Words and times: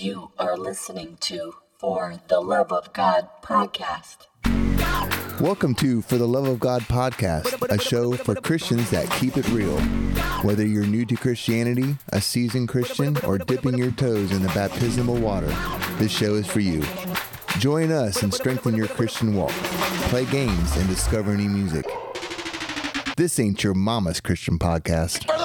You 0.00 0.30
are 0.38 0.56
listening 0.56 1.16
to 1.22 1.54
For 1.80 2.20
the 2.28 2.38
Love 2.38 2.70
of 2.70 2.92
God 2.92 3.28
podcast. 3.42 4.28
Welcome 5.40 5.74
to 5.74 6.02
For 6.02 6.16
the 6.16 6.28
Love 6.28 6.46
of 6.46 6.60
God 6.60 6.82
podcast, 6.82 7.68
a 7.68 7.80
show 7.82 8.12
for 8.12 8.36
Christians 8.36 8.90
that 8.90 9.10
keep 9.10 9.36
it 9.36 9.48
real. 9.48 9.76
Whether 10.42 10.64
you're 10.64 10.86
new 10.86 11.04
to 11.06 11.16
Christianity, 11.16 11.96
a 12.12 12.20
seasoned 12.20 12.68
Christian, 12.68 13.16
or 13.24 13.38
dipping 13.38 13.76
your 13.76 13.90
toes 13.90 14.30
in 14.30 14.42
the 14.42 14.48
baptismal 14.50 15.16
water, 15.16 15.52
this 15.96 16.12
show 16.12 16.34
is 16.34 16.46
for 16.46 16.60
you. 16.60 16.84
Join 17.58 17.90
us 17.90 18.22
and 18.22 18.32
strengthen 18.32 18.76
your 18.76 18.86
Christian 18.86 19.34
walk. 19.34 19.50
Play 20.10 20.26
games 20.26 20.76
and 20.76 20.88
discover 20.88 21.36
new 21.36 21.48
music. 21.48 21.86
This 23.16 23.40
ain't 23.40 23.64
your 23.64 23.74
mama's 23.74 24.20
Christian 24.20 24.60
podcast. 24.60 25.37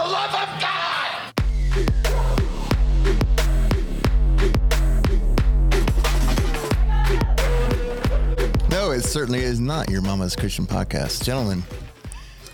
It 8.93 9.03
certainly 9.03 9.39
is 9.41 9.59
not 9.59 9.89
your 9.89 10.01
mama's 10.01 10.35
Christian 10.35 10.67
podcast. 10.67 11.23
Gentlemen, 11.23 11.63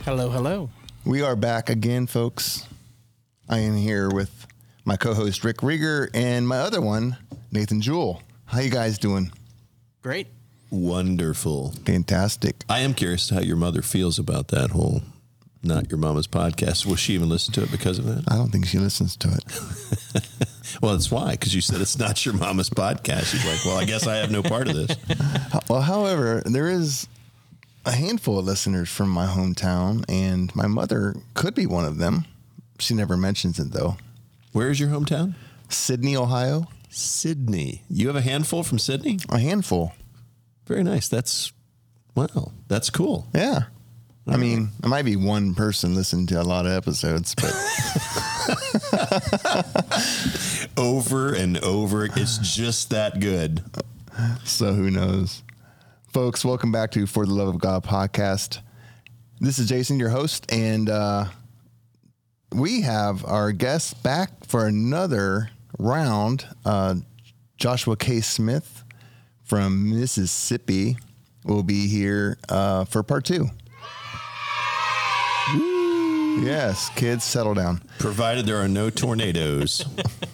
Hello, 0.05 0.29
hello. 0.29 0.69
we 1.05 1.21
are 1.21 1.35
back 1.35 1.69
again, 1.69 2.07
folks. 2.07 2.65
I 3.49 3.59
am 3.59 3.75
here 3.75 4.09
with 4.09 4.47
my 4.85 4.95
co-host 4.95 5.43
Rick 5.43 5.57
Rieger 5.57 6.09
and 6.13 6.47
my 6.47 6.59
other 6.59 6.79
one, 6.81 7.17
Nathan 7.51 7.81
Jewell. 7.81 8.21
How 8.45 8.59
you 8.61 8.69
guys 8.69 8.97
doing? 8.97 9.31
Great. 10.01 10.27
Wonderful. 10.71 11.73
Fantastic. 11.85 12.63
I 12.69 12.79
am 12.79 12.93
curious 12.93 13.29
how 13.29 13.41
your 13.41 13.57
mother 13.57 13.81
feels 13.81 14.17
about 14.17 14.47
that 14.49 14.71
whole 14.71 15.01
not 15.61 15.91
your 15.91 15.97
mama's 15.97 16.27
podcast. 16.27 16.85
Will 16.85 16.95
she 16.95 17.13
even 17.15 17.27
listen 17.27 17.53
to 17.55 17.63
it 17.63 17.71
because 17.71 17.99
of 17.99 18.05
that? 18.05 18.23
I 18.31 18.35
don't 18.37 18.49
think 18.49 18.65
she 18.65 18.79
listens 18.79 19.17
to 19.17 19.27
it. 19.27 20.23
Well, 20.81 20.93
that's 20.93 21.11
why, 21.11 21.31
because 21.31 21.53
you 21.53 21.61
said 21.61 21.81
it's 21.81 21.97
not 21.97 22.25
your 22.25 22.35
mama's 22.35 22.69
podcast. 22.69 23.25
She's 23.31 23.45
like, 23.45 23.63
well, 23.65 23.77
I 23.77 23.85
guess 23.85 24.07
I 24.07 24.17
have 24.17 24.31
no 24.31 24.43
part 24.43 24.67
of 24.67 24.75
this. 24.75 24.95
Well, 25.69 25.81
however, 25.81 26.41
there 26.45 26.67
is 26.67 27.07
a 27.85 27.91
handful 27.91 28.39
of 28.39 28.45
listeners 28.45 28.89
from 28.89 29.09
my 29.09 29.27
hometown, 29.27 30.03
and 30.09 30.55
my 30.55 30.65
mother 30.65 31.15
could 31.35 31.53
be 31.53 31.67
one 31.67 31.85
of 31.85 31.97
them. 31.97 32.25
She 32.79 32.95
never 32.95 33.15
mentions 33.15 33.59
it 33.59 33.71
though. 33.71 33.97
Where 34.51 34.69
is 34.71 34.79
your 34.79 34.89
hometown? 34.89 35.35
Sidney, 35.69 36.15
Ohio. 36.15 36.65
Sidney. 36.89 37.83
You 37.89 38.07
have 38.07 38.15
a 38.15 38.21
handful 38.21 38.63
from 38.63 38.79
Sidney? 38.79 39.19
A 39.29 39.37
handful. 39.39 39.93
Very 40.65 40.83
nice. 40.83 41.07
That's, 41.07 41.51
wow, 42.15 42.51
that's 42.67 42.89
cool. 42.89 43.27
Yeah. 43.33 43.65
I 44.31 44.37
mean, 44.37 44.69
it 44.83 44.87
might 44.87 45.05
be 45.05 45.15
one 45.15 45.55
person 45.55 45.95
listening 45.95 46.27
to 46.27 46.41
a 46.41 46.43
lot 46.43 46.65
of 46.65 46.71
episodes, 46.71 47.33
but 47.35 47.53
Over 50.77 51.33
and 51.33 51.57
over. 51.63 52.05
It's 52.05 52.37
just 52.37 52.91
that 52.91 53.19
good. 53.19 53.63
so 54.43 54.73
who 54.73 54.91
knows? 54.91 55.43
Folks, 56.13 56.45
welcome 56.45 56.71
back 56.71 56.91
to 56.91 57.05
For 57.07 57.25
the 57.25 57.33
Love 57.33 57.47
of 57.47 57.59
God 57.59 57.83
podcast. 57.83 58.59
This 59.39 59.57
is 59.59 59.67
Jason, 59.69 59.99
your 59.99 60.09
host, 60.09 60.51
and 60.51 60.89
uh, 60.89 61.25
we 62.51 62.81
have 62.81 63.25
our 63.25 63.51
guests 63.51 63.93
back 63.93 64.45
for 64.45 64.65
another 64.67 65.49
round. 65.77 66.45
Uh, 66.65 66.95
Joshua 67.57 67.95
K. 67.95 68.21
Smith 68.21 68.83
from 69.43 69.89
Mississippi 69.89 70.97
will 71.45 71.63
be 71.63 71.87
here 71.87 72.37
uh, 72.47 72.85
for 72.85 73.01
part 73.03 73.25
two. 73.25 73.49
Yes, 76.41 76.89
kids, 76.95 77.23
settle 77.23 77.53
down. 77.53 77.81
Provided 77.97 78.45
there 78.45 78.57
are 78.57 78.67
no 78.67 78.89
tornadoes. 78.89 79.83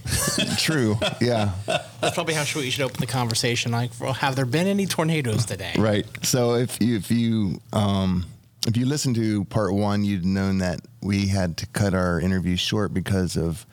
True. 0.58 0.98
Yeah. 1.20 1.54
That's 1.66 2.14
probably 2.14 2.34
how 2.36 2.46
we 2.56 2.70
should 2.70 2.84
open 2.84 3.00
the 3.00 3.08
conversation. 3.08 3.72
Like, 3.72 3.92
well, 4.00 4.14
have 4.14 4.36
there 4.36 4.46
been 4.46 4.68
any 4.68 4.86
tornadoes 4.86 5.46
today? 5.46 5.74
Right. 5.78 6.06
So 6.24 6.56
if 6.56 6.80
you, 6.82 6.98
if 6.98 7.10
you 7.10 7.60
um, 7.74 8.26
if 8.68 8.78
you 8.78 8.86
listen 8.86 9.14
to 9.16 9.46
part 9.46 9.74
one, 9.74 10.04
you'd 10.04 10.26
known 10.26 10.60
that 10.60 10.82
we 11.02 11.28
had 11.28 11.58
to 11.58 11.68
cut 11.68 11.94
our 11.94 12.20
interview 12.20 12.56
short 12.56 12.94
because 12.94 13.36
of 13.38 13.66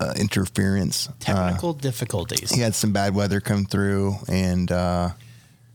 uh, 0.00 0.14
interference. 0.18 1.08
Uh, 1.08 1.12
Technical 1.20 1.72
difficulties. 1.72 2.50
he 2.50 2.60
had 2.60 2.74
some 2.74 2.92
bad 2.92 3.14
weather 3.14 3.40
come 3.40 3.64
through, 3.64 4.16
and 4.28 4.70
uh, 4.70 5.10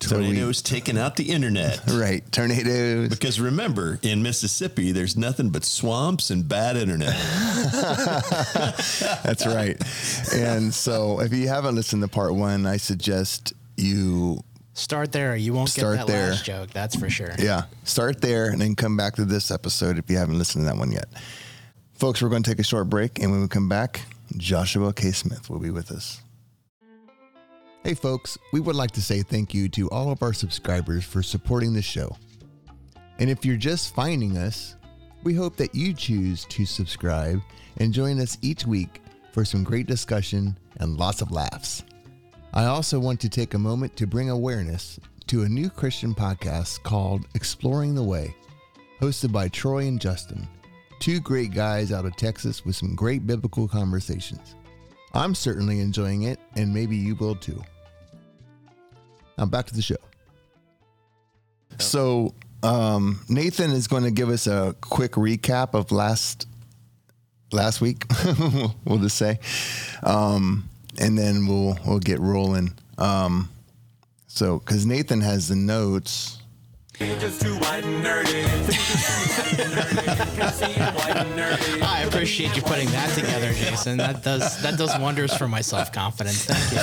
so 0.01 0.17
we- 0.17 0.25
Tornadoes 0.25 0.61
taking 0.61 0.97
out 0.97 1.15
the 1.15 1.31
internet. 1.31 1.81
right 1.91 2.23
tornadoes. 2.31 3.09
Because 3.09 3.39
remember, 3.39 3.99
in 4.01 4.21
Mississippi, 4.23 4.91
there's 4.91 5.15
nothing 5.15 5.49
but 5.49 5.63
swamps 5.63 6.29
and 6.29 6.47
bad 6.47 6.75
internet. 6.77 7.15
That's 9.23 9.45
right. 9.45 9.77
and 10.33 10.73
so 10.73 11.19
if 11.21 11.33
you 11.33 11.47
haven't 11.47 11.75
listened 11.75 12.01
to 12.01 12.07
part 12.07 12.33
one, 12.33 12.65
I 12.65 12.77
suggest 12.77 13.53
you 13.77 14.43
Start 14.73 15.11
there. 15.11 15.35
You 15.35 15.53
won't 15.53 15.69
Start 15.69 15.97
get 15.97 16.07
that 16.07 16.13
there. 16.13 16.29
last 16.31 16.45
joke. 16.45 16.69
That's 16.71 16.95
for 16.95 17.09
sure. 17.09 17.31
Yeah. 17.37 17.63
Start 17.83 18.21
there 18.21 18.49
and 18.49 18.61
then 18.61 18.75
come 18.75 18.95
back 18.95 19.15
to 19.15 19.25
this 19.25 19.51
episode 19.51 19.97
if 19.97 20.09
you 20.09 20.17
haven't 20.17 20.37
listened 20.37 20.63
to 20.63 20.65
that 20.67 20.77
one 20.77 20.91
yet. 20.91 21.09
Folks, 21.93 22.21
we're 22.21 22.29
going 22.29 22.41
to 22.41 22.49
take 22.49 22.59
a 22.59 22.63
short 22.63 22.89
break. 22.89 23.19
And 23.19 23.31
when 23.31 23.41
we 23.41 23.47
come 23.49 23.67
back, 23.67 24.01
Joshua 24.37 24.93
K. 24.93 25.11
Smith 25.11 25.49
will 25.49 25.59
be 25.59 25.71
with 25.71 25.91
us. 25.91 26.21
Hey, 27.83 27.95
folks, 27.95 28.37
we 28.53 28.59
would 28.59 28.75
like 28.75 28.91
to 28.91 29.01
say 29.01 29.23
thank 29.23 29.55
you 29.55 29.67
to 29.69 29.89
all 29.89 30.11
of 30.11 30.21
our 30.21 30.33
subscribers 30.33 31.03
for 31.03 31.23
supporting 31.23 31.73
the 31.73 31.81
show. 31.81 32.15
And 33.17 33.27
if 33.27 33.43
you're 33.43 33.57
just 33.57 33.95
finding 33.95 34.37
us, 34.37 34.75
we 35.23 35.33
hope 35.33 35.55
that 35.55 35.73
you 35.73 35.91
choose 35.95 36.45
to 36.45 36.63
subscribe 36.63 37.41
and 37.77 37.91
join 37.91 38.19
us 38.19 38.37
each 38.43 38.67
week 38.67 39.01
for 39.33 39.43
some 39.43 39.63
great 39.63 39.87
discussion 39.87 40.55
and 40.77 40.99
lots 40.99 41.23
of 41.23 41.31
laughs. 41.31 41.83
I 42.53 42.65
also 42.65 42.99
want 42.99 43.19
to 43.21 43.29
take 43.29 43.55
a 43.55 43.59
moment 43.59 43.95
to 43.95 44.05
bring 44.05 44.29
awareness 44.29 44.99
to 45.25 45.41
a 45.41 45.49
new 45.49 45.67
Christian 45.71 46.13
podcast 46.13 46.83
called 46.83 47.25
Exploring 47.33 47.95
the 47.95 48.03
Way, 48.03 48.35
hosted 49.01 49.31
by 49.31 49.47
Troy 49.47 49.87
and 49.87 49.99
Justin, 49.99 50.47
two 50.99 51.19
great 51.19 51.51
guys 51.51 51.91
out 51.91 52.05
of 52.05 52.15
Texas 52.15 52.63
with 52.63 52.75
some 52.75 52.93
great 52.93 53.25
biblical 53.25 53.67
conversations. 53.67 54.55
I'm 55.15 55.33
certainly 55.33 55.79
enjoying 55.79 56.23
it, 56.23 56.39
and 56.55 56.71
maybe 56.71 56.95
you 56.95 57.15
will 57.15 57.35
too. 57.35 57.61
Now 59.37 59.45
back 59.45 59.67
to 59.67 59.73
the 59.73 59.81
show. 59.81 59.97
So, 61.79 62.35
um, 62.63 63.21
Nathan 63.27 63.71
is 63.71 63.87
going 63.87 64.03
to 64.03 64.11
give 64.11 64.29
us 64.29 64.45
a 64.47 64.75
quick 64.81 65.13
recap 65.13 65.73
of 65.73 65.91
last 65.91 66.47
last 67.51 67.81
week. 67.81 68.05
we'll 68.85 68.99
just 68.99 69.17
say, 69.17 69.39
um, 70.03 70.69
and 70.99 71.17
then 71.17 71.47
we'll 71.47 71.77
we'll 71.85 71.99
get 71.99 72.19
rolling. 72.19 72.73
Um, 72.97 73.49
so, 74.27 74.59
because 74.59 74.85
Nathan 74.85 75.21
has 75.21 75.47
the 75.47 75.55
notes. 75.55 76.40
I 77.01 77.09
see 80.51 80.67
you 80.67 80.83
white 80.83 81.17
and 81.17 81.33
nerdy? 81.39 81.81
I 81.81 82.01
appreciate 82.01 82.55
you 82.55 82.61
putting 82.61 82.91
that 82.91 83.11
together, 83.15 83.51
Jason. 83.53 83.97
That 83.97 84.21
does 84.21 84.61
that 84.61 84.77
does 84.77 84.95
wonders 84.99 85.35
for 85.35 85.47
my 85.47 85.61
self 85.61 85.91
confidence. 85.91 86.45
Thank 86.45 86.71
you. 86.71 86.77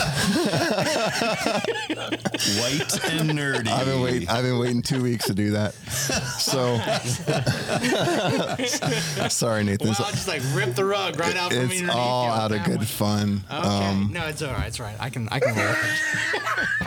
White 2.61 3.12
and 3.12 3.31
nerdy. 3.31 3.69
I've 3.69 3.87
been 3.87 4.01
waiting. 4.01 4.29
I've 4.29 4.43
been 4.43 4.59
waiting 4.59 4.83
two 4.83 5.05
weeks 5.05 5.27
to 5.27 5.34
do 5.34 5.53
that. 5.53 5.75
So, 5.75 6.79
sorry, 9.29 9.62
Nathan. 9.62 9.87
Wow, 9.89 9.95
just 10.11 10.27
like 10.27 10.43
rip 10.53 10.75
the 10.75 10.85
rug 10.85 11.17
right 11.21 11.37
out 11.37 11.53
from 11.53 11.71
it's 11.71 11.89
all 11.91 12.27
you 12.27 12.33
out 12.33 12.50
of 12.50 12.65
good 12.65 12.79
one. 12.79 12.87
fun. 12.87 13.45
Okay. 13.49 13.69
Um, 13.69 14.11
no, 14.12 14.27
it's 14.27 14.43
all 14.43 14.53
right. 14.53 14.67
It's 14.67 14.81
all 14.81 14.87
right. 14.87 14.97
I 14.99 15.11
can 15.11 15.29
I 15.31 15.39
can 15.39 15.55
roll 15.55 15.69
with 15.69 15.79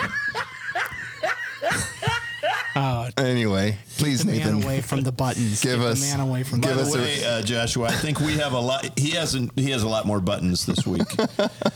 it. 0.04 0.12
anyway, 3.18 3.78
please, 4.02 4.20
the 4.20 4.26
man 4.32 4.38
Nathan. 4.38 4.64
away 4.64 4.82
from 4.82 5.02
the 5.02 5.12
buttons. 5.12 5.62
Give 5.62 5.80
Get 5.80 5.88
us- 5.88 6.00
the 6.02 6.18
man 6.18 6.28
away 6.28 6.44
from 6.44 6.62
give 6.62 6.72
the 6.72 6.76
By 6.78 6.82
us 6.82 6.94
the 6.94 7.00
a- 7.00 7.02
way, 7.04 7.26
uh, 7.26 7.42
Joshua, 7.42 7.88
I 7.88 7.92
think 7.92 8.20
we 8.20 8.34
have 8.38 8.54
a 8.54 8.60
lot. 8.60 8.98
He 9.00 9.12
hasn't. 9.12 9.52
He 9.58 9.72
has 9.72 9.84
a 9.84 9.88
lot 9.90 10.06
more 10.06 10.20
buttons 10.20 10.66
this 10.66 10.86
week. 10.86 11.08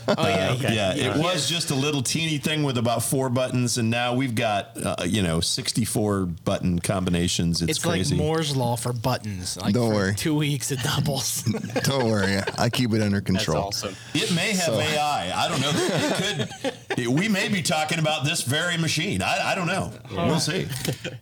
Oh 0.08 0.28
yeah, 0.28 0.52
okay. 0.52 0.74
yeah, 0.74 0.94
it 0.94 1.16
was 1.18 1.48
just 1.48 1.70
a 1.72 1.74
little 1.74 2.00
teeny 2.00 2.38
thing 2.38 2.62
with 2.62 2.78
about 2.78 3.02
four 3.02 3.28
buttons, 3.28 3.76
and 3.76 3.90
now 3.90 4.14
we've 4.14 4.36
got 4.36 4.70
uh, 4.80 4.94
you 5.04 5.20
know 5.20 5.40
sixty-four 5.40 6.26
button 6.26 6.78
combinations. 6.78 7.60
It's, 7.60 7.72
It's 7.72 7.78
crazy. 7.84 8.14
like 8.14 8.24
Moore's 8.24 8.56
law 8.56 8.76
for 8.76 8.92
buttons. 8.92 9.56
Like 9.60 9.74
Don't 9.74 9.88
for 9.90 9.94
worry. 9.96 10.14
Two 10.14 10.36
weeks 10.36 10.70
it 10.70 10.78
doubles. 10.82 11.42
Don't 11.82 12.04
worry, 12.08 12.38
I 12.56 12.70
keep 12.70 12.92
it 12.94 13.02
under 13.02 13.20
control. 13.20 13.64
Awesome. 13.64 13.96
it 14.14 14.32
may 14.32 14.52
have 14.52 14.74
AI. 14.74 15.32
I 15.34 15.48
don't 15.48 15.60
know. 15.60 15.72
It 15.74 16.48
could. 16.96 17.06
we 17.08 17.28
may 17.28 17.48
be 17.48 17.62
talking 17.62 17.98
about 17.98 18.24
this 18.24 18.42
very 18.42 18.76
machine. 18.78 19.22
I, 19.22 19.52
I 19.52 19.54
don't 19.56 19.66
know. 19.66 19.92
We'll 20.12 20.38
see. 20.40 20.68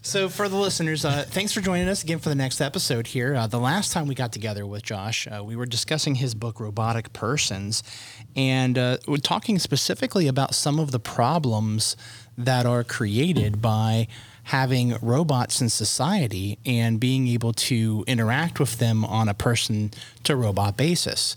so 0.03 0.29
for 0.29 0.49
the 0.51 0.56
listeners, 0.56 0.94
uh, 1.02 1.25
thanks 1.26 1.50
for 1.50 1.62
joining 1.62 1.88
us 1.88 2.02
again 2.02 2.19
for 2.19 2.29
the 2.29 2.35
next 2.35 2.61
episode 2.61 3.06
here. 3.06 3.35
Uh, 3.35 3.46
the 3.46 3.58
last 3.58 3.91
time 3.91 4.06
we 4.06 4.14
got 4.14 4.32
together 4.32 4.67
with 4.67 4.82
Josh, 4.82 5.26
uh, 5.26 5.43
we 5.43 5.56
were 5.56 5.64
discussing 5.64 6.17
his 6.17 6.35
book 6.35 6.61
Robotic 6.61 7.14
Persons, 7.14 7.82
and 8.37 8.76
uh, 8.76 8.99
we're 9.08 9.17
talking 9.17 9.58
specifically 9.58 10.29
about 10.29 10.55
some 10.55 10.79
of 10.79 10.91
the 10.91 11.00
problems 11.00 11.96
that 12.37 12.67
are 12.67 12.85
created 12.85 13.62
by 13.62 14.08
having 14.43 14.94
robots 15.00 15.62
in 15.62 15.70
society 15.70 16.58
and 16.67 17.00
being 17.00 17.29
able 17.29 17.55
to 17.55 18.05
interact 18.06 18.61
with 18.61 18.79
them 18.79 19.06
on 19.06 19.26
a 19.26 19.35
person 19.35 19.91
to 20.25 20.37
robot 20.37 20.76
basis. 20.76 21.35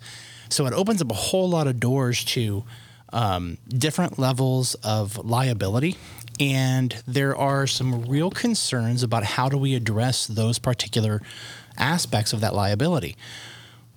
So 0.49 0.65
it 0.65 0.73
opens 0.73 1.01
up 1.01 1.09
a 1.09 1.13
whole 1.13 1.47
lot 1.47 1.67
of 1.67 1.79
doors 1.79 2.25
to 2.25 2.65
um, 3.13 3.57
different 3.69 4.19
levels 4.19 4.75
of 4.83 5.17
liability. 5.25 5.95
And 6.39 7.01
there 7.07 7.35
are 7.35 7.65
some 7.65 8.05
real 8.05 8.29
concerns 8.29 9.03
about 9.03 9.23
how 9.23 9.49
do 9.49 9.57
we 9.57 9.75
address 9.75 10.27
those 10.27 10.59
particular 10.59 11.21
aspects 11.77 12.33
of 12.33 12.41
that 12.41 12.53
liability. 12.53 13.15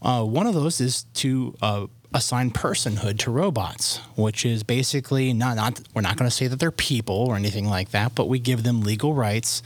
Uh, 0.02 0.24
one 0.24 0.46
of 0.46 0.54
those 0.54 0.80
is 0.80 1.04
to 1.14 1.54
uh, 1.60 1.86
assign 2.14 2.50
personhood 2.50 3.18
to 3.18 3.30
robots, 3.30 3.98
which 4.16 4.46
is 4.46 4.62
basically 4.62 5.32
not, 5.32 5.56
not 5.56 5.80
we're 5.94 6.02
not 6.02 6.16
going 6.16 6.28
to 6.28 6.34
say 6.34 6.46
that 6.46 6.58
they're 6.58 6.70
people 6.70 7.14
or 7.14 7.36
anything 7.36 7.66
like 7.66 7.90
that, 7.90 8.14
but 8.14 8.28
we 8.28 8.38
give 8.38 8.62
them 8.62 8.80
legal 8.80 9.14
rights, 9.14 9.62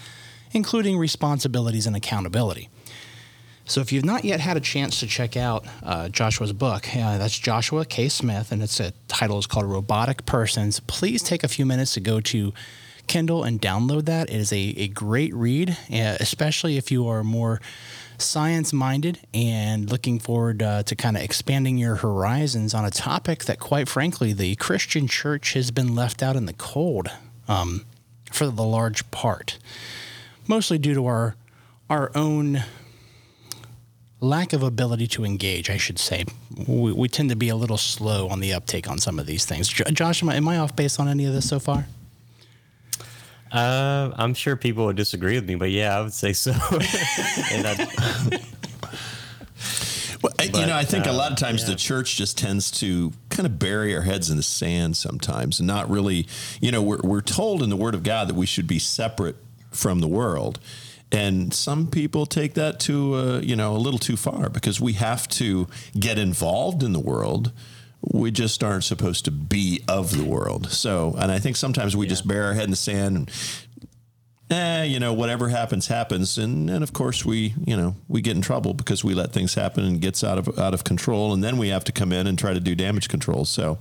including 0.52 0.98
responsibilities 0.98 1.86
and 1.86 1.94
accountability. 1.94 2.68
So 3.66 3.80
if 3.80 3.92
you've 3.92 4.04
not 4.04 4.24
yet 4.24 4.40
had 4.40 4.56
a 4.56 4.60
chance 4.60 5.00
to 5.00 5.06
check 5.06 5.36
out 5.36 5.64
uh, 5.82 6.08
Joshua's 6.10 6.52
book, 6.52 6.86
uh, 6.94 7.16
that's 7.16 7.38
Joshua 7.38 7.86
K. 7.86 8.08
Smith, 8.10 8.52
and 8.52 8.62
its 8.62 8.78
a 8.78 8.92
title 9.08 9.38
is 9.38 9.46
called 9.46 9.64
Robotic 9.64 10.26
Persons. 10.26 10.80
Please 10.80 11.22
take 11.22 11.42
a 11.42 11.48
few 11.48 11.64
minutes 11.64 11.94
to 11.94 12.00
go 12.00 12.20
to 12.20 12.52
Kindle 13.06 13.42
and 13.42 13.60
download 13.60 14.04
that. 14.04 14.28
It 14.28 14.36
is 14.36 14.52
a, 14.52 14.74
a 14.76 14.88
great 14.88 15.34
read, 15.34 15.70
uh, 15.70 16.16
especially 16.20 16.76
if 16.76 16.90
you 16.90 17.06
are 17.08 17.24
more 17.24 17.60
science 18.18 18.72
minded 18.72 19.20
and 19.32 19.90
looking 19.90 20.18
forward 20.18 20.62
uh, 20.62 20.82
to 20.84 20.94
kind 20.94 21.16
of 21.16 21.22
expanding 21.22 21.78
your 21.78 21.96
horizons 21.96 22.74
on 22.74 22.84
a 22.84 22.90
topic 22.90 23.44
that, 23.46 23.58
quite 23.58 23.88
frankly, 23.88 24.32
the 24.32 24.56
Christian 24.56 25.08
church 25.08 25.54
has 25.54 25.70
been 25.70 25.94
left 25.94 26.22
out 26.22 26.36
in 26.36 26.46
the 26.46 26.52
cold 26.52 27.08
um, 27.48 27.84
for 28.30 28.46
the 28.46 28.62
large 28.62 29.10
part, 29.10 29.58
mostly 30.46 30.78
due 30.78 30.94
to 30.94 31.06
our 31.06 31.36
our 31.90 32.10
own 32.14 32.62
lack 34.24 34.52
of 34.52 34.62
ability 34.62 35.06
to 35.08 35.24
engage, 35.24 35.70
I 35.70 35.76
should 35.76 35.98
say. 35.98 36.24
We, 36.66 36.92
we 36.92 37.08
tend 37.08 37.30
to 37.30 37.36
be 37.36 37.48
a 37.48 37.56
little 37.56 37.76
slow 37.76 38.28
on 38.28 38.40
the 38.40 38.52
uptake 38.52 38.88
on 38.88 38.98
some 38.98 39.18
of 39.18 39.26
these 39.26 39.44
things. 39.44 39.68
Jo- 39.68 39.84
Josh, 39.84 40.22
am 40.22 40.28
I, 40.30 40.36
am 40.36 40.48
I 40.48 40.58
off 40.58 40.74
base 40.74 40.98
on 40.98 41.08
any 41.08 41.26
of 41.26 41.32
this 41.32 41.48
so 41.48 41.58
far? 41.58 41.86
Uh, 43.52 44.10
I'm 44.16 44.34
sure 44.34 44.56
people 44.56 44.86
would 44.86 44.96
disagree 44.96 45.34
with 45.36 45.46
me, 45.46 45.54
but 45.54 45.70
yeah, 45.70 45.96
I 45.96 46.02
would 46.02 46.12
say 46.12 46.32
so. 46.32 46.50
and 47.52 47.66
I, 47.66 48.40
Well, 50.24 50.32
I- 50.38 50.44
you 50.44 50.66
know, 50.66 50.74
I 50.74 50.84
think 50.84 51.04
a 51.04 51.10
uh, 51.10 51.14
lot 51.14 51.32
of 51.32 51.38
times 51.38 51.62
yeah. 51.62 51.70
the 51.70 51.74
church 51.76 52.16
just 52.16 52.38
tends 52.38 52.70
to 52.80 53.12
kind 53.28 53.44
of 53.46 53.58
bury 53.58 53.94
our 53.94 54.02
heads 54.02 54.30
in 54.30 54.38
the 54.38 54.42
sand 54.42 54.96
sometimes 54.96 55.60
and 55.60 55.66
not 55.66 55.90
really, 55.90 56.26
you 56.62 56.72
know, 56.72 56.80
we're, 56.80 57.00
we're 57.04 57.20
told 57.20 57.62
in 57.62 57.68
the 57.68 57.76
Word 57.76 57.94
of 57.94 58.02
God 58.02 58.28
that 58.28 58.34
we 58.34 58.46
should 58.46 58.66
be 58.66 58.78
separate 58.78 59.36
from 59.70 60.00
the 60.00 60.08
world. 60.08 60.58
And 61.14 61.54
some 61.54 61.86
people 61.86 62.26
take 62.26 62.54
that 62.54 62.80
to, 62.80 63.14
uh, 63.14 63.40
you 63.40 63.54
know, 63.54 63.76
a 63.76 63.78
little 63.78 64.00
too 64.00 64.16
far 64.16 64.48
because 64.48 64.80
we 64.80 64.94
have 64.94 65.28
to 65.28 65.68
get 65.98 66.18
involved 66.18 66.82
in 66.82 66.92
the 66.92 67.00
world. 67.00 67.52
We 68.02 68.32
just 68.32 68.64
aren't 68.64 68.84
supposed 68.84 69.24
to 69.26 69.30
be 69.30 69.80
of 69.86 70.16
the 70.16 70.24
world. 70.24 70.72
So, 70.72 71.14
and 71.16 71.30
I 71.30 71.38
think 71.38 71.56
sometimes 71.56 71.96
we 71.96 72.06
just 72.06 72.26
bury 72.26 72.44
our 72.44 72.52
head 72.54 72.64
in 72.64 72.70
the 72.70 72.76
sand 72.76 73.16
and 73.16 73.30
eh, 74.50 74.82
you 74.84 74.98
know, 74.98 75.12
whatever 75.12 75.48
happens, 75.48 75.86
happens. 75.86 76.36
And 76.36 76.68
and 76.68 76.82
of 76.82 76.92
course 76.92 77.24
we, 77.24 77.54
you 77.64 77.76
know, 77.76 77.94
we 78.08 78.20
get 78.20 78.36
in 78.36 78.42
trouble 78.42 78.74
because 78.74 79.04
we 79.04 79.14
let 79.14 79.32
things 79.32 79.54
happen 79.54 79.84
and 79.84 80.00
gets 80.00 80.24
out 80.24 80.38
of 80.38 80.58
out 80.58 80.74
of 80.74 80.82
control. 80.82 81.32
And 81.32 81.44
then 81.44 81.58
we 81.58 81.68
have 81.68 81.84
to 81.84 81.92
come 81.92 82.12
in 82.12 82.26
and 82.26 82.36
try 82.36 82.52
to 82.52 82.60
do 82.60 82.74
damage 82.74 83.08
control. 83.08 83.44
So 83.44 83.78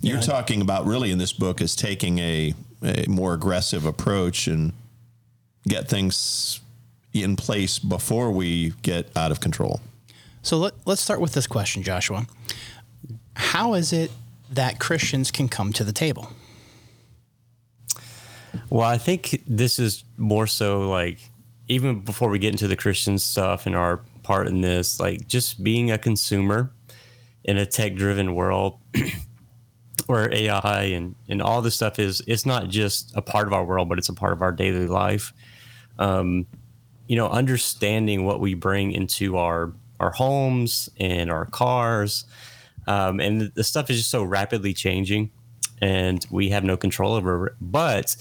you're 0.00 0.20
talking 0.20 0.60
about 0.60 0.86
really 0.86 1.10
in 1.10 1.18
this 1.18 1.32
book 1.32 1.60
is 1.60 1.74
taking 1.74 2.18
a, 2.18 2.54
a 2.82 3.06
more 3.08 3.34
aggressive 3.34 3.84
approach 3.84 4.46
and 4.46 4.72
get 5.68 5.88
things 5.88 6.60
in 7.12 7.36
place 7.36 7.78
before 7.78 8.30
we 8.30 8.72
get 8.82 9.10
out 9.16 9.30
of 9.30 9.40
control. 9.40 9.80
So 10.42 10.58
let, 10.58 10.74
let's 10.84 11.00
start 11.00 11.20
with 11.20 11.32
this 11.32 11.46
question, 11.46 11.82
Joshua. 11.82 12.26
How 13.34 13.74
is 13.74 13.92
it 13.92 14.10
that 14.50 14.78
Christians 14.78 15.30
can 15.30 15.48
come 15.48 15.72
to 15.72 15.84
the 15.84 15.92
table? 15.92 16.30
well, 18.70 18.88
I 18.88 18.98
think 18.98 19.42
this 19.46 19.78
is 19.78 20.04
more 20.16 20.46
so 20.46 20.88
like 20.88 21.18
even 21.68 22.00
before 22.00 22.28
we 22.28 22.38
get 22.38 22.52
into 22.52 22.68
the 22.68 22.76
Christian 22.76 23.18
stuff 23.18 23.66
and 23.66 23.74
our 23.74 24.00
part 24.22 24.46
in 24.46 24.60
this, 24.60 25.00
like 25.00 25.26
just 25.26 25.62
being 25.62 25.90
a 25.90 25.98
consumer 25.98 26.70
in 27.44 27.56
a 27.56 27.66
tech 27.66 27.94
driven 27.94 28.34
world 28.34 28.78
where 30.06 30.32
AI 30.32 30.82
and, 30.84 31.16
and 31.28 31.42
all 31.42 31.62
this 31.62 31.74
stuff 31.74 31.98
is, 31.98 32.22
it's 32.26 32.46
not 32.46 32.68
just 32.68 33.12
a 33.16 33.22
part 33.22 33.46
of 33.46 33.52
our 33.52 33.64
world, 33.64 33.88
but 33.88 33.98
it's 33.98 34.08
a 34.08 34.14
part 34.14 34.32
of 34.32 34.42
our 34.42 34.52
daily 34.52 34.86
life. 34.86 35.32
Um, 35.98 36.46
you 37.06 37.16
know, 37.16 37.28
understanding 37.28 38.24
what 38.24 38.40
we 38.40 38.54
bring 38.54 38.92
into 38.92 39.36
our, 39.36 39.72
our 40.00 40.10
homes 40.10 40.88
and 40.98 41.30
our 41.30 41.46
cars. 41.46 42.24
Um, 42.88 43.20
and 43.20 43.40
the- 43.40 43.52
the 43.54 43.64
stuff 43.64 43.90
is 43.90 43.98
just 43.98 44.10
so 44.10 44.24
rapidly 44.24 44.74
changing 44.74 45.30
and 45.80 46.26
we 46.30 46.48
have 46.50 46.64
no 46.64 46.76
control 46.76 47.14
over 47.14 47.48
it. 47.48 47.52
But 47.60 48.16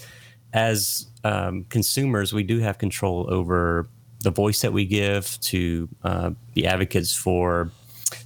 as 0.54 1.08
um, 1.24 1.66
consumers, 1.70 2.34
we 2.34 2.44
do 2.44 2.60
have 2.60 2.78
control 2.78 3.26
over 3.34 3.90
the 4.22 4.32
voice 4.32 4.62
that 4.62 4.74
we 4.74 4.86
give 4.86 5.40
to 5.42 5.90
uh, 6.04 6.32
be 6.54 6.66
advocates 6.66 7.16
for 7.16 7.72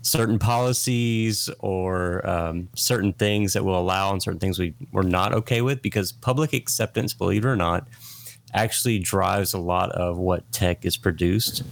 certain 0.01 0.39
policies 0.39 1.49
or 1.59 2.27
um, 2.29 2.69
certain 2.75 3.13
things 3.13 3.53
that 3.53 3.63
will 3.63 3.79
allow 3.79 4.11
and 4.11 4.21
certain 4.21 4.39
things 4.39 4.59
we, 4.59 4.73
we're 4.91 5.03
not 5.03 5.33
okay 5.33 5.61
with 5.61 5.81
because 5.81 6.11
public 6.11 6.53
acceptance, 6.53 7.13
believe 7.13 7.45
it 7.45 7.47
or 7.47 7.55
not, 7.55 7.87
actually 8.53 8.99
drives 8.99 9.53
a 9.53 9.59
lot 9.59 9.91
of 9.91 10.17
what 10.17 10.49
tech 10.51 10.85
is 10.85 10.97
produced 10.97 11.63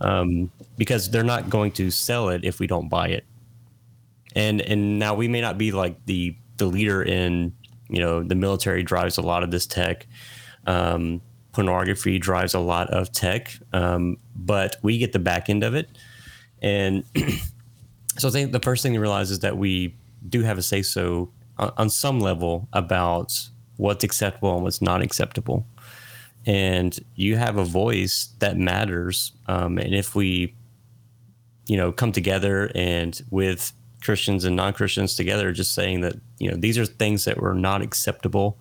um, 0.00 0.50
because 0.76 1.10
they're 1.10 1.22
not 1.22 1.50
going 1.50 1.72
to 1.72 1.90
sell 1.90 2.28
it 2.28 2.44
if 2.44 2.58
we 2.58 2.66
don't 2.66 2.88
buy 2.88 3.08
it. 3.08 3.24
And 4.36 4.60
and 4.60 4.98
now 4.98 5.14
we 5.14 5.26
may 5.28 5.40
not 5.40 5.58
be 5.58 5.72
like 5.72 6.04
the 6.06 6.36
the 6.56 6.66
leader 6.66 7.02
in 7.02 7.52
you 7.88 7.98
know 7.98 8.22
the 8.22 8.34
military 8.34 8.82
drives 8.82 9.18
a 9.18 9.22
lot 9.22 9.42
of 9.42 9.50
this 9.50 9.66
tech. 9.66 10.06
Um, 10.66 11.20
pornography 11.52 12.18
drives 12.18 12.54
a 12.54 12.60
lot 12.60 12.88
of 12.90 13.10
tech 13.10 13.58
um, 13.72 14.16
but 14.36 14.76
we 14.82 14.98
get 14.98 15.12
the 15.12 15.18
back 15.18 15.50
end 15.50 15.64
of 15.64 15.74
it. 15.74 15.88
And 16.62 17.04
so 18.18 18.28
i 18.28 18.30
think 18.30 18.52
the 18.52 18.60
first 18.60 18.82
thing 18.82 18.92
to 18.92 19.00
realize 19.00 19.30
is 19.30 19.40
that 19.40 19.56
we 19.56 19.94
do 20.28 20.42
have 20.42 20.58
a 20.58 20.62
say 20.62 20.82
so 20.82 21.30
on, 21.58 21.72
on 21.76 21.90
some 21.90 22.20
level 22.20 22.68
about 22.72 23.48
what's 23.76 24.04
acceptable 24.04 24.54
and 24.54 24.62
what's 24.62 24.82
not 24.82 25.00
acceptable 25.00 25.64
and 26.46 26.98
you 27.14 27.36
have 27.36 27.56
a 27.56 27.64
voice 27.64 28.30
that 28.38 28.56
matters 28.56 29.32
um, 29.46 29.78
and 29.78 29.94
if 29.94 30.14
we 30.14 30.54
you 31.66 31.76
know 31.76 31.92
come 31.92 32.12
together 32.12 32.70
and 32.74 33.22
with 33.30 33.72
christians 34.02 34.44
and 34.44 34.56
non-christians 34.56 35.14
together 35.14 35.52
just 35.52 35.74
saying 35.74 36.00
that 36.00 36.14
you 36.38 36.50
know 36.50 36.56
these 36.56 36.78
are 36.78 36.86
things 36.86 37.24
that 37.24 37.38
were 37.38 37.54
not 37.54 37.82
acceptable 37.82 38.58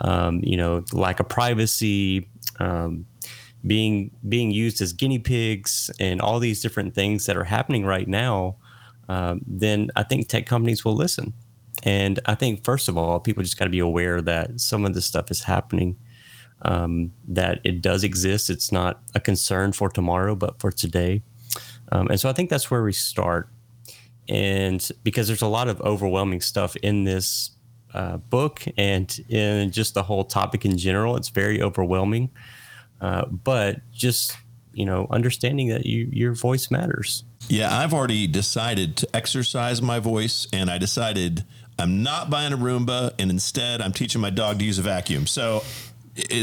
um, 0.00 0.40
you 0.42 0.56
know 0.56 0.82
lack 0.92 1.20
of 1.20 1.28
privacy 1.28 2.28
um, 2.58 3.06
being 3.66 4.10
being 4.28 4.50
used 4.50 4.80
as 4.80 4.92
guinea 4.92 5.18
pigs 5.18 5.90
and 6.00 6.20
all 6.20 6.38
these 6.38 6.62
different 6.62 6.94
things 6.94 7.26
that 7.26 7.36
are 7.36 7.44
happening 7.44 7.84
right 7.84 8.08
now 8.08 8.56
um, 9.10 9.42
then 9.46 9.90
i 9.96 10.02
think 10.02 10.28
tech 10.28 10.46
companies 10.46 10.84
will 10.84 10.96
listen. 10.96 11.32
And 11.82 12.18
i 12.26 12.34
think 12.34 12.64
first 12.64 12.88
of 12.88 12.96
all 12.96 13.20
people 13.20 13.42
just 13.42 13.58
got 13.58 13.66
to 13.66 13.70
be 13.70 13.78
aware 13.78 14.22
that 14.22 14.60
some 14.60 14.86
of 14.86 14.94
this 14.94 15.04
stuff 15.04 15.30
is 15.30 15.42
happening 15.42 15.96
um, 16.62 17.12
that 17.26 17.60
it 17.64 17.80
does 17.80 18.04
exist 18.04 18.50
it's 18.50 18.70
not 18.70 19.02
a 19.14 19.20
concern 19.20 19.72
for 19.72 19.88
tomorrow 19.88 20.34
but 20.34 20.58
for 20.60 20.70
today 20.70 21.22
um, 21.92 22.08
and 22.08 22.20
so 22.20 22.28
I 22.28 22.32
think 22.32 22.50
that's 22.50 22.70
where 22.70 22.82
we 22.82 22.92
start. 22.92 23.48
And 24.28 24.86
because 25.02 25.26
there's 25.26 25.42
a 25.42 25.48
lot 25.48 25.68
of 25.68 25.80
overwhelming 25.80 26.40
stuff 26.40 26.76
in 26.76 27.04
this 27.04 27.50
uh, 27.92 28.18
book 28.18 28.62
and 28.76 29.18
in 29.28 29.72
just 29.72 29.94
the 29.94 30.04
whole 30.04 30.24
topic 30.24 30.64
in 30.64 30.78
general, 30.78 31.16
it's 31.16 31.30
very 31.30 31.60
overwhelming. 31.60 32.30
Uh, 33.00 33.26
but 33.26 33.80
just, 33.92 34.36
you 34.72 34.84
know, 34.84 35.08
understanding 35.10 35.68
that 35.68 35.86
you, 35.86 36.08
your 36.12 36.34
voice 36.34 36.70
matters. 36.70 37.24
Yeah, 37.48 37.76
I've 37.76 37.92
already 37.92 38.26
decided 38.28 38.96
to 38.98 39.16
exercise 39.16 39.82
my 39.82 39.98
voice, 39.98 40.46
and 40.52 40.70
I 40.70 40.78
decided 40.78 41.44
I'm 41.78 42.02
not 42.02 42.30
buying 42.30 42.52
a 42.52 42.58
Roomba, 42.58 43.14
and 43.18 43.30
instead 43.30 43.80
I'm 43.80 43.92
teaching 43.92 44.20
my 44.20 44.30
dog 44.30 44.58
to 44.60 44.64
use 44.64 44.78
a 44.78 44.82
vacuum. 44.82 45.26
So 45.26 45.64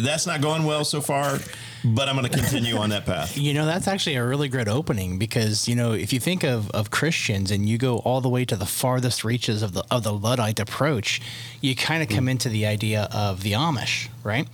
that's 0.02 0.26
not 0.26 0.42
going 0.42 0.64
well 0.64 0.86
so 0.86 1.02
far, 1.02 1.38
but 1.84 2.08
I'm 2.08 2.16
going 2.16 2.30
to 2.30 2.36
continue 2.36 2.78
on 2.78 2.90
that 2.90 3.06
path. 3.06 3.38
You 3.48 3.54
know, 3.54 3.66
that's 3.66 3.88
actually 3.88 4.16
a 4.16 4.26
really 4.26 4.50
great 4.50 4.68
opening 4.68 5.18
because, 5.18 5.68
you 5.68 5.76
know, 5.76 5.92
if 5.94 6.12
you 6.12 6.20
think 6.20 6.44
of, 6.44 6.70
of 6.72 6.92
Christians 6.92 7.52
and 7.52 7.68
you 7.68 7.78
go 7.78 8.00
all 8.00 8.20
the 8.20 8.30
way 8.30 8.46
to 8.46 8.56
the 8.56 8.66
farthest 8.66 9.24
reaches 9.24 9.62
of 9.62 9.74
the 9.74 9.84
of 9.90 10.04
the 10.04 10.12
Luddite 10.12 10.60
approach, 10.60 11.22
you 11.62 11.76
kind 11.76 12.02
of 12.02 12.10
mm-hmm. 12.10 12.18
come 12.18 12.30
into 12.30 12.50
the 12.50 12.66
idea 12.66 13.08
of 13.14 13.44
the 13.44 13.54
Amish, 13.54 14.10
right? 14.24 14.48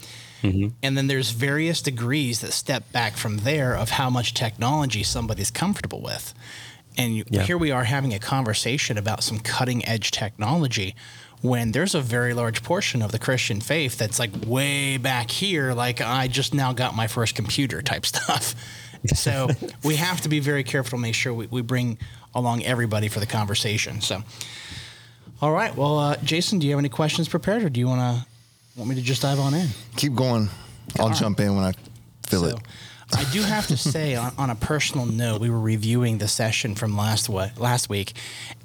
Mm-hmm. 0.44 0.70
And 0.84 0.98
then 0.98 1.08
there's 1.08 1.32
various 1.32 1.82
degrees 1.82 2.42
that 2.42 2.52
step 2.52 2.92
back 2.92 3.16
from 3.16 3.38
there 3.40 3.76
of 3.76 3.92
how 3.92 4.10
much 4.10 4.34
technology 4.34 5.02
somebody's 5.02 5.50
comfortable 5.50 6.02
with. 6.02 6.34
And 6.98 7.24
Yeah. 7.30 7.44
here 7.44 7.58
we 7.58 7.72
are 7.72 7.86
having 7.86 8.14
a 8.14 8.20
conversation 8.20 8.98
about 8.98 9.24
some 9.24 9.40
cutting 9.40 9.88
edge 9.88 10.12
technology 10.12 10.96
when 11.44 11.74
there's 11.74 11.94
a 11.94 12.00
very 12.00 12.34
large 12.34 12.64
portion 12.64 13.02
of 13.02 13.12
the 13.12 13.20
Christian 13.20 13.60
faith 13.60 13.98
that's 13.98 14.18
like 14.18 14.32
way 14.48 14.96
back 14.96 15.30
here, 15.30 15.74
like 15.74 16.00
I 16.00 16.30
just 16.30 16.54
now 16.54 16.72
got 16.72 16.96
my 16.96 17.06
first 17.06 17.36
computer 17.36 17.82
type 17.82 18.06
stuff. 18.14 18.56
So 19.14 19.50
we 19.84 19.98
have 19.98 20.22
to 20.22 20.30
be 20.30 20.40
very 20.40 20.64
careful 20.64 20.98
to 20.98 21.02
make 21.02 21.16
sure 21.16 21.34
we, 21.34 21.48
we 21.48 21.62
bring 21.62 21.98
along 22.34 22.64
everybody 22.64 23.10
for 23.10 23.20
the 23.20 23.26
conversation. 23.26 24.00
So, 24.00 24.24
all 25.42 25.52
right. 25.52 25.76
Well, 25.76 26.00
uh, 26.00 26.16
Jason, 26.24 26.60
do 26.60 26.66
you 26.66 26.72
have 26.72 26.80
any 26.80 26.88
questions 26.88 27.28
prepared, 27.28 27.64
or 27.64 27.70
do 27.70 27.82
you 27.82 27.88
want 27.88 28.00
to 28.00 28.26
want 28.78 28.90
me 28.90 28.96
to 28.96 29.02
just 29.02 29.22
dive 29.22 29.40
on 29.40 29.54
in? 29.54 29.68
Keep 29.98 30.16
going. 30.16 30.48
I'll 30.98 31.10
right. 31.10 31.18
jump 31.18 31.42
in 31.42 31.54
when 31.56 31.66
I 31.66 31.74
feel 32.26 32.42
So, 32.42 32.48
it. 32.56 32.58
I 33.16 33.24
do 33.32 33.42
have 33.42 33.68
to 33.68 33.78
say, 33.78 34.16
on, 34.16 34.34
on 34.38 34.50
a 34.50 34.56
personal 34.56 35.06
note, 35.06 35.42
we 35.42 35.50
were 35.50 35.60
reviewing 35.60 36.18
the 36.18 36.28
session 36.28 36.76
from 36.76 36.98
last 36.98 37.30
wa- 37.30 37.50
last 37.58 37.90
week, 37.90 38.14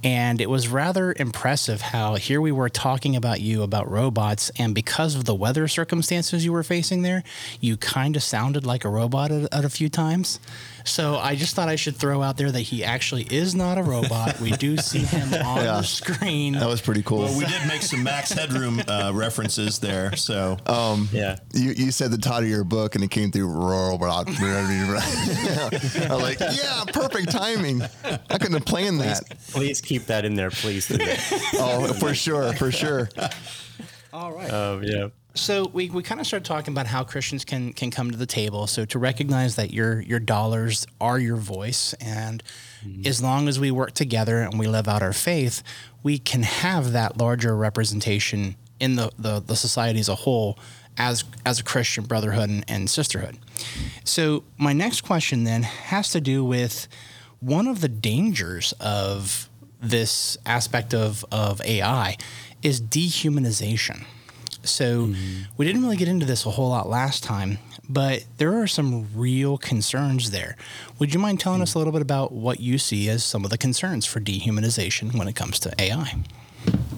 and 0.02 0.40
it 0.40 0.48
was 0.48 0.68
rather 0.68 1.14
impressive 1.16 1.80
how 1.80 2.14
here 2.14 2.40
we 2.40 2.52
were 2.52 2.68
talking 2.68 3.14
about 3.16 3.40
you 3.40 3.62
about 3.62 3.90
robots, 3.90 4.50
and 4.58 4.74
because 4.74 5.14
of 5.14 5.24
the 5.24 5.34
weather 5.34 5.68
circumstances 5.68 6.44
you 6.44 6.52
were 6.52 6.62
facing 6.62 7.02
there, 7.02 7.22
you 7.60 7.76
kind 7.76 8.16
of 8.16 8.22
sounded 8.22 8.64
like 8.64 8.84
a 8.84 8.88
robot 8.88 9.30
at, 9.30 9.52
at 9.52 9.64
a 9.64 9.68
few 9.68 9.88
times. 9.88 10.40
So 10.88 11.16
I 11.16 11.34
just 11.36 11.54
thought 11.54 11.68
I 11.68 11.76
should 11.76 11.96
throw 11.96 12.22
out 12.22 12.36
there 12.36 12.50
that 12.50 12.60
he 12.60 12.82
actually 12.84 13.22
is 13.24 13.54
not 13.54 13.78
a 13.78 13.82
robot. 13.82 14.40
We 14.40 14.50
do 14.52 14.76
see 14.76 15.00
him 15.00 15.32
on 15.44 15.56
Yeah. 15.64 15.76
the 15.78 15.82
screen. 15.82 16.54
That 16.54 16.66
was 16.68 16.80
pretty 16.80 17.02
cool. 17.02 17.18
Well, 17.20 17.38
we 17.38 17.44
did 17.46 17.66
make 17.68 17.82
some 17.82 18.02
Max 18.02 18.30
Headroom 18.32 18.80
uh, 18.88 19.12
references 19.14 19.78
there. 19.78 20.16
So 20.16 20.56
Yeah. 21.12 21.36
you, 21.52 21.70
you 21.76 21.90
said 21.90 22.10
the 22.10 22.18
title 22.18 22.44
of 22.44 22.48
your 22.48 22.64
book 22.64 22.94
and 22.94 23.04
it 23.04 23.10
came 23.10 23.30
through 23.30 23.48
robot. 23.48 24.26
I'm 24.38 26.20
like, 26.20 26.40
yeah, 26.40 26.84
perfect 26.92 27.30
timing. 27.30 27.82
I 28.04 28.38
couldn't 28.38 28.54
have 28.54 28.64
planned 28.66 29.00
that. 29.00 29.22
Please 29.50 29.80
keep 29.80 30.06
that 30.06 30.24
in 30.24 30.34
there, 30.34 30.50
please. 30.50 30.90
Oh, 31.54 31.92
for 31.98 32.14
sure, 32.14 32.52
for 32.54 32.70
sure. 32.72 33.08
All 34.12 34.32
right. 34.32 34.50
um, 34.52 34.82
yeah. 34.82 35.08
So 35.38 35.68
we, 35.68 35.88
we 35.90 36.02
kind 36.02 36.20
of 36.20 36.26
started 36.26 36.44
talking 36.44 36.72
about 36.72 36.86
how 36.86 37.04
Christians 37.04 37.44
can 37.44 37.72
can 37.72 37.90
come 37.90 38.10
to 38.10 38.16
the 38.16 38.26
table. 38.26 38.66
So 38.66 38.84
to 38.86 38.98
recognize 38.98 39.56
that 39.56 39.72
your 39.72 40.00
your 40.00 40.18
dollars 40.18 40.86
are 41.00 41.18
your 41.18 41.36
voice, 41.36 41.94
and 41.94 42.42
mm-hmm. 42.84 43.06
as 43.06 43.22
long 43.22 43.48
as 43.48 43.58
we 43.58 43.70
work 43.70 43.92
together 43.92 44.40
and 44.40 44.58
we 44.58 44.66
live 44.66 44.88
out 44.88 45.02
our 45.02 45.12
faith, 45.12 45.62
we 46.02 46.18
can 46.18 46.42
have 46.42 46.92
that 46.92 47.16
larger 47.16 47.56
representation 47.56 48.56
in 48.80 48.96
the 48.96 49.10
the, 49.18 49.40
the 49.40 49.56
society 49.56 50.00
as 50.00 50.08
a 50.08 50.14
whole 50.14 50.58
as 50.96 51.24
as 51.46 51.60
a 51.60 51.64
Christian 51.64 52.04
brotherhood 52.04 52.50
and, 52.50 52.64
and 52.68 52.90
sisterhood. 52.90 53.38
So 54.04 54.44
my 54.58 54.72
next 54.72 55.02
question 55.02 55.44
then 55.44 55.62
has 55.62 56.10
to 56.10 56.20
do 56.20 56.44
with 56.44 56.88
one 57.40 57.68
of 57.68 57.80
the 57.80 57.88
dangers 57.88 58.72
of 58.80 59.48
this 59.80 60.36
aspect 60.44 60.92
of, 60.92 61.24
of 61.30 61.60
AI 61.64 62.16
is 62.62 62.80
dehumanization. 62.80 64.04
So 64.62 65.12
we 65.56 65.66
didn't 65.66 65.82
really 65.82 65.96
get 65.96 66.08
into 66.08 66.26
this 66.26 66.44
a 66.46 66.50
whole 66.50 66.68
lot 66.68 66.88
last 66.88 67.22
time, 67.22 67.58
but 67.88 68.24
there 68.36 68.60
are 68.60 68.66
some 68.66 69.06
real 69.14 69.58
concerns 69.58 70.30
there. 70.30 70.56
Would 70.98 71.14
you 71.14 71.20
mind 71.20 71.40
telling 71.40 71.62
us 71.62 71.74
a 71.74 71.78
little 71.78 71.92
bit 71.92 72.02
about 72.02 72.32
what 72.32 72.60
you 72.60 72.78
see 72.78 73.08
as 73.08 73.24
some 73.24 73.44
of 73.44 73.50
the 73.50 73.58
concerns 73.58 74.04
for 74.04 74.20
dehumanization 74.20 75.14
when 75.16 75.28
it 75.28 75.34
comes 75.34 75.58
to 75.60 75.72
AI? 75.80 76.22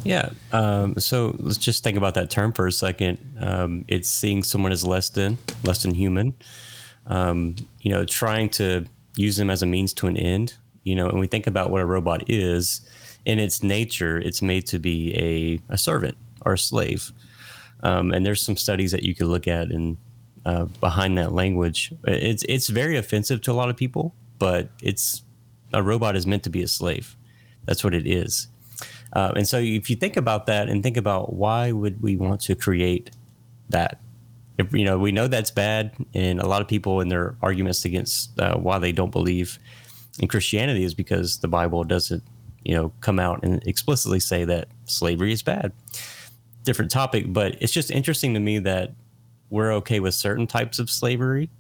Yeah. 0.05 0.31
Um, 0.52 0.97
so 0.99 1.37
let's 1.38 1.59
just 1.59 1.85
think 1.85 1.97
about 1.97 2.14
that 2.14 2.31
term 2.31 2.52
for 2.52 2.67
a 2.67 2.73
second. 2.73 3.19
Um, 3.38 3.85
it's 3.88 4.09
seeing 4.09 4.43
someone 4.43 4.73
as 4.73 4.85
less 4.85 5.11
than, 5.11 5.38
less 5.62 5.83
than 5.83 5.95
human. 5.95 6.35
Um, 7.07 7.57
you 7.81 7.90
know, 7.90 8.05
trying 8.05 8.49
to 8.50 8.87
use 9.17 9.37
them 9.37 9.50
as 9.50 9.62
a 9.62 9.67
means 9.67 9.93
to 9.95 10.07
an 10.07 10.17
end. 10.17 10.55
You 10.83 10.95
know, 10.95 11.09
and 11.09 11.21
we 11.21 11.26
think 11.26 11.47
about 11.47 11.71
what 11.71 11.83
a 11.83 11.87
robot 11.87 12.29
is. 12.29 12.81
In 13.26 13.38
its 13.38 13.62
nature, 13.62 14.19
it's 14.19 14.40
made 14.40 14.67
to 14.69 14.79
be 14.79 15.14
a, 15.14 15.75
a 15.75 15.76
servant 15.76 16.17
or 16.47 16.55
a 16.55 16.59
slave. 16.59 17.12
Um, 17.82 18.12
and 18.12 18.25
there's 18.25 18.42
some 18.42 18.56
studies 18.56 18.92
that 18.92 19.02
you 19.02 19.14
could 19.14 19.26
look 19.26 19.49
at 19.49 19.70
and 19.70 19.96
uh, 20.44 20.64
behind 20.80 21.18
that 21.18 21.32
language. 21.32 21.92
It's 22.04 22.44
it's 22.49 22.68
very 22.68 22.96
offensive 22.96 23.40
to 23.42 23.52
a 23.52 23.54
lot 23.54 23.68
of 23.68 23.76
people, 23.76 24.14
but 24.38 24.68
it's 24.82 25.22
a 25.72 25.82
robot 25.82 26.16
is 26.16 26.26
meant 26.26 26.42
to 26.44 26.50
be 26.50 26.62
a 26.62 26.68
slave. 26.68 27.16
That's 27.66 27.84
what 27.84 27.94
it 27.94 28.06
is. 28.06 28.49
Uh, 29.12 29.32
and 29.37 29.46
so 29.46 29.58
if 29.58 29.90
you 29.90 29.96
think 29.96 30.16
about 30.16 30.46
that 30.46 30.68
and 30.68 30.82
think 30.82 30.96
about 30.96 31.34
why 31.34 31.72
would 31.72 32.00
we 32.02 32.16
want 32.16 32.40
to 32.42 32.54
create 32.54 33.10
that? 33.68 34.00
If, 34.58 34.72
you 34.72 34.84
know, 34.84 34.99
we 34.99 35.10
know 35.10 35.26
that's 35.26 35.50
bad, 35.50 35.92
and 36.14 36.38
a 36.40 36.46
lot 36.46 36.60
of 36.60 36.68
people 36.68 37.00
in 37.00 37.08
their 37.08 37.37
arguments 37.40 37.84
against 37.84 38.38
uh, 38.38 38.56
why 38.56 38.78
they 38.78 38.92
don't 38.92 39.10
believe 39.10 39.58
in 40.18 40.28
Christianity 40.28 40.84
is 40.84 40.94
because 40.94 41.38
the 41.38 41.49
Bible 41.49 41.82
doesn't, 41.82 42.22
you 42.62 42.75
know, 42.75 42.92
come 43.00 43.18
out 43.18 43.42
and 43.42 43.66
explicitly 43.66 44.20
say 44.20 44.44
that 44.44 44.68
slavery 44.84 45.32
is 45.32 45.42
bad. 45.42 45.72
Different 46.64 46.90
topic, 46.90 47.33
but 47.33 47.57
it's 47.61 47.73
just 47.73 47.90
interesting 47.90 48.35
to 48.35 48.40
me 48.40 48.59
that 48.61 48.93
we're 49.49 49.73
okay 49.75 50.00
with 50.00 50.14
certain 50.14 50.47
types 50.47 50.79
of 50.79 50.90
slavery. 50.90 51.50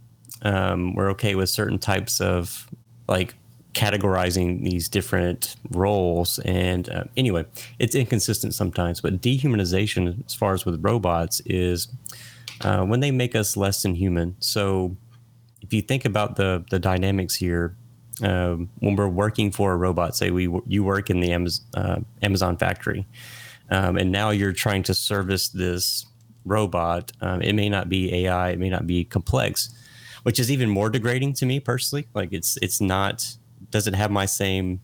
Um, 0.42 0.94
we're 0.94 1.10
okay 1.10 1.34
with 1.34 1.50
certain 1.50 1.78
types 1.78 2.20
of 2.20 2.68
like 3.08 3.34
categorizing 3.74 4.62
these 4.64 4.88
different 4.88 5.56
roles. 5.70 6.38
And 6.40 6.88
uh, 6.88 7.04
anyway, 7.16 7.44
it's 7.78 7.94
inconsistent 7.94 8.54
sometimes. 8.54 9.00
But 9.00 9.20
dehumanization, 9.20 10.24
as 10.26 10.34
far 10.34 10.54
as 10.54 10.64
with 10.64 10.84
robots, 10.84 11.40
is 11.46 11.88
uh, 12.62 12.84
when 12.84 13.00
they 13.00 13.10
make 13.10 13.34
us 13.34 13.56
less 13.56 13.82
than 13.82 13.94
human. 13.94 14.36
So 14.40 14.96
if 15.62 15.72
you 15.72 15.82
think 15.82 16.04
about 16.04 16.36
the 16.36 16.64
the 16.70 16.78
dynamics 16.78 17.34
here, 17.34 17.76
um, 18.22 18.70
when 18.80 18.96
we're 18.96 19.08
working 19.08 19.50
for 19.50 19.72
a 19.72 19.76
robot, 19.76 20.16
say 20.16 20.30
we 20.30 20.48
you 20.66 20.84
work 20.84 21.10
in 21.10 21.20
the 21.20 21.32
Amazon, 21.32 21.66
uh, 21.74 22.00
Amazon 22.22 22.56
factory, 22.56 23.06
um, 23.70 23.96
and 23.96 24.10
now 24.10 24.30
you're 24.30 24.52
trying 24.52 24.82
to 24.84 24.94
service 24.94 25.48
this 25.48 26.06
robot. 26.44 27.12
Um, 27.20 27.42
it 27.42 27.54
may 27.54 27.68
not 27.68 27.88
be 27.88 28.26
AI, 28.26 28.50
it 28.50 28.58
may 28.58 28.68
not 28.68 28.86
be 28.86 29.04
complex, 29.04 29.70
which 30.22 30.38
is 30.38 30.50
even 30.50 30.68
more 30.68 30.90
degrading 30.90 31.34
to 31.34 31.46
me 31.46 31.60
personally. 31.60 32.08
Like 32.14 32.32
it's 32.32 32.58
it's 32.62 32.80
not 32.80 33.36
doesn't 33.70 33.94
have 33.94 34.10
my 34.10 34.26
same. 34.26 34.80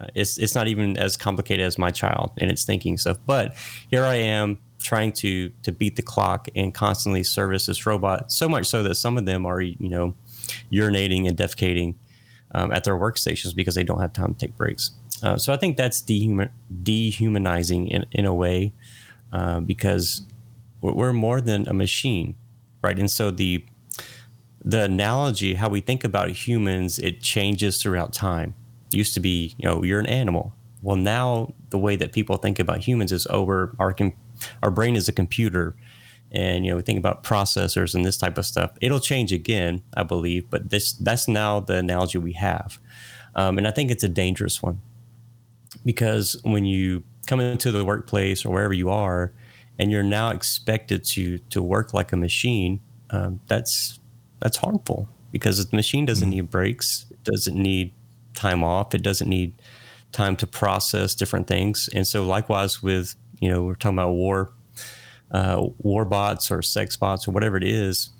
Uh, 0.00 0.06
it's 0.14 0.38
it's 0.38 0.54
not 0.54 0.68
even 0.68 0.96
as 0.96 1.16
complicated 1.16 1.64
as 1.64 1.78
my 1.78 1.90
child 1.90 2.32
in 2.38 2.50
its 2.50 2.64
thinking 2.64 2.98
stuff. 2.98 3.18
But 3.26 3.56
here 3.90 4.04
I 4.04 4.16
am 4.16 4.58
trying 4.80 5.12
to 5.12 5.50
to 5.62 5.72
beat 5.72 5.96
the 5.96 6.02
clock 6.02 6.48
and 6.54 6.74
constantly 6.74 7.22
service 7.22 7.66
this 7.66 7.86
robot 7.86 8.30
so 8.30 8.48
much 8.48 8.66
so 8.66 8.82
that 8.82 8.94
some 8.94 9.16
of 9.16 9.24
them 9.24 9.46
are 9.46 9.60
you 9.60 9.88
know 9.88 10.14
urinating 10.72 11.28
and 11.28 11.36
defecating 11.36 11.94
um, 12.54 12.72
at 12.72 12.84
their 12.84 12.96
workstations 12.96 13.54
because 13.54 13.74
they 13.74 13.84
don't 13.84 14.00
have 14.00 14.12
time 14.12 14.34
to 14.34 14.46
take 14.46 14.56
breaks. 14.56 14.90
Uh, 15.22 15.36
so 15.36 15.52
I 15.52 15.56
think 15.56 15.76
that's 15.76 16.00
dehuman, 16.02 16.50
dehumanizing 16.82 17.88
in, 17.88 18.06
in 18.12 18.26
a 18.26 18.34
way 18.34 18.72
uh, 19.32 19.60
because 19.60 20.22
we're, 20.80 20.92
we're 20.92 21.12
more 21.12 21.40
than 21.40 21.66
a 21.68 21.74
machine, 21.74 22.34
right? 22.82 22.98
And 22.98 23.10
so 23.10 23.30
the 23.30 23.64
the 24.64 24.82
analogy, 24.82 25.54
how 25.54 25.68
we 25.68 25.80
think 25.80 26.02
about 26.02 26.28
humans, 26.30 26.98
it 26.98 27.20
changes 27.20 27.80
throughout 27.80 28.12
time. 28.12 28.56
used 28.90 29.14
to 29.14 29.20
be, 29.20 29.54
you 29.58 29.68
know, 29.68 29.84
you're 29.84 30.00
an 30.00 30.06
animal. 30.06 30.52
Well, 30.82 30.96
now 30.96 31.54
the 31.70 31.78
way 31.78 31.94
that 31.94 32.12
people 32.12 32.36
think 32.36 32.58
about 32.58 32.78
humans 32.78 33.12
is, 33.12 33.28
oh, 33.30 33.44
we're, 33.44 33.70
our 33.78 33.92
com- 33.92 34.14
our 34.64 34.72
brain 34.72 34.96
is 34.96 35.08
a 35.08 35.12
computer, 35.12 35.76
and 36.32 36.64
you 36.64 36.72
know, 36.72 36.76
we 36.76 36.82
think 36.82 36.98
about 36.98 37.22
processors 37.22 37.94
and 37.94 38.04
this 38.04 38.16
type 38.16 38.38
of 38.38 38.44
stuff. 38.44 38.72
It'll 38.80 39.00
change 39.00 39.32
again, 39.32 39.82
I 39.96 40.02
believe, 40.02 40.50
but 40.50 40.70
this 40.70 40.92
that's 40.92 41.28
now 41.28 41.60
the 41.60 41.76
analogy 41.76 42.18
we 42.18 42.32
have, 42.32 42.78
um, 43.36 43.58
and 43.58 43.68
I 43.68 43.70
think 43.70 43.90
it's 43.90 44.04
a 44.04 44.08
dangerous 44.08 44.62
one 44.62 44.80
because 45.86 46.36
when 46.42 46.66
you 46.66 47.04
come 47.26 47.40
into 47.40 47.70
the 47.70 47.84
workplace 47.84 48.44
or 48.44 48.50
wherever 48.50 48.74
you 48.74 48.90
are, 48.90 49.32
and 49.78 49.90
you're 49.90 50.02
now 50.02 50.30
expected 50.30 51.04
to 51.04 51.38
to 51.50 51.62
work 51.62 51.94
like 51.94 52.12
a 52.12 52.16
machine, 52.16 52.80
um, 53.10 53.40
that's 53.46 53.98
that's 54.40 54.58
harmful 54.58 55.08
because 55.32 55.64
the 55.64 55.76
machine 55.76 56.04
doesn't 56.04 56.30
need 56.30 56.50
breaks, 56.50 57.06
it 57.10 57.22
doesn't 57.24 57.56
need 57.56 57.92
time 58.34 58.64
off, 58.64 58.94
it 58.94 59.02
doesn't 59.02 59.28
need 59.28 59.54
time 60.12 60.36
to 60.36 60.46
process 60.46 61.14
different 61.14 61.46
things, 61.46 61.88
and 61.94 62.06
so 62.06 62.24
likewise 62.24 62.82
with 62.82 63.14
you 63.40 63.48
know 63.48 63.62
we're 63.62 63.74
talking 63.74 63.98
about 63.98 64.12
war, 64.12 64.52
uh, 65.30 65.66
war 65.78 66.04
bots 66.04 66.50
or 66.50 66.62
sex 66.62 66.96
bots 66.96 67.28
or 67.28 67.30
whatever 67.30 67.56
it 67.56 67.64
is. 67.64 68.10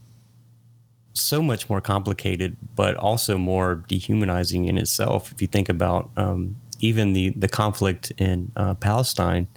So 1.14 1.40
much 1.40 1.70
more 1.70 1.80
complicated, 1.80 2.58
but 2.74 2.94
also 2.96 3.38
more 3.38 3.82
dehumanizing 3.88 4.66
in 4.66 4.76
itself. 4.76 5.32
If 5.32 5.40
you 5.40 5.48
think 5.48 5.70
about 5.70 6.10
um, 6.18 6.56
even 6.80 7.12
the 7.12 7.30
the 7.30 7.48
conflict 7.48 8.12
in 8.18 8.52
uh, 8.56 8.74
Palestine 8.74 9.48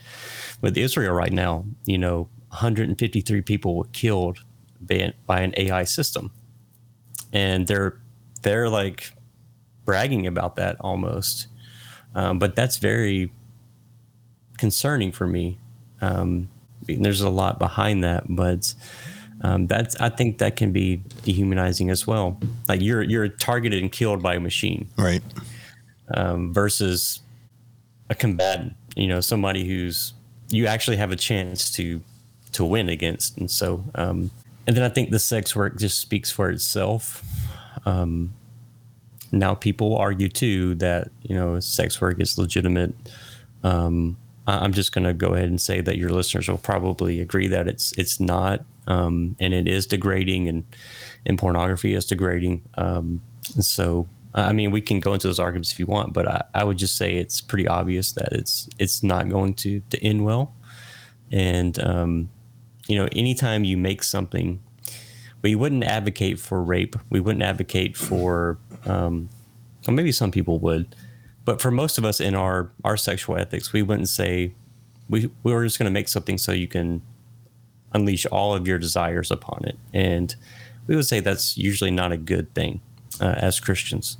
with 0.62 0.78
Israel 0.78 1.14
right 1.14 1.32
now, 1.32 1.66
you 1.86 1.98
know, 1.98 2.30
153 2.50 3.42
people 3.42 3.76
were 3.76 3.86
killed 3.94 4.40
by, 4.82 5.14
by 5.26 5.42
an 5.42 5.54
AI 5.58 5.84
system, 5.84 6.32
and 7.32 7.68
they're 7.68 8.00
they're 8.42 8.70
like 8.70 9.12
bragging 9.86 10.28
about 10.28 10.56
that 10.56 10.78
almost, 10.80 11.48
um, 12.16 12.40
but 12.40 12.56
that's 12.56 12.78
very 12.78 13.32
concerning 14.58 15.12
for 15.12 15.28
me. 15.28 15.58
Um, 16.02 16.50
there's 16.88 17.22
a 17.22 17.30
lot 17.30 17.60
behind 17.60 18.04
that, 18.04 18.24
but 18.30 18.74
um, 19.42 19.68
that's 19.68 19.96
I 19.98 20.10
think 20.10 20.40
that 20.40 20.56
can 20.56 20.72
be 20.72 21.02
dehumanizing 21.24 21.90
as 21.90 22.06
well. 22.06 22.40
Like 22.68 22.82
you're 22.82 23.04
you're 23.04 23.28
targeted 23.28 23.82
and 23.82 23.92
killed 23.92 24.22
by 24.22 24.36
a 24.36 24.40
machine 24.40 24.88
Right. 24.98 25.22
Um, 26.14 26.54
versus 26.54 27.22
a 28.10 28.16
combatant. 28.16 28.76
You 28.96 29.08
know, 29.08 29.22
somebody 29.22 29.68
who's 29.68 30.14
you 30.50 30.66
actually 30.68 30.98
have 30.98 31.12
a 31.12 31.16
chance 31.16 31.72
to 31.74 32.02
to 32.54 32.66
win 32.66 32.90
against, 32.90 33.38
and 33.38 33.50
so 33.50 33.84
um, 33.96 34.32
and 34.68 34.76
then 34.76 34.84
I 34.84 34.90
think 34.90 35.12
the 35.12 35.20
sex 35.20 35.56
work 35.56 35.78
just 35.78 36.00
speaks 36.00 36.32
for 36.32 36.50
itself. 36.50 37.24
Um, 37.86 38.34
now 39.32 39.54
people 39.54 39.96
argue 39.98 40.28
too 40.30 40.76
that 40.76 41.10
you 41.22 41.36
know 41.36 41.60
sex 41.60 42.02
work 42.02 42.20
is 42.20 42.38
legitimate. 42.38 42.94
Um, 43.64 44.18
I- 44.48 44.64
I'm 44.64 44.74
just 44.74 44.92
going 44.92 45.04
to 45.04 45.14
go 45.14 45.34
ahead 45.36 45.50
and 45.50 45.62
say 45.62 45.82
that 45.82 45.98
your 45.98 46.10
listeners 46.10 46.48
will 46.50 46.58
probably 46.58 47.22
agree 47.22 47.48
that 47.50 47.68
it's 47.68 47.92
it's 47.98 48.20
not, 48.20 48.66
um, 48.88 49.36
and 49.40 49.54
it 49.54 49.68
is 49.68 49.86
degrading, 49.86 50.48
and 50.50 50.64
and 51.28 51.38
pornography 51.38 51.94
is 51.94 52.06
degrading. 52.06 52.64
Um, 52.76 53.22
and 53.54 53.64
so, 53.64 54.08
I 54.34 54.54
mean, 54.54 54.72
we 54.72 54.82
can 54.82 55.00
go 55.00 55.14
into 55.14 55.28
those 55.28 55.40
arguments 55.40 55.72
if 55.72 55.80
you 55.80 55.88
want, 55.88 56.14
but 56.14 56.28
I, 56.28 56.44
I 56.54 56.64
would 56.64 56.78
just 56.78 56.96
say 56.96 57.16
it's 57.16 57.42
pretty 57.42 57.68
obvious 57.68 58.12
that 58.14 58.30
it's 58.32 58.70
it's 58.78 59.02
not 59.02 59.30
going 59.30 59.56
to 59.56 59.82
to 59.90 60.04
end 60.04 60.24
well. 60.24 60.54
And 61.32 61.80
um, 61.84 62.30
you 62.88 62.96
know, 62.96 63.08
anytime 63.12 63.64
you 63.64 63.78
make 63.78 64.04
something, 64.04 64.62
we 65.42 65.56
wouldn't 65.56 65.84
advocate 65.84 66.40
for 66.40 66.62
rape. 66.62 66.96
We 67.10 67.20
wouldn't 67.20 67.44
advocate 67.44 67.98
for, 67.98 68.58
um, 68.86 69.30
or 69.88 69.94
maybe 69.94 70.12
some 70.12 70.32
people 70.32 70.60
would, 70.60 70.96
but 71.46 71.62
for 71.62 71.72
most 71.72 71.98
of 71.98 72.06
us 72.06 72.20
in 72.20 72.36
our 72.36 72.72
our 72.84 72.98
sexual 72.98 73.38
ethics, 73.38 73.74
we 73.74 73.82
wouldn't 73.82 74.10
say 74.10 74.54
we 75.10 75.32
we 75.44 75.54
were 75.54 75.64
just 75.64 75.80
going 75.80 75.86
to 75.86 75.94
make 75.94 76.08
something 76.08 76.38
so 76.38 76.52
you 76.52 76.68
can 76.68 77.02
unleash 77.94 78.28
all 78.28 78.54
of 78.54 78.68
your 78.68 78.78
desires 78.78 79.32
upon 79.32 79.64
it, 79.66 79.78
and 79.92 80.36
we 80.86 80.96
would 80.96 81.06
say 81.06 81.20
that's 81.20 81.58
usually 81.58 81.92
not 81.92 82.12
a 82.12 82.18
good 82.18 82.54
thing 82.54 82.82
uh, 83.20 83.36
as 83.38 83.60
Christians. 83.60 84.18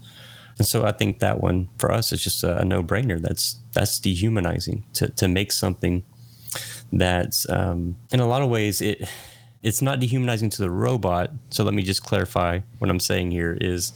And 0.58 0.68
so 0.68 0.86
I 0.86 0.92
think 0.92 1.20
that 1.20 1.42
one 1.42 1.70
for 1.78 1.92
us 1.92 2.12
is 2.12 2.22
just 2.22 2.44
a, 2.44 2.60
a 2.60 2.66
no 2.66 2.84
brainer. 2.84 3.20
That's 3.20 3.60
that's 3.72 4.00
dehumanizing 4.00 4.84
to 4.94 5.10
to 5.10 5.28
make 5.28 5.52
something 5.52 6.04
that's 6.92 7.50
um, 7.50 7.96
in 8.12 8.20
a 8.20 8.28
lot 8.28 8.42
of 8.42 8.50
ways 8.50 8.82
it 8.82 9.08
it's 9.62 9.82
not 9.82 10.00
dehumanizing 10.00 10.50
to 10.52 10.62
the 10.62 10.70
robot. 10.70 11.32
So 11.50 11.64
let 11.64 11.74
me 11.74 11.84
just 11.84 12.04
clarify 12.04 12.60
what 12.78 12.90
I'm 12.90 13.00
saying 13.00 13.32
here 13.32 13.58
is 13.60 13.94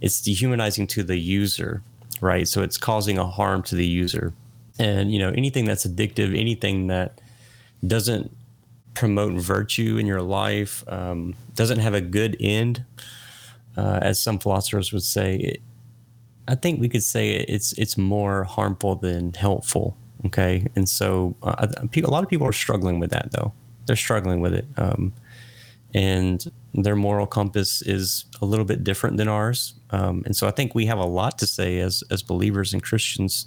it's 0.00 0.20
dehumanizing 0.20 0.86
to 0.88 1.02
the 1.02 1.16
user, 1.16 1.82
right? 2.20 2.46
So 2.46 2.62
it's 2.62 2.76
causing 2.76 3.18
a 3.18 3.26
harm 3.26 3.62
to 3.64 3.74
the 3.74 3.86
user. 3.86 4.34
And 4.78 5.10
you 5.12 5.18
know, 5.18 5.30
anything 5.30 5.64
that's 5.64 5.86
addictive, 5.86 6.38
anything 6.38 6.88
that 6.88 7.20
doesn't 7.86 8.34
promote 8.94 9.34
virtue 9.34 9.96
in 9.98 10.06
your 10.06 10.22
life, 10.22 10.84
um, 10.88 11.34
doesn't 11.54 11.78
have 11.78 11.94
a 11.94 12.00
good 12.00 12.36
end, 12.40 12.84
uh, 13.76 13.98
as 14.02 14.20
some 14.20 14.38
philosophers 14.38 14.92
would 14.92 15.02
say, 15.02 15.36
it, 15.36 15.62
I 16.48 16.54
think 16.54 16.80
we 16.80 16.88
could 16.88 17.02
say 17.02 17.32
it's 17.32 17.72
it's 17.72 17.98
more 17.98 18.44
harmful 18.44 18.94
than 18.96 19.34
helpful. 19.34 19.96
Okay, 20.24 20.66
and 20.74 20.88
so 20.88 21.36
uh, 21.42 21.66
a 21.94 22.10
lot 22.10 22.22
of 22.22 22.30
people 22.30 22.46
are 22.46 22.52
struggling 22.52 23.00
with 23.00 23.10
that, 23.10 23.32
though. 23.32 23.52
They're 23.86 23.96
struggling 23.96 24.40
with 24.40 24.54
it, 24.54 24.66
um, 24.76 25.12
and 25.94 26.44
their 26.74 26.96
moral 26.96 27.26
compass 27.26 27.82
is 27.82 28.24
a 28.40 28.46
little 28.46 28.64
bit 28.64 28.84
different 28.84 29.16
than 29.16 29.28
ours. 29.28 29.74
Um, 29.90 30.22
and 30.26 30.36
so 30.36 30.46
I 30.46 30.50
think 30.50 30.74
we 30.74 30.86
have 30.86 30.98
a 30.98 31.04
lot 31.04 31.38
to 31.38 31.46
say 31.46 31.80
as 31.80 32.02
as 32.10 32.22
believers 32.22 32.72
and 32.72 32.82
Christians 32.82 33.46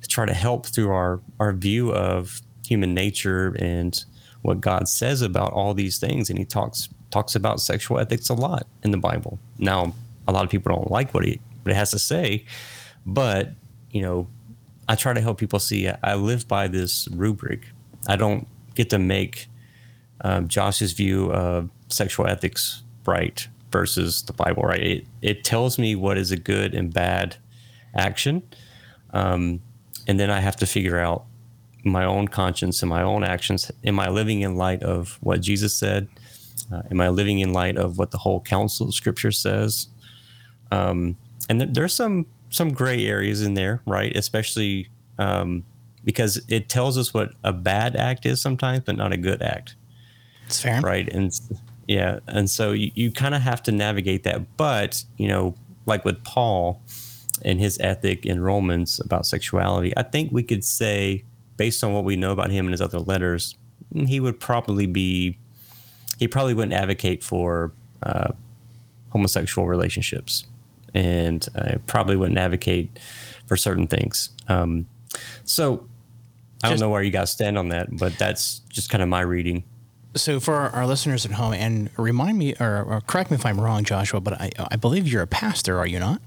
to 0.00 0.08
try 0.08 0.26
to 0.26 0.34
help 0.34 0.66
through 0.66 0.90
our 0.90 1.20
our 1.40 1.52
view 1.52 1.92
of 1.92 2.40
human 2.66 2.94
nature 2.94 3.56
and 3.58 4.04
what 4.42 4.60
God 4.60 4.88
says 4.88 5.22
about 5.22 5.52
all 5.52 5.74
these 5.74 5.98
things. 5.98 6.30
And 6.30 6.38
He 6.38 6.44
talks 6.44 6.88
talks 7.10 7.34
about 7.34 7.60
sexual 7.60 7.98
ethics 7.98 8.28
a 8.28 8.34
lot 8.34 8.66
in 8.82 8.90
the 8.90 8.98
Bible. 8.98 9.38
Now, 9.58 9.94
a 10.26 10.32
lot 10.32 10.44
of 10.44 10.50
people 10.50 10.74
don't 10.74 10.90
like 10.90 11.14
what 11.14 11.24
he 11.24 11.40
what 11.62 11.72
it 11.72 11.76
has 11.76 11.90
to 11.92 11.98
say, 11.98 12.44
but 13.06 13.50
you 13.90 14.02
know, 14.02 14.28
I 14.88 14.94
try 14.94 15.12
to 15.12 15.20
help 15.20 15.38
people 15.38 15.58
see 15.58 15.88
I 16.02 16.14
live 16.14 16.46
by 16.46 16.68
this 16.68 17.08
rubric. 17.08 17.66
I 18.06 18.16
don't 18.16 18.46
get 18.74 18.90
to 18.90 18.98
make 18.98 19.48
um, 20.22 20.48
Josh's 20.48 20.92
view 20.92 21.32
of 21.32 21.70
sexual 21.88 22.26
ethics 22.26 22.82
right 23.06 23.46
versus 23.70 24.22
the 24.22 24.32
Bible 24.32 24.62
right. 24.62 24.82
It 24.82 25.06
it 25.22 25.44
tells 25.44 25.78
me 25.78 25.94
what 25.94 26.18
is 26.18 26.30
a 26.30 26.36
good 26.36 26.74
and 26.74 26.92
bad 26.92 27.36
action, 27.94 28.42
um, 29.12 29.60
and 30.06 30.20
then 30.20 30.30
I 30.30 30.40
have 30.40 30.56
to 30.56 30.66
figure 30.66 30.98
out 30.98 31.24
my 31.84 32.04
own 32.04 32.28
conscience 32.28 32.82
and 32.82 32.90
my 32.90 33.02
own 33.02 33.24
actions. 33.24 33.70
Am 33.84 33.98
I 34.00 34.08
living 34.08 34.40
in 34.40 34.56
light 34.56 34.82
of 34.82 35.18
what 35.20 35.40
Jesus 35.40 35.74
said? 35.74 36.08
Uh, 36.72 36.82
am 36.90 37.00
I 37.00 37.08
living 37.08 37.38
in 37.40 37.52
light 37.52 37.76
of 37.76 37.98
what 37.98 38.10
the 38.10 38.18
whole 38.18 38.40
counsel 38.40 38.88
of 38.88 38.94
Scripture 38.94 39.32
says? 39.32 39.88
Um, 40.70 41.16
and 41.48 41.60
there, 41.60 41.68
there's 41.68 41.94
some 41.94 42.26
some 42.50 42.72
gray 42.72 43.06
areas 43.06 43.42
in 43.42 43.54
there, 43.54 43.80
right? 43.86 44.14
Especially 44.16 44.88
um, 45.18 45.64
because 46.04 46.40
it 46.48 46.68
tells 46.68 46.96
us 46.96 47.12
what 47.12 47.32
a 47.44 47.52
bad 47.52 47.96
act 47.96 48.24
is 48.26 48.40
sometimes, 48.40 48.80
but 48.84 48.96
not 48.96 49.12
a 49.12 49.16
good 49.16 49.42
act 49.42 49.74
It's 50.46 50.60
fair. 50.60 50.80
right 50.80 51.08
and 51.12 51.30
yeah 51.86 52.20
and 52.26 52.48
so 52.48 52.72
you, 52.72 52.90
you 52.94 53.10
kind 53.12 53.34
of 53.34 53.42
have 53.42 53.62
to 53.64 53.72
navigate 53.72 54.22
that 54.24 54.56
but 54.56 55.04
you 55.16 55.26
know 55.28 55.54
like 55.86 56.04
with 56.04 56.22
paul 56.24 56.82
and 57.44 57.58
his 57.58 57.78
ethic 57.80 58.24
in 58.26 58.40
romans 58.40 59.00
about 59.00 59.26
sexuality 59.26 59.92
i 59.96 60.02
think 60.02 60.30
we 60.32 60.42
could 60.42 60.64
say 60.64 61.24
based 61.56 61.82
on 61.82 61.92
what 61.94 62.04
we 62.04 62.14
know 62.16 62.30
about 62.32 62.50
him 62.50 62.66
and 62.66 62.72
his 62.72 62.80
other 62.82 63.00
letters 63.00 63.56
mm, 63.94 64.06
he 64.06 64.20
would 64.20 64.38
probably 64.38 64.86
be 64.86 65.36
he 66.18 66.28
probably 66.28 66.54
wouldn't 66.54 66.74
advocate 66.74 67.22
for 67.22 67.72
uh, 68.02 68.32
homosexual 69.10 69.66
relationships. 69.66 70.44
And 70.94 71.46
uh, 71.54 71.78
probably 71.86 72.16
wouldn't 72.16 72.38
advocate 72.38 72.98
for 73.46 73.56
certain 73.56 73.86
things. 73.86 74.30
Um, 74.48 74.86
so 75.44 75.86
i 76.62 76.68
don't 76.68 76.80
know 76.80 76.90
where 76.90 77.02
you 77.02 77.10
guys 77.10 77.30
stand 77.30 77.56
on 77.56 77.68
that 77.68 77.86
but 77.96 78.18
that's 78.18 78.60
just 78.68 78.90
kind 78.90 79.02
of 79.02 79.08
my 79.08 79.20
reading. 79.20 79.64
So 80.16 80.40
for 80.40 80.54
our, 80.54 80.70
our 80.70 80.86
listeners 80.86 81.24
at 81.24 81.32
home, 81.32 81.52
and 81.52 81.90
remind 81.96 82.38
me 82.38 82.54
or, 82.58 82.82
or 82.82 83.00
correct 83.02 83.30
me 83.30 83.36
if 83.36 83.46
I'm 83.46 83.60
wrong, 83.60 83.84
Joshua, 83.84 84.20
but 84.20 84.40
I, 84.40 84.50
I 84.70 84.76
believe 84.76 85.06
you're 85.06 85.22
a 85.22 85.26
pastor, 85.26 85.78
are 85.78 85.86
you 85.86 85.98
not? 85.98 86.20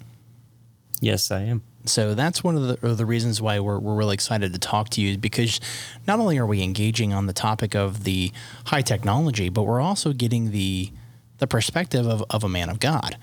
yes 1.01 1.31
i 1.31 1.41
am 1.41 1.63
So 1.85 2.13
that's 2.13 2.43
one 2.43 2.55
of 2.55 2.67
the, 2.67 2.87
of 2.87 2.97
the 2.97 3.05
reasons 3.05 3.41
why 3.41 3.59
we're, 3.59 3.79
we're 3.79 3.95
really 3.95 4.13
excited 4.13 4.53
to 4.53 4.59
talk 4.59 4.89
to 4.89 5.01
you 5.01 5.17
because 5.17 5.59
not 6.07 6.19
only 6.19 6.37
are 6.37 6.45
we 6.45 6.61
engaging 6.61 7.13
on 7.13 7.25
the 7.25 7.33
topic 7.33 7.75
of 7.75 8.03
the 8.03 8.31
high 8.65 8.81
technology, 8.81 9.49
but 9.49 9.63
we're 9.63 9.81
also 9.81 10.13
getting 10.13 10.51
the 10.51 10.91
the 11.39 11.47
perspective 11.47 12.05
of, 12.05 12.23
of 12.29 12.43
a 12.43 12.49
man 12.49 12.69
of 12.69 12.79
God. 12.79 13.17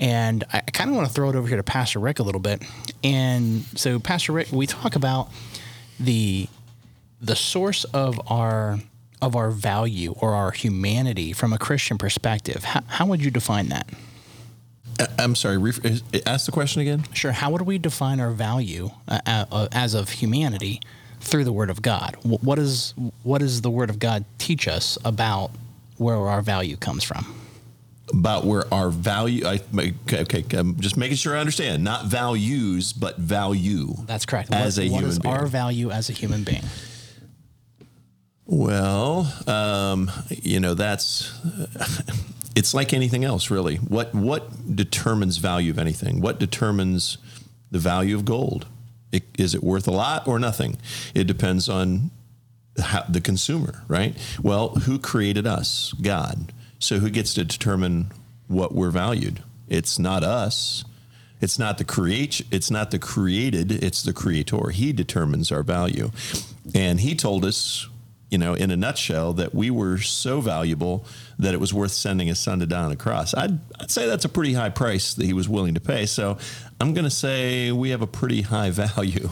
And 0.00 0.42
I, 0.52 0.62
I 0.66 0.70
kind 0.70 0.88
of 0.88 0.96
want 0.96 1.06
to 1.06 1.12
throw 1.12 1.28
it 1.28 1.36
over 1.36 1.46
here 1.46 1.58
to 1.58 1.62
Pastor 1.62 1.98
Rick 1.98 2.18
a 2.18 2.22
little 2.22 2.40
bit. 2.40 2.64
And 3.04 3.62
so, 3.76 4.00
Pastor 4.00 4.32
Rick, 4.32 4.50
we 4.50 4.66
talk 4.66 4.96
about 4.96 5.28
the 6.00 6.48
the 7.20 7.36
source 7.36 7.84
of 7.84 8.20
our 8.28 8.80
of 9.20 9.36
our 9.36 9.50
value 9.50 10.14
or 10.18 10.34
our 10.34 10.50
humanity 10.50 11.32
from 11.32 11.52
a 11.52 11.58
Christian 11.58 11.98
perspective. 11.98 12.64
How, 12.64 12.80
how 12.88 13.06
would 13.06 13.22
you 13.22 13.30
define 13.30 13.68
that? 13.68 13.88
I- 15.00 15.08
I'm 15.18 15.34
sorry. 15.34 15.56
Ask 16.26 16.46
the 16.46 16.52
question 16.52 16.82
again. 16.82 17.04
Sure. 17.12 17.32
How 17.32 17.50
would 17.50 17.62
we 17.62 17.78
define 17.78 18.20
our 18.20 18.30
value 18.30 18.90
uh, 19.08 19.20
uh, 19.26 19.68
as 19.72 19.94
of 19.94 20.08
humanity 20.10 20.80
through 21.20 21.44
the 21.44 21.52
Word 21.52 21.70
of 21.70 21.82
God? 21.82 22.16
What 22.22 22.58
is 22.58 22.94
what 23.22 23.38
does 23.38 23.60
the 23.62 23.70
Word 23.70 23.90
of 23.90 23.98
God 23.98 24.24
teach 24.38 24.68
us 24.68 24.98
about 25.04 25.50
where 25.96 26.16
our 26.16 26.42
value 26.42 26.76
comes 26.76 27.04
from? 27.04 27.38
About 28.12 28.44
where 28.44 28.64
our 28.74 28.90
value. 28.90 29.46
I 29.46 29.60
okay. 29.74 30.22
okay 30.22 30.44
I'm 30.52 30.78
just 30.80 30.96
making 30.96 31.16
sure 31.16 31.36
I 31.36 31.40
understand. 31.40 31.82
Not 31.84 32.06
values, 32.06 32.92
but 32.92 33.16
value. 33.18 33.94
That's 34.06 34.26
correct. 34.26 34.52
As 34.52 34.78
what, 34.78 34.86
a 34.86 34.90
what 34.90 34.96
human 34.96 35.10
is 35.10 35.18
being. 35.18 35.34
our 35.34 35.46
value 35.46 35.90
as 35.90 36.10
a 36.10 36.12
human 36.12 36.44
being? 36.44 36.64
Well, 38.44 39.32
um, 39.46 40.10
you 40.28 40.60
know, 40.60 40.74
that's 40.74 41.32
it's 42.54 42.74
like 42.74 42.92
anything 42.92 43.24
else, 43.24 43.50
really. 43.50 43.76
What 43.76 44.14
what 44.14 44.76
determines 44.76 45.38
value 45.38 45.70
of 45.70 45.78
anything? 45.78 46.20
What 46.20 46.38
determines 46.38 47.18
the 47.70 47.78
value 47.78 48.14
of 48.14 48.24
gold? 48.24 48.66
It, 49.10 49.24
is 49.38 49.54
it 49.54 49.62
worth 49.62 49.86
a 49.86 49.92
lot 49.92 50.26
or 50.26 50.38
nothing? 50.38 50.78
It 51.14 51.24
depends 51.24 51.68
on 51.68 52.10
how, 52.78 53.04
the 53.08 53.20
consumer, 53.20 53.82
right? 53.88 54.16
Well, 54.42 54.70
who 54.70 54.98
created 54.98 55.46
us? 55.46 55.94
God. 56.00 56.52
So 56.78 56.98
who 56.98 57.10
gets 57.10 57.34
to 57.34 57.44
determine 57.44 58.10
what 58.48 58.74
we're 58.74 58.90
valued? 58.90 59.42
It's 59.68 59.98
not 59.98 60.24
us. 60.24 60.84
It's 61.40 61.58
not 61.58 61.78
the 61.78 61.84
create. 61.84 62.42
It's 62.50 62.70
not 62.70 62.90
the 62.90 62.98
created. 62.98 63.72
It's 63.72 64.02
the 64.02 64.12
creator. 64.12 64.70
He 64.70 64.92
determines 64.92 65.50
our 65.50 65.62
value, 65.62 66.10
and 66.74 67.00
he 67.00 67.14
told 67.14 67.44
us, 67.44 67.88
you 68.32 68.38
know, 68.38 68.54
in 68.54 68.70
a 68.70 68.76
nutshell, 68.76 69.34
that 69.34 69.54
we 69.54 69.70
were 69.70 69.98
so 69.98 70.40
valuable 70.40 71.04
that 71.38 71.52
it 71.52 71.60
was 71.60 71.74
worth 71.74 71.92
sending 71.92 72.28
his 72.28 72.38
son 72.38 72.60
to 72.60 72.66
die 72.66 72.82
on 72.82 72.90
a 72.90 72.96
cross. 72.96 73.34
I'd, 73.34 73.58
I'd 73.78 73.90
say 73.90 74.06
that's 74.06 74.24
a 74.24 74.28
pretty 74.28 74.54
high 74.54 74.70
price 74.70 75.12
that 75.14 75.26
he 75.26 75.34
was 75.34 75.50
willing 75.50 75.74
to 75.74 75.80
pay. 75.80 76.06
So 76.06 76.38
I'm 76.80 76.94
going 76.94 77.04
to 77.04 77.10
say 77.10 77.72
we 77.72 77.90
have 77.90 78.00
a 78.00 78.06
pretty 78.06 78.40
high 78.40 78.70
value 78.84 79.28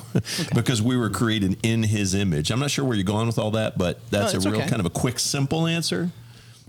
because 0.54 0.82
we 0.82 0.96
were 0.98 1.08
created 1.08 1.58
in 1.62 1.82
his 1.82 2.14
image. 2.14 2.50
I'm 2.50 2.60
not 2.60 2.70
sure 2.70 2.84
where 2.84 2.94
you're 2.94 3.04
going 3.04 3.26
with 3.26 3.38
all 3.38 3.52
that, 3.52 3.78
but 3.78 3.98
that's 4.10 4.34
No, 4.34 4.40
a 4.40 4.52
real 4.52 4.60
okay. 4.60 4.68
kind 4.68 4.80
of 4.80 4.86
a 4.86 4.90
quick, 4.90 5.18
simple 5.18 5.66
answer. 5.66 6.10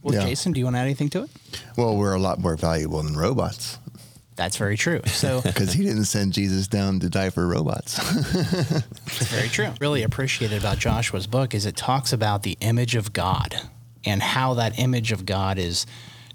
Well, 0.01 0.15
Yeah. 0.15 0.23
Jason, 0.25 0.53
do 0.53 0.59
you 0.59 0.65
want 0.65 0.75
to 0.77 0.79
add 0.79 0.83
anything 0.85 1.09
to 1.09 1.23
it? 1.23 1.29
Well, 1.77 1.97
we're 1.97 2.13
a 2.13 2.19
lot 2.19 2.39
more 2.39 2.55
valuable 2.55 3.03
than 3.03 3.15
robots 3.17 3.77
That's 4.41 4.57
very 4.57 4.75
true. 4.75 5.01
So 5.05 5.39
because 5.45 5.71
he 5.71 5.83
didn't 5.83 6.05
send 6.05 6.33
Jesus 6.33 6.67
down 6.67 6.99
to 7.01 7.09
die 7.11 7.29
for 7.29 7.47
robots. 7.47 7.99
It's 9.05 9.27
very 9.27 9.49
true. 9.49 9.67
Really 9.79 10.01
appreciated 10.01 10.57
about 10.57 10.79
Joshua's 10.79 11.27
book 11.27 11.53
is 11.53 11.67
it 11.67 11.75
talks 11.75 12.11
about 12.11 12.41
the 12.41 12.57
image 12.59 12.95
of 12.95 13.13
God 13.13 13.55
and 14.03 14.19
how 14.19 14.55
that 14.55 14.79
image 14.79 15.11
of 15.11 15.27
God 15.27 15.59
is 15.59 15.85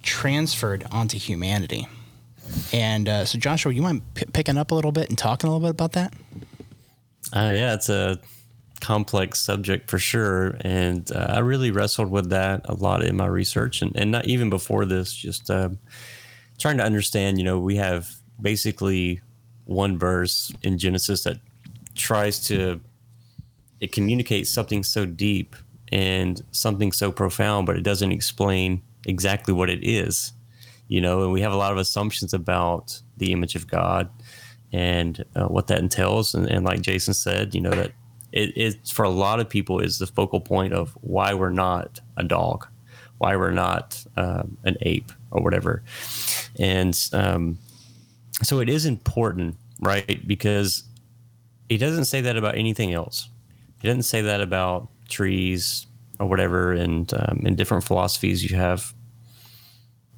transferred 0.03 0.87
onto 0.92 1.19
humanity. 1.19 1.88
And 2.73 3.09
uh, 3.09 3.25
so, 3.25 3.38
Joshua, 3.38 3.73
you 3.73 3.83
mind 3.83 4.03
p- 4.14 4.27
picking 4.33 4.57
up 4.57 4.71
a 4.71 4.75
little 4.77 4.92
bit 4.92 5.09
and 5.09 5.19
talking 5.19 5.49
a 5.49 5.53
little 5.53 5.66
bit 5.66 5.73
about 5.73 5.92
that? 5.92 6.14
Uh, 7.33 7.53
yeah, 7.57 7.75
it's 7.75 7.88
a 7.88 8.21
complex 8.81 9.40
subject 9.40 9.90
for 9.90 9.99
sure, 9.99 10.57
and 10.61 11.11
uh, 11.11 11.27
I 11.31 11.38
really 11.40 11.73
wrestled 11.73 12.12
with 12.12 12.31
that 12.31 12.61
a 12.66 12.75
lot 12.75 13.03
in 13.03 13.16
my 13.16 13.27
research, 13.27 13.83
and, 13.83 13.97
and 13.97 14.12
not 14.12 14.27
even 14.27 14.49
before 14.49 14.85
this, 14.85 15.12
just 15.12 15.51
uh, 15.51 15.71
trying 16.57 16.77
to 16.79 16.85
understand. 16.85 17.38
You 17.38 17.45
know, 17.45 17.59
we 17.59 17.77
have 17.77 18.11
basically 18.40 19.21
one 19.64 19.99
verse 19.99 20.53
in 20.62 20.79
Genesis 20.79 21.25
that 21.25 21.38
tries 21.95 22.45
to 22.47 22.81
it 23.81 23.92
communicates 23.92 24.51
something 24.51 24.83
so 24.83 25.05
deep 25.05 25.55
and 25.92 26.42
something 26.51 26.92
so 26.92 27.12
profound, 27.12 27.66
but 27.66 27.77
it 27.77 27.83
doesn't 27.83 28.12
explain 28.12 28.83
exactly 29.07 29.53
what 29.53 29.71
it 29.71 29.87
is. 29.87 30.33
You 30.88 31.01
know, 31.01 31.23
and 31.25 31.33
we 31.33 31.40
have 31.40 31.53
a 31.53 31.57
lot 31.57 31.73
of 31.73 31.79
assumptions 31.79 32.33
about 32.33 33.01
the 33.16 33.33
image 33.33 33.55
of 33.55 33.66
God 33.66 34.09
and 34.73 35.25
uh, 35.35 35.47
what 35.47 35.66
that 35.66 35.79
entails. 35.79 36.35
And, 36.35 36.49
and 36.49 36.64
like 36.64 36.81
Jason 36.81 37.12
said, 37.12 37.55
you 37.55 37.61
know, 37.61 37.71
that 37.71 37.92
it, 38.33 38.53
it's 38.57 38.90
for 38.90 39.05
a 39.05 39.11
lot 39.11 39.40
of 39.40 39.49
people 39.49 39.81
is 39.81 39.99
the 39.99 40.07
focal 40.07 40.40
point 40.40 40.73
of 40.73 40.97
why 41.01 41.35
we're 41.35 41.51
not 41.51 42.01
a 42.16 42.25
dog, 42.25 42.66
why 43.19 43.37
we're 43.37 43.51
not 43.51 44.05
um, 44.16 44.57
an 44.64 44.77
ape 44.83 45.11
or 45.31 45.43
whatever. 45.43 45.83
And 46.59 46.99
um, 47.12 47.59
so 48.43 48.61
it 48.61 48.69
is 48.69 48.87
important, 48.87 49.57
right? 49.81 50.27
Because 50.27 50.85
he 51.69 51.79
doesn't 51.79 52.07
say 52.07 52.21
that 52.23 52.37
about 52.37 52.57
anything 52.57 52.93
else. 52.93 53.29
He 53.81 53.89
doesn't 53.89 54.05
say 54.05 54.23
that 54.23 54.41
about 54.41 54.89
trees 55.09 55.87
or 56.19 56.27
whatever. 56.27 56.73
And 56.73 57.12
um, 57.15 57.43
in 57.45 57.57
different 57.57 57.85
philosophies, 57.85 58.49
you 58.49 58.57
have 58.57 58.95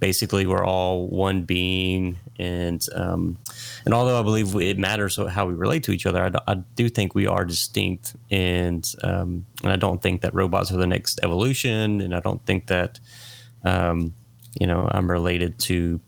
basically 0.01 0.47
we're 0.47 0.65
all 0.65 1.09
one 1.09 1.43
being 1.43 2.17
and 2.39 2.87
um, 2.95 3.37
and 3.85 3.93
although 3.93 4.19
i 4.19 4.23
believe 4.23 4.55
it 4.57 4.79
matters 4.79 5.19
how 5.31 5.47
we 5.47 5.55
relate 5.55 5.83
to 5.83 5.93
each 5.93 6.07
other 6.07 6.23
i, 6.23 6.29
do, 6.29 6.39
I 6.47 6.55
do 6.55 6.89
think 6.89 7.15
we 7.15 7.27
are 7.27 7.45
distinct 7.45 8.15
and 8.31 8.87
um, 9.03 9.45
and 9.63 9.73
i 9.73 9.77
don't 9.77 10.01
think 10.01 10.21
that 10.21 10.35
robots 10.35 10.71
are 10.73 10.77
the 10.77 10.87
next 10.87 11.21
evolution 11.23 12.01
and 12.01 12.15
i 12.15 12.21
don't 12.21 12.45
think 12.47 12.69
that 12.69 13.01
um, 13.65 14.15
you 14.61 14.67
know 14.67 14.89
i'm 14.93 15.11
related 15.11 15.59
to 15.59 16.01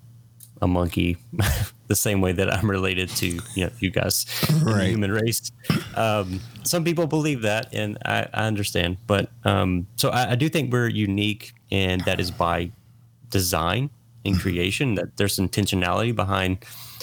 a 0.63 0.67
monkey 0.67 1.17
the 1.89 1.97
same 1.97 2.21
way 2.21 2.33
that 2.33 2.53
i'm 2.53 2.71
related 2.71 3.09
to 3.09 3.27
you 3.55 3.65
know 3.65 3.71
you 3.79 3.91
guys 3.91 4.27
in 4.49 4.65
the 4.65 4.85
human 4.87 5.11
race. 5.11 5.51
Um, 5.95 6.41
some 6.65 6.85
people 6.85 7.07
believe 7.07 7.43
that 7.43 7.73
and 7.73 7.99
i, 8.05 8.27
I 8.35 8.47
understand 8.47 8.99
but 9.07 9.31
um, 9.45 9.87
so 9.97 10.11
I, 10.11 10.33
I 10.33 10.35
do 10.35 10.49
think 10.49 10.73
we're 10.73 10.89
unique 10.89 11.55
and 11.71 12.03
that 12.03 12.21
is 12.21 12.31
by 12.31 12.73
design 13.31 13.91
in 14.25 14.37
creation 14.37 14.95
that 14.97 15.17
there's 15.17 15.39
intentionality 15.39 16.15
behind 16.15 16.59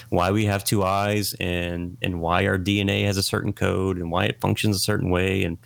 why 0.09 0.31
we 0.31 0.45
have 0.45 0.63
two 0.63 0.83
eyes 0.83 1.35
and 1.39 1.97
and 2.01 2.21
why 2.21 2.45
our 2.45 2.57
DNA 2.57 3.05
has 3.05 3.17
a 3.17 3.23
certain 3.23 3.53
code 3.53 3.97
and 3.97 4.11
why 4.11 4.25
it 4.25 4.39
functions 4.39 4.75
a 4.75 4.79
certain 4.79 5.09
way. 5.09 5.43
And 5.43 5.57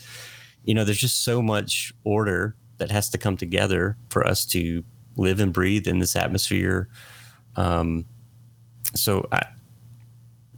you 0.64 0.74
know 0.74 0.84
there's 0.84 1.00
just 1.00 1.24
so 1.24 1.42
much 1.42 1.94
order 2.04 2.56
that 2.78 2.92
has 2.92 3.10
to 3.10 3.18
come 3.18 3.38
together 3.38 3.98
for 4.10 4.26
us 4.26 4.46
to 4.46 4.84
live 5.18 5.40
and 5.40 5.54
breathe 5.54 5.88
in 5.88 6.00
this 6.00 6.16
atmosphere. 6.16 6.90
Um 7.56 8.06
so 8.96 9.28
I, 9.32 9.46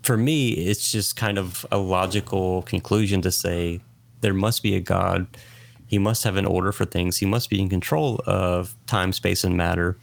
for 0.01 0.17
me 0.17 0.49
it's 0.51 0.91
just 0.91 1.15
kind 1.15 1.37
of 1.37 1.65
a 1.71 1.77
logical 1.77 2.63
conclusion 2.63 3.21
to 3.21 3.31
say 3.31 3.81
there 4.21 4.33
must 4.33 4.63
be 4.63 4.75
a 4.75 4.79
god. 4.79 5.27
He 5.87 5.97
must 5.99 6.23
have 6.23 6.37
an 6.37 6.45
order 6.45 6.71
for 6.71 6.85
things. 6.85 7.17
He 7.17 7.25
must 7.25 7.49
be 7.49 7.61
in 7.61 7.69
control 7.69 8.21
of 8.25 8.75
time 8.87 9.13
space 9.13 9.43
and 9.43 9.55
matter. 9.55 9.97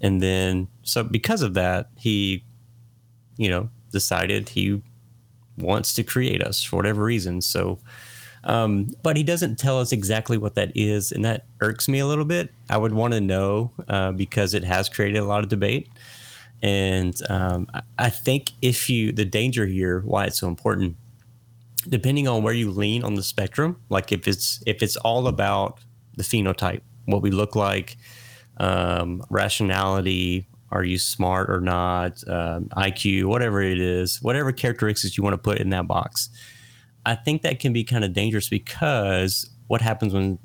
And 0.00 0.20
then 0.20 0.68
so 0.82 1.02
because 1.02 1.42
of 1.42 1.54
that 1.54 1.90
he 1.96 2.44
you 3.36 3.48
know 3.48 3.68
decided 3.92 4.48
he 4.48 4.82
wants 5.58 5.94
to 5.94 6.02
create 6.02 6.42
us 6.42 6.62
for 6.62 6.76
whatever 6.76 7.04
reason. 7.04 7.40
So 7.40 7.78
um, 8.44 8.90
but 9.02 9.16
he 9.16 9.22
doesn't 9.22 9.58
tell 9.58 9.78
us 9.80 9.92
exactly 9.92 10.36
what 10.38 10.54
that 10.56 10.72
is 10.74 11.12
and 11.12 11.24
that 11.24 11.46
irks 11.60 11.88
me 11.88 12.00
a 12.00 12.06
little 12.06 12.24
bit. 12.24 12.50
I 12.68 12.76
would 12.76 12.92
want 12.92 13.14
to 13.14 13.20
know 13.20 13.72
uh, 13.88 14.12
because 14.12 14.54
it 14.54 14.64
has 14.64 14.88
created 14.88 15.18
a 15.18 15.24
lot 15.24 15.42
of 15.44 15.48
debate. 15.48 15.88
And 16.62 17.14
um, 17.28 17.68
I- 17.98 18.10
think 18.10 18.52
if 18.60 18.88
you 18.88 19.12
the 19.12 19.24
danger 19.24 19.66
here 19.66 20.00
why 20.00 20.26
it's 20.26 20.38
so 20.38 20.48
important 20.48 20.96
depending 21.88 22.28
on 22.28 22.42
where 22.42 22.54
you 22.54 22.70
lean 22.70 23.02
on 23.02 23.14
the 23.14 23.22
spectrum 23.22 23.76
like 23.88 24.12
if 24.12 24.28
it's 24.28 24.62
if 24.66 24.82
it's 24.82 24.96
all 24.98 25.26
about 25.26 25.80
the 26.16 26.22
phenotype 26.22 26.82
what 27.06 27.22
we 27.22 27.30
look 27.30 27.56
like 27.56 27.96
um, 28.58 29.24
rationality 29.30 30.46
are 30.70 30.84
you 30.84 30.98
smart 30.98 31.50
or 31.50 31.60
not 31.60 32.22
um, 32.28 32.66
iq 32.76 33.24
whatever 33.24 33.60
it 33.60 33.80
is 33.80 34.22
whatever 34.22 34.52
characteristics 34.52 35.16
you 35.16 35.24
want 35.24 35.34
to 35.34 35.38
put 35.38 35.58
in 35.58 35.70
that 35.70 35.88
box 35.88 36.28
i 37.06 37.14
think 37.14 37.42
that 37.42 37.58
can 37.60 37.72
be 37.72 37.84
kind 37.84 38.04
of 38.04 38.12
dangerous 38.12 38.48
because 38.48 39.50
what 39.68 39.80
happens 39.80 40.12
when 40.14 40.38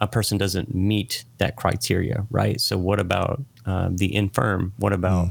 a 0.00 0.06
person 0.06 0.38
doesn't 0.38 0.74
meet 0.74 1.24
that 1.38 1.56
criteria 1.56 2.26
right 2.30 2.60
so 2.60 2.78
what 2.78 2.98
about 3.00 3.42
um, 3.66 3.96
the 3.96 4.14
infirm 4.14 4.72
what 4.78 4.92
about 4.92 5.28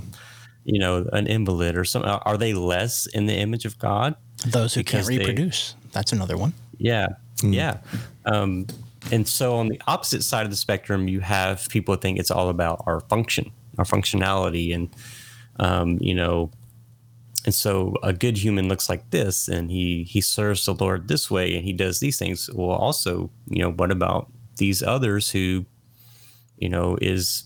you 0.66 0.80
know 0.80 1.08
an 1.14 1.26
invalid 1.28 1.76
or 1.76 1.84
some 1.84 2.04
are 2.06 2.38
they 2.38 2.54
less 2.54 3.06
in 3.08 3.26
the 3.26 3.34
image 3.36 3.66
of 3.66 3.78
god 3.80 4.16
Those 4.46 4.74
who 4.76 4.84
can't 4.84 5.06
Because 5.06 5.08
they- 5.08 5.18
reproduce. 5.18 5.76
That's 5.92 6.12
another 6.14 6.38
one. 6.38 6.54
yeah, 6.78 7.08
yeah. 7.44 7.78
Um, 8.26 8.68
and 9.12 9.28
so 9.28 9.56
on 9.56 9.70
the 9.70 9.82
opposite 9.88 10.24
side 10.24 10.46
of 10.46 10.52
the 10.52 10.56
spectrum, 10.58 11.08
you 11.08 11.20
have 11.22 11.68
people 11.70 11.96
think 11.96 12.20
it's 12.20 12.30
all 12.30 12.50
about 12.50 12.84
our 12.86 13.00
function, 13.02 13.50
our 13.80 13.86
functionality, 13.86 14.74
and 14.76 14.90
um, 15.60 15.98
you 16.00 16.14
know, 16.14 16.52
and 17.46 17.54
so 17.54 17.96
a 18.04 18.14
good 18.14 18.38
human 18.38 18.68
looks 18.68 18.90
like 18.90 19.10
this, 19.12 19.48
and 19.48 19.72
he 19.72 20.04
he 20.04 20.22
serves 20.22 20.66
the 20.66 20.74
Lord 20.74 21.08
this 21.08 21.32
way, 21.32 21.56
and 21.56 21.64
he 21.64 21.74
does 21.74 22.00
these 22.00 22.18
things. 22.18 22.50
Well, 22.54 22.70
also, 22.70 23.30
you 23.48 23.62
know, 23.62 23.72
what 23.72 23.92
about 23.92 24.32
these 24.58 24.84
others 24.84 25.32
who, 25.32 25.66
you 26.58 26.70
know, 26.70 26.98
is 27.02 27.46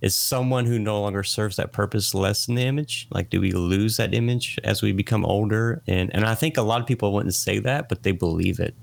is 0.00 0.14
someone 0.14 0.66
who 0.66 0.78
no 0.78 1.00
longer 1.00 1.22
serves 1.22 1.56
that 1.56 1.72
purpose 1.72 2.14
less 2.14 2.48
in 2.48 2.54
the 2.54 2.62
image? 2.62 3.08
Like, 3.10 3.30
do 3.30 3.40
we 3.40 3.52
lose 3.52 3.96
that 3.96 4.14
image 4.14 4.58
as 4.64 4.82
we 4.82 4.92
become 4.92 5.24
older? 5.24 5.82
And 5.86 6.14
and 6.14 6.24
I 6.24 6.34
think 6.34 6.56
a 6.56 6.62
lot 6.62 6.80
of 6.80 6.86
people 6.86 7.12
wouldn't 7.12 7.34
say 7.34 7.58
that, 7.60 7.88
but 7.88 8.02
they 8.02 8.12
believe 8.12 8.60
it. 8.60 8.74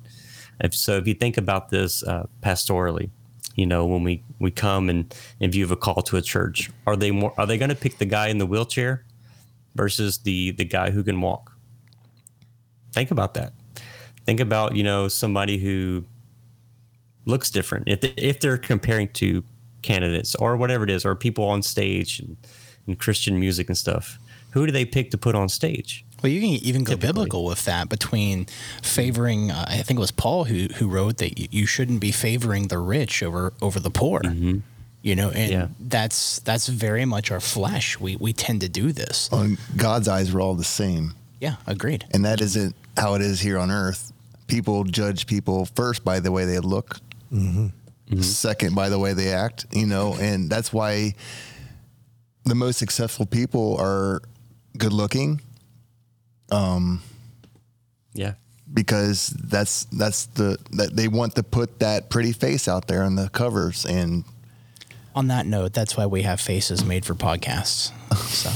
If, 0.62 0.74
so 0.74 0.96
if 0.98 1.06
you 1.06 1.14
think 1.14 1.38
about 1.38 1.70
this 1.70 2.02
uh, 2.04 2.28
pastorally, 2.42 3.10
you 3.56 3.66
know, 3.66 3.86
when 3.86 4.04
we 4.04 4.24
we 4.40 4.52
come 4.52 4.90
and 4.90 5.14
in 5.40 5.52
view 5.52 5.64
of 5.64 5.72
a 5.72 5.76
call 5.76 6.02
to 6.04 6.18
a 6.18 6.22
church, 6.22 6.72
are 6.88 6.96
they 6.96 7.12
more 7.12 7.34
are 7.38 7.46
they 7.46 7.58
going 7.58 7.70
to 7.70 7.76
pick 7.76 7.98
the 7.98 8.06
guy 8.06 8.28
in 8.28 8.38
the 8.38 8.46
wheelchair 8.46 9.05
versus 9.76 10.20
the 10.20 10.52
the 10.52 10.66
guy 10.66 10.92
who 10.92 11.04
can 11.04 11.22
walk? 11.22 11.52
Think 12.94 13.12
about 13.12 13.34
that. 13.36 13.54
Think 14.26 14.40
about 14.40 14.76
you 14.76 14.84
know 14.84 15.08
somebody 15.08 15.58
who 15.58 16.06
looks 17.26 17.50
different 17.50 17.88
if 17.88 18.02
they, 18.02 18.14
if 18.18 18.40
they're 18.40 18.58
comparing 18.58 19.08
to 19.10 19.44
candidates 19.82 20.36
or 20.36 20.56
whatever 20.58 20.84
it 20.84 20.90
is 20.90 21.06
or 21.06 21.16
people 21.16 21.46
on 21.46 21.62
stage 21.62 22.20
and, 22.20 22.38
and 22.88 23.00
Christian 23.00 23.40
music 23.40 23.68
and 23.68 23.78
stuff. 23.78 24.18
Who 24.52 24.66
do 24.66 24.72
they 24.72 24.86
pick 24.86 25.12
to 25.12 25.18
put 25.18 25.36
on 25.36 25.50
stage? 25.50 26.06
Well, 26.24 26.32
you 26.32 26.40
can 26.40 26.50
even 26.66 26.86
go 26.86 26.94
Typically. 26.94 27.08
biblical 27.08 27.46
with 27.46 27.66
that 27.66 27.90
between 27.90 28.48
favoring. 28.82 29.52
Uh, 29.52 29.66
I 29.68 29.82
think 29.84 30.00
it 30.00 30.02
was 30.02 30.12
Paul 30.12 30.46
who 30.46 30.68
who 30.76 30.88
wrote 30.88 31.18
that 31.18 31.54
you 31.54 31.66
shouldn't 31.66 32.00
be 32.00 32.12
favoring 32.12 32.70
the 32.70 32.78
rich 32.80 33.22
over 33.22 33.54
over 33.62 33.80
the 33.80 33.92
poor. 33.92 34.22
You 35.06 35.16
know, 35.16 35.30
and 35.30 35.52
Mm-hmm. 35.52 35.52
Yeah. 35.52 35.68
that's 35.80 36.40
that's 36.40 36.68
very 36.68 37.06
much 37.06 37.30
our 37.32 37.40
flesh. 37.40 38.00
We 38.00 38.16
we 38.16 38.34
tend 38.34 38.62
to 38.62 38.70
do 38.70 38.92
this. 38.92 39.30
On 39.32 39.58
God's 39.78 40.08
eyes, 40.08 40.34
we're 40.34 40.42
all 40.42 40.56
the 40.56 40.64
same. 40.82 41.14
Yeah, 41.40 41.56
agreed. 41.68 42.06
And 42.12 42.26
that 42.26 42.42
isn't 42.42 42.76
how 42.98 43.14
it 43.14 43.22
is 43.22 43.40
here 43.40 43.60
on 43.60 43.70
earth. 43.70 44.12
People 44.48 44.84
judge 44.84 45.28
people 45.28 45.66
first 45.66 46.04
by 46.04 46.20
the 46.20 46.32
way 46.32 46.46
they 46.46 46.58
look, 46.60 46.98
second 48.22 48.74
by 48.76 48.90
the 48.90 48.98
way 48.98 49.14
they 49.14 49.30
act, 49.32 49.66
you 49.72 49.86
know, 49.86 50.16
and 50.20 50.50
that's 50.50 50.74
why 50.74 51.14
the 52.46 52.56
most 52.56 52.78
successful 52.78 53.26
people 53.26 53.78
are 53.80 54.22
good 54.78 54.94
looking 54.94 55.40
Um, 56.52 57.02
Yeah. 58.14 58.34
because 58.74 59.28
that's 59.50 59.86
that's 59.92 60.26
the 60.34 60.58
that 60.72 60.96
they 60.96 61.08
want 61.08 61.36
to 61.36 61.44
put 61.44 61.80
that 61.80 62.10
pretty 62.10 62.32
face 62.34 62.68
out 62.68 62.88
there 62.88 63.04
on 63.04 63.16
the 63.16 63.30
covers 63.30 63.86
and 63.86 64.24
On 65.16 65.28
that 65.28 65.46
note, 65.46 65.74
that's 65.74 65.96
why 65.96 66.06
we 66.06 66.24
have 66.24 66.42
faces 66.42 66.84
made 66.84 67.06
for 67.06 67.16
podcasts. 67.16 67.92
So 68.16 68.50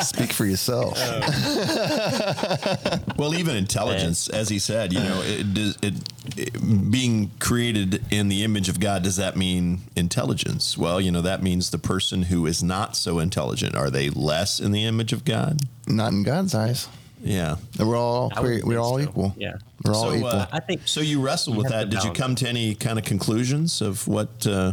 speak 0.02 0.32
for 0.32 0.44
yourself. 0.44 0.98
Well, 3.16 3.34
even 3.34 3.56
intelligence, 3.56 4.28
as 4.28 4.50
he 4.50 4.58
said, 4.58 4.92
you 4.92 4.98
know, 5.00 5.22
it, 5.24 5.54
does- 5.54 5.78
it, 5.80 5.94
it 6.36 6.90
being 6.90 7.30
created 7.38 8.04
in 8.10 8.28
the 8.28 8.44
image 8.44 8.68
of 8.68 8.78
God, 8.78 9.02
does 9.02 9.16
that 9.16 9.36
mean 9.36 9.80
intelligence? 9.96 10.76
Well, 10.76 11.00
you 11.00 11.10
know, 11.10 11.22
that 11.22 11.42
means 11.42 11.70
the 11.70 11.78
person 11.78 12.24
who 12.24 12.44
is 12.46 12.62
not 12.62 12.94
so 12.94 13.18
intelligent 13.18 13.74
are 13.74 13.88
they 13.88 14.10
less 14.10 14.60
in 14.60 14.72
the 14.72 14.84
image 14.84 15.14
of 15.14 15.24
God? 15.24 15.62
Not 15.86 16.12
in 16.12 16.24
God's 16.24 16.54
eyes. 16.54 16.88
Yeah. 17.22 17.56
We're 17.78 17.96
all 17.96 18.30
I 18.36 18.40
would 18.40 18.64
we're 18.64 18.78
all 18.78 18.98
so. 18.98 19.04
equal. 19.04 19.34
Yeah. 19.38 19.54
We're 19.82 19.94
all 19.94 20.10
So, 20.10 20.14
equal. 20.16 20.28
uh, 20.28 20.46
I 20.52 20.60
think 20.60 20.82
So 20.84 21.00
you 21.00 21.22
wrestled 21.22 21.56
with 21.56 21.70
that. 21.70 21.88
Did 21.88 22.04
you 22.04 22.12
come 22.12 22.34
to 22.36 22.48
any 22.48 22.74
kind 22.74 22.98
of 22.98 23.04
conclusions 23.06 23.80
of 23.80 24.06
what? 24.06 24.46
Uh, 24.46 24.72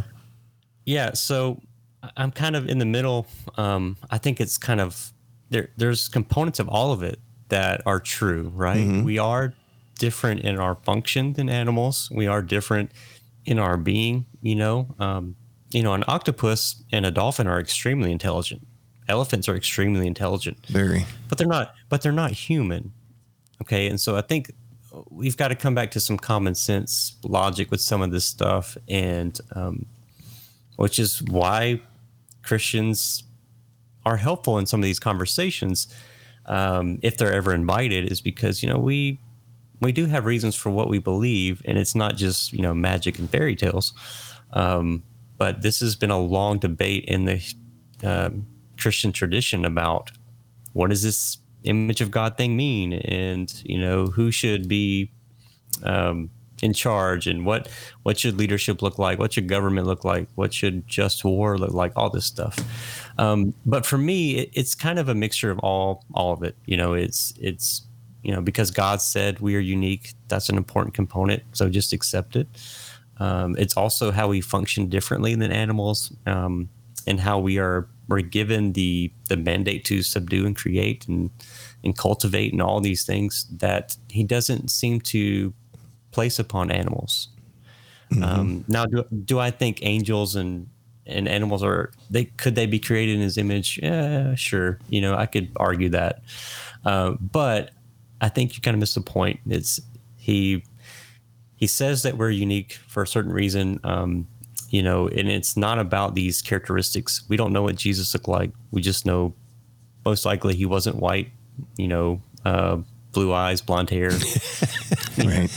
Yeah, 0.84 1.12
so 1.14 1.60
I'm 2.16 2.30
kind 2.30 2.56
of 2.56 2.68
in 2.68 2.78
the 2.78 2.84
middle. 2.84 3.26
Um, 3.56 3.96
I 4.10 4.18
think 4.18 4.40
it's 4.40 4.58
kind 4.58 4.80
of 4.80 5.12
there. 5.50 5.70
There's 5.76 6.08
components 6.08 6.58
of 6.58 6.68
all 6.68 6.92
of 6.92 7.02
it 7.02 7.18
that 7.48 7.82
are 7.86 8.00
true, 8.00 8.50
right? 8.54 9.02
We 9.04 9.18
are 9.18 9.54
different 9.98 10.40
in 10.40 10.58
our 10.58 10.74
function 10.74 11.34
than 11.34 11.48
animals. 11.48 12.10
We 12.12 12.26
are 12.26 12.42
different 12.42 12.92
in 13.44 13.58
our 13.58 13.76
being. 13.76 14.26
You 14.42 14.56
know, 14.56 14.94
um, 14.98 15.36
you 15.70 15.82
know, 15.82 15.94
an 15.94 16.04
octopus 16.06 16.82
and 16.92 17.06
a 17.06 17.10
dolphin 17.10 17.46
are 17.46 17.60
extremely 17.60 18.12
intelligent. 18.12 18.66
Elephants 19.08 19.48
are 19.48 19.56
extremely 19.56 20.06
intelligent 20.06 20.64
Very. 20.66 21.04
but 21.28 21.36
they're 21.36 21.46
not 21.46 21.74
but 21.90 22.00
they're 22.00 22.12
not 22.12 22.30
human 22.30 22.92
okay 23.60 23.86
and 23.86 24.00
so 24.00 24.16
i 24.16 24.22
think 24.22 24.50
we've 25.10 25.36
got 25.36 25.48
to 25.48 25.54
come 25.54 25.74
back 25.74 25.90
to 25.90 26.00
some 26.00 26.16
common 26.16 26.54
sense 26.54 27.16
logic 27.22 27.70
with 27.70 27.82
some 27.82 28.00
of 28.00 28.10
this 28.12 28.24
stuff 28.24 28.78
and 28.88 29.40
um, 29.54 29.84
which 30.76 30.98
is 30.98 31.22
why 31.22 31.80
christians 32.42 33.24
are 34.04 34.16
helpful 34.16 34.58
in 34.58 34.66
some 34.66 34.80
of 34.80 34.84
these 34.84 35.00
conversations 35.00 35.88
um, 36.46 36.98
if 37.02 37.16
they're 37.16 37.32
ever 37.32 37.54
invited 37.54 38.10
is 38.10 38.20
because 38.20 38.62
you 38.62 38.68
know 38.68 38.78
we 38.78 39.18
we 39.80 39.92
do 39.92 40.06
have 40.06 40.24
reasons 40.24 40.54
for 40.54 40.70
what 40.70 40.88
we 40.88 40.98
believe 40.98 41.62
and 41.64 41.78
it's 41.78 41.94
not 41.94 42.16
just 42.16 42.52
you 42.52 42.62
know 42.62 42.74
magic 42.74 43.18
and 43.18 43.30
fairy 43.30 43.56
tales 43.56 43.92
um, 44.52 45.02
but 45.36 45.62
this 45.62 45.80
has 45.80 45.96
been 45.96 46.10
a 46.10 46.20
long 46.20 46.58
debate 46.58 47.04
in 47.06 47.24
the 47.24 47.54
um, 48.02 48.46
christian 48.76 49.12
tradition 49.12 49.64
about 49.64 50.10
what 50.74 50.90
does 50.90 51.02
this 51.02 51.38
image 51.64 52.00
of 52.00 52.10
God 52.10 52.36
thing 52.36 52.56
mean? 52.56 52.92
And 52.92 53.52
you 53.64 53.78
know, 53.78 54.06
who 54.06 54.30
should 54.30 54.68
be 54.68 55.10
um, 55.82 56.30
in 56.64 56.72
charge, 56.72 57.26
and 57.26 57.44
what 57.44 57.68
what 58.04 58.18
should 58.18 58.38
leadership 58.38 58.80
look 58.80 58.98
like? 58.98 59.18
What 59.18 59.34
should 59.34 59.48
government 59.48 59.86
look 59.86 60.02
like? 60.02 60.26
What 60.34 60.54
should 60.54 60.88
just 60.88 61.22
war 61.22 61.58
look 61.58 61.74
like? 61.74 61.92
All 61.94 62.08
this 62.08 62.24
stuff. 62.24 62.58
Um, 63.18 63.52
but 63.66 63.84
for 63.84 63.98
me, 63.98 64.38
it, 64.38 64.50
it's 64.54 64.74
kind 64.74 64.98
of 64.98 65.10
a 65.10 65.14
mixture 65.14 65.50
of 65.50 65.58
all 65.58 66.04
all 66.14 66.32
of 66.32 66.42
it. 66.42 66.56
You 66.64 66.78
know, 66.78 66.94
it's 66.94 67.34
it's 67.38 67.82
you 68.22 68.32
know 68.32 68.40
because 68.40 68.70
God 68.70 69.02
said 69.02 69.40
we 69.40 69.54
are 69.56 69.60
unique. 69.60 70.14
That's 70.28 70.48
an 70.48 70.56
important 70.56 70.94
component. 70.94 71.42
So 71.52 71.68
just 71.68 71.92
accept 71.92 72.34
it. 72.34 72.48
Um, 73.18 73.54
it's 73.58 73.76
also 73.76 74.10
how 74.10 74.28
we 74.28 74.40
function 74.40 74.88
differently 74.88 75.34
than 75.34 75.52
animals, 75.52 76.12
um, 76.26 76.70
and 77.06 77.20
how 77.20 77.38
we 77.38 77.58
are 77.58 77.88
we're 78.08 78.22
given 78.22 78.72
the 78.72 79.12
the 79.28 79.36
mandate 79.36 79.84
to 79.84 80.02
subdue 80.02 80.46
and 80.46 80.56
create 80.56 81.06
and 81.08 81.30
and 81.84 81.98
cultivate 81.98 82.52
and 82.52 82.62
all 82.62 82.80
these 82.80 83.04
things 83.04 83.46
that 83.52 83.98
he 84.08 84.24
doesn't 84.24 84.70
seem 84.70 84.98
to 85.02 85.52
place 86.14 86.38
upon 86.38 86.70
animals. 86.70 87.28
Um, 88.22 88.64
now, 88.68 88.86
do, 88.86 89.04
do 89.24 89.38
I 89.40 89.50
think 89.50 89.80
angels 89.82 90.36
and 90.36 90.68
and 91.06 91.28
animals 91.28 91.62
are 91.62 91.90
they 92.08 92.24
could 92.24 92.54
they 92.54 92.66
be 92.66 92.78
created 92.78 93.16
in 93.16 93.20
his 93.20 93.36
image? 93.36 93.80
Yeah, 93.82 94.34
sure. 94.36 94.78
You 94.88 95.00
know, 95.00 95.14
I 95.16 95.26
could 95.26 95.50
argue 95.56 95.88
that, 95.90 96.22
uh, 96.84 97.12
but 97.20 97.72
I 98.20 98.28
think 98.28 98.54
you 98.54 98.62
kind 98.62 98.74
of 98.74 98.78
missed 98.80 98.94
the 98.94 99.00
point. 99.00 99.40
It's 99.46 99.80
he 100.16 100.64
he 101.56 101.66
says 101.66 102.02
that 102.04 102.16
we're 102.16 102.30
unique 102.30 102.78
for 102.86 103.02
a 103.02 103.06
certain 103.06 103.32
reason. 103.32 103.80
Um, 103.84 104.28
you 104.70 104.82
know, 104.82 105.08
and 105.08 105.28
it's 105.28 105.56
not 105.56 105.78
about 105.78 106.14
these 106.14 106.42
characteristics. 106.42 107.22
We 107.28 107.36
don't 107.36 107.52
know 107.52 107.62
what 107.62 107.76
Jesus 107.76 108.14
looked 108.14 108.28
like. 108.28 108.50
We 108.70 108.80
just 108.80 109.06
know 109.06 109.34
most 110.04 110.24
likely 110.24 110.54
he 110.54 110.66
wasn't 110.66 110.96
white, 110.96 111.30
you 111.76 111.88
know, 111.88 112.20
uh, 112.44 112.78
blue 113.14 113.32
eyes, 113.32 113.60
blonde 113.62 113.90
hair. 113.90 114.10
Right. 115.16 115.48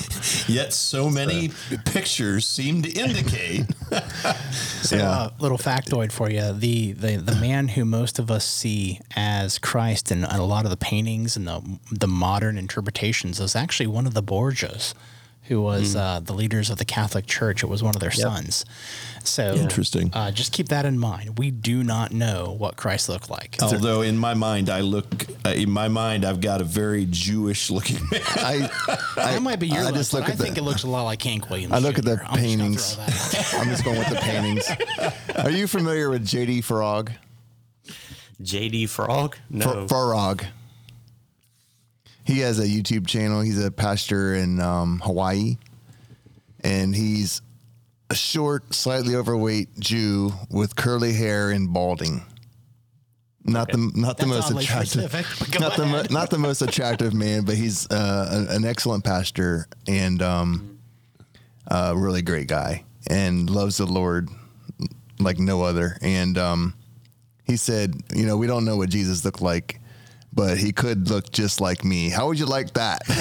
Yet 0.48 0.72
so 0.72 1.10
many 1.10 1.50
pictures 1.86 2.46
seem 2.46 2.84
to 2.84 2.92
indicate. 2.92 3.66
So, 4.84 4.96
Yeah. 4.98 5.10
uh, 5.10 5.30
little 5.40 5.58
factoid 5.58 6.12
for 6.12 6.30
you: 6.30 6.54
the, 6.54 6.92
the 6.94 7.18
the 7.18 7.36
man 7.36 7.70
who 7.70 7.84
most 7.84 8.20
of 8.20 8.30
us 8.30 8.46
see 8.46 9.02
as 9.16 9.58
Christ 9.58 10.12
in 10.12 10.24
a 10.24 10.46
lot 10.46 10.66
of 10.66 10.72
the 10.72 10.78
paintings 10.78 11.36
and 11.36 11.48
the 11.48 11.62
the 11.92 12.08
modern 12.08 12.58
interpretations 12.58 13.40
is 13.40 13.56
actually 13.56 13.88
one 13.88 14.06
of 14.06 14.14
the 14.14 14.22
Borgias, 14.24 14.94
who 15.48 15.62
was 15.62 15.96
uh, 15.96 16.20
the 16.24 16.34
leaders 16.34 16.70
of 16.70 16.78
the 16.78 16.86
Catholic 16.86 17.26
Church. 17.26 17.64
It 17.64 17.68
was 17.68 17.82
one 17.82 17.96
of 17.96 18.02
their 18.02 18.12
sons. 18.12 18.66
So 19.24 19.56
Interesting. 19.56 20.12
Uh, 20.14 20.32
just 20.32 20.52
keep 20.54 20.70
that 20.70 20.86
in 20.86 20.98
mind. 21.00 21.38
We 21.38 21.52
do 21.52 21.84
not 21.84 22.12
know 22.14 22.56
what 22.58 22.78
Christ 22.78 23.10
looked 23.10 23.30
like. 23.30 23.58
Although 23.62 24.02
in 24.02 24.18
my 24.18 24.34
mind, 24.34 24.70
I 24.70 24.82
look 24.82 25.26
uh, 25.46 25.50
in 25.50 25.70
my 25.70 25.88
mind, 25.90 26.24
I've 26.26 26.40
got 26.42 26.62
a 26.62 26.64
very 26.64 27.06
Jewish-looking 27.10 28.00
man. 28.12 28.22
I, 28.36 28.70
I 29.18 29.32
that 29.34 29.42
might 29.42 29.60
be 29.60 29.68
your 29.68 29.80
I 29.80 29.84
look, 29.86 29.96
just 29.96 30.12
but 30.12 30.20
look 30.20 30.30
I 30.30 30.32
at 30.34 30.38
think 30.38 30.56
the, 30.56 30.62
it 30.62 30.64
looks 30.64 30.84
a 30.84 30.88
lot 30.90 31.04
like 31.04 31.22
Hank 31.22 31.50
Williams. 31.50 31.74
I 31.74 31.80
look 31.80 31.98
at 31.98 32.06
the 32.06 32.22
I'm 32.26 32.38
paintings. 32.40 32.96
throw 32.96 33.06
that 33.06 33.54
out. 33.54 33.62
I'm 33.62 33.68
just 33.70 33.84
going 33.84 33.98
with 34.00 34.10
the 34.10 34.16
paintings. 34.16 34.70
Are 35.44 35.52
you 35.52 35.68
familiar 35.68 36.10
with 36.10 36.26
JD 36.26 36.64
Frog? 36.64 37.12
JD 38.42 38.88
Frog? 38.90 39.36
No. 39.50 39.88
Far- 39.88 40.14
Farag. 40.14 40.46
He 42.28 42.40
has 42.40 42.60
a 42.60 42.66
YouTube 42.66 43.08
channel. 43.08 43.40
He's 43.40 43.64
a 43.64 43.72
pastor 43.72 44.36
in 44.36 44.60
um, 44.60 45.00
Hawaii, 45.00 45.58
and 46.62 46.94
he's 46.94 47.42
a 48.10 48.16
short, 48.16 48.74
slightly 48.74 49.16
overweight 49.16 49.80
Jew 49.80 50.34
with 50.50 50.76
curly 50.76 51.14
hair 51.14 51.52
and 51.52 51.72
balding. 51.72 52.26
Not 53.46 53.72
the 53.72 53.78
not 53.96 54.18
the 54.18 54.28
most 54.28 54.52
attractive, 54.52 54.90
specific, 54.90 55.26
but 55.40 55.52
go 55.52 55.60
not 55.60 55.78
the 55.78 56.08
not 56.12 56.30
the 56.30 56.38
most 56.38 56.62
attractive 56.62 57.14
man, 57.14 57.46
but 57.46 57.56
he's 57.56 57.90
uh, 57.90 58.28
an, 58.30 58.58
an 58.58 58.66
excellent 58.66 59.06
pastor 59.06 59.68
and 59.88 60.22
um, 60.22 60.80
a 61.68 61.96
really 61.96 62.22
great 62.22 62.50
guy 62.50 62.84
and 63.10 63.50
loves 63.50 63.78
the 63.78 63.86
Lord 63.86 64.28
like 65.18 65.40
no 65.40 65.62
other. 65.62 65.98
And 66.02 66.38
um, 66.38 66.74
he 67.46 67.56
said, 67.56 67.96
you 68.14 68.26
know, 68.26 68.36
we 68.36 68.48
don't 68.48 68.66
know 68.66 68.76
what 68.76 68.90
Jesus 68.90 69.24
looked 69.24 69.42
like, 69.42 69.80
but 70.38 70.60
he 70.60 70.72
could 70.72 71.10
look 71.10 71.32
just 71.32 71.60
like 71.60 71.84
me. 71.84 72.10
How 72.10 72.28
would 72.28 72.38
you 72.38 72.46
like 72.46 72.74
that? 72.74 73.02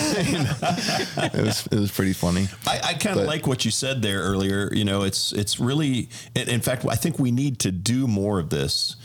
It 1.17 1.45
was 1.45 1.67
it 1.67 1.79
was 1.79 1.91
pretty 1.91 2.13
funny. 2.13 2.49
I, 2.67 2.81
I 2.85 2.95
kind 2.95 3.19
of 3.19 3.27
like 3.27 3.47
what 3.47 3.65
you 3.65 3.71
said 3.71 4.03
there 4.03 4.21
earlier. 4.21 4.71
You 4.73 4.85
know, 4.85 5.03
it's 5.03 5.33
it's 5.33 5.59
really. 5.59 6.09
In, 6.35 6.61
fact, 6.61 6.85
I 6.89 6.95
think 6.95 7.19
we 7.19 7.31
need 7.31 7.59
to 7.61 7.73
do 7.73 8.07
more 8.07 8.39
of 8.39 8.51
this. 8.51 8.97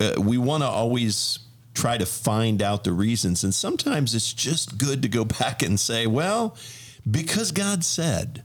Uh, 0.00 0.14
we 0.18 0.38
want 0.38 0.62
to 0.62 0.68
always 0.68 1.38
try 1.74 1.98
to 1.98 2.06
find 2.06 2.62
out 2.62 2.84
the 2.84 2.92
reasons, 2.92 3.44
and 3.44 3.54
sometimes 3.54 4.14
it's 4.14 4.32
just 4.32 4.78
good 4.78 5.02
to 5.02 5.08
go 5.08 5.24
back 5.40 5.62
and 5.62 5.78
say, 5.78 6.06
well, 6.06 6.56
because 7.08 7.52
God 7.52 7.84
said. 7.84 8.44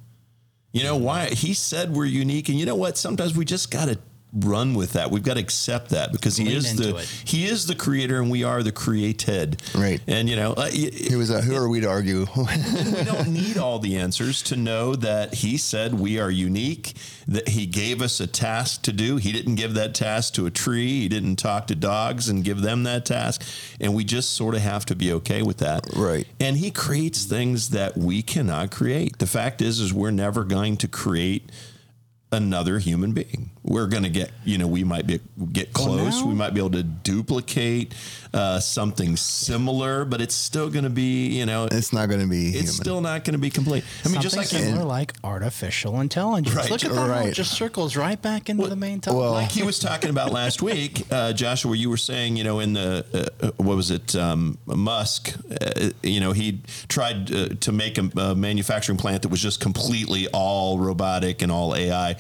You 0.74 0.82
know 0.82 0.98
why 0.98 1.28
he 1.28 1.54
said 1.54 1.94
we're 1.94 2.06
unique, 2.06 2.50
and 2.50 2.60
you 2.60 2.66
know 2.66 2.76
what? 2.76 2.98
Sometimes 2.98 3.38
we 3.38 3.46
just 3.46 3.70
got 3.70 3.90
to 3.90 4.00
run 4.34 4.74
with 4.74 4.94
that. 4.94 5.12
We've 5.12 5.24
got 5.24 5.36
to 5.36 5.40
accept 5.40 5.90
that 5.90 6.12
because 6.12 6.38
he 6.38 6.46
Lean 6.46 6.58
is 6.58 6.76
the 6.76 6.96
it. 6.98 7.22
he 7.26 7.46
is 7.46 7.68
the 7.68 7.76
creator, 7.76 8.20
and 8.22 8.32
we 8.32 8.44
are 8.44 8.64
the 8.64 8.72
created. 8.72 9.62
Right. 9.76 10.02
And 10.08 10.28
you 10.30 10.36
know, 10.36 10.54
uh, 10.54 10.70
y- 10.74 10.90
He 10.92 11.16
was. 11.16 11.30
Uh, 11.32 11.42
who 11.42 11.56
are 11.56 11.70
we 11.70 11.82
to 11.82 11.88
argue? 11.88 12.26
we 12.36 13.04
don't 13.04 13.30
need 13.30 13.58
all 13.58 13.80
the 13.80 13.98
answers 13.98 14.42
to 14.44 14.56
know 14.56 14.96
that 14.96 15.36
he 15.36 15.58
said 15.58 15.94
we 15.94 16.20
are 16.20 16.32
unique, 16.32 16.94
that 17.28 17.50
he 17.50 17.66
gave 17.66 18.02
us 18.02 18.20
a 18.20 18.28
task 18.28 18.82
to 18.84 18.92
do. 18.94 19.18
He 19.18 19.32
didn't 19.32 19.56
give 19.56 19.74
that 19.76 19.94
task 19.94 20.34
to 20.36 20.46
a 20.46 20.52
tree, 20.52 21.02
he 21.02 21.08
didn't 21.08 21.36
talk 21.38 21.68
to 21.68 21.76
dogs 21.76 22.30
and 22.30 22.44
give 22.44 22.62
them 22.62 22.84
that 22.84 23.06
task. 23.06 23.44
And 23.80 23.94
we 23.94 24.04
just 24.04 24.34
sort 24.34 24.56
of 24.56 24.62
have 24.62 24.86
to 24.88 24.96
be 24.96 25.12
okay 25.14 25.42
with 25.42 25.58
that. 25.58 25.86
Right. 25.96 26.28
And 26.40 26.58
he 26.58 26.72
creates 26.72 27.26
things 27.26 27.70
that 27.70 27.98
we 27.98 28.22
cannot 28.22 28.72
create. 28.72 29.20
The 29.20 29.28
fact 29.28 29.62
is 29.62 29.80
is 29.80 29.94
we're 29.94 30.12
never 30.12 30.44
going 30.44 30.78
to 30.78 30.88
create 30.88 31.52
another 32.32 32.80
human 32.80 33.12
being. 33.12 33.52
We're 33.66 33.88
going 33.88 34.04
to 34.04 34.10
get, 34.10 34.32
you 34.44 34.58
know, 34.58 34.68
we 34.68 34.84
might 34.84 35.08
be 35.08 35.20
get 35.54 35.72
close. 35.74 36.20
now- 36.22 36.28
we 36.28 36.34
might 36.34 36.54
be 36.54 36.60
able 36.60 36.72
to 36.72 36.84
duplicate 36.84 37.94
uh, 38.34 38.60
something 38.60 39.16
similar, 39.16 40.04
but 40.06 40.20
it's 40.22 40.36
still 40.36 40.70
going 40.70 40.84
to 40.84 40.90
be, 40.90 41.28
you 41.28 41.46
know, 41.46 41.68
it's 41.72 41.94
not 41.94 42.10
going 42.10 42.20
to 42.22 42.28
be 42.28 42.48
it's 42.48 42.56
human. 42.58 42.74
still 42.74 43.02
not 43.02 43.24
going 43.24 43.34
to 43.36 43.40
be 43.40 43.50
complete. 43.50 43.84
I 44.04 44.10
mean, 44.10 44.22
just 44.22 44.36
Something 44.36 44.58
like 44.60 44.66
similar 44.66 44.86
like 44.86 45.14
artificial 45.24 46.02
intelligence. 46.02 46.56
Right, 46.56 46.70
Look 46.70 46.84
at 46.84 46.92
that; 46.92 47.08
it 47.08 47.12
right. 47.12 47.34
just 47.34 47.54
circles 47.54 47.96
right 47.96 48.22
back 48.22 48.50
into 48.50 48.68
the 48.68 48.76
main 48.76 49.00
topic. 49.00 49.20
well- 49.20 49.34
like 49.34 49.52
he 49.52 49.64
was 49.64 49.80
talking 49.80 50.10
about 50.10 50.32
last 50.42 50.62
week, 50.62 51.04
uh, 51.12 51.32
Joshua. 51.34 51.76
You 51.78 51.90
were 51.90 51.98
saying, 51.98 52.36
you 52.36 52.44
know, 52.44 52.60
in 52.60 52.74
the 52.74 53.06
uh, 53.42 53.46
uh, 53.48 53.52
what 53.58 53.76
was 53.78 53.92
it, 53.92 54.16
um, 54.16 54.58
Musk? 54.66 55.36
Uh, 55.62 55.90
you 56.02 56.20
know, 56.20 56.32
he 56.34 56.60
tried 56.90 57.32
uh, 57.34 57.48
to 57.62 57.72
make 57.72 57.98
a, 57.98 58.10
a 58.18 58.36
manufacturing 58.36 58.98
plant 58.98 59.22
that 59.22 59.30
was 59.30 59.42
just 59.42 59.60
completely 59.62 60.28
all 60.30 60.80
robotic 60.80 61.42
and 61.42 61.52
all 61.52 61.76
AI, 61.76 62.16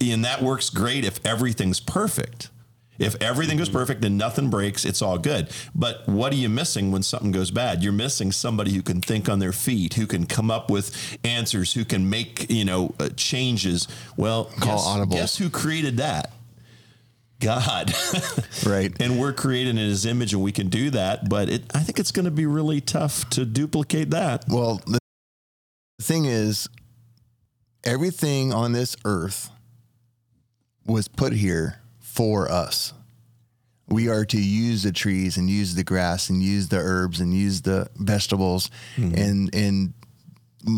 and 0.00 0.24
that 0.24 0.42
works 0.42 0.70
great 0.70 1.04
if 1.04 1.24
everything's 1.24 1.80
perfect. 1.80 2.50
If 2.98 3.20
everything 3.20 3.58
goes 3.58 3.68
perfect 3.68 4.02
and 4.06 4.16
nothing 4.16 4.48
breaks, 4.48 4.86
it's 4.86 5.02
all 5.02 5.18
good. 5.18 5.50
But 5.74 6.08
what 6.08 6.32
are 6.32 6.36
you 6.36 6.48
missing 6.48 6.92
when 6.92 7.02
something 7.02 7.30
goes 7.30 7.50
bad? 7.50 7.82
You're 7.82 7.92
missing 7.92 8.32
somebody 8.32 8.72
who 8.72 8.80
can 8.80 9.02
think 9.02 9.28
on 9.28 9.38
their 9.38 9.52
feet, 9.52 9.94
who 9.94 10.06
can 10.06 10.24
come 10.24 10.50
up 10.50 10.70
with 10.70 11.18
answers, 11.22 11.74
who 11.74 11.84
can 11.84 12.08
make 12.08 12.50
you 12.50 12.64
know 12.64 12.94
uh, 12.98 13.10
changes. 13.10 13.86
Well, 14.16 14.44
Call 14.60 14.76
guess, 14.76 14.86
audibles. 14.86 15.10
guess 15.10 15.36
who 15.36 15.50
created 15.50 15.98
that? 15.98 16.32
God. 17.38 17.92
Right. 18.66 18.90
and 19.00 19.20
we're 19.20 19.34
created 19.34 19.70
in 19.70 19.76
his 19.76 20.06
image 20.06 20.32
and 20.32 20.42
we 20.42 20.50
can 20.50 20.68
do 20.68 20.88
that, 20.90 21.28
but 21.28 21.48
it 21.50 21.64
I 21.74 21.80
think 21.80 22.00
it's 22.00 22.10
going 22.10 22.24
to 22.24 22.30
be 22.30 22.46
really 22.46 22.80
tough 22.80 23.28
to 23.30 23.44
duplicate 23.44 24.10
that. 24.10 24.44
Well, 24.48 24.80
the 24.86 24.98
thing 26.00 26.24
is, 26.24 26.66
everything 27.84 28.52
on 28.54 28.72
this 28.72 28.96
earth 29.04 29.50
was 30.86 31.08
put 31.08 31.32
here 31.32 31.80
for 31.98 32.50
us. 32.50 32.92
We 33.88 34.08
are 34.08 34.24
to 34.24 34.40
use 34.40 34.82
the 34.82 34.92
trees 34.92 35.36
and 35.36 35.48
use 35.48 35.74
the 35.74 35.84
grass 35.84 36.28
and 36.28 36.42
use 36.42 36.68
the 36.68 36.78
herbs 36.78 37.20
and 37.20 37.32
use 37.32 37.62
the 37.62 37.88
vegetables 37.96 38.70
hmm. 38.96 39.14
and 39.14 39.54
and 39.54 39.94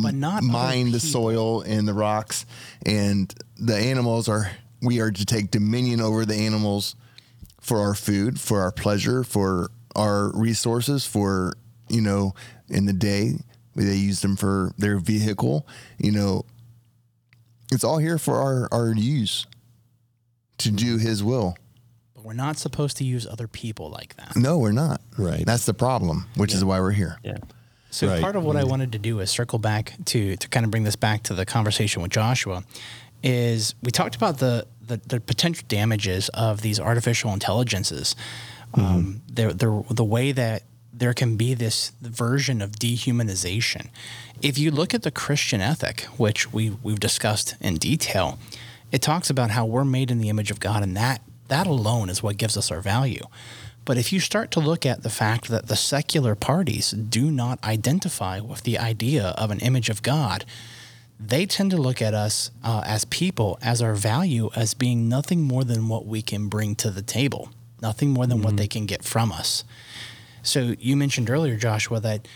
but 0.02 0.12
not 0.12 0.42
mine 0.42 0.92
the 0.92 1.00
soil 1.00 1.62
and 1.62 1.88
the 1.88 1.94
rocks. 1.94 2.44
And 2.84 3.32
the 3.56 3.76
animals 3.76 4.28
are 4.28 4.50
we 4.82 5.00
are 5.00 5.10
to 5.10 5.24
take 5.24 5.50
dominion 5.50 6.00
over 6.00 6.26
the 6.26 6.34
animals 6.34 6.96
for 7.60 7.80
our 7.80 7.94
food 7.94 8.38
for 8.38 8.60
our 8.60 8.70
pleasure 8.70 9.24
for 9.24 9.70
our 9.96 10.30
resources 10.36 11.04
for 11.04 11.52
you 11.88 12.00
know 12.00 12.34
in 12.68 12.86
the 12.86 12.92
day 12.92 13.32
they 13.74 13.94
use 13.94 14.20
them 14.20 14.36
for 14.36 14.72
their 14.76 14.98
vehicle. 14.98 15.66
You 15.98 16.12
know 16.12 16.44
it's 17.72 17.84
all 17.84 17.98
here 17.98 18.18
for 18.18 18.36
our 18.36 18.68
our 18.70 18.92
use 18.92 19.46
to 20.58 20.70
do 20.70 20.98
his 20.98 21.22
will 21.22 21.56
But 22.14 22.24
we're 22.24 22.32
not 22.34 22.56
supposed 22.58 22.96
to 22.98 23.04
use 23.04 23.26
other 23.26 23.46
people 23.48 23.90
like 23.90 24.16
that. 24.16 24.36
no 24.36 24.58
we're 24.58 24.72
not 24.72 25.00
Right. 25.16 25.44
that's 25.46 25.66
the 25.66 25.74
problem 25.74 26.26
which 26.36 26.54
is 26.54 26.64
why 26.64 26.80
we're 26.80 26.92
here 26.92 27.18
Yeah. 27.22 27.38
So 27.90 28.06
Right. 28.06 28.20
part 28.20 28.36
of 28.36 28.44
what 28.44 28.56
I 28.56 28.64
wanted 28.64 28.92
to 28.92 28.98
do 28.98 29.18
is 29.20 29.30
circle 29.30 29.58
back 29.58 29.94
to 30.06 30.36
to 30.36 30.48
kind 30.48 30.64
of 30.64 30.70
bring 30.70 30.84
this 30.84 30.96
back 30.96 31.22
to 31.24 31.34
the 31.34 31.46
conversation 31.46 32.02
with 32.02 32.10
Joshua. 32.12 32.62
Is 33.22 33.74
we 33.82 33.90
talked 33.90 34.14
about 34.14 34.38
the 34.38 34.66
the, 34.86 34.98
the 35.06 35.20
potential 35.20 35.64
damages 35.68 36.28
of 36.30 36.60
these 36.60 36.78
artificial 36.80 37.32
intelligences, 37.32 38.14
um, 38.74 39.22
the, 39.32 39.48
the 39.54 39.84
the 39.94 40.04
way 40.04 40.32
that 40.32 40.62
there 40.92 41.14
can 41.14 41.36
be 41.36 41.54
this 41.54 41.92
version 42.02 42.60
of 42.62 42.72
dehumanization. 42.72 43.88
If 44.42 44.58
you 44.58 44.70
look 44.70 44.94
at 44.94 45.02
the 45.02 45.10
Christian 45.10 45.60
ethic, 45.60 46.02
which 46.18 46.52
we 46.52 46.70
we've 46.82 47.00
discussed 47.00 47.54
in 47.60 47.76
detail, 47.76 48.38
it 48.90 49.02
talks 49.02 49.30
about 49.30 49.50
how 49.50 49.66
we're 49.66 49.84
made 49.84 50.10
in 50.10 50.18
the 50.18 50.28
image 50.28 50.50
of 50.50 50.60
God, 50.60 50.82
and 50.82 50.96
that 50.96 51.22
that 51.48 51.66
alone 51.66 52.10
is 52.10 52.22
what 52.22 52.36
gives 52.36 52.56
us 52.56 52.70
our 52.70 52.80
value. 52.80 53.24
But 53.84 53.96
if 53.96 54.12
you 54.12 54.20
start 54.20 54.50
to 54.50 54.60
look 54.60 54.84
at 54.84 55.02
the 55.02 55.10
fact 55.10 55.48
that 55.48 55.68
the 55.68 55.76
secular 55.76 56.34
parties 56.34 56.90
do 56.90 57.30
not 57.30 57.62
identify 57.64 58.38
with 58.38 58.62
the 58.64 58.78
idea 58.78 59.28
of 59.38 59.50
an 59.50 59.60
image 59.60 59.88
of 59.88 60.02
God, 60.02 60.44
they 61.18 61.46
tend 61.46 61.70
to 61.70 61.78
look 61.78 62.02
at 62.02 62.12
us 62.12 62.50
uh, 62.62 62.82
as 62.86 63.06
people, 63.06 63.58
as 63.62 63.80
our 63.80 63.94
value, 63.94 64.50
as 64.54 64.74
being 64.74 65.08
nothing 65.08 65.42
more 65.42 65.64
than 65.64 65.88
what 65.88 66.06
we 66.06 66.20
can 66.20 66.48
bring 66.48 66.74
to 66.76 66.90
the 66.90 67.02
table, 67.02 67.48
nothing 67.80 68.10
more 68.10 68.26
than 68.26 68.42
what 68.42 68.56
they 68.56 68.68
can 68.68 68.84
get 68.86 69.02
from 69.02 69.32
us. 69.32 69.64
So 70.42 70.74
you 70.78 70.96
mentioned 70.96 71.30
earlier, 71.30 71.56
Joshua, 71.56 71.98
that 72.00 72.28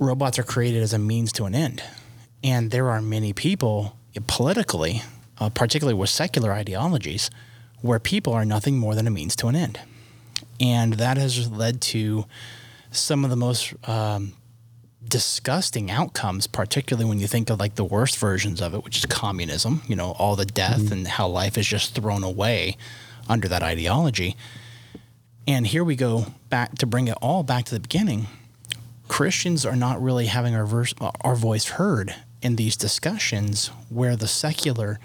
robots 0.00 0.38
are 0.38 0.42
created 0.42 0.82
as 0.82 0.92
a 0.92 0.98
means 0.98 1.32
to 1.32 1.44
an 1.44 1.54
end. 1.54 1.82
And 2.42 2.70
there 2.70 2.90
are 2.90 3.00
many 3.00 3.32
people 3.32 3.96
politically, 4.26 5.02
uh, 5.38 5.50
particularly 5.50 5.98
with 5.98 6.10
secular 6.10 6.52
ideologies, 6.52 7.30
where 7.80 7.98
people 7.98 8.32
are 8.32 8.44
nothing 8.44 8.78
more 8.78 8.94
than 8.94 9.06
a 9.06 9.10
means 9.10 9.36
to 9.36 9.48
an 9.48 9.56
end. 9.56 9.80
And 10.60 10.94
that 10.94 11.16
has 11.16 11.50
led 11.50 11.80
to 11.82 12.26
some 12.90 13.24
of 13.24 13.30
the 13.30 13.36
most 13.36 13.74
um, 13.88 14.34
disgusting 15.06 15.90
outcomes, 15.90 16.46
particularly 16.46 17.08
when 17.08 17.18
you 17.18 17.26
think 17.26 17.50
of 17.50 17.60
like 17.60 17.74
the 17.74 17.84
worst 17.84 18.18
versions 18.18 18.60
of 18.60 18.74
it, 18.74 18.84
which 18.84 18.98
is 18.98 19.06
communism, 19.06 19.82
you 19.86 19.96
know, 19.96 20.12
all 20.12 20.36
the 20.36 20.46
death 20.46 20.90
and 20.90 21.06
how 21.06 21.28
life 21.28 21.58
is 21.58 21.66
just 21.66 21.94
thrown 21.94 22.24
away 22.24 22.76
under 23.28 23.48
that 23.48 23.62
ideology. 23.62 24.36
And 25.46 25.66
here 25.66 25.84
we 25.84 25.96
go 25.96 26.26
back 26.48 26.78
to 26.78 26.86
bring 26.86 27.08
it 27.08 27.18
all 27.20 27.42
back 27.42 27.64
to 27.66 27.74
the 27.74 27.80
beginning. 27.80 28.28
Christians 29.08 29.66
are 29.66 29.76
not 29.76 30.02
really 30.02 30.26
having 30.26 30.54
our 30.54 30.64
verse, 30.64 30.94
our 31.20 31.36
voice 31.36 31.68
heard 31.70 32.14
in 32.40 32.56
these 32.56 32.76
discussions 32.76 33.68
where 33.90 34.16
the 34.16 34.28
secular 34.28 34.98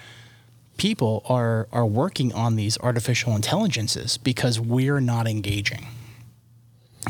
people 0.80 1.22
are 1.30 1.68
are 1.72 1.86
working 1.86 2.34
on 2.34 2.56
these 2.56 2.80
artificial 2.80 3.36
intelligences 3.36 4.18
because 4.18 4.60
we're 4.60 5.02
not 5.02 5.28
engaging. 5.28 5.86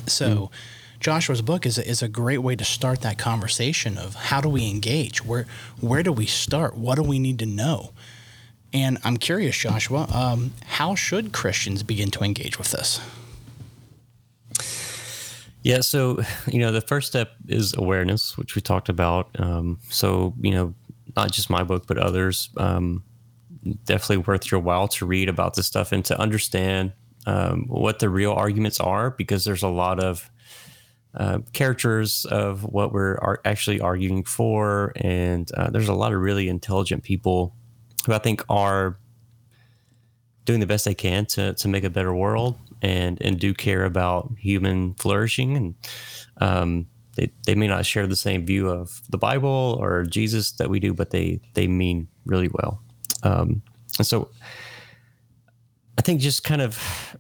So 0.08 0.51
Joshua's 0.99 1.41
book 1.41 1.65
is 1.65 1.77
a, 1.77 1.88
is 1.88 2.01
a 2.01 2.10
great 2.10 2.39
way 2.39 2.55
to 2.55 2.65
start 2.65 3.01
that 3.01 3.17
conversation 3.17 3.97
of 3.97 4.15
how 4.15 4.41
do 4.41 4.49
we 4.49 4.69
engage? 4.69 5.23
Where 5.23 5.45
where 5.79 6.03
do 6.03 6.12
we 6.12 6.25
start? 6.25 6.75
What 6.75 6.95
do 6.95 7.03
we 7.03 7.19
need 7.19 7.39
to 7.39 7.45
know? 7.45 7.91
And 8.73 8.99
I'm 9.03 9.17
curious, 9.17 9.58
Joshua, 9.58 10.08
um, 10.13 10.51
how 10.65 10.93
should 10.93 11.32
Christians 11.32 11.82
begin 11.82 12.12
to 12.12 12.23
engage 12.23 12.60
with 12.60 12.71
this? 12.71 12.99
Yeah, 15.62 15.82
so 15.82 16.21
you 16.47 16.60
know, 16.60 16.71
the 16.71 16.82
first 16.82 17.08
step 17.08 17.32
is 17.47 17.73
awareness, 17.77 18.38
which 18.38 18.55
we 18.55 18.62
talked 18.62 18.89
about. 18.89 19.29
Um, 19.39 19.79
so 19.89 20.34
you 20.41 20.51
know, 20.51 20.73
not 21.15 21.32
just 21.32 21.49
my 21.49 21.63
book, 21.63 21.86
but 21.88 21.97
others. 21.97 22.49
Um, 22.58 23.03
definitely 23.86 24.17
worth 24.17 24.52
your 24.52 24.60
while 24.60 24.88
to 24.88 25.06
read 25.06 25.30
about 25.30 25.56
this 25.56 25.67
stuff 25.67 25.91
and 25.91 26.04
to 26.06 26.19
understand 26.19 26.93
um, 27.26 27.65
what 27.67 28.00
the 28.00 28.10
real 28.10 28.32
arguments 28.32 28.80
are, 28.80 29.12
because 29.12 29.43
there's 29.43 29.63
a 29.63 29.67
lot 29.67 30.02
of 30.04 30.30
uh, 31.15 31.39
characters 31.54 32.26
of 32.26 32.63
what 32.63 32.93
we're 32.93 33.17
actually 33.43 33.82
arguing 33.82 34.24
for, 34.24 34.93
and 34.95 35.52
uh, 35.54 35.69
there's 35.69 35.89
a 35.89 35.93
lot 35.93 36.13
of 36.13 36.22
really 36.22 36.48
intelligent 36.48 37.04
people 37.04 37.56
who 38.06 38.13
I 38.13 38.19
think 38.19 38.43
are 38.50 38.98
doing 40.45 40.60
the 40.60 40.67
best 40.67 40.86
they 40.86 40.95
can 40.95 41.26
to 41.28 41.54
to 41.54 41.67
make 41.67 41.84
a 41.84 41.89
better 41.89 42.13
world 42.13 42.58
and 42.82 43.22
and 43.22 43.39
do 43.39 43.54
care 43.54 43.84
about 43.84 44.32
human 44.39 44.95
flourishing 44.95 45.56
and 45.56 45.76
um, 46.38 46.88
they 47.15 47.32
they 47.45 47.56
may 47.56 47.67
not 47.67 47.86
share 47.86 48.08
the 48.08 48.15
same 48.15 48.45
view 48.45 48.69
of 48.69 49.02
the 49.10 49.17
Bible 49.17 49.78
or 49.80 50.04
Jesus 50.04 50.54
that 50.54 50.69
we 50.69 50.80
do, 50.80 50.93
but 50.93 51.10
they 51.10 51.41
they 51.54 51.67
mean 51.67 52.08
really 52.26 52.50
well. 52.54 52.82
Um, 53.23 53.62
and 53.97 54.08
so 54.08 54.29
I 55.97 56.01
think 56.01 56.21
just 56.21 56.43
kind 56.43 56.62
of 56.62 57.17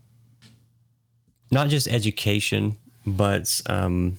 not 1.51 1.69
just 1.69 1.87
education, 1.87 2.77
but 3.05 3.61
um, 3.67 4.17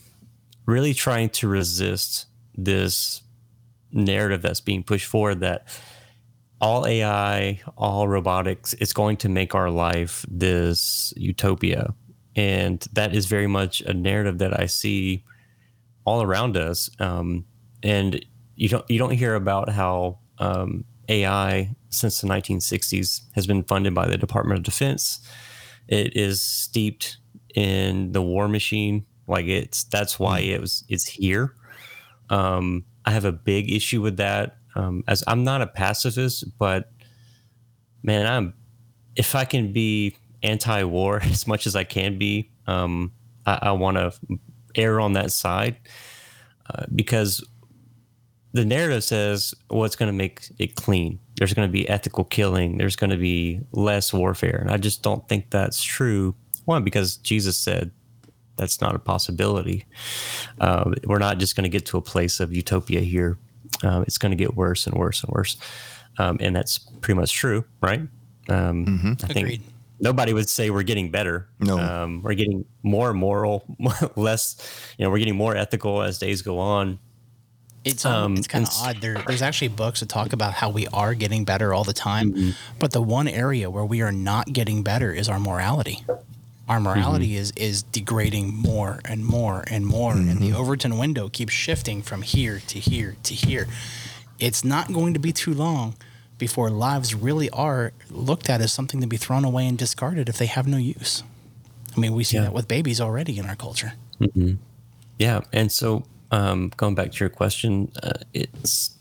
really 0.66 0.94
trying 0.94 1.30
to 1.30 1.48
resist 1.48 2.26
this 2.56 3.22
narrative 3.92 4.42
that's 4.42 4.60
being 4.60 4.82
pushed 4.82 5.06
forward 5.06 5.40
that 5.40 5.66
all 6.60 6.86
AI, 6.86 7.60
all 7.76 8.06
robotics, 8.06 8.74
it's 8.74 8.92
going 8.92 9.16
to 9.18 9.28
make 9.28 9.54
our 9.54 9.70
life 9.70 10.26
this 10.28 11.12
utopia. 11.16 11.94
And 12.36 12.80
that 12.92 13.14
is 13.14 13.26
very 13.26 13.46
much 13.46 13.80
a 13.80 13.94
narrative 13.94 14.38
that 14.38 14.58
I 14.58 14.66
see 14.66 15.24
all 16.04 16.22
around 16.22 16.56
us. 16.56 16.90
Um, 16.98 17.46
and 17.82 18.24
you 18.56 18.68
don't 18.68 18.84
you 18.90 18.98
don't 18.98 19.12
hear 19.12 19.34
about 19.34 19.70
how 19.70 20.18
um, 20.38 20.84
AI 21.10 21.74
since 21.90 22.20
the 22.20 22.28
1960s 22.28 23.22
has 23.34 23.46
been 23.46 23.64
funded 23.64 23.94
by 23.94 24.06
the 24.06 24.16
Department 24.16 24.58
of 24.58 24.64
Defense. 24.64 25.20
It 25.88 26.16
is 26.16 26.40
steeped 26.40 27.18
in 27.54 28.12
the 28.12 28.22
war 28.22 28.48
machine. 28.48 29.04
Like 29.26 29.46
it's 29.46 29.84
that's 29.84 30.18
why 30.18 30.40
it 30.40 30.60
was 30.60 30.84
it's 30.88 31.06
here. 31.06 31.54
Um, 32.30 32.84
I 33.04 33.10
have 33.10 33.24
a 33.24 33.32
big 33.32 33.72
issue 33.72 34.00
with 34.00 34.16
that. 34.18 34.56
Um, 34.76 35.02
as 35.08 35.24
I'm 35.26 35.42
not 35.42 35.62
a 35.62 35.66
pacifist, 35.66 36.44
but 36.58 36.92
man, 38.02 38.26
I'm 38.26 38.54
if 39.16 39.34
I 39.34 39.44
can 39.44 39.72
be 39.72 40.16
anti-war 40.42 41.20
as 41.24 41.46
much 41.46 41.66
as 41.66 41.74
I 41.76 41.84
can 41.84 42.18
be, 42.18 42.50
um, 42.66 43.12
I, 43.46 43.58
I 43.62 43.72
want 43.72 43.96
to 43.96 44.12
err 44.76 45.00
on 45.00 45.14
that 45.14 45.32
side 45.32 45.76
uh, 46.72 46.84
because 46.94 47.44
the 48.52 48.64
narrative 48.64 49.04
says 49.04 49.54
what's 49.68 49.96
going 49.96 50.08
to 50.08 50.16
make 50.16 50.48
it 50.58 50.74
clean. 50.74 51.20
There's 51.36 51.54
going 51.54 51.68
to 51.68 51.72
be 51.72 51.88
ethical 51.88 52.24
killing. 52.24 52.78
There's 52.78 52.96
going 52.96 53.10
to 53.10 53.16
be 53.16 53.60
less 53.72 54.12
warfare, 54.12 54.58
and 54.60 54.70
I 54.70 54.76
just 54.76 55.02
don't 55.02 55.26
think 55.28 55.50
that's 55.50 55.82
true. 55.82 56.34
One, 56.64 56.84
because 56.84 57.16
Jesus 57.16 57.56
said 57.56 57.90
that's 58.56 58.80
not 58.80 58.94
a 58.94 58.98
possibility. 58.98 59.86
Uh, 60.60 60.92
we're 61.04 61.18
not 61.18 61.38
just 61.38 61.56
going 61.56 61.64
to 61.64 61.70
get 61.70 61.86
to 61.86 61.96
a 61.96 62.02
place 62.02 62.40
of 62.40 62.52
utopia 62.52 63.00
here. 63.00 63.38
Um, 63.82 64.02
it's 64.02 64.18
going 64.18 64.30
to 64.32 64.36
get 64.36 64.54
worse 64.56 64.86
and 64.86 64.96
worse 64.96 65.22
and 65.22 65.32
worse, 65.32 65.56
um, 66.18 66.36
and 66.40 66.54
that's 66.54 66.78
pretty 66.78 67.18
much 67.18 67.32
true, 67.32 67.64
right? 67.80 68.02
Um, 68.48 69.16
I 69.22 69.26
think 69.28 69.46
Agreed. 69.46 69.62
nobody 70.00 70.32
would 70.32 70.48
say 70.48 70.70
we're 70.70 70.82
getting 70.82 71.10
better. 71.10 71.48
No. 71.60 71.78
um, 71.78 72.22
we're 72.22 72.34
getting 72.34 72.64
more 72.82 73.14
moral, 73.14 73.64
less. 74.16 74.56
You 74.98 75.04
know, 75.04 75.10
we're 75.10 75.18
getting 75.18 75.36
more 75.36 75.56
ethical 75.56 76.02
as 76.02 76.18
days 76.18 76.42
go 76.42 76.58
on. 76.58 76.98
It's 77.84 78.04
um, 78.04 78.36
it's 78.36 78.46
kind 78.46 78.66
of 78.66 78.72
odd. 78.78 79.00
There, 79.00 79.14
there's 79.26 79.40
actually 79.42 79.68
books 79.68 80.00
that 80.00 80.08
talk 80.10 80.32
about 80.34 80.52
how 80.54 80.68
we 80.68 80.86
are 80.88 81.14
getting 81.14 81.44
better 81.44 81.72
all 81.72 81.84
the 81.84 81.94
time, 81.94 82.32
Mm-hmm. 82.32 82.50
but 82.78 82.92
the 82.92 83.00
one 83.00 83.26
area 83.26 83.70
where 83.70 83.84
we 83.84 84.02
are 84.02 84.12
not 84.12 84.52
getting 84.52 84.82
better 84.82 85.12
is 85.12 85.28
our 85.28 85.40
morality. 85.40 86.04
Our 86.68 86.78
morality 86.78 87.28
Mm-hmm. 87.30 87.38
is 87.40 87.52
is 87.56 87.82
degrading 87.82 88.54
more 88.54 89.00
and 89.06 89.24
more 89.24 89.64
and 89.68 89.86
more, 89.86 90.12
and 90.12 90.38
the 90.40 90.52
Overton 90.52 90.98
window 90.98 91.28
keeps 91.30 91.52
shifting 91.54 92.02
from 92.02 92.20
here 92.22 92.60
to 92.66 92.78
here 92.78 93.16
to 93.22 93.34
here. 93.34 93.66
It's 94.38 94.62
not 94.64 94.92
going 94.92 95.14
to 95.14 95.20
be 95.20 95.32
too 95.32 95.54
long 95.54 95.94
before 96.38 96.70
lives 96.70 97.14
really 97.14 97.48
are 97.50 97.92
looked 98.10 98.48
at 98.50 98.60
as 98.60 98.72
something 98.72 99.00
to 99.00 99.06
be 99.06 99.16
thrown 99.18 99.44
away 99.44 99.66
and 99.66 99.76
discarded 99.78 100.28
if 100.28 100.36
they 100.38 100.46
have 100.46 100.66
no 100.66 100.76
use. 100.78 101.22
I 101.96 102.00
mean, 102.00 102.12
we 102.14 102.24
see 102.24 102.36
Yeah. 102.36 102.44
that 102.44 102.52
with 102.52 102.68
babies 102.68 103.00
already 103.00 103.38
in 103.38 103.46
our 103.46 103.56
culture. 103.56 103.92
Yeah, 105.18 105.40
and 105.52 105.70
so 105.72 106.04
um, 106.30 106.70
going 106.76 106.94
back 106.94 107.12
to 107.12 107.18
your 107.24 107.30
question, 107.30 107.90
uh, 108.02 108.12
it's 108.32 108.96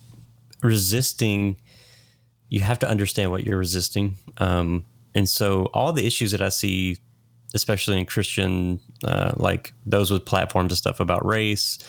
resisting. 0.61 1.55
You 2.49 2.61
have 2.61 2.79
to 2.79 2.89
understand 2.89 3.31
what 3.31 3.43
you're 3.43 3.59
resisting. 3.59 4.17
Um, 4.37 4.85
And 5.15 5.27
so 5.27 5.65
all 5.73 5.91
the 5.93 6.05
issues 6.05 6.31
that 6.31 6.41
I 6.41 6.49
see, 6.49 6.97
especially 7.55 7.97
in 7.99 8.05
Christian, 8.05 8.79
uh, 9.03 9.31
like 9.35 9.73
those 9.85 10.11
with 10.11 10.23
platforms 10.25 10.71
and 10.71 10.77
stuff 10.77 10.99
about 10.99 11.25
race, 11.25 11.79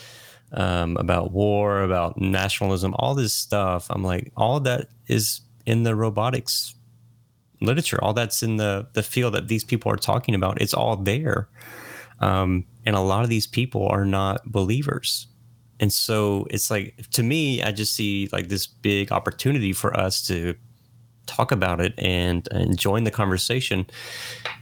um, 0.53 0.97
about 0.97 1.31
war, 1.31 1.83
about 1.83 2.19
nationalism, 2.19 2.95
all 2.97 3.15
this 3.15 3.33
stuff, 3.33 3.87
I'm 3.89 4.03
like, 4.03 4.31
all 4.35 4.59
that 4.61 4.89
is 5.07 5.41
in 5.65 5.83
the 5.83 5.95
robotics 5.95 6.75
literature. 7.61 8.03
All 8.03 8.13
that's 8.13 8.41
in 8.41 8.57
the 8.57 8.87
the 8.93 9.03
field 9.03 9.33
that 9.33 9.47
these 9.47 9.63
people 9.63 9.91
are 9.91 9.97
talking 9.97 10.35
about. 10.35 10.61
It's 10.61 10.73
all 10.73 10.95
there. 10.97 11.47
Um, 12.19 12.65
and 12.85 12.95
a 12.95 12.99
lot 12.99 13.23
of 13.23 13.29
these 13.29 13.47
people 13.47 13.87
are 13.87 14.05
not 14.05 14.51
believers. 14.51 15.27
And 15.81 15.91
so 15.91 16.47
it's 16.51 16.69
like 16.69 16.95
to 17.11 17.23
me, 17.23 17.61
I 17.63 17.71
just 17.71 17.93
see 17.93 18.29
like 18.31 18.47
this 18.47 18.67
big 18.67 19.11
opportunity 19.11 19.73
for 19.73 19.97
us 19.99 20.25
to 20.27 20.55
talk 21.25 21.51
about 21.51 21.81
it 21.81 21.93
and, 21.97 22.47
and 22.51 22.77
join 22.77 23.03
the 23.03 23.11
conversation 23.11 23.87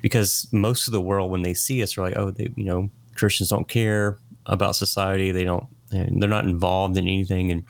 because 0.01 0.47
most 0.51 0.87
of 0.87 0.93
the 0.93 1.01
world 1.01 1.29
when 1.29 1.41
they 1.41 1.53
see 1.53 1.83
us 1.83 1.97
are 1.97 2.01
like, 2.01 2.17
oh, 2.17 2.31
they, 2.31 2.49
you 2.55 2.63
know, 2.63 2.89
Christians 3.15 3.49
don't 3.49 3.67
care 3.67 4.17
about 4.45 4.77
society. 4.77 5.31
They 5.31 5.43
don't, 5.43 5.65
they're 5.89 6.29
not 6.29 6.45
involved 6.45 6.97
in 6.97 7.03
anything. 7.05 7.51
And, 7.51 7.65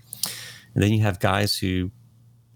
and 0.76 0.84
then 0.84 0.94
you 0.94 1.02
have 1.02 1.20
guys 1.20 1.58
who 1.58 1.90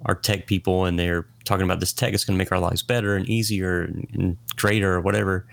are 0.05 0.15
tech 0.15 0.45
people 0.45 0.85
and 0.85 0.99
they're 0.99 1.25
talking 1.45 1.63
about 1.63 1.79
this 1.79 1.93
tech 1.93 2.13
is 2.13 2.23
going 2.23 2.35
to 2.35 2.37
make 2.37 2.51
our 2.51 2.59
lives 2.59 2.83
better 2.83 3.15
and 3.15 3.27
easier 3.27 3.81
and, 3.81 4.07
and 4.13 4.37
greater 4.57 4.93
or 4.93 5.01
whatever. 5.01 5.47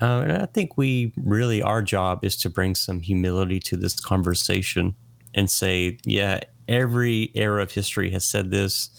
Uh, 0.00 0.20
and 0.20 0.32
I 0.32 0.46
think 0.46 0.76
we 0.76 1.12
really, 1.16 1.60
our 1.62 1.82
job 1.82 2.24
is 2.24 2.36
to 2.38 2.50
bring 2.50 2.74
some 2.74 3.00
humility 3.00 3.58
to 3.60 3.76
this 3.76 3.98
conversation 3.98 4.94
and 5.34 5.50
say, 5.50 5.98
yeah, 6.04 6.40
every 6.68 7.30
era 7.34 7.62
of 7.62 7.72
history 7.72 8.10
has 8.10 8.24
said 8.24 8.50
this. 8.50 8.90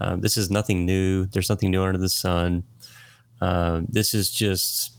Uh, 0.00 0.16
this 0.16 0.36
is 0.36 0.50
nothing 0.50 0.86
new. 0.86 1.26
There's 1.26 1.50
nothing 1.50 1.70
new 1.70 1.82
under 1.82 1.98
the 1.98 2.08
sun. 2.08 2.64
Uh, 3.40 3.82
this 3.88 4.14
is 4.14 4.30
just, 4.30 4.92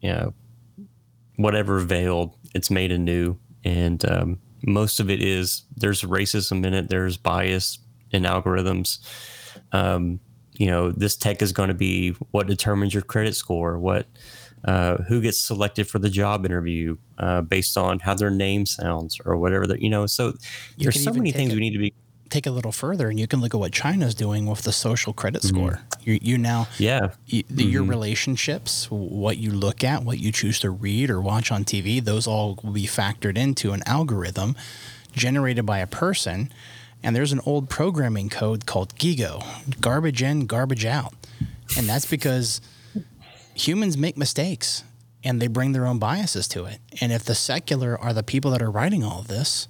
you 0.00 0.10
know, 0.10 0.34
whatever 1.36 1.78
veiled, 1.80 2.36
it's 2.54 2.70
made 2.70 2.90
anew. 2.90 3.38
And 3.64 4.04
um, 4.10 4.40
most 4.62 5.00
of 5.00 5.08
it 5.08 5.22
is 5.22 5.62
there's 5.76 6.02
racism 6.02 6.64
in 6.66 6.74
it, 6.74 6.88
there's 6.88 7.16
bias 7.16 7.78
in 8.10 8.24
algorithms. 8.24 8.98
Um, 9.72 10.20
you 10.54 10.66
know, 10.66 10.90
this 10.90 11.16
tech 11.16 11.42
is 11.42 11.52
going 11.52 11.68
to 11.68 11.74
be 11.74 12.10
what 12.32 12.46
determines 12.46 12.92
your 12.92 13.02
credit 13.02 13.34
score, 13.34 13.78
what 13.78 14.06
uh, 14.64 14.98
who 15.04 15.20
gets 15.20 15.38
selected 15.38 15.88
for 15.88 15.98
the 15.98 16.10
job 16.10 16.44
interview 16.44 16.96
uh, 17.18 17.40
based 17.40 17.76
on 17.78 17.98
how 18.00 18.14
their 18.14 18.30
name 18.30 18.66
sounds 18.66 19.18
or 19.24 19.36
whatever 19.36 19.66
that 19.66 19.80
you 19.80 19.88
know. 19.90 20.06
So 20.06 20.28
You 20.76 20.84
there's 20.84 21.02
so 21.02 21.12
many 21.12 21.32
things 21.32 21.52
it- 21.52 21.54
we 21.54 21.60
need 21.60 21.72
to 21.72 21.78
be. 21.78 21.92
Take 22.28 22.46
a 22.46 22.52
little 22.52 22.70
further, 22.70 23.08
and 23.10 23.18
you 23.18 23.26
can 23.26 23.40
look 23.40 23.54
at 23.54 23.58
what 23.58 23.72
China's 23.72 24.14
doing 24.14 24.46
with 24.46 24.62
the 24.62 24.70
social 24.70 25.12
credit 25.12 25.42
score. 25.42 25.80
You, 26.04 26.16
you 26.22 26.38
now, 26.38 26.68
Yeah, 26.78 27.10
you, 27.26 27.42
the, 27.50 27.64
your 27.64 27.82
relationships, 27.82 28.88
what 28.88 29.38
you 29.38 29.50
look 29.50 29.82
at, 29.82 30.04
what 30.04 30.20
you 30.20 30.30
choose 30.30 30.60
to 30.60 30.70
read 30.70 31.10
or 31.10 31.20
watch 31.20 31.50
on 31.50 31.64
TV, 31.64 32.00
those 32.00 32.28
all 32.28 32.56
will 32.62 32.70
be 32.70 32.86
factored 32.86 33.36
into 33.36 33.72
an 33.72 33.82
algorithm 33.84 34.54
generated 35.12 35.66
by 35.66 35.78
a 35.80 35.88
person. 35.88 36.52
And 37.02 37.16
there's 37.16 37.32
an 37.32 37.40
old 37.44 37.68
programming 37.68 38.28
code 38.28 38.64
called 38.64 38.94
GIGO 38.94 39.80
garbage 39.80 40.22
in, 40.22 40.46
garbage 40.46 40.84
out. 40.84 41.14
And 41.76 41.88
that's 41.88 42.06
because 42.06 42.60
humans 43.66 43.96
make 43.96 44.16
mistakes 44.16 44.84
and 45.24 45.40
they 45.40 45.46
bring 45.48 45.72
their 45.72 45.86
own 45.86 45.98
biases 45.98 46.48
to 46.48 46.64
it. 46.64 46.78
And 47.00 47.12
if 47.12 47.24
the 47.24 47.34
secular 47.34 47.98
are 48.00 48.12
the 48.12 48.22
people 48.22 48.50
that 48.52 48.62
are 48.62 48.70
writing 48.70 49.04
all 49.04 49.20
of 49.20 49.28
this, 49.28 49.68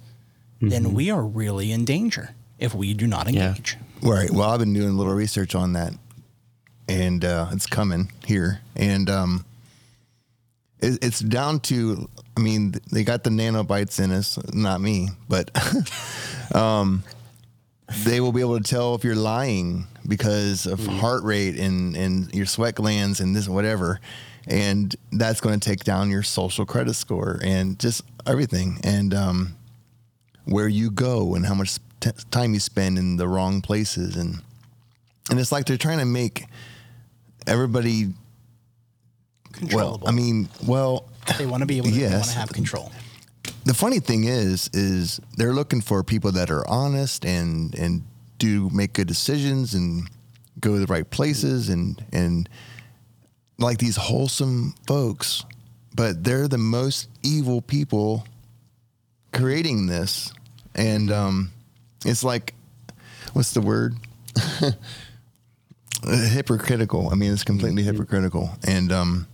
then 0.61 0.93
we 0.93 1.09
are 1.09 1.23
really 1.23 1.71
in 1.71 1.85
danger 1.85 2.35
if 2.59 2.73
we 2.75 2.93
do 2.93 3.07
not 3.07 3.31
Yeah. 3.31 3.49
engage. 3.49 3.77
Right. 4.01 4.29
Well, 4.31 4.49
I've 4.49 4.59
been 4.59 4.73
doing 4.73 4.89
a 4.89 4.93
little 4.93 5.13
research 5.13 5.55
on 5.55 5.73
that, 5.73 5.93
and 6.87 7.25
uh, 7.25 7.47
it's 7.51 7.65
coming 7.65 8.11
here. 8.25 8.61
And 8.75 9.09
um, 9.09 9.45
it, 10.79 11.03
it's 11.03 11.19
down 11.19 11.59
to, 11.61 12.07
I 12.37 12.41
mean, 12.41 12.75
they 12.91 13.03
got 13.03 13.23
the 13.23 13.29
nanobites 13.31 13.99
in 14.03 14.11
us, 14.11 14.37
not 14.53 14.81
me, 14.81 15.09
but 15.27 15.49
um, 16.55 17.03
they 18.05 18.21
will 18.21 18.31
be 18.31 18.41
able 18.41 18.57
to 18.59 18.63
tell 18.63 18.95
if 18.95 19.03
you're 19.03 19.15
lying 19.15 19.87
because 20.07 20.65
of 20.65 20.85
heart 20.85 21.23
rate 21.23 21.57
and, 21.59 21.95
and 21.95 22.33
your 22.33 22.45
sweat 22.45 22.75
glands 22.75 23.19
and 23.19 23.35
this 23.35 23.47
whatever. 23.47 23.99
And 24.47 24.95
that's 25.11 25.39
going 25.41 25.59
to 25.59 25.69
take 25.69 25.83
down 25.83 26.09
your 26.09 26.23
social 26.23 26.65
credit 26.65 26.95
score 26.95 27.39
and 27.43 27.77
just 27.79 28.01
everything. 28.25 28.79
And 28.83 29.13
um, 29.13 29.55
where 30.45 30.67
you 30.67 30.89
go 30.91 31.35
and 31.35 31.45
how 31.45 31.53
much 31.53 31.77
t- 31.99 32.09
time 32.31 32.53
you 32.53 32.59
spend 32.59 32.97
in 32.97 33.17
the 33.17 33.27
wrong 33.27 33.61
places 33.61 34.15
and 34.15 34.41
and 35.29 35.39
it's 35.39 35.51
like 35.51 35.65
they're 35.65 35.77
trying 35.77 35.99
to 35.99 36.05
make 36.05 36.45
everybody 37.45 38.05
well 38.07 38.13
Controllable. 39.53 40.07
i 40.07 40.11
mean 40.11 40.49
well 40.65 41.05
they 41.37 41.45
want 41.45 41.61
to 41.61 41.67
be 41.67 41.77
able 41.77 41.89
to, 41.89 41.93
they 41.93 42.01
want 42.01 42.11
Yes. 42.13 42.33
to 42.33 42.39
have 42.39 42.49
control. 42.49 42.91
the 43.65 43.73
funny 43.73 43.99
thing 43.99 44.23
is 44.23 44.69
is 44.73 45.19
they're 45.37 45.53
looking 45.53 45.81
for 45.81 46.03
people 46.03 46.31
that 46.31 46.49
are 46.49 46.67
honest 46.67 47.23
and 47.25 47.75
and 47.75 48.03
do 48.41 48.69
make 48.71 48.93
good 48.93 49.07
decisions 49.07 49.73
and 49.73 50.09
go 50.59 50.73
to 50.73 50.79
the 50.79 50.93
right 50.93 51.09
places 51.09 51.69
and 51.69 52.03
and 52.11 52.49
like 53.57 53.77
these 53.77 53.95
wholesome 53.95 54.73
folks 54.87 55.45
but 55.93 56.23
they're 56.23 56.47
the 56.47 56.57
most 56.57 57.09
evil 57.23 57.61
people 57.61 58.25
creating 59.33 59.87
this. 59.87 60.31
And 60.75 61.11
um 61.11 61.51
it's 62.05 62.23
like 62.23 62.53
what's 63.33 63.53
the 63.53 63.61
word? 63.61 63.95
Hypocritical. 66.03 67.09
I 67.09 67.15
mean 67.15 67.33
it's 67.33 67.43
completely 67.43 67.83
hypocritical. 67.83 68.51
And 68.65 68.91
um 68.91 69.27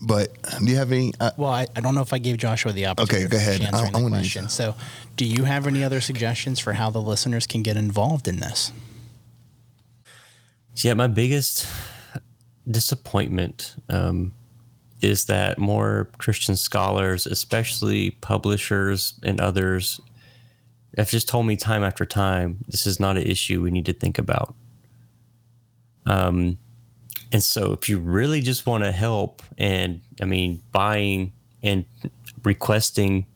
but 0.00 0.30
do 0.58 0.64
you 0.70 0.76
have 0.76 0.92
any 0.92 1.12
uh, 1.20 1.30
Well, 1.36 1.50
I, 1.50 1.66
I 1.76 1.80
don't 1.80 1.94
know 1.94 2.02
if 2.02 2.12
I 2.12 2.18
gave 2.18 2.36
Joshua 2.38 2.72
the 2.72 2.86
opportunity. 2.86 3.24
Okay, 3.26 3.30
go 3.30 3.36
ahead. 3.36 3.60
of 3.60 3.66
answering 3.66 3.84
I- 3.84 3.88
I 3.88 3.90
the 3.92 4.02
wanna 4.02 4.16
question. 4.16 4.44
use 4.44 4.52
So, 4.52 4.74
do 5.16 5.24
you 5.24 5.44
have 5.44 5.66
any 5.66 5.82
other 5.84 6.00
suggestions 6.00 6.58
for 6.60 6.74
how 6.74 6.90
the 6.90 7.00
listeners 7.02 7.46
can 7.46 7.62
get 7.62 7.76
involved 7.76 8.28
in 8.28 8.36
this? 8.40 8.72
Yeah, 10.76 10.94
my 10.94 11.08
biggest 11.08 11.66
disappointment 12.70 13.74
um, 13.88 14.32
is 15.00 15.24
that 15.26 15.58
more 15.58 16.08
Christian 16.18 16.54
scholars, 16.56 17.26
especially 17.26 18.12
publishers 18.12 19.14
and 19.24 19.40
others, 19.40 20.00
have 20.96 21.10
just 21.10 21.28
told 21.28 21.46
me 21.46 21.56
time 21.56 21.82
after 21.82 22.04
time 22.04 22.58
this 22.68 22.86
is 22.86 23.00
not 23.00 23.16
an 23.16 23.24
issue 23.24 23.60
we 23.62 23.70
need 23.70 23.86
to 23.86 23.92
think 23.92 24.18
about. 24.18 24.54
Um, 26.06 26.58
and 27.32 27.42
so, 27.42 27.72
if 27.72 27.88
you 27.88 27.98
really 27.98 28.40
just 28.40 28.66
want 28.66 28.84
to 28.84 28.92
help, 28.92 29.42
and 29.58 30.00
I 30.20 30.24
mean, 30.24 30.62
buying 30.72 31.32
and 31.62 31.84
requesting 32.42 33.26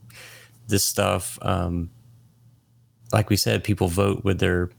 this 0.68 0.84
stuff, 0.84 1.38
um, 1.42 1.90
like 3.12 3.28
we 3.28 3.36
said, 3.36 3.64
people 3.64 3.88
vote 3.88 4.24
with 4.24 4.38
their 4.38 4.70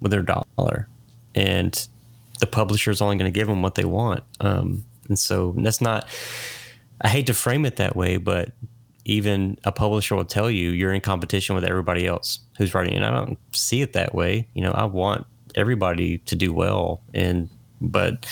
with 0.00 0.10
their 0.10 0.22
dollar, 0.22 0.88
and 1.34 1.86
the 2.40 2.46
publisher's 2.46 3.02
only 3.02 3.16
going 3.16 3.30
to 3.30 3.38
give 3.38 3.46
them 3.46 3.60
what 3.60 3.74
they 3.74 3.84
want. 3.84 4.24
Um, 4.40 4.84
and 5.08 5.18
so 5.18 5.54
that's 5.58 5.82
not. 5.82 6.08
I 7.02 7.08
hate 7.08 7.26
to 7.26 7.34
frame 7.34 7.66
it 7.66 7.76
that 7.76 7.94
way, 7.94 8.16
but 8.16 8.52
even 9.04 9.58
a 9.64 9.72
publisher 9.72 10.14
will 10.16 10.24
tell 10.24 10.50
you 10.50 10.70
you're 10.70 10.92
in 10.92 11.00
competition 11.00 11.54
with 11.54 11.64
everybody 11.64 12.06
else 12.06 12.40
who's 12.58 12.74
writing. 12.74 12.94
And 12.94 13.04
I 13.04 13.10
don't 13.10 13.38
see 13.52 13.82
it 13.82 13.92
that 13.94 14.14
way. 14.14 14.46
You 14.54 14.62
know, 14.62 14.72
I 14.72 14.84
want 14.84 15.26
everybody 15.54 16.18
to 16.18 16.36
do 16.36 16.54
well, 16.54 17.02
and 17.12 17.50
but 17.80 18.26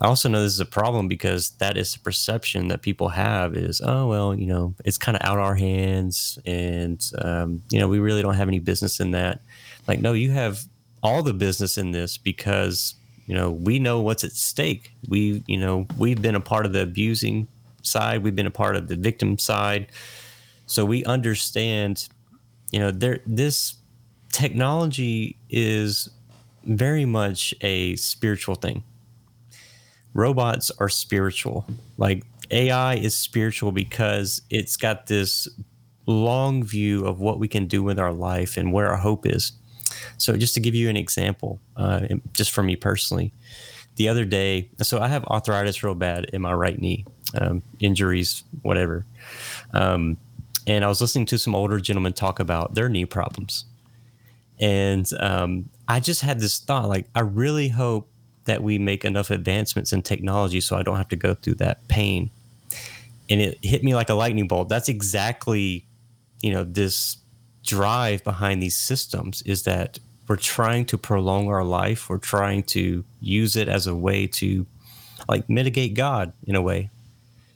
I 0.00 0.06
also 0.06 0.28
know 0.28 0.42
this 0.42 0.54
is 0.54 0.60
a 0.60 0.66
problem 0.66 1.08
because 1.08 1.50
that 1.58 1.76
is 1.76 1.92
the 1.92 1.98
perception 1.98 2.68
that 2.68 2.80
people 2.80 3.10
have 3.10 3.54
is, 3.54 3.82
oh, 3.84 4.08
well, 4.08 4.34
you 4.34 4.46
know, 4.46 4.74
it's 4.84 4.96
kind 4.96 5.16
of 5.16 5.22
out 5.24 5.38
our 5.38 5.54
hands 5.54 6.38
and, 6.46 7.04
um, 7.18 7.62
you 7.70 7.78
know, 7.78 7.88
we 7.88 7.98
really 7.98 8.22
don't 8.22 8.34
have 8.34 8.48
any 8.48 8.60
business 8.60 9.00
in 9.00 9.10
that. 9.10 9.40
Like, 9.86 10.00
no, 10.00 10.14
you 10.14 10.30
have 10.30 10.64
all 11.02 11.22
the 11.22 11.34
business 11.34 11.76
in 11.76 11.90
this 11.92 12.16
because, 12.16 12.94
you 13.26 13.34
know, 13.34 13.50
we 13.50 13.78
know 13.78 14.00
what's 14.00 14.24
at 14.24 14.32
stake. 14.32 14.92
We, 15.08 15.42
you 15.46 15.58
know, 15.58 15.86
we've 15.98 16.22
been 16.22 16.34
a 16.34 16.40
part 16.40 16.64
of 16.64 16.72
the 16.72 16.82
abusing 16.82 17.46
side, 17.82 18.22
we've 18.22 18.36
been 18.36 18.46
a 18.46 18.50
part 18.50 18.76
of 18.76 18.88
the 18.88 18.96
victim 18.96 19.38
side. 19.38 19.88
So 20.66 20.84
we 20.84 21.04
understand, 21.04 22.08
you 22.70 22.78
know, 22.78 22.90
there, 22.90 23.20
this 23.26 23.74
technology 24.32 25.36
is 25.50 26.08
very 26.64 27.04
much 27.04 27.54
a 27.60 27.96
spiritual 27.96 28.54
thing 28.54 28.82
robots 30.14 30.70
are 30.78 30.88
spiritual. 30.88 31.66
Like 31.96 32.24
AI 32.50 32.96
is 32.96 33.14
spiritual 33.14 33.72
because 33.72 34.42
it's 34.50 34.76
got 34.76 35.06
this 35.06 35.48
long 36.06 36.64
view 36.64 37.06
of 37.06 37.20
what 37.20 37.38
we 37.38 37.48
can 37.48 37.66
do 37.66 37.82
with 37.82 37.98
our 37.98 38.12
life 38.12 38.56
and 38.56 38.72
where 38.72 38.88
our 38.88 38.96
hope 38.96 39.26
is. 39.26 39.52
So, 40.18 40.36
just 40.36 40.54
to 40.54 40.60
give 40.60 40.74
you 40.74 40.88
an 40.88 40.96
example, 40.96 41.60
uh, 41.76 42.06
just 42.32 42.52
for 42.52 42.62
me 42.62 42.76
personally, 42.76 43.32
the 43.96 44.08
other 44.08 44.24
day, 44.24 44.70
so 44.82 45.00
I 45.00 45.08
have 45.08 45.24
arthritis 45.24 45.82
real 45.82 45.94
bad 45.94 46.26
in 46.32 46.42
my 46.42 46.52
right 46.52 46.78
knee, 46.78 47.04
um, 47.40 47.62
injuries, 47.80 48.44
whatever. 48.62 49.04
Um, 49.72 50.16
and 50.66 50.84
I 50.84 50.88
was 50.88 51.00
listening 51.00 51.26
to 51.26 51.38
some 51.38 51.54
older 51.54 51.80
gentlemen 51.80 52.12
talk 52.12 52.38
about 52.38 52.74
their 52.74 52.88
knee 52.88 53.04
problems. 53.04 53.64
And 54.60 55.10
um, 55.18 55.68
I 55.90 56.00
just 56.00 56.20
had 56.20 56.38
this 56.38 56.58
thought 56.58 56.88
like, 56.88 57.06
I 57.14 57.20
really 57.20 57.68
hope 57.68 58.08
that 58.44 58.62
we 58.62 58.78
make 58.78 59.04
enough 59.04 59.30
advancements 59.30 59.92
in 59.92 60.02
technology 60.02 60.60
so 60.60 60.76
I 60.76 60.82
don't 60.82 60.96
have 60.96 61.08
to 61.08 61.16
go 61.16 61.34
through 61.34 61.54
that 61.54 61.86
pain. 61.88 62.30
And 63.28 63.40
it 63.40 63.58
hit 63.62 63.82
me 63.82 63.94
like 63.94 64.08
a 64.08 64.14
lightning 64.14 64.48
bolt. 64.48 64.68
That's 64.68 64.88
exactly, 64.88 65.84
you 66.42 66.52
know, 66.52 66.64
this 66.64 67.16
drive 67.64 68.22
behind 68.24 68.62
these 68.62 68.76
systems 68.76 69.42
is 69.42 69.64
that 69.64 69.98
we're 70.28 70.36
trying 70.36 70.84
to 70.86 70.96
prolong 70.96 71.48
our 71.48 71.64
life. 71.64 72.08
We're 72.08 72.18
trying 72.18 72.62
to 72.64 73.04
use 73.20 73.56
it 73.56 73.68
as 73.68 73.88
a 73.88 73.94
way 73.94 74.28
to 74.28 74.66
like 75.28 75.50
mitigate 75.50 75.94
God 75.94 76.32
in 76.46 76.54
a 76.54 76.62
way 76.62 76.90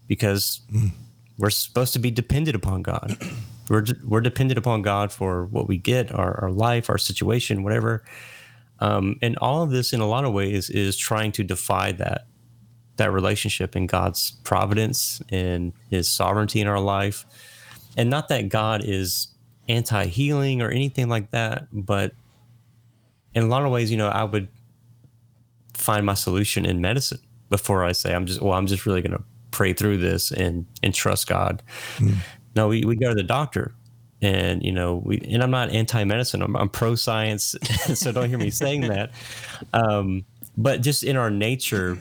because 0.09 0.61
mm. 0.73 0.91
we're 1.39 1.51
supposed 1.51 1.93
to 1.93 2.01
be 2.01 2.11
dependent 2.11 2.57
upon 2.57 2.83
God. 2.83 3.17
We're, 3.69 3.85
we're 4.05 4.21
dependent 4.21 4.59
upon 4.59 4.83
God 4.83 5.13
for 5.13 5.47
what 5.47 5.69
we 5.69 5.79
get, 5.79 6.13
our, 6.13 6.41
our 6.43 6.51
life, 6.51 6.91
our 6.91 6.99
situation, 6.99 7.63
whatever. 7.63 8.05
Um, 8.81 9.17
and 9.23 9.37
all 9.39 9.63
of 9.63 9.71
this, 9.71 9.93
in 9.93 10.01
a 10.01 10.07
lot 10.07 10.25
of 10.25 10.33
ways, 10.33 10.69
is 10.71 10.97
trying 10.97 11.33
to 11.33 11.45
defy 11.45 11.93
that 11.93 12.27
that 12.97 13.11
relationship 13.11 13.75
in 13.75 13.87
God's 13.87 14.33
providence 14.45 15.21
and 15.29 15.73
His 15.91 16.09
sovereignty 16.09 16.61
in 16.61 16.69
our 16.69 16.79
life. 16.79 17.27
And 17.97 18.09
not 18.09 18.29
that 18.29 18.49
God 18.49 18.83
is 18.85 19.29
anti-healing 19.69 20.63
or 20.63 20.71
anything 20.71 21.09
like 21.09 21.33
that, 21.33 21.67
but 21.73 22.13
in 23.35 23.43
a 23.43 23.47
lot 23.47 23.65
of 23.65 23.73
ways, 23.73 23.91
you 23.91 23.97
know, 23.97 24.09
I 24.09 24.25
would 24.25 24.49
find 25.75 26.07
my 26.07 26.15
solution 26.15 26.65
in 26.65 26.81
medicine 26.81 27.21
before 27.51 27.85
I 27.85 27.93
say 27.93 28.15
I'm 28.15 28.27
just 28.27 28.41
well, 28.41 28.53
I'm 28.53 28.67
just 28.67 28.87
really 28.87 29.03
going 29.03 29.17
to 29.17 29.25
pray 29.51 29.73
through 29.73 29.99
this 29.99 30.31
and 30.31 30.67
and 30.83 30.95
trust 30.95 31.27
God. 31.27 31.63
No, 32.55 32.69
we, 32.69 32.85
we 32.85 32.97
go 32.97 33.09
to 33.09 33.15
the 33.15 33.23
doctor 33.23 33.75
and 34.23 34.63
you 34.63 34.73
know 34.73 35.03
we 35.05 35.19
and 35.31 35.43
I'm 35.43 35.51
not 35.51 35.71
anti-medicine. 35.71 36.43
I'm, 36.43 36.57
I'm 36.57 36.69
pro-science, 36.69 37.57
so 37.95 38.13
don't 38.13 38.29
hear 38.29 38.39
me 38.39 38.51
saying 38.51 38.81
that. 38.89 39.11
Um, 39.73 40.25
but 40.57 40.81
just 40.81 41.03
in 41.03 41.17
our 41.17 41.31
nature, 41.31 41.99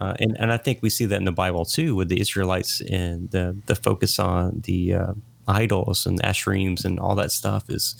uh, 0.00 0.14
and 0.18 0.36
and 0.38 0.52
I 0.52 0.56
think 0.56 0.80
we 0.82 0.90
see 0.90 1.04
that 1.06 1.16
in 1.16 1.24
the 1.24 1.32
Bible 1.32 1.64
too, 1.64 1.94
with 1.94 2.08
the 2.08 2.20
Israelites 2.20 2.80
and 2.80 3.30
the 3.30 3.56
the 3.66 3.74
focus 3.76 4.18
on 4.18 4.60
the 4.64 4.94
uh, 4.94 5.12
idols 5.46 6.06
and 6.06 6.22
Asherim 6.22 6.84
and 6.84 6.98
all 6.98 7.14
that 7.16 7.32
stuff 7.32 7.68
is 7.68 7.96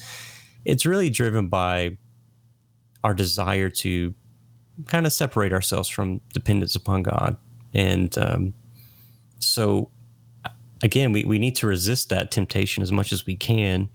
it's 0.64 0.86
really 0.86 1.10
driven 1.10 1.48
by 1.48 1.96
our 3.04 3.14
desire 3.14 3.68
to 3.68 4.14
kind 4.86 5.06
of 5.06 5.12
separate 5.12 5.52
ourselves 5.52 5.88
from 5.88 6.20
dependence 6.32 6.76
upon 6.76 7.02
God. 7.02 7.36
And 7.74 8.16
um, 8.18 8.54
so, 9.38 9.90
again, 10.82 11.12
we, 11.12 11.24
we 11.24 11.38
need 11.38 11.56
to 11.56 11.66
resist 11.66 12.08
that 12.10 12.30
temptation 12.30 12.82
as 12.82 12.92
much 12.92 13.12
as 13.12 13.26
we 13.26 13.36
can. 13.36 13.88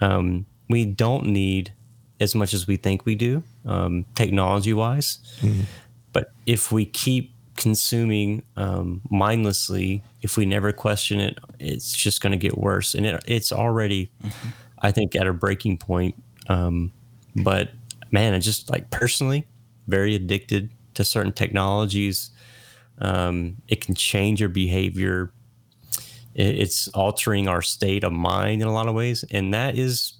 Um, 0.00 0.46
we 0.68 0.84
don't 0.84 1.26
need 1.26 1.72
as 2.20 2.34
much 2.34 2.54
as 2.54 2.66
we 2.66 2.76
think 2.76 3.04
we 3.04 3.14
do, 3.14 3.42
um, 3.66 4.04
technology 4.14 4.72
wise. 4.72 5.18
But 6.12 6.32
if 6.46 6.72
we 6.72 6.86
keep 6.86 7.34
consuming 7.56 8.42
um, 8.56 9.02
mindlessly, 9.10 10.02
if 10.22 10.36
we 10.36 10.46
never 10.46 10.72
question 10.72 11.20
it, 11.20 11.38
it's 11.58 11.92
just 11.92 12.20
going 12.20 12.32
to 12.32 12.38
get 12.38 12.56
worse. 12.58 12.94
And 12.94 13.06
it, 13.06 13.22
it's 13.26 13.52
already, 13.52 14.10
I 14.80 14.92
think, 14.92 15.14
at 15.14 15.26
a 15.26 15.32
breaking 15.32 15.78
point. 15.78 16.14
Um, 16.48 16.92
but 17.34 17.70
man, 18.10 18.34
I 18.34 18.38
just 18.38 18.70
like 18.70 18.90
personally 18.90 19.46
very 19.88 20.14
addicted 20.14 20.70
to 20.94 21.04
certain 21.04 21.32
technologies. 21.32 22.30
Um, 22.98 23.56
it 23.68 23.84
can 23.84 23.94
change 23.94 24.40
your 24.40 24.48
behavior. 24.48 25.32
It, 26.36 26.60
it's 26.60 26.88
altering 26.88 27.48
our 27.48 27.62
state 27.62 28.04
of 28.04 28.12
mind 28.12 28.62
in 28.62 28.68
a 28.68 28.72
lot 28.72 28.86
of 28.86 28.94
ways, 28.94 29.24
and 29.32 29.52
that 29.52 29.76
is 29.76 30.14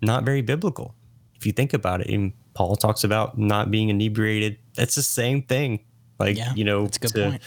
not 0.00 0.24
very 0.24 0.40
biblical. 0.40 0.94
If 1.34 1.44
you 1.44 1.52
think 1.52 1.74
about 1.74 2.00
it, 2.00 2.08
and 2.08 2.32
Paul 2.54 2.76
talks 2.76 3.04
about 3.04 3.36
not 3.36 3.70
being 3.70 3.90
inebriated. 3.90 4.58
That's 4.74 4.94
the 4.94 5.02
same 5.02 5.42
thing. 5.42 5.80
Like 6.18 6.38
Yeah, 6.38 6.54
you 6.54 6.64
know, 6.64 6.84
that's 6.84 6.96
a 6.96 7.00
good 7.00 7.12
to, 7.12 7.30
point. 7.30 7.42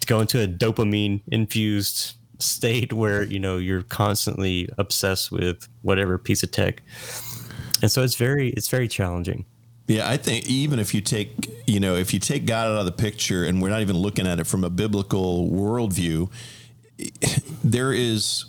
to 0.00 0.06
go 0.06 0.20
into 0.20 0.42
a 0.42 0.46
dopamine 0.46 1.22
infused 1.28 2.16
state 2.38 2.92
where 2.92 3.22
you 3.22 3.38
know 3.38 3.56
you're 3.56 3.82
constantly 3.84 4.68
obsessed 4.76 5.30
with 5.30 5.68
whatever 5.82 6.18
piece 6.18 6.42
of 6.42 6.50
tech 6.50 6.82
and 7.82 7.90
so 7.90 8.02
it's 8.02 8.16
very 8.16 8.48
it's 8.50 8.68
very 8.68 8.88
challenging 8.88 9.44
Yeah, 9.86 10.08
I 10.08 10.16
think 10.16 10.46
even 10.48 10.78
if 10.78 10.94
you 10.94 11.00
take, 11.00 11.30
you 11.66 11.80
know, 11.80 11.96
if 11.96 12.14
you 12.14 12.20
take 12.20 12.46
God 12.46 12.68
out 12.68 12.78
of 12.78 12.86
the 12.86 12.92
picture 12.92 13.44
and 13.44 13.60
we're 13.60 13.68
not 13.70 13.80
even 13.80 13.96
looking 13.96 14.26
at 14.26 14.38
it 14.40 14.46
from 14.46 14.64
a 14.64 14.70
biblical 14.70 15.48
worldview, 15.50 16.30
there 17.64 17.92
is 17.92 18.46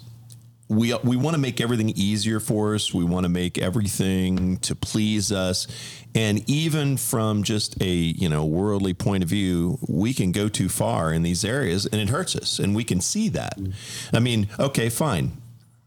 we 0.70 0.94
we 1.04 1.16
want 1.16 1.36
to 1.36 1.40
make 1.40 1.62
everything 1.62 1.90
easier 1.90 2.40
for 2.40 2.76
us. 2.76 2.94
We 2.94 3.04
want 3.04 3.26
to 3.26 3.30
make 3.30 3.58
everything 3.58 4.58
to 4.58 4.76
please 4.76 5.32
us. 5.32 5.68
And 6.16 6.48
even 6.48 6.98
from 6.98 7.44
just 7.44 7.82
a, 7.82 7.92
you 7.92 8.30
know, 8.30 8.46
worldly 8.46 8.94
point 8.94 9.24
of 9.24 9.30
view, 9.30 9.80
we 9.88 10.14
can 10.14 10.32
go 10.32 10.48
too 10.48 10.70
far 10.70 11.12
in 11.12 11.24
these 11.24 11.44
areas 11.44 11.88
and 11.88 12.00
it 12.00 12.10
hurts 12.10 12.36
us. 12.36 12.60
And 12.60 12.76
we 12.76 12.84
can 12.84 13.02
see 13.02 13.30
that. 13.30 13.58
I 14.14 14.20
mean, 14.20 14.48
okay, 14.60 14.90
fine. 14.90 15.42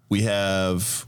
We 0.09 0.23
have 0.23 1.07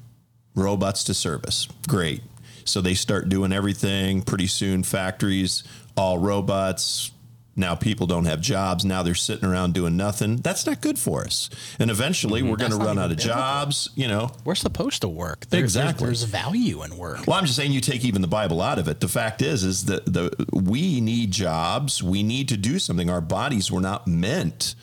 robots 0.55 1.05
to 1.05 1.15
service. 1.15 1.67
Great. 1.89 2.23
So 2.65 2.81
they 2.81 2.95
start 2.95 3.29
doing 3.29 3.53
everything. 3.53 4.23
Pretty 4.23 4.47
soon, 4.47 4.83
factories, 4.85 5.65
all 5.97 6.19
robots. 6.19 7.11
Now 7.59 7.75
people 7.75 8.07
don't 8.07 8.25
have 8.27 8.41
jobs. 8.41 8.85
Now 8.85 9.03
they're 9.03 9.15
sitting 9.15 9.49
around 9.49 9.75
doing 9.75 9.97
nothing. 9.97 10.37
That's 10.37 10.65
not 10.65 10.81
good 10.81 10.99
for 10.99 11.25
us. 11.25 11.51
And 11.79 11.91
eventually 11.91 12.41
mm-hmm. 12.41 12.51
we're 12.51 12.57
going 12.57 12.71
to 12.71 12.77
run 12.79 12.99
out 12.99 13.11
of 13.11 13.17
biblical. 13.19 13.35
jobs, 13.35 13.91
you 13.97 14.09
know. 14.09 14.31
We're 14.45 14.55
supposed 14.55 15.03
to 15.03 15.09
work. 15.09 15.41
There- 15.41 15.59
there- 15.59 15.65
Exactly. 15.65 16.07
there's 16.07 16.23
value 16.23 16.83
in 16.83 16.97
work. 16.97 17.27
Well, 17.27 17.37
I'm 17.37 17.45
just 17.45 17.57
saying 17.57 17.73
you 17.73 17.81
take 17.81 18.05
even 18.05 18.23
the 18.23 18.29
Bible 18.29 18.63
out 18.63 18.79
of 18.79 18.89
it. 18.89 19.01
The 19.01 19.09
fact 19.09 19.43
is 19.43 19.65
is 19.65 19.85
that 19.87 20.07
the 20.07 20.31
we 20.53 21.01
need 21.01 21.33
jobs. 21.33 22.03
We 22.03 22.23
need 22.23 22.49
to 22.49 22.57
do 22.57 22.79
something. 22.79 23.11
Our 23.11 23.21
bodies 23.21 23.71
were 23.71 23.81
not 23.81 24.07
meant 24.07 24.75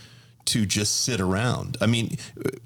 to 0.46 0.66
just 0.66 1.02
sit 1.04 1.20
around. 1.20 1.76
I 1.82 1.88
mean, 1.88 2.18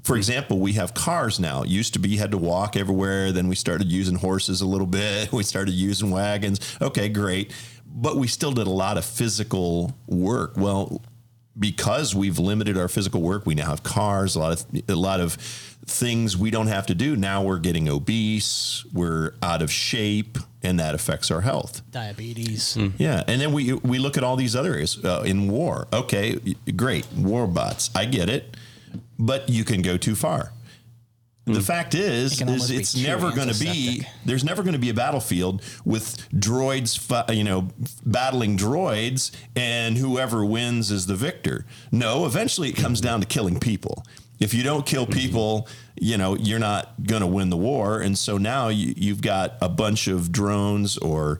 for 0.03 0.17
example, 0.17 0.59
we 0.59 0.73
have 0.73 0.93
cars 0.93 1.39
now. 1.39 1.61
It 1.63 1.69
used 1.69 1.93
to 1.93 1.99
be 1.99 2.09
you 2.09 2.19
had 2.19 2.31
to 2.31 2.37
walk 2.37 2.75
everywhere, 2.75 3.31
then 3.31 3.47
we 3.47 3.55
started 3.55 3.89
using 3.89 4.15
horses 4.15 4.59
a 4.61 4.65
little 4.65 4.87
bit. 4.87 5.31
We 5.39 5.43
started 5.43 5.71
using 5.71 6.11
wagons. 6.11 6.59
Okay, 6.81 7.07
great. 7.07 7.53
But 7.91 8.17
we 8.17 8.27
still 8.27 8.51
did 8.51 8.67
a 8.67 8.71
lot 8.71 8.97
of 8.97 9.05
physical 9.05 9.97
work. 10.07 10.53
Well, 10.55 11.01
because 11.57 12.15
we've 12.15 12.39
limited 12.39 12.77
our 12.77 12.87
physical 12.87 13.21
work, 13.21 13.45
we 13.45 13.55
now 13.55 13.69
have 13.69 13.83
cars, 13.83 14.35
a 14.35 14.39
lot 14.39 14.53
of 14.53 14.89
a 14.89 14.95
lot 14.95 15.19
of 15.19 15.33
things 15.85 16.37
we 16.37 16.51
don't 16.51 16.67
have 16.67 16.85
to 16.87 16.95
do. 16.95 17.15
Now 17.15 17.43
we're 17.43 17.59
getting 17.59 17.89
obese, 17.89 18.85
we're 18.93 19.33
out 19.41 19.61
of 19.61 19.71
shape, 19.71 20.37
and 20.63 20.79
that 20.79 20.93
affects 20.95 21.31
our 21.31 21.41
health. 21.41 21.81
Diabetes. 21.91 22.77
Yeah, 22.97 23.23
and 23.27 23.41
then 23.41 23.51
we 23.51 23.73
we 23.73 23.99
look 23.99 24.17
at 24.17 24.23
all 24.23 24.35
these 24.35 24.55
other 24.55 24.73
areas 24.73 25.03
uh, 25.03 25.23
in 25.25 25.49
war. 25.49 25.87
Okay, 25.91 26.39
great, 26.75 27.11
war 27.13 27.47
bots. 27.47 27.89
I 27.95 28.05
get 28.05 28.29
it, 28.29 28.55
but 29.17 29.49
you 29.49 29.63
can 29.63 29.81
go 29.81 29.97
too 29.97 30.15
far. 30.15 30.53
The 31.55 31.61
fact 31.61 31.95
is, 31.95 32.37
can 32.37 32.49
is 32.49 32.53
almost 32.53 32.69
be 32.69 32.77
it's 32.77 32.93
too 32.93 33.07
never 33.07 33.31
going 33.31 33.49
to 33.49 33.59
be. 33.59 33.67
antiseptic. 33.67 34.07
There's 34.25 34.43
never 34.43 34.63
going 34.63 34.73
to 34.73 34.79
be 34.79 34.89
a 34.89 34.93
battlefield 34.93 35.61
with 35.85 36.29
droids, 36.31 36.97
fi- 36.97 37.31
you 37.33 37.43
know, 37.43 37.69
battling 38.05 38.57
droids, 38.57 39.31
and 39.55 39.97
whoever 39.97 40.45
wins 40.45 40.91
is 40.91 41.05
the 41.05 41.15
victor. 41.15 41.65
No, 41.91 42.25
eventually 42.25 42.69
it 42.69 42.75
comes 42.75 43.01
down 43.01 43.21
to 43.21 43.27
killing 43.27 43.59
people. 43.59 44.05
If 44.39 44.53
you 44.53 44.63
don't 44.63 44.85
kill 44.85 45.05
people, 45.05 45.67
you 45.99 46.17
know, 46.17 46.35
you're 46.35 46.59
not 46.59 47.03
going 47.03 47.21
to 47.21 47.27
win 47.27 47.49
the 47.49 47.57
war. 47.57 47.99
And 47.99 48.17
so 48.17 48.37
now 48.37 48.69
you, 48.69 48.93
you've 48.95 49.21
got 49.21 49.57
a 49.61 49.67
bunch 49.67 50.07
of 50.07 50.31
drones 50.31 50.97
or 50.97 51.39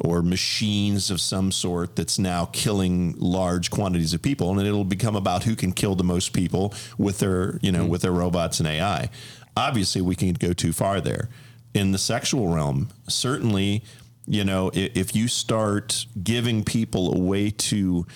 or 0.00 0.22
machines 0.22 1.10
of 1.10 1.20
some 1.20 1.50
sort 1.50 1.96
that's 1.96 2.18
now 2.18 2.44
killing 2.46 3.14
large 3.18 3.68
quantities 3.70 4.14
of 4.14 4.22
people 4.22 4.50
and 4.56 4.64
it'll 4.64 4.84
become 4.84 5.16
about 5.16 5.42
who 5.42 5.56
can 5.56 5.72
kill 5.72 5.96
the 5.96 6.04
most 6.04 6.32
people 6.32 6.72
with 6.96 7.18
their 7.18 7.58
you 7.62 7.72
know 7.72 7.84
with 7.84 8.02
their 8.02 8.12
robots 8.12 8.60
and 8.60 8.68
AI 8.68 9.10
obviously 9.58 10.00
we 10.00 10.14
can 10.14 10.32
go 10.32 10.52
too 10.52 10.72
far 10.72 11.00
there 11.00 11.28
in 11.74 11.92
the 11.92 11.98
sexual 11.98 12.48
realm 12.54 12.88
certainly 13.08 13.82
you 14.26 14.44
know 14.44 14.70
if, 14.74 14.96
if 14.96 15.16
you 15.16 15.28
start 15.28 16.06
giving 16.22 16.64
people 16.64 17.14
a 17.14 17.18
way 17.18 17.50
to 17.50 18.06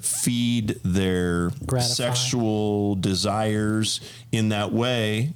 feed 0.00 0.78
their 0.84 1.50
Gratify. 1.66 1.80
sexual 1.80 2.94
desires 2.94 4.00
in 4.30 4.50
that 4.50 4.72
way 4.72 5.34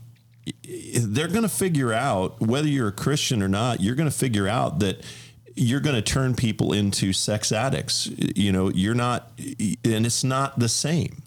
they're 0.65 1.29
going 1.29 1.43
to 1.43 1.49
figure 1.49 1.93
out 1.93 2.41
whether 2.41 2.67
you're 2.67 2.89
a 2.89 2.93
Christian 2.93 3.43
or 3.43 3.49
not. 3.49 3.81
You're 3.81 3.95
going 3.95 4.11
to 4.11 4.17
figure 4.17 4.49
out 4.49 4.81
that 4.81 5.05
you're 5.55 5.81
going 5.81 5.97
to 5.97 6.03
turn 6.03 6.35
people 6.35 6.73
into 6.73 7.13
sex 7.13 7.53
addicts. 7.53 8.11
You 8.17 8.53
know, 8.53 8.71
you're 8.71 8.95
not, 8.95 9.31
and 9.39 10.07
it's 10.07 10.25
not 10.25 10.59
the 10.59 10.69
same. 10.69 11.23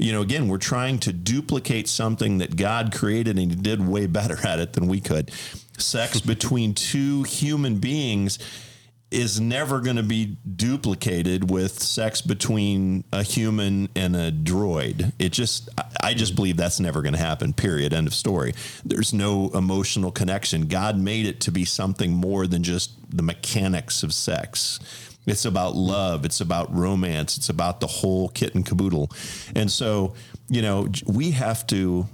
You 0.00 0.12
know, 0.12 0.22
again, 0.22 0.48
we're 0.48 0.58
trying 0.58 0.98
to 1.00 1.12
duplicate 1.12 1.86
something 1.88 2.38
that 2.38 2.56
God 2.56 2.92
created 2.92 3.38
and 3.38 3.50
He 3.50 3.56
did 3.56 3.86
way 3.86 4.06
better 4.06 4.38
at 4.46 4.58
it 4.58 4.72
than 4.72 4.88
we 4.88 5.00
could. 5.00 5.30
Sex 5.78 6.20
between 6.20 6.74
two 6.74 7.22
human 7.24 7.78
beings 7.78 8.38
is 9.10 9.40
never 9.40 9.80
going 9.80 9.96
to 9.96 10.04
be 10.04 10.36
duplicated 10.54 11.50
with 11.50 11.82
sex 11.82 12.20
between 12.20 13.02
a 13.12 13.24
human 13.24 13.88
and 13.96 14.14
a 14.14 14.30
droid. 14.30 15.12
It 15.18 15.32
just, 15.32 15.68
I- 16.00 16.14
just 16.14 16.36
believe 16.36 16.56
that's 16.56 16.78
never 16.78 17.02
going 17.02 17.14
to 17.14 17.18
happen, 17.18 17.52
period. 17.52 17.92
End 17.92 18.06
of 18.06 18.14
story. 18.14 18.54
There's 18.84 19.12
no 19.12 19.50
emotional 19.50 20.12
connection. 20.12 20.68
God 20.68 20.96
made 20.96 21.26
it 21.26 21.40
to 21.40 21.50
be 21.50 21.64
something 21.64 22.12
more 22.12 22.46
than 22.46 22.62
just 22.62 22.92
the 23.10 23.22
mechanics 23.24 24.04
of 24.04 24.14
sex. 24.14 24.78
It's 25.26 25.44
about 25.44 25.74
love. 25.74 26.24
It's 26.24 26.40
about 26.40 26.74
romance. 26.74 27.36
It's 27.36 27.48
about 27.48 27.80
the 27.80 27.86
whole 27.86 28.28
kit 28.30 28.54
and 28.54 28.64
caboodle. 28.64 29.10
And 29.54 29.70
so, 29.70 30.14
you 30.48 30.62
know, 30.62 30.88
we 31.06 31.32
have 31.32 31.66
to 31.68 32.06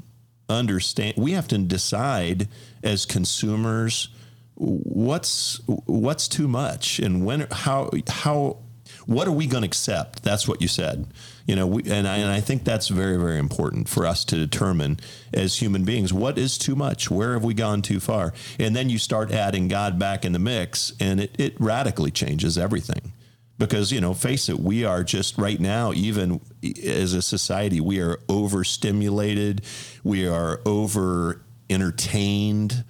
understand, 0.48 1.14
we 1.16 1.32
have 1.32 1.48
to 1.48 1.58
decide 1.58 2.48
as 2.82 3.06
consumers 3.06 4.08
what's 4.56 5.60
what's 5.66 6.28
too 6.28 6.48
much 6.48 6.98
and 6.98 7.26
when 7.26 7.46
how 7.50 7.90
how 8.08 8.56
what 9.04 9.28
are 9.28 9.32
we 9.32 9.46
going 9.46 9.62
to 9.62 9.66
accept 9.66 10.22
that's 10.22 10.48
what 10.48 10.62
you 10.62 10.68
said 10.68 11.06
you 11.46 11.56
know 11.56 11.66
we, 11.66 11.82
and, 11.90 12.06
I, 12.06 12.16
and 12.18 12.30
I 12.30 12.40
think 12.40 12.64
that's 12.64 12.88
very 12.88 13.16
very 13.16 13.38
important 13.38 13.88
for 13.88 14.06
us 14.06 14.24
to 14.26 14.36
determine 14.36 15.00
as 15.32 15.60
human 15.60 15.84
beings 15.84 16.12
what 16.12 16.38
is 16.38 16.58
too 16.58 16.76
much? 16.76 17.10
Where 17.10 17.34
have 17.34 17.44
we 17.44 17.54
gone 17.54 17.82
too 17.82 18.00
far? 18.00 18.34
And 18.58 18.74
then 18.74 18.90
you 18.90 18.98
start 18.98 19.30
adding 19.30 19.68
god 19.68 19.98
back 19.98 20.24
in 20.24 20.32
the 20.32 20.38
mix 20.38 20.92
and 21.00 21.20
it, 21.20 21.34
it 21.38 21.54
radically 21.60 22.10
changes 22.10 22.58
everything. 22.58 23.12
Because 23.58 23.90
you 23.90 24.02
know 24.02 24.12
face 24.12 24.50
it 24.50 24.60
we 24.60 24.84
are 24.84 25.02
just 25.02 25.38
right 25.38 25.58
now 25.58 25.92
even 25.94 26.42
as 26.84 27.14
a 27.14 27.22
society 27.22 27.80
we 27.80 28.00
are 28.00 28.20
overstimulated 28.28 29.62
we 30.04 30.28
are 30.28 30.60
over 30.66 31.40
entertained 31.70 32.84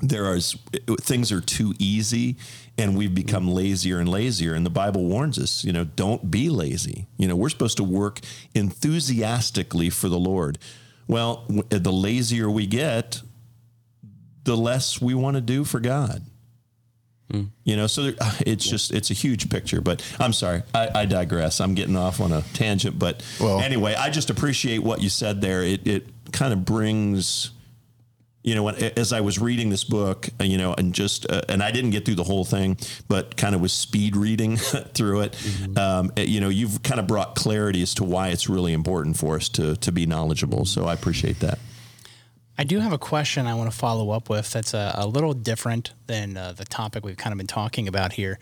there 0.00 0.26
are 0.26 0.38
things 0.40 1.32
are 1.32 1.40
too 1.40 1.74
easy 1.78 2.36
and 2.76 2.96
we've 2.96 3.14
become 3.14 3.48
lazier 3.48 3.98
and 4.00 4.08
lazier. 4.08 4.52
And 4.54 4.66
the 4.66 4.70
bible 4.70 5.04
warns 5.04 5.38
us 5.38 5.64
you 5.64 5.72
know 5.72 5.84
don't 5.84 6.30
be 6.30 6.48
lazy. 6.50 7.06
You 7.16 7.28
know 7.28 7.36
we're 7.36 7.48
supposed 7.48 7.76
to 7.78 7.84
work 7.84 8.20
enthusiastically 8.54 9.90
for 9.90 10.08
the 10.08 10.18
lord. 10.18 10.58
Well 11.06 11.44
the 11.68 11.92
lazier 11.92 12.50
we 12.50 12.66
get 12.66 13.22
the 14.44 14.56
less 14.56 15.00
we 15.00 15.14
want 15.14 15.36
to 15.36 15.40
do 15.40 15.64
for 15.64 15.80
god. 15.80 16.22
Hmm. 17.30 17.44
You 17.64 17.76
know 17.76 17.86
so 17.86 18.02
there, 18.02 18.14
uh, 18.20 18.32
it's 18.46 18.68
just 18.68 18.92
it's 18.92 19.10
a 19.10 19.14
huge 19.14 19.48
picture 19.48 19.80
but 19.80 20.04
i'm 20.20 20.34
sorry 20.34 20.62
I, 20.74 20.90
I 20.94 21.04
digress. 21.06 21.60
I'm 21.60 21.74
getting 21.74 21.96
off 21.96 22.20
on 22.20 22.32
a 22.32 22.42
tangent 22.52 22.98
but 22.98 23.22
Well- 23.40 23.60
anyway 23.60 23.94
i 23.94 24.10
just 24.10 24.28
appreciate 24.28 24.78
what 24.82 25.00
you 25.00 25.08
said 25.08 25.40
there. 25.40 25.62
It, 25.62 25.86
it 25.86 26.06
kind 26.32 26.52
of 26.52 26.64
brings 26.66 27.50
you 28.44 28.54
know, 28.54 28.62
when, 28.62 28.74
as 28.76 29.12
I 29.12 29.22
was 29.22 29.38
reading 29.38 29.70
this 29.70 29.84
book, 29.84 30.28
uh, 30.38 30.44
you 30.44 30.58
know, 30.58 30.74
and 30.74 30.94
just, 30.94 31.28
uh, 31.30 31.40
and 31.48 31.62
I 31.62 31.72
didn't 31.72 31.90
get 31.90 32.04
through 32.04 32.16
the 32.16 32.24
whole 32.24 32.44
thing, 32.44 32.76
but 33.08 33.36
kind 33.38 33.54
of 33.54 33.62
was 33.62 33.72
speed 33.72 34.14
reading 34.14 34.56
through 34.94 35.22
it. 35.22 35.36
Um, 35.78 36.12
uh, 36.16 36.20
you 36.20 36.40
know, 36.40 36.50
you've 36.50 36.82
kind 36.82 37.00
of 37.00 37.06
brought 37.06 37.34
clarity 37.34 37.80
as 37.80 37.94
to 37.94 38.04
why 38.04 38.28
it's 38.28 38.48
really 38.48 38.74
important 38.74 39.16
for 39.16 39.36
us 39.36 39.48
to 39.50 39.76
to 39.76 39.90
be 39.90 40.06
knowledgeable. 40.06 40.66
So 40.66 40.84
I 40.84 40.92
appreciate 40.92 41.40
that. 41.40 41.58
I 42.56 42.64
do 42.64 42.78
have 42.78 42.92
a 42.92 42.98
question 42.98 43.46
I 43.46 43.54
want 43.54 43.72
to 43.72 43.76
follow 43.76 44.10
up 44.10 44.28
with 44.28 44.52
that's 44.52 44.74
a, 44.74 44.94
a 44.96 45.06
little 45.06 45.32
different 45.32 45.92
than 46.06 46.36
uh, 46.36 46.52
the 46.52 46.64
topic 46.64 47.04
we've 47.04 47.16
kind 47.16 47.32
of 47.32 47.38
been 47.38 47.46
talking 47.46 47.88
about 47.88 48.12
here. 48.12 48.38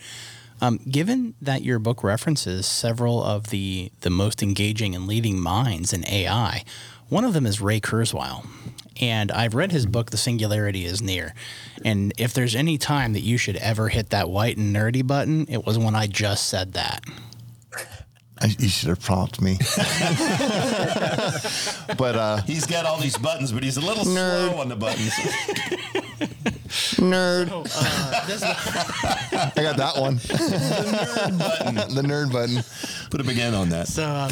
Um, 0.60 0.80
given 0.88 1.34
that 1.40 1.62
your 1.62 1.78
book 1.78 2.04
references 2.04 2.66
several 2.66 3.22
of 3.22 3.48
the, 3.50 3.90
the 4.02 4.10
most 4.10 4.42
engaging 4.42 4.94
and 4.94 5.06
leading 5.06 5.40
minds 5.40 5.92
in 5.92 6.06
AI, 6.06 6.62
one 7.08 7.24
of 7.24 7.32
them 7.32 7.46
is 7.46 7.60
Ray 7.60 7.80
Kurzweil. 7.80 8.46
And 9.02 9.32
I've 9.32 9.54
read 9.56 9.72
his 9.72 9.84
book, 9.84 10.10
The 10.12 10.16
Singularity 10.16 10.84
is 10.84 11.02
Near. 11.02 11.34
And 11.84 12.12
if 12.18 12.32
there's 12.32 12.54
any 12.54 12.78
time 12.78 13.14
that 13.14 13.22
you 13.22 13.36
should 13.36 13.56
ever 13.56 13.88
hit 13.88 14.10
that 14.10 14.30
white 14.30 14.56
and 14.56 14.74
nerdy 14.74 15.04
button, 15.04 15.44
it 15.48 15.66
was 15.66 15.76
when 15.76 15.96
I 15.96 16.06
just 16.06 16.48
said 16.48 16.74
that. 16.74 17.02
I, 18.40 18.54
you 18.58 18.68
should 18.68 18.90
have 18.90 19.00
prompted 19.00 19.42
me. 19.42 19.58
but 21.98 22.14
uh, 22.16 22.42
He's 22.42 22.64
got 22.66 22.86
all 22.86 22.98
these 22.98 23.18
buttons, 23.18 23.50
but 23.52 23.64
he's 23.64 23.76
a 23.76 23.80
little 23.80 24.04
Nerd. 24.04 24.50
slow 24.50 24.60
on 24.60 24.68
the 24.68 24.76
buttons. 24.76 25.12
nerd, 26.98 27.48
Uh, 27.50 28.26
this, 28.26 28.42
I 29.56 29.62
got 29.62 29.76
that 29.76 29.96
one. 30.00 30.16
the 30.16 32.02
nerd 32.04 32.32
button. 32.32 32.62
Put 33.10 33.20
a 33.20 33.24
big 33.24 33.38
N 33.38 33.54
on 33.54 33.68
that. 33.70 33.88
So, 33.88 34.04
uh, 34.04 34.30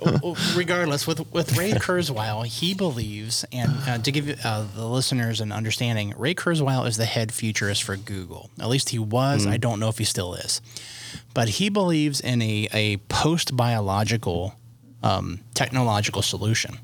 w- 0.00 0.18
w- 0.18 0.36
regardless, 0.56 1.06
with 1.06 1.30
with 1.32 1.56
Ray 1.56 1.72
Kurzweil, 1.72 2.46
he 2.46 2.74
believes, 2.74 3.44
and 3.52 3.70
uh, 3.86 3.98
to 3.98 4.12
give 4.12 4.28
uh, 4.44 4.64
the 4.74 4.86
listeners 4.86 5.40
an 5.40 5.52
understanding, 5.52 6.14
Ray 6.16 6.34
Kurzweil 6.34 6.86
is 6.86 6.96
the 6.96 7.04
head 7.06 7.32
futurist 7.32 7.82
for 7.82 7.96
Google. 7.96 8.50
At 8.60 8.68
least 8.68 8.90
he 8.90 8.98
was. 8.98 9.46
I 9.46 9.56
don't 9.56 9.80
know 9.80 9.88
if 9.88 9.98
he 9.98 10.04
still 10.04 10.34
is, 10.34 10.60
but 11.34 11.48
he 11.48 11.68
believes 11.68 12.20
in 12.20 12.40
a 12.42 12.68
a 12.72 12.96
post 13.08 13.56
biological 13.56 14.54
um, 15.02 15.40
technological 15.54 16.22
solution. 16.22 16.78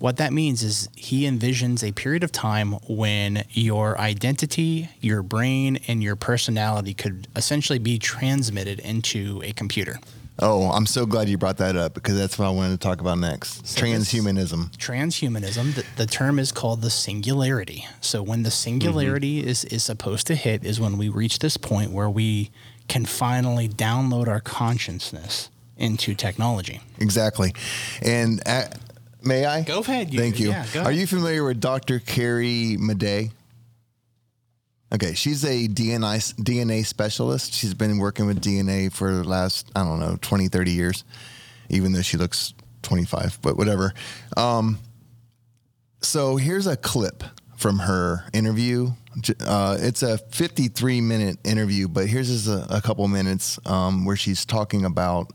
What 0.00 0.16
that 0.16 0.32
means 0.32 0.62
is 0.62 0.88
he 0.96 1.24
envisions 1.24 1.86
a 1.86 1.92
period 1.92 2.24
of 2.24 2.32
time 2.32 2.72
when 2.88 3.44
your 3.50 4.00
identity, 4.00 4.88
your 5.02 5.22
brain, 5.22 5.78
and 5.88 6.02
your 6.02 6.16
personality 6.16 6.94
could 6.94 7.28
essentially 7.36 7.78
be 7.78 7.98
transmitted 7.98 8.80
into 8.80 9.42
a 9.44 9.52
computer. 9.52 9.98
Oh, 10.38 10.70
I'm 10.70 10.86
so 10.86 11.04
glad 11.04 11.28
you 11.28 11.36
brought 11.36 11.58
that 11.58 11.76
up 11.76 11.92
because 11.92 12.16
that's 12.16 12.38
what 12.38 12.46
I 12.46 12.50
wanted 12.50 12.80
to 12.80 12.88
talk 12.88 13.02
about 13.02 13.18
next. 13.18 13.62
Transhumanism. 13.76 14.74
transhumanism 14.78 15.74
the, 15.74 15.84
the 15.96 16.06
term 16.06 16.38
is 16.38 16.50
called 16.50 16.80
the 16.80 16.88
singularity 16.88 17.86
so 18.00 18.22
when 18.22 18.42
the 18.42 18.50
singularity 18.50 19.46
is 19.46 19.66
is 19.66 19.82
supposed 19.82 20.26
to 20.28 20.34
hit 20.34 20.64
is 20.64 20.80
when 20.80 20.96
we 20.96 21.10
reach 21.10 21.40
this 21.40 21.58
point 21.58 21.90
where 21.90 22.08
we 22.08 22.50
can 22.88 23.04
finally 23.04 23.68
download 23.68 24.28
our 24.28 24.40
consciousness 24.40 25.50
into 25.76 26.14
technology 26.14 26.80
Exactly. 26.98 27.52
And 28.02 28.42
uh, 28.46 28.64
may 29.22 29.44
I? 29.44 29.62
Go 29.62 29.80
ahead, 29.80 30.12
you- 30.12 30.18
Thank 30.20 30.38
you. 30.40 30.50
yeah, 30.50 30.66
Are 30.84 30.92
you 30.92 31.06
familiar 31.06 31.44
with 31.44 31.60
Dr. 31.60 31.98
Carrie 32.00 32.76
Madej? 32.78 33.30
Okay, 34.92 35.14
she's 35.14 35.44
a 35.44 35.68
DNA 35.68 36.18
DNA 36.42 36.84
specialist. 36.84 37.52
She's 37.54 37.74
been 37.74 37.98
working 37.98 38.26
with 38.26 38.40
DNA 38.40 38.92
for 38.92 39.12
the 39.14 39.22
last, 39.24 39.70
I 39.76 39.84
don't 39.84 40.00
know, 40.00 40.18
20, 40.20 40.48
30 40.48 40.72
years, 40.72 41.04
even 41.68 41.92
though 41.92 42.02
she 42.02 42.16
looks 42.16 42.54
25, 42.82 43.38
but 43.40 43.56
whatever. 43.56 43.92
Um, 44.36 44.78
so 46.02 46.36
here's 46.36 46.66
a 46.66 46.76
clip 46.76 47.22
from 47.56 47.78
her 47.80 48.24
interview. 48.32 48.90
Uh, 49.40 49.76
it's 49.78 50.02
a 50.02 50.18
53 50.18 51.00
minute 51.00 51.38
interview, 51.44 51.86
but 51.86 52.06
here's 52.08 52.28
just 52.28 52.48
a, 52.48 52.66
a 52.76 52.80
couple 52.80 53.06
minutes 53.06 53.60
um, 53.66 54.04
where 54.04 54.16
she's 54.16 54.44
talking 54.44 54.84
about 54.84 55.30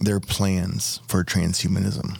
their 0.00 0.20
plans 0.20 1.00
for 1.08 1.24
transhumanism. 1.24 2.18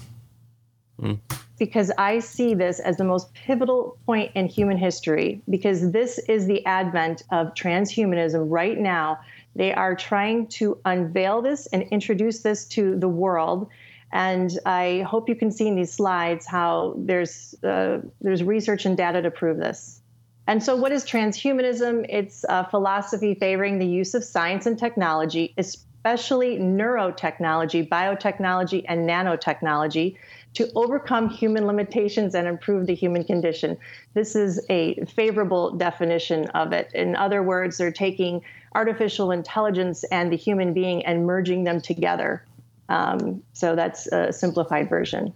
Because 1.59 1.92
I 1.96 2.18
see 2.18 2.55
this 2.55 2.80
as 2.80 2.96
the 2.96 3.05
most 3.05 3.32
pivotal 3.34 3.96
point 4.05 4.32
in 4.34 4.48
human 4.48 4.76
history 4.76 5.42
because 5.48 5.92
this 5.92 6.18
is 6.28 6.46
the 6.46 6.64
advent 6.66 7.22
of 7.30 7.55
transhumanism 7.55 8.46
right 8.48 8.78
now. 8.78 9.20
They 9.55 9.72
are 9.72 9.94
trying 9.94 10.48
to 10.59 10.78
unveil 10.84 11.40
this 11.40 11.66
and 11.66 11.82
introduce 11.84 12.40
this 12.40 12.66
to 12.68 12.98
the 12.98 13.09
world. 13.09 13.68
And 14.12 14.59
I 14.66 15.05
hope 15.09 15.28
you 15.28 15.36
can 15.36 15.50
see 15.50 15.68
in 15.68 15.76
these 15.76 15.92
slides 15.92 16.46
how 16.46 16.94
there's 16.98 17.55
uh, 17.62 17.98
there's 18.20 18.42
research 18.42 18.84
and 18.84 18.96
data 18.96 19.22
to 19.22 19.30
prove 19.30 19.59
this. 19.59 20.00
And 20.46 20.62
so, 20.62 20.74
what 20.74 20.92
is 20.92 21.05
transhumanism? 21.05 22.07
It's 22.09 22.44
a 22.48 22.68
philosophy 22.68 23.34
favoring 23.34 23.78
the 23.78 23.86
use 23.86 24.14
of 24.14 24.24
science 24.24 24.66
and 24.66 24.78
technology, 24.78 25.55
especially 25.57 26.59
neurotechnology, 26.59 27.88
biotechnology, 27.88 28.84
and 28.88 29.09
nanotechnology, 29.09 30.16
to 30.55 30.70
overcome 30.74 31.28
human 31.28 31.66
limitations 31.66 32.34
and 32.34 32.46
improve 32.46 32.86
the 32.86 32.94
human 32.94 33.24
condition. 33.24 33.76
This 34.14 34.36
is 34.36 34.64
a 34.68 35.03
favorable 35.07 35.72
definition 35.72 36.46
of 36.50 36.72
it. 36.72 36.90
In 36.94 37.16
other 37.16 37.42
words, 37.42 37.78
they're 37.78 37.92
taking 37.92 38.42
artificial 38.74 39.30
intelligence 39.30 40.05
and 40.05 40.32
the 40.32 40.36
human 40.36 40.74
being 40.74 41.05
and 41.07 41.26
merging 41.26 41.64
them 41.64 41.80
together. 41.80 42.44
Um, 42.88 43.42
so, 43.53 43.74
that's 43.74 44.07
a 44.09 44.32
simplified 44.32 44.88
version. 44.88 45.32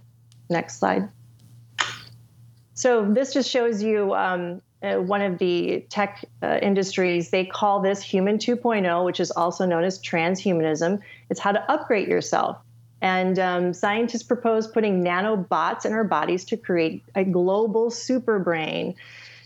Next 0.49 0.79
slide. 0.79 1.09
So 2.77 3.03
this 3.11 3.33
just 3.33 3.49
shows 3.49 3.81
you 3.81 4.13
um, 4.13 4.61
uh, 4.83 4.97
one 4.97 5.23
of 5.23 5.39
the 5.39 5.83
tech 5.89 6.23
uh, 6.43 6.59
industries. 6.61 7.31
They 7.31 7.43
call 7.43 7.81
this 7.81 8.03
Human 8.03 8.37
2.0, 8.37 9.03
which 9.03 9.19
is 9.19 9.31
also 9.31 9.65
known 9.65 9.83
as 9.83 9.99
transhumanism. 9.99 10.99
It's 11.31 11.39
how 11.39 11.53
to 11.53 11.71
upgrade 11.71 12.07
yourself. 12.07 12.57
And 13.01 13.37
um, 13.37 13.73
scientists 13.73 14.23
propose 14.23 14.67
putting 14.67 15.03
nanobots 15.03 15.85
in 15.85 15.93
our 15.93 16.03
bodies 16.03 16.45
to 16.45 16.57
create 16.57 17.03
a 17.15 17.23
global 17.23 17.91
super 17.91 18.39
brain. 18.39 18.95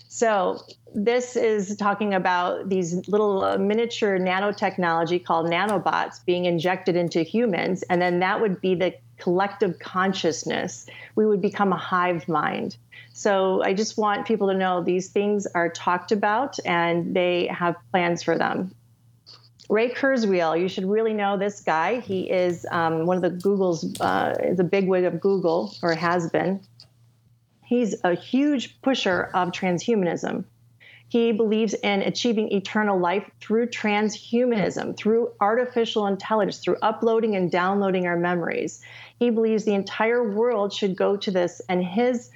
So 0.08 0.66
this 0.94 1.36
is 1.36 1.76
talking 1.78 2.14
about 2.14 2.68
these 2.68 3.08
little 3.08 3.44
uh, 3.44 3.58
miniature 3.58 4.20
nanotechnology 4.20 5.24
called 5.24 5.48
nanobots 5.48 6.24
being 6.26 6.46
injected 6.46 6.96
into 6.96 7.22
humans, 7.22 7.84
and 7.84 8.02
then 8.02 8.20
that 8.20 8.42
would 8.42 8.60
be 8.60 8.76
the 8.76 8.94
collective 9.18 9.80
consciousness. 9.80 10.86
We 11.16 11.26
would 11.26 11.42
become 11.42 11.72
a 11.72 11.78
hive 11.78 12.28
mind. 12.28 12.76
So 13.14 13.64
I 13.64 13.74
just 13.74 13.98
want 13.98 14.26
people 14.26 14.48
to 14.50 14.54
know 14.54 14.84
these 14.84 15.10
things 15.10 15.46
are 15.48 15.70
talked 15.70 16.12
about 16.12 16.58
and 16.66 17.16
they 17.16 17.48
have 17.48 17.76
plans 17.92 18.24
for 18.24 18.38
them. 18.38 18.74
Ray 19.72 19.90
Kurzweil, 19.90 20.60
you 20.60 20.68
should 20.68 20.84
really 20.84 21.14
know 21.14 21.38
this 21.38 21.62
guy. 21.62 22.02
He 22.02 22.30
is 22.30 22.66
um, 22.72 23.06
one 23.06 23.16
of 23.16 23.24
the 23.24 23.30
Google's, 23.30 23.98
uh, 24.02 24.36
a 24.60 24.64
bigwig 24.66 25.06
of 25.06 25.22
Google, 25.22 25.74
or 25.82 25.94
has 25.94 26.30
been. 26.30 26.60
He's 27.64 27.96
a 28.04 28.14
huge 28.14 28.82
pusher 28.82 29.32
of 29.34 29.52
transhumanism. 29.54 30.44
He 31.08 31.32
believes 31.32 31.74
in 31.74 32.02
achieving 32.02 32.52
eternal 32.52 33.00
life 33.00 33.24
through 33.40 33.68
transhumanism, 33.68 34.98
through 34.98 35.32
artificial 35.40 36.06
intelligence, 36.06 36.58
through 36.58 36.76
uploading 36.82 37.38
and 37.38 37.50
downloading 37.50 38.08
our 38.08 38.18
memories. 38.18 38.82
He 39.20 39.30
believes 39.30 39.64
the 39.64 39.74
entire 39.74 40.34
world 40.34 40.74
should 40.74 40.98
go 40.98 41.16
to 41.16 41.32
this, 41.32 41.62
and 41.70 41.82
his 41.82 42.30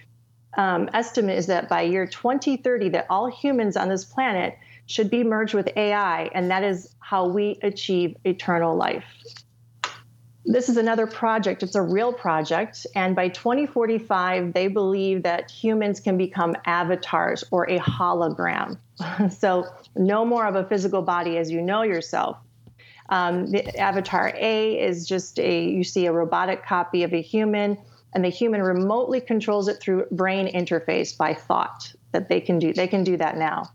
um, 0.55 0.89
estimate 0.93 1.37
is 1.37 1.47
that 1.47 1.67
by 1.67 1.81
year 1.81 2.07
2030, 2.07 2.89
that 2.89 3.07
all 3.09 3.29
humans 3.29 3.75
on 3.75 3.89
this 3.89 4.05
planet 4.05 4.57
should 4.85 5.09
be 5.09 5.23
merged 5.23 5.53
with 5.53 5.69
AI, 5.75 6.29
and 6.33 6.51
that 6.51 6.63
is 6.63 6.95
how 6.99 7.27
we 7.27 7.57
achieve 7.63 8.15
eternal 8.23 8.75
life. 8.75 9.05
This 10.47 10.69
is 10.69 10.77
another 10.77 11.07
project. 11.07 11.63
It's 11.63 11.73
a 11.73 11.81
real 11.81 12.13
project. 12.13 12.85
And 12.95 13.15
by 13.15 13.29
2045, 13.29 14.53
they 14.53 14.67
believe 14.67 15.23
that 15.23 15.49
humans 15.49 15.99
can 15.99 16.17
become 16.17 16.55
avatars 16.65 17.43
or 17.49 17.63
a 17.67 17.79
hologram. 17.79 18.77
so, 19.31 19.65
no 19.95 20.23
more 20.23 20.45
of 20.45 20.55
a 20.55 20.63
physical 20.63 21.01
body 21.01 21.37
as 21.37 21.49
you 21.49 21.61
know 21.61 21.81
yourself. 21.81 22.37
Um, 23.09 23.47
the 23.47 23.75
avatar 23.77 24.33
A 24.35 24.79
is 24.79 25.07
just 25.07 25.39
a, 25.39 25.63
you 25.63 25.83
see 25.83 26.05
a 26.05 26.11
robotic 26.11 26.65
copy 26.65 27.03
of 27.03 27.13
a 27.13 27.21
human, 27.21 27.77
and 28.13 28.23
the 28.23 28.29
human 28.29 28.61
remotely 28.61 29.21
controls 29.21 29.67
it 29.67 29.79
through 29.79 30.07
brain 30.11 30.47
interface 30.47 31.15
by 31.15 31.33
thought 31.33 31.91
that 32.11 32.29
they 32.29 32.39
can 32.39 32.59
do. 32.59 32.71
They 32.73 32.87
can 32.87 33.03
do 33.03 33.17
that 33.17 33.37
now. 33.37 33.71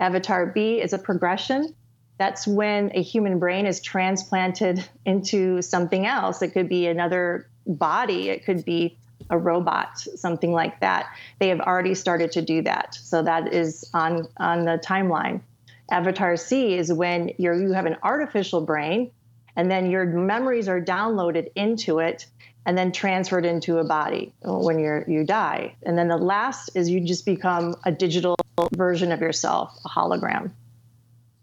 Avatar 0.00 0.46
B 0.46 0.80
is 0.80 0.92
a 0.92 0.98
progression. 0.98 1.74
That's 2.18 2.46
when 2.46 2.90
a 2.94 3.02
human 3.02 3.38
brain 3.38 3.66
is 3.66 3.80
transplanted 3.80 4.84
into 5.04 5.62
something 5.62 6.06
else. 6.06 6.42
It 6.42 6.48
could 6.48 6.68
be 6.68 6.86
another 6.86 7.48
body, 7.66 8.30
it 8.30 8.44
could 8.44 8.64
be 8.64 8.96
a 9.30 9.36
robot, 9.36 9.98
something 9.98 10.52
like 10.52 10.80
that. 10.80 11.06
They 11.38 11.48
have 11.48 11.60
already 11.60 11.94
started 11.94 12.32
to 12.32 12.42
do 12.42 12.62
that. 12.62 12.94
So 12.94 13.22
that 13.22 13.52
is 13.52 13.90
on, 13.92 14.26
on 14.38 14.64
the 14.64 14.80
timeline. 14.82 15.42
Avatar 15.90 16.36
C 16.36 16.74
is 16.74 16.92
when 16.92 17.32
you 17.38 17.52
you 17.54 17.72
have 17.72 17.86
an 17.86 17.96
artificial 18.02 18.60
brain 18.60 19.10
and 19.56 19.70
then 19.70 19.90
your 19.90 20.04
memories 20.04 20.68
are 20.68 20.80
downloaded 20.80 21.50
into 21.54 21.98
it 21.98 22.26
and 22.66 22.76
then 22.76 22.92
transferred 22.92 23.46
into 23.46 23.78
a 23.78 23.84
body 23.84 24.32
when 24.42 24.78
you're 24.78 25.04
you 25.08 25.24
die. 25.24 25.74
And 25.82 25.96
then 25.96 26.08
the 26.08 26.18
last 26.18 26.70
is 26.74 26.90
you 26.90 27.00
just 27.00 27.24
become 27.24 27.74
a 27.84 27.90
digital 27.90 28.36
version 28.74 29.12
of 29.12 29.20
yourself, 29.20 29.78
a 29.84 29.88
hologram. 29.88 30.50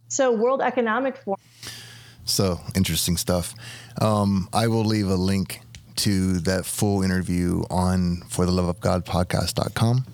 So 0.07 0.31
World 0.31 0.61
Economic 0.61 1.17
Forum. 1.17 1.39
So 2.25 2.59
interesting 2.75 3.17
stuff. 3.17 3.53
Um, 4.01 4.49
I 4.51 4.67
will 4.67 4.83
leave 4.83 5.07
a 5.07 5.15
link 5.15 5.61
to 5.97 6.39
that 6.39 6.65
full 6.65 7.03
interview 7.03 7.63
on 7.69 8.17
for 8.27 8.45
the 8.45 8.51
love 8.51 8.67
of 8.67 8.79
God 8.79 9.05
podcast.com 9.05 10.05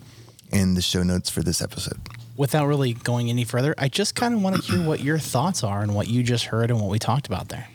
in 0.52 0.74
the 0.74 0.82
show 0.82 1.02
notes 1.02 1.30
for 1.30 1.42
this 1.42 1.60
episode. 1.60 2.00
Without 2.36 2.66
really 2.66 2.94
going 2.94 3.28
any 3.30 3.44
further, 3.44 3.74
I 3.78 3.88
just 3.88 4.14
kind 4.14 4.34
of 4.34 4.42
want 4.42 4.56
to 4.56 4.62
hear 4.62 4.86
what 4.86 5.00
your 5.00 5.18
thoughts 5.18 5.64
are 5.64 5.82
and 5.82 5.94
what 5.94 6.08
you 6.08 6.22
just 6.22 6.46
heard 6.46 6.70
and 6.70 6.80
what 6.80 6.90
we 6.90 6.98
talked 6.98 7.26
about 7.26 7.48
there. 7.48 7.68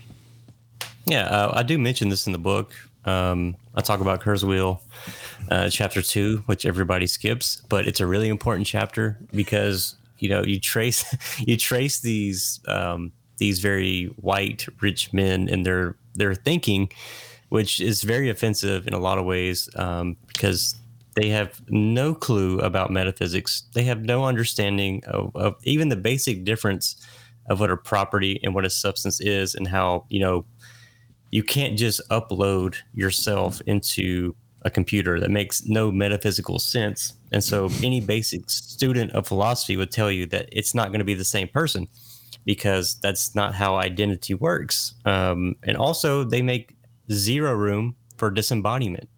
Yeah, 1.05 1.25
uh, 1.25 1.51
I 1.53 1.63
do 1.63 1.77
mention 1.77 2.09
this 2.09 2.27
in 2.27 2.33
the 2.33 2.39
book. 2.39 2.73
Um, 3.05 3.55
I 3.73 3.81
talk 3.81 4.01
about 4.01 4.21
Kurzweil, 4.21 4.79
uh, 5.49 5.69
chapter 5.69 6.01
two, 6.01 6.43
which 6.45 6.65
everybody 6.65 7.07
skips, 7.07 7.61
but 7.69 7.87
it's 7.87 7.99
a 7.99 8.07
really 8.07 8.29
important 8.29 8.67
chapter 8.67 9.17
because 9.31 9.95
you 10.19 10.29
know 10.29 10.43
you 10.43 10.59
trace 10.59 11.05
you 11.39 11.57
trace 11.57 11.99
these 11.99 12.59
um, 12.67 13.11
these 13.37 13.59
very 13.59 14.05
white 14.17 14.67
rich 14.81 15.13
men 15.13 15.47
and 15.49 15.65
their 15.65 15.95
their 16.15 16.35
thinking, 16.35 16.91
which 17.49 17.79
is 17.79 18.03
very 18.03 18.29
offensive 18.29 18.87
in 18.87 18.93
a 18.93 18.99
lot 18.99 19.17
of 19.17 19.25
ways 19.25 19.69
um, 19.75 20.17
because 20.27 20.75
they 21.15 21.29
have 21.29 21.61
no 21.69 22.13
clue 22.13 22.59
about 22.59 22.91
metaphysics. 22.91 23.63
They 23.73 23.83
have 23.83 24.03
no 24.03 24.25
understanding 24.25 25.03
of, 25.05 25.35
of 25.35 25.55
even 25.63 25.89
the 25.89 25.95
basic 25.95 26.43
difference 26.43 26.95
of 27.49 27.59
what 27.59 27.71
a 27.71 27.77
property 27.77 28.39
and 28.43 28.53
what 28.53 28.65
a 28.65 28.69
substance 28.69 29.19
is, 29.21 29.55
and 29.55 29.67
how 29.67 30.05
you 30.09 30.19
know 30.19 30.45
you 31.31 31.43
can't 31.43 31.77
just 31.77 32.01
upload 32.09 32.75
yourself 32.93 33.61
into 33.65 34.35
a 34.67 34.69
computer 34.69 35.19
that 35.19 35.31
makes 35.31 35.65
no 35.65 35.91
metaphysical 35.91 36.59
sense. 36.59 37.13
And 37.31 37.43
so 37.43 37.69
any 37.83 38.01
basic 38.01 38.49
student 38.49 39.11
of 39.13 39.25
philosophy 39.25 39.75
would 39.77 39.91
tell 39.91 40.11
you 40.11 40.27
that 40.27 40.49
it's 40.51 40.75
not 40.75 40.89
going 40.89 40.99
to 40.99 41.05
be 41.05 41.15
the 41.15 41.25
same 41.25 41.47
person 41.47 41.87
because 42.45 42.99
that's 43.01 43.33
not 43.33 43.55
how 43.55 43.75
identity 43.75 44.33
works. 44.33 44.93
Um, 45.05 45.55
and 45.63 45.75
also, 45.75 46.23
they 46.23 46.41
make 46.41 46.75
zero 47.11 47.53
room 47.53 47.95
for 48.17 48.29
disembodiment. 48.29 49.09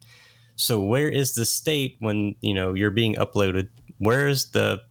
So 0.56 0.82
where 0.82 1.10
is 1.10 1.36
the 1.36 1.46
state 1.46 1.98
when 2.00 2.36
you 2.42 2.54
know 2.54 2.74
you're 2.74 2.92
being 2.92 3.16
uploaded? 3.16 3.70
Where 3.98 4.28
is 4.28 4.52
the 4.52 4.82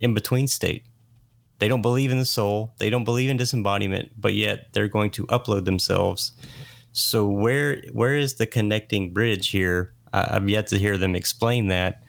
in 0.00 0.14
between 0.14 0.48
state? 0.48 0.84
They 1.58 1.68
don't 1.68 1.82
believe 1.82 2.10
in 2.10 2.18
the 2.18 2.24
soul. 2.24 2.74
They 2.78 2.90
don't 2.90 3.04
believe 3.04 3.30
in 3.30 3.36
disembodiment, 3.36 4.10
but 4.16 4.34
yet 4.34 4.72
they're 4.72 4.88
going 4.88 5.10
to 5.12 5.26
upload 5.26 5.64
themselves. 5.64 6.32
So 6.92 7.26
where 7.26 7.82
where 7.92 8.16
is 8.16 8.34
the 8.34 8.46
connecting 8.46 9.12
bridge 9.12 9.48
here? 9.48 9.94
I, 10.12 10.36
I've 10.36 10.48
yet 10.48 10.66
to 10.68 10.78
hear 10.78 10.98
them 10.98 11.14
explain 11.14 11.68
that. 11.68 12.02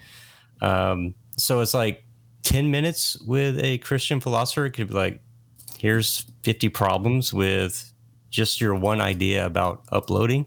Um, 0.61 1.15
so 1.37 1.61
it's 1.61 1.73
like 1.73 2.03
ten 2.43 2.71
minutes 2.71 3.19
with 3.21 3.59
a 3.59 3.77
Christian 3.79 4.19
philosopher 4.19 4.69
could 4.69 4.89
be 4.89 4.93
like, 4.93 5.21
here's 5.77 6.25
fifty 6.43 6.69
problems 6.69 7.33
with 7.33 7.91
just 8.29 8.59
your 8.59 8.75
one 8.75 9.01
idea 9.01 9.45
about 9.45 9.83
uploading. 9.91 10.45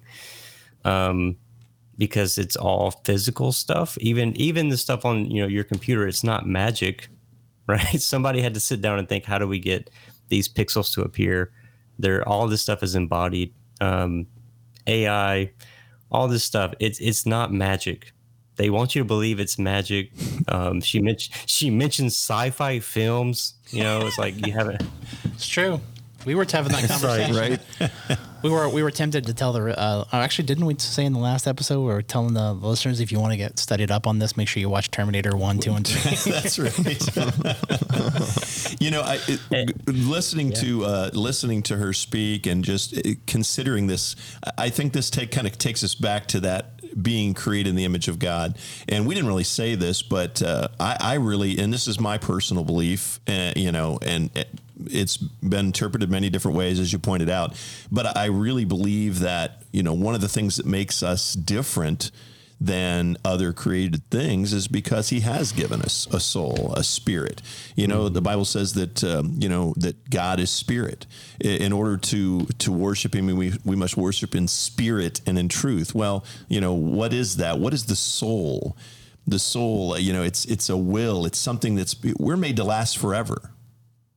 Um, 0.85 1.37
because 1.99 2.37
it's 2.37 2.57
all 2.57 2.91
physical 3.05 3.53
stuff. 3.53 3.97
Even 3.99 4.37
even 4.37 4.69
the 4.69 4.77
stuff 4.77 5.05
on 5.05 5.31
you 5.31 5.41
know 5.41 5.49
your 5.49 5.65
computer, 5.65 6.07
it's 6.07 6.23
not 6.23 6.47
magic 6.47 7.09
right? 7.69 8.01
Somebody 8.01 8.41
had 8.41 8.55
to 8.55 8.61
sit 8.61 8.81
down 8.81 8.99
and 8.99 9.09
think, 9.09 9.25
how 9.25 9.39
do 9.39 9.49
we 9.49 9.59
get 9.59 9.91
these 10.29 10.49
pixels 10.49 10.93
to 10.95 11.03
appear? 11.03 11.51
There, 11.99 12.27
all 12.29 12.47
this 12.47 12.63
stuff 12.63 12.83
is 12.83 12.95
embodied. 12.95 13.53
Um, 13.81 14.27
AI, 14.87 15.51
all 16.11 16.29
this 16.29 16.45
stuff. 16.45 16.75
It's 16.81 17.01
it's 17.01 17.27
not 17.27 17.53
magic. 17.53 18.13
They 18.57 18.71
want 18.71 18.95
you 18.95 19.03
to 19.03 19.05
believe 19.05 19.39
it's 19.39 19.59
magic. 19.59 20.11
Um, 20.49 20.81
she 20.81 21.01
mentioned 21.01 21.35
she 21.47 21.71
mentions 21.71 22.15
sci-fi 22.15 22.79
films. 22.81 23.55
You 23.71 23.83
know, 23.83 24.07
it's 24.07 24.19
like 24.19 24.47
you 24.47 24.53
haven't. 24.53 24.83
It's 25.35 25.47
true. 25.47 25.81
We 26.25 26.35
were 26.35 26.47
having 26.51 26.73
that 26.73 26.89
conversation. 26.89 27.37
right? 27.37 28.19
We 28.43 28.51
were 28.51 28.69
we 28.69 28.83
were 28.83 28.91
tempted 28.91 29.27
to 29.27 29.35
tell 29.35 29.53
the. 29.53 29.79
Uh, 29.79 30.05
oh, 30.13 30.19
actually, 30.19 30.47
didn't 30.47 30.67
we 30.67 30.77
say 30.79 31.05
in 31.05 31.13
the 31.13 31.19
last 31.19 31.47
episode 31.47 31.81
we 31.81 31.87
were 31.87 32.03
telling 32.03 32.35
the 32.35 32.53
listeners 32.53 33.01
if 33.01 33.11
you 33.11 33.21
want 33.21 33.33
to 33.33 33.37
get 33.37 33.59
studied 33.59 33.91
up 33.91 34.07
on 34.07 34.19
this, 34.19 34.37
make 34.37 34.49
sure 34.49 34.61
you 34.61 34.69
watch 34.69 34.91
Terminator 34.91 35.37
One, 35.37 35.59
Two, 35.59 35.73
and 35.73 35.87
Three. 35.87 36.33
That's 36.33 36.59
right. 36.59 36.77
you 38.81 38.91
know, 38.91 39.03
I, 39.03 39.19
it, 39.27 39.89
listening 39.89 40.53
to 40.53 40.85
uh, 40.85 41.11
listening 41.13 41.63
to 41.65 41.77
her 41.77 41.93
speak 41.93 42.47
and 42.47 42.65
just 42.65 42.97
uh, 42.97 43.03
considering 43.27 43.87
this, 43.87 44.17
I 44.59 44.69
think 44.69 44.93
this 44.93 45.11
take 45.11 45.31
kind 45.31 45.47
of 45.47 45.57
takes 45.59 45.83
us 45.83 45.95
back 45.95 46.27
to 46.29 46.41
that 46.41 46.77
being 47.01 47.35
created 47.35 47.71
in 47.71 47.77
the 47.77 47.85
image 47.85 48.09
of 48.09 48.19
God. 48.19 48.57
And 48.89 49.07
we 49.07 49.15
didn't 49.15 49.29
really 49.29 49.45
say 49.45 49.75
this, 49.75 50.03
but 50.03 50.43
uh, 50.43 50.69
I, 50.81 50.97
I 51.01 51.15
really, 51.15 51.59
and 51.59 51.73
this 51.73 51.87
is 51.87 52.01
my 52.01 52.19
personal 52.19 52.65
belief, 52.65 53.21
uh, 53.29 53.53
you 53.55 53.73
know, 53.73 53.99
and 54.03 54.31
it's 54.85 55.17
been 55.17 55.67
interpreted 55.67 56.11
many 56.11 56.31
different 56.31 56.57
ways, 56.57 56.79
as 56.79 56.93
you 56.93 56.99
pointed 56.99 57.31
out. 57.31 57.55
But 57.91 58.17
I 58.17 58.27
really 58.27 58.65
believe 58.65 59.21
that, 59.21 59.63
you 59.73 59.83
know, 59.83 59.95
one 59.95 60.15
of 60.15 60.21
the 60.21 60.29
things 60.29 60.57
that 60.57 60.67
makes 60.67 61.03
us 61.03 61.35
different 61.35 62.11
than 62.61 63.17
other 63.25 63.53
created 63.53 64.03
things 64.11 64.53
is 64.53 64.67
because 64.67 65.11
he 65.11 65.21
has 65.21 65.53
given 65.53 65.83
us 65.83 66.07
a 66.11 66.19
soul, 66.19 66.73
a 66.77 66.83
spirit. 66.83 67.43
You 67.75 67.87
know, 67.87 68.09
the 68.09 68.23
Bible 68.23 68.45
says 68.45 68.73
that 68.75 69.05
um, 69.05 69.37
you 69.39 69.49
know 69.49 69.75
that 69.77 70.09
God 70.09 70.41
is 70.41 70.51
spirit. 70.51 71.07
In 71.41 71.73
order 71.73 71.97
to 71.99 72.47
to 72.47 72.73
worship 72.73 73.15
Him, 73.15 73.27
we 73.27 73.53
we 73.65 73.77
must 73.77 73.97
worship 73.97 74.35
in 74.35 74.49
spirit 74.49 75.21
and 75.27 75.39
in 75.39 75.49
truth. 75.49 75.95
Well, 75.95 76.25
you 76.49 76.61
know, 76.61 76.73
what 76.73 77.13
is 77.13 77.37
that? 77.37 77.59
What 77.59 77.75
is 77.75 77.87
the 77.87 77.97
soul? 77.97 78.77
The 79.27 79.39
soul, 79.39 79.99
you 79.99 80.13
know, 80.13 80.23
it's 80.23 80.45
it's 80.47 80.69
a 80.69 80.77
will. 80.77 81.27
It's 81.27 81.39
something 81.39 81.75
that's 81.75 81.97
we're 82.19 82.37
made 82.37 82.57
to 82.57 82.65
last 82.65 82.97
forever. 82.97 83.51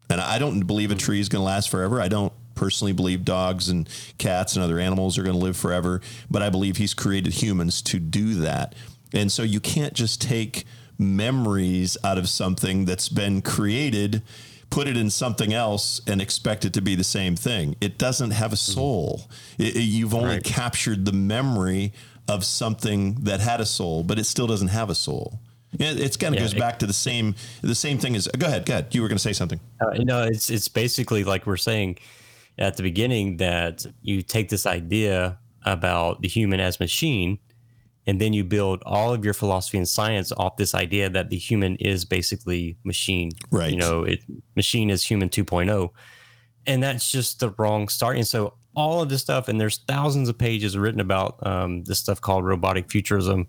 And 0.10 0.20
I 0.20 0.39
don't 0.39 0.62
believe 0.62 0.91
a 0.91 0.95
tree 0.95 1.20
is 1.20 1.30
going 1.30 1.41
to 1.41 1.45
last 1.45 1.70
forever. 1.70 2.01
I 2.01 2.07
don't 2.07 2.34
personally 2.55 2.93
believe 2.93 3.24
dogs 3.24 3.70
and 3.70 3.88
cats 4.18 4.55
and 4.55 4.64
other 4.64 4.80
animals 4.80 5.18
are 5.18 5.24
going 5.24 5.38
to 5.38 5.43
live 5.43 5.55
forever, 5.55 6.01
but 6.30 6.41
I 6.41 6.49
believe 6.49 6.78
he's 6.78 6.93
created 6.93 7.34
humans 7.34 7.82
to 7.84 7.99
do 7.99 8.36
that. 8.36 8.76
And 9.14 9.32
so 9.32 9.43
you 9.43 9.60
can't 9.60 9.93
just 9.93 10.22
take 10.22 10.66
memories 10.97 11.95
out 12.03 12.18
of 12.18 12.28
something 12.28 12.86
that's 12.86 13.07
been 13.07 13.41
created 13.41 14.22
put 14.70 14.88
it 14.88 14.97
in 14.97 15.10
something 15.10 15.53
else 15.53 16.01
and 16.07 16.22
expect 16.22 16.66
it 16.66 16.74
to 16.74 16.82
be 16.82 16.95
the 16.95 17.03
same 17.03 17.36
thing. 17.36 17.76
It 17.82 17.97
doesn't 17.97 18.32
have 18.32 18.53
a 18.53 18.55
mm-hmm. 18.55 18.74
soul. 18.74 19.30
It- 19.57 19.76
it- 19.76 19.82
you've 19.82 20.14
only 20.14 20.36
Right. 20.36 20.43
captured 20.43 21.05
the 21.05 21.12
memory 21.12 21.91
of 22.28 22.45
something 22.45 23.16
that 23.22 23.39
had 23.39 23.60
a 23.60 23.66
soul, 23.66 24.03
but 24.03 24.20
it 24.20 24.26
still 24.26 24.47
doesn't 24.47 24.68
have 24.68 24.89
a 24.89 24.95
soul. 24.95 25.39
It, 25.74 26.00
it's 26.00 26.18
kind 26.18 26.34
of 26.34 26.40
Yeah, 26.40 26.46
goes 26.46 26.54
it- 26.54 26.60
back 26.60 26.80
to 26.80 26.88
the 26.88 26.94
same 26.94 27.36
the 27.62 27.76
same 27.76 27.98
thing 28.00 28.16
as. 28.16 28.28
Go 28.28 28.48
ahead, 28.48 28.66
go 28.66 28.74
ahead. 28.74 28.96
You 28.96 29.02
were 29.02 29.08
going 29.08 29.18
to 29.18 29.24
say 29.24 29.34
something. 29.34 29.60
Uh, 29.80 29.98
no, 30.00 30.24
it's 30.24 30.50
it's 30.50 30.68
basically 30.68 31.24
like 31.24 31.46
we're 31.46 31.58
saying 31.58 31.98
at 32.58 32.76
the 32.78 32.84
beginning 32.84 33.38
that 33.38 33.86
you 34.02 34.22
take 34.22 34.50
this 34.50 34.66
idea 34.66 35.38
about 35.66 36.22
the 36.22 36.28
human 36.28 36.60
as 36.60 36.80
machine, 36.80 37.38
and 38.08 38.20
then 38.20 38.34
you 38.34 38.44
build 38.44 38.82
all 38.86 39.14
of 39.14 39.24
your 39.24 39.34
philosophy 39.34 39.78
and 39.78 39.88
science 39.88 40.32
off 40.38 40.58
this 40.58 40.74
idea 40.74 41.10
that 41.10 41.30
the 41.30 41.38
human 41.38 41.76
is 41.78 42.04
basically 42.06 42.78
machine. 42.84 43.32
Right. 43.52 43.72
You 43.72 43.78
know, 43.78 44.04
it 44.04 44.20
machine 44.56 44.90
is 44.90 45.06
human 45.06 45.30
2.0, 45.30 45.90
and 46.66 46.82
that's 46.84 47.12
just 47.12 47.40
the 47.42 47.52
wrong 47.58 47.88
start. 47.90 48.18
And 48.18 48.28
so 48.28 48.56
all 48.76 49.02
of 49.02 49.10
this 49.10 49.22
stuff, 49.22 49.48
and 49.48 49.60
there's 49.60 49.78
thousands 49.88 50.30
of 50.30 50.38
pages 50.38 50.78
written 50.78 51.00
about 51.02 51.46
um, 51.46 51.84
this 51.84 52.00
stuff 52.00 52.20
called 52.22 52.46
robotic 52.46 52.90
futurism, 52.90 53.48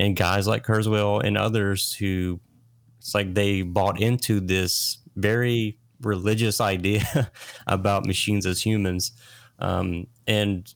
and 0.00 0.16
guys 0.16 0.46
like 0.46 0.64
Kurzweil 0.64 1.22
and 1.22 1.36
others 1.36 1.92
who 1.92 2.40
it's 2.98 3.14
like 3.14 3.34
they 3.34 3.62
bought 3.62 4.00
into 4.00 4.40
this 4.40 4.98
very 5.16 5.78
religious 6.00 6.60
idea 6.72 7.30
about 7.66 8.06
machines 8.06 8.46
as 8.46 8.62
humans. 8.62 9.12
Um, 9.58 10.06
and 10.26 10.72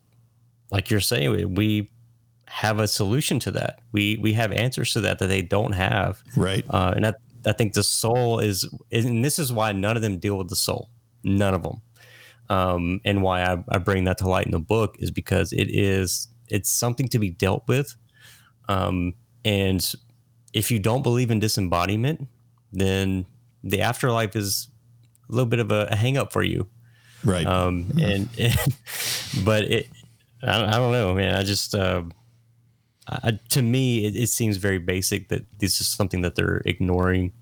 like 0.70 0.90
you're 0.90 1.00
saying 1.00 1.54
we 1.54 1.90
have 2.46 2.78
a 2.78 2.86
solution 2.86 3.38
to 3.40 3.50
that. 3.52 3.80
We 3.92 4.18
we 4.20 4.34
have 4.34 4.52
answers 4.52 4.92
to 4.92 5.00
that 5.02 5.18
that 5.18 5.26
they 5.26 5.42
don't 5.42 5.72
have. 5.72 6.22
Right. 6.36 6.64
uh, 6.68 6.92
and 6.94 7.06
I, 7.06 7.14
I 7.46 7.52
think 7.52 7.72
the 7.72 7.82
soul 7.82 8.38
is 8.40 8.68
and 8.92 9.24
this 9.24 9.38
is 9.38 9.52
why 9.52 9.72
none 9.72 9.96
of 9.96 10.02
them 10.02 10.18
deal 10.18 10.36
with 10.36 10.48
the 10.48 10.56
soul. 10.56 10.90
None 11.22 11.54
of 11.54 11.62
them. 11.62 11.80
Um, 12.50 13.00
and 13.06 13.22
why 13.22 13.42
I, 13.42 13.64
I 13.70 13.78
bring 13.78 14.04
that 14.04 14.18
to 14.18 14.28
light 14.28 14.44
in 14.44 14.52
the 14.52 14.58
book 14.58 14.96
is 14.98 15.10
because 15.10 15.50
it 15.54 15.68
is 15.70 16.28
it's 16.50 16.68
something 16.68 17.08
to 17.08 17.18
be 17.18 17.30
dealt 17.30 17.66
with 17.66 17.96
um, 18.68 19.14
and 19.44 19.94
if 20.52 20.70
you 20.70 20.78
don't 20.78 21.02
believe 21.02 21.30
in 21.30 21.38
disembodiment 21.40 22.28
then 22.72 23.24
the 23.62 23.80
afterlife 23.80 24.34
is 24.36 24.68
a 25.28 25.32
little 25.32 25.46
bit 25.46 25.58
of 25.60 25.70
a, 25.72 25.86
a 25.90 25.96
hang 25.96 26.16
up 26.18 26.32
for 26.32 26.42
you. 26.42 26.66
Right. 27.24 27.46
um, 27.46 27.90
and, 28.00 28.28
but 29.44 29.64
it 29.64 29.88
I, 30.42 30.58
don't- 30.58 30.68
I 30.68 30.76
don't 30.76 30.92
know 30.92 31.14
man. 31.14 31.34
I 31.36 31.42
just 31.44 31.74
uh, 31.74 32.02
I, 33.08 33.38
to 33.50 33.62
me 33.62 34.04
it, 34.06 34.16
it 34.16 34.28
seems 34.28 34.56
very 34.58 34.78
basic 34.78 35.28
that 35.28 35.42
this 35.58 35.80
is 35.80 35.86
something 35.86 36.22
that 36.22 36.34
they're 36.34 36.62
ignoring. 36.66 37.32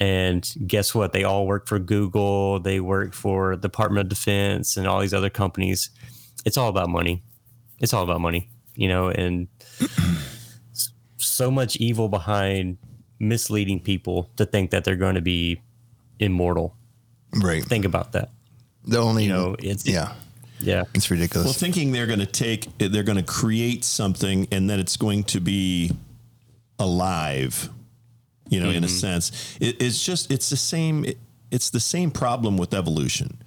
And 0.00 0.46
guess 0.66 0.94
what? 0.94 1.12
They 1.12 1.24
all 1.24 1.46
work 1.46 1.66
for 1.68 1.78
google. 1.78 2.60
They 2.60 2.80
work 2.80 3.14
for 3.14 3.56
department 3.56 4.04
of 4.06 4.08
defense 4.08 4.76
and 4.76 4.86
all 4.86 5.00
these 5.00 5.14
other 5.14 5.30
companies. 5.30 5.90
It's 6.44 6.56
all 6.58 6.68
about 6.68 6.88
money. 6.90 7.22
It's 7.80 7.92
all 7.94 8.02
about 8.04 8.20
money 8.20 8.50
you 8.78 8.88
know 8.88 9.08
and 9.08 9.48
so 11.36 11.50
much 11.50 11.76
evil 11.76 12.08
behind 12.08 12.78
misleading 13.18 13.80
people 13.80 14.30
to 14.36 14.46
think 14.46 14.70
that 14.70 14.84
they're 14.84 14.96
going 14.96 15.14
to 15.14 15.20
be 15.20 15.60
immortal 16.18 16.74
Right. 17.32 17.62
think 17.64 17.84
about 17.84 18.12
that 18.12 18.30
The 18.84 18.98
only, 18.98 19.24
you 19.24 19.32
know 19.32 19.56
it's 19.58 19.86
yeah, 19.86 20.12
yeah 20.60 20.84
it's 20.94 21.10
ridiculous. 21.10 21.46
Well, 21.46 21.54
thinking 21.54 21.92
they're 21.92 22.06
going 22.06 22.20
to 22.20 22.26
take, 22.26 22.76
they're 22.78 23.02
going 23.02 23.18
to 23.18 23.22
create 23.22 23.84
something 23.84 24.48
and 24.50 24.70
that 24.70 24.78
it's 24.78 24.96
going 24.96 25.24
to 25.24 25.40
be 25.40 25.92
alive, 26.78 27.68
you 28.48 28.60
know, 28.60 28.70
in 28.70 28.84
a 28.84 28.86
mm-hmm. 28.86 28.96
sense. 28.96 29.56
It, 29.60 29.82
it's 29.82 30.02
just, 30.02 30.30
it's 30.30 30.50
the 30.50 30.56
same, 30.56 31.04
it, 31.04 31.18
it's 31.50 31.70
the 31.70 31.80
same 31.80 32.10
problem 32.10 32.56
with 32.56 32.74
evolution. 32.74 33.38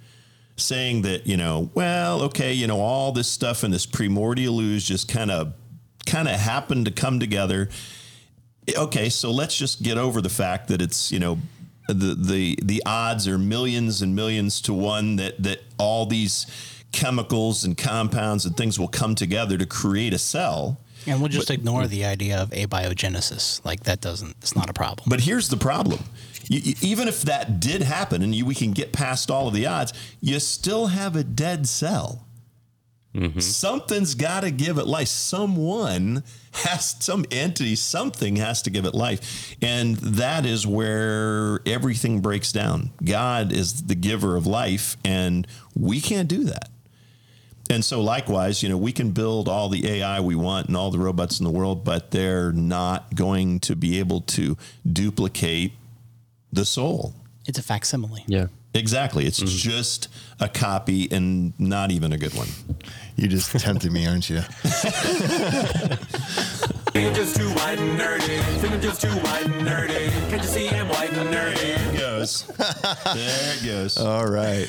Saying 0.56 1.02
that, 1.02 1.26
you 1.26 1.36
know, 1.36 1.70
well, 1.74 2.22
okay, 2.22 2.52
you 2.52 2.66
know, 2.66 2.80
all 2.80 3.12
this 3.12 3.28
stuff 3.28 3.64
in 3.64 3.70
this 3.70 3.86
primordial 3.86 4.60
ooze 4.60 4.84
just 4.84 5.08
kind 5.08 5.30
of, 5.30 5.54
kind 6.06 6.28
of 6.28 6.38
happened 6.38 6.86
to 6.86 6.90
come 6.90 7.20
together. 7.20 7.68
Okay, 8.76 9.08
so 9.08 9.30
let's 9.30 9.56
just 9.56 9.82
get 9.82 9.98
over 9.98 10.20
the 10.20 10.28
fact 10.28 10.68
that 10.68 10.80
it's, 10.82 11.10
you 11.10 11.18
know, 11.18 11.38
the 11.88 12.14
the 12.14 12.58
the 12.62 12.82
odds 12.86 13.26
are 13.26 13.38
millions 13.38 14.00
and 14.02 14.14
millions 14.14 14.60
to 14.62 14.72
one 14.74 15.16
that 15.16 15.42
that 15.42 15.60
all 15.78 16.06
these 16.06 16.46
chemicals 16.92 17.64
and 17.64 17.76
compounds 17.76 18.44
and 18.46 18.56
things 18.56 18.78
will 18.78 18.88
come 18.88 19.14
together 19.14 19.56
to 19.58 19.66
create 19.66 20.12
a 20.14 20.18
cell. 20.18 20.78
And 21.06 21.18
we'll 21.20 21.28
just 21.30 21.50
ignore 21.50 21.86
the 21.86 22.04
idea 22.04 22.38
of 22.42 22.50
abiogenesis. 22.50 23.64
Like 23.64 23.84
that 23.84 24.00
doesn't, 24.00 24.36
it's 24.42 24.54
not 24.54 24.68
a 24.68 24.72
problem. 24.74 25.06
But 25.08 25.20
here's 25.20 25.48
the 25.48 25.56
problem. 25.56 26.00
You, 26.48 26.60
you- 26.60 26.74
even 26.82 27.08
if 27.08 27.22
that 27.22 27.58
did 27.58 27.82
happen 27.82 28.22
and 28.22 28.34
you, 28.34 28.44
we 28.44 28.54
can 28.54 28.72
get 28.72 28.92
past 28.92 29.30
all 29.30 29.48
of 29.48 29.54
the 29.54 29.66
odds, 29.66 29.92
you 30.20 30.38
still 30.40 30.88
have 30.88 31.16
a 31.16 31.24
dead 31.24 31.66
cell. 31.66 32.26
Mm-hmm. 33.14 33.40
Something's 33.40 34.14
got 34.14 34.40
to 34.40 34.50
give 34.50 34.78
it 34.78 34.86
life. 34.86 35.08
Someone 35.08 36.22
has, 36.52 36.96
some 37.00 37.24
entity, 37.30 37.74
something 37.74 38.36
has 38.36 38.62
to 38.62 38.70
give 38.70 38.84
it 38.84 38.94
life. 38.94 39.56
And 39.60 39.96
that 39.96 40.46
is 40.46 40.66
where 40.66 41.60
everything 41.66 42.20
breaks 42.20 42.52
down. 42.52 42.90
God 43.02 43.52
is 43.52 43.84
the 43.86 43.94
giver 43.94 44.36
of 44.36 44.46
life, 44.46 44.96
and 45.04 45.46
we 45.74 46.00
can't 46.00 46.28
do 46.28 46.44
that. 46.44 46.68
And 47.68 47.84
so, 47.84 48.00
likewise, 48.00 48.62
you 48.64 48.68
know, 48.68 48.76
we 48.76 48.90
can 48.90 49.12
build 49.12 49.48
all 49.48 49.68
the 49.68 49.88
AI 49.88 50.20
we 50.20 50.34
want 50.34 50.66
and 50.66 50.76
all 50.76 50.90
the 50.90 50.98
robots 50.98 51.38
in 51.38 51.44
the 51.44 51.52
world, 51.52 51.84
but 51.84 52.10
they're 52.10 52.52
not 52.52 53.14
going 53.14 53.60
to 53.60 53.76
be 53.76 54.00
able 54.00 54.22
to 54.22 54.56
duplicate 54.90 55.72
the 56.52 56.64
soul. 56.64 57.14
It's 57.46 57.58
a 57.58 57.62
facsimile. 57.62 58.24
yeah 58.26 58.46
Exactly. 58.72 59.26
It's 59.26 59.38
just 59.38 60.08
a 60.38 60.48
copy 60.48 61.08
and 61.10 61.52
not 61.58 61.90
even 61.90 62.12
a 62.12 62.18
good 62.18 62.34
one. 62.34 62.48
you 63.16 63.26
just 63.28 63.50
tempted 63.58 63.90
me, 63.90 64.06
aren't 64.06 64.30
you? 64.30 64.40
Feeling 66.92 67.14
just 67.14 67.36
too 67.36 67.48
white 67.50 67.78
and 67.78 67.98
nerdy. 67.98 68.40
Feeling 68.60 68.80
just 68.80 69.00
too 69.02 69.08
white 69.08 69.44
and 69.46 69.66
nerdy. 69.66 70.10
Can't 70.30 70.42
you 70.42 70.48
see 70.48 70.68
I'm 70.68 70.88
white 70.88 71.12
and 71.12 71.30
nerdy? 71.34 71.56
There 71.56 71.94
it 71.94 71.98
goes. 71.98 72.46
there 72.46 73.54
it 73.56 73.64
goes. 73.64 73.96
All 73.98 74.26
right. 74.26 74.68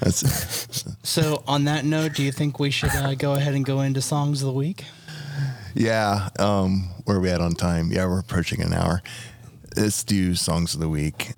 That's 0.00 0.86
So, 1.02 1.42
on 1.46 1.64
that 1.64 1.84
note, 1.84 2.14
do 2.14 2.22
you 2.22 2.32
think 2.32 2.58
we 2.58 2.70
should 2.70 2.90
uh, 2.90 3.14
go 3.14 3.34
ahead 3.34 3.54
and 3.54 3.64
go 3.64 3.80
into 3.80 4.00
songs 4.00 4.42
of 4.42 4.46
the 4.46 4.52
week? 4.52 4.84
yeah. 5.74 6.28
Um, 6.38 6.90
where 7.04 7.16
are 7.16 7.20
we 7.20 7.30
at 7.30 7.40
on 7.40 7.52
time? 7.52 7.90
Yeah, 7.92 8.06
we're 8.06 8.20
approaching 8.20 8.60
an 8.62 8.72
hour. 8.72 9.02
Let's 9.76 10.02
do 10.04 10.34
songs 10.34 10.74
of 10.74 10.80
the 10.80 10.88
week. 10.88 11.32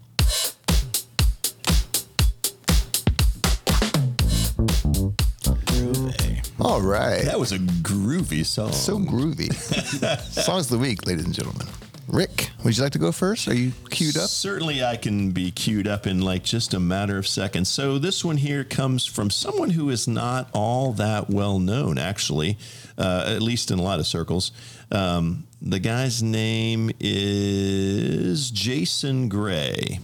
All 6.64 6.80
right. 6.80 7.24
that 7.24 7.40
was 7.40 7.50
a 7.50 7.58
groovy 7.58 8.46
song. 8.46 8.70
So 8.70 8.96
groovy. 8.96 9.52
songs 10.22 10.66
of 10.66 10.70
the 10.70 10.78
week, 10.78 11.04
ladies 11.08 11.24
and 11.24 11.34
gentlemen. 11.34 11.66
Rick, 12.06 12.50
would 12.62 12.76
you 12.76 12.84
like 12.84 12.92
to 12.92 13.00
go 13.00 13.10
first? 13.10 13.48
Are 13.48 13.54
you 13.54 13.72
queued 13.90 14.16
up? 14.16 14.28
Certainly, 14.28 14.84
I 14.84 14.94
can 14.96 15.32
be 15.32 15.50
queued 15.50 15.88
up 15.88 16.06
in 16.06 16.20
like 16.20 16.44
just 16.44 16.72
a 16.72 16.78
matter 16.78 17.18
of 17.18 17.26
seconds. 17.26 17.68
So, 17.68 17.98
this 17.98 18.24
one 18.24 18.36
here 18.36 18.62
comes 18.62 19.04
from 19.04 19.28
someone 19.28 19.70
who 19.70 19.90
is 19.90 20.06
not 20.06 20.50
all 20.52 20.92
that 20.92 21.30
well 21.30 21.58
known, 21.58 21.98
actually, 21.98 22.58
uh, 22.96 23.24
at 23.26 23.42
least 23.42 23.72
in 23.72 23.80
a 23.80 23.82
lot 23.82 23.98
of 23.98 24.06
circles. 24.06 24.52
Um, 24.92 25.48
the 25.60 25.80
guy's 25.80 26.22
name 26.22 26.92
is 27.00 28.52
Jason 28.52 29.28
Gray. 29.28 29.98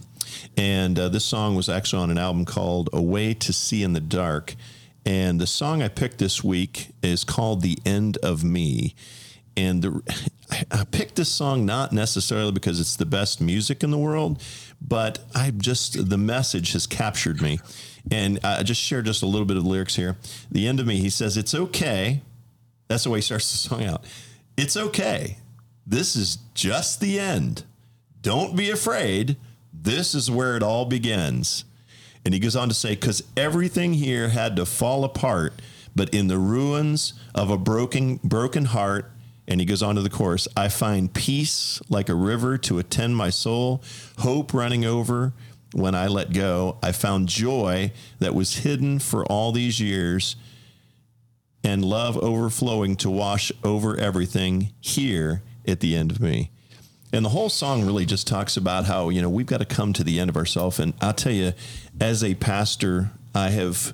And 0.57 0.99
uh, 0.99 1.07
this 1.07 1.23
song 1.23 1.55
was 1.55 1.69
actually 1.69 2.03
on 2.03 2.11
an 2.11 2.17
album 2.17 2.43
called 2.43 2.89
A 2.91 3.01
Way 3.01 3.33
to 3.35 3.53
See 3.53 3.81
in 3.81 3.93
the 3.93 4.01
Dark. 4.01 4.55
And 5.09 5.41
the 5.41 5.47
song 5.47 5.81
I 5.81 5.87
picked 5.87 6.19
this 6.19 6.43
week 6.43 6.89
is 7.01 7.23
called 7.23 7.63
The 7.63 7.79
End 7.83 8.17
of 8.17 8.43
Me. 8.43 8.93
And 9.57 9.81
the, 9.81 10.29
I- 10.71 10.83
picked 10.83 11.15
this 11.15 11.29
song 11.29 11.65
not 11.65 11.91
necessarily 11.91 12.51
because 12.51 12.79
it's 12.79 12.95
the 12.95 13.07
best 13.07 13.41
music 13.41 13.83
in 13.83 13.89
the 13.89 13.97
world, 13.97 14.39
but 14.79 15.17
I 15.33 15.49
just, 15.49 16.09
the 16.09 16.17
message 16.19 16.73
has 16.73 16.85
captured 16.85 17.41
me. 17.41 17.59
And 18.11 18.39
I 18.43 18.61
just 18.61 18.79
share 18.79 19.01
just 19.01 19.23
a 19.23 19.25
little 19.25 19.47
bit 19.47 19.57
of 19.57 19.65
lyrics 19.65 19.95
here. 19.95 20.15
The 20.51 20.67
end 20.67 20.79
of 20.79 20.85
me, 20.85 20.97
he 20.97 21.09
says, 21.09 21.37
It's 21.37 21.55
okay. 21.55 22.21
That's 22.87 23.05
the 23.05 23.09
way 23.09 23.17
he 23.17 23.23
starts 23.23 23.51
the 23.51 23.57
song 23.57 23.85
out. 23.85 24.05
It's 24.57 24.77
okay. 24.77 25.37
This 25.87 26.15
is 26.15 26.37
just 26.53 26.99
the 26.99 27.19
end. 27.19 27.63
Don't 28.21 28.55
be 28.55 28.69
afraid. 28.69 29.37
This 29.73 30.13
is 30.13 30.29
where 30.29 30.55
it 30.55 30.61
all 30.61 30.85
begins. 30.85 31.65
And 32.25 32.33
he 32.33 32.39
goes 32.39 32.55
on 32.55 32.67
to 32.69 32.75
say, 32.75 32.95
because 32.95 33.23
everything 33.37 33.93
here 33.93 34.29
had 34.29 34.55
to 34.57 34.65
fall 34.65 35.03
apart, 35.03 35.53
but 35.95 36.13
in 36.13 36.27
the 36.27 36.37
ruins 36.37 37.13
of 37.33 37.49
a 37.49 37.57
broken, 37.57 38.19
broken 38.23 38.65
heart, 38.65 39.11
and 39.47 39.59
he 39.59 39.65
goes 39.65 39.81
on 39.81 39.95
to 39.95 40.01
the 40.01 40.09
chorus, 40.09 40.47
I 40.55 40.67
find 40.67 41.11
peace 41.13 41.81
like 41.89 42.07
a 42.09 42.15
river 42.15 42.57
to 42.59 42.77
attend 42.77 43.17
my 43.17 43.29
soul, 43.31 43.81
hope 44.19 44.53
running 44.53 44.85
over 44.85 45.33
when 45.73 45.95
I 45.95 46.07
let 46.07 46.33
go. 46.33 46.77
I 46.83 46.91
found 46.91 47.29
joy 47.29 47.91
that 48.19 48.35
was 48.35 48.57
hidden 48.57 48.99
for 48.99 49.25
all 49.25 49.51
these 49.51 49.79
years 49.79 50.35
and 51.63 51.83
love 51.83 52.17
overflowing 52.17 52.95
to 52.97 53.09
wash 53.09 53.51
over 53.63 53.97
everything 53.97 54.71
here 54.79 55.41
at 55.67 55.79
the 55.79 55.95
end 55.95 56.11
of 56.11 56.19
me. 56.19 56.51
And 57.11 57.25
the 57.25 57.29
whole 57.29 57.49
song 57.49 57.85
really 57.85 58.05
just 58.05 58.27
talks 58.27 58.55
about 58.55 58.85
how, 58.85 59.09
you 59.09 59.21
know, 59.21 59.29
we've 59.29 59.45
got 59.45 59.59
to 59.59 59.65
come 59.65 59.93
to 59.93 60.03
the 60.03 60.19
end 60.19 60.29
of 60.29 60.37
ourselves. 60.37 60.79
And 60.79 60.93
I'll 61.01 61.13
tell 61.13 61.31
you, 61.31 61.53
as 61.99 62.23
a 62.23 62.35
pastor, 62.35 63.11
I 63.33 63.49
have 63.49 63.93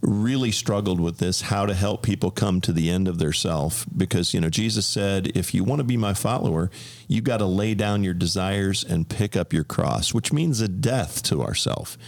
really 0.00 0.52
struggled 0.52 1.00
with 1.00 1.18
this 1.18 1.42
how 1.42 1.66
to 1.66 1.74
help 1.74 2.02
people 2.02 2.30
come 2.30 2.60
to 2.60 2.72
the 2.72 2.88
end 2.88 3.08
of 3.08 3.18
their 3.18 3.32
self. 3.32 3.84
Because 3.96 4.32
you 4.32 4.40
know 4.40 4.48
Jesus 4.48 4.86
said 4.86 5.36
if 5.36 5.52
you 5.52 5.64
want 5.64 5.80
to 5.80 5.84
be 5.84 5.96
my 5.96 6.14
follower 6.14 6.70
you 7.08 7.20
got 7.20 7.38
to 7.38 7.46
lay 7.46 7.74
down 7.74 8.04
your 8.04 8.14
desires 8.14 8.84
and 8.84 9.08
pick 9.08 9.36
up 9.36 9.52
your 9.52 9.64
cross 9.64 10.14
which 10.14 10.32
means 10.32 10.60
a 10.60 10.68
death 10.68 11.22
to 11.24 11.42
ourself. 11.42 11.98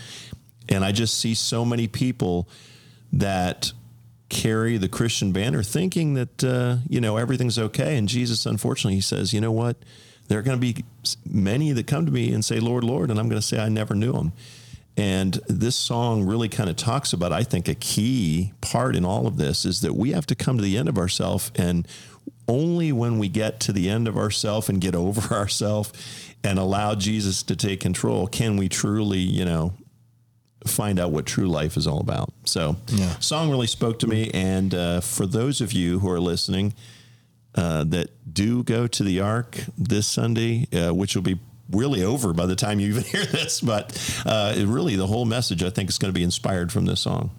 And 0.68 0.84
I 0.84 0.92
just 0.92 1.18
see 1.18 1.34
so 1.34 1.64
many 1.64 1.88
people 1.88 2.48
that 3.12 3.72
carry 4.28 4.76
the 4.76 4.88
Christian 4.88 5.32
banner 5.32 5.64
thinking 5.64 6.14
that 6.14 6.44
uh, 6.44 6.76
you 6.88 7.00
know 7.00 7.16
everything's 7.16 7.58
okay. 7.58 7.96
And 7.96 8.08
Jesus 8.08 8.46
unfortunately 8.46 8.94
he 8.94 9.00
says 9.00 9.32
you 9.32 9.40
know 9.40 9.52
what 9.52 9.76
there 10.30 10.38
are 10.38 10.42
going 10.42 10.58
to 10.58 10.60
be 10.60 10.84
many 11.26 11.72
that 11.72 11.88
come 11.88 12.06
to 12.06 12.12
me 12.12 12.32
and 12.32 12.44
say 12.44 12.60
Lord 12.60 12.84
Lord 12.84 13.10
and 13.10 13.18
I'm 13.18 13.28
going 13.28 13.40
to 13.40 13.46
say 13.46 13.58
I 13.58 13.68
never 13.68 13.94
knew 13.94 14.12
him 14.12 14.32
and 14.96 15.40
this 15.48 15.76
song 15.76 16.26
really 16.26 16.48
kind 16.50 16.68
of 16.68 16.76
talks 16.76 17.14
about, 17.14 17.32
I 17.32 17.42
think, 17.42 17.68
a 17.68 17.74
key 17.74 18.52
part 18.60 18.94
in 18.94 19.04
all 19.04 19.26
of 19.26 19.38
this 19.38 19.64
is 19.64 19.80
that 19.80 19.94
we 19.94 20.12
have 20.12 20.26
to 20.26 20.34
come 20.34 20.58
to 20.58 20.62
the 20.62 20.76
end 20.76 20.90
of 20.90 20.98
ourselves. 20.98 21.50
And 21.54 21.88
only 22.46 22.92
when 22.92 23.18
we 23.18 23.28
get 23.28 23.60
to 23.60 23.72
the 23.72 23.88
end 23.88 24.08
of 24.08 24.18
ourselves 24.18 24.68
and 24.68 24.78
get 24.78 24.94
over 25.06 25.34
ourselves 25.34 25.92
and 26.44 26.58
allow 26.58 26.94
Jesus 26.94 27.42
to 27.44 27.56
take 27.56 27.80
control 27.80 28.26
can 28.26 28.58
we 28.58 28.68
truly, 28.68 29.20
you 29.20 29.44
know, 29.46 29.72
find 30.66 31.00
out 31.00 31.12
what 31.12 31.24
true 31.24 31.48
life 31.48 31.78
is 31.78 31.86
all 31.86 32.00
about. 32.00 32.30
So, 32.44 32.76
Yeah. 32.88 33.18
song 33.20 33.48
really 33.50 33.68
spoke 33.68 34.00
to 34.00 34.06
me. 34.06 34.30
And 34.34 34.74
uh, 34.74 35.00
for 35.00 35.24
those 35.24 35.62
of 35.62 35.72
you 35.72 36.00
who 36.00 36.10
are 36.10 36.20
listening, 36.20 36.74
uh, 37.54 37.84
that 37.84 38.10
do 38.32 38.62
go 38.62 38.86
to 38.86 39.02
the 39.02 39.20
Ark 39.20 39.58
this 39.76 40.06
Sunday, 40.06 40.66
uh, 40.72 40.94
which 40.94 41.14
will 41.14 41.22
be 41.22 41.38
really 41.70 42.02
over 42.02 42.32
by 42.32 42.46
the 42.46 42.56
time 42.56 42.80
you 42.80 42.88
even 42.90 43.02
hear 43.04 43.24
this. 43.24 43.60
But 43.60 44.22
uh, 44.26 44.54
it 44.56 44.66
really, 44.66 44.96
the 44.96 45.06
whole 45.06 45.24
message 45.24 45.62
I 45.62 45.70
think 45.70 45.88
is 45.88 45.98
going 45.98 46.12
to 46.12 46.18
be 46.18 46.24
inspired 46.24 46.72
from 46.72 46.86
this 46.86 47.00
song. 47.00 47.30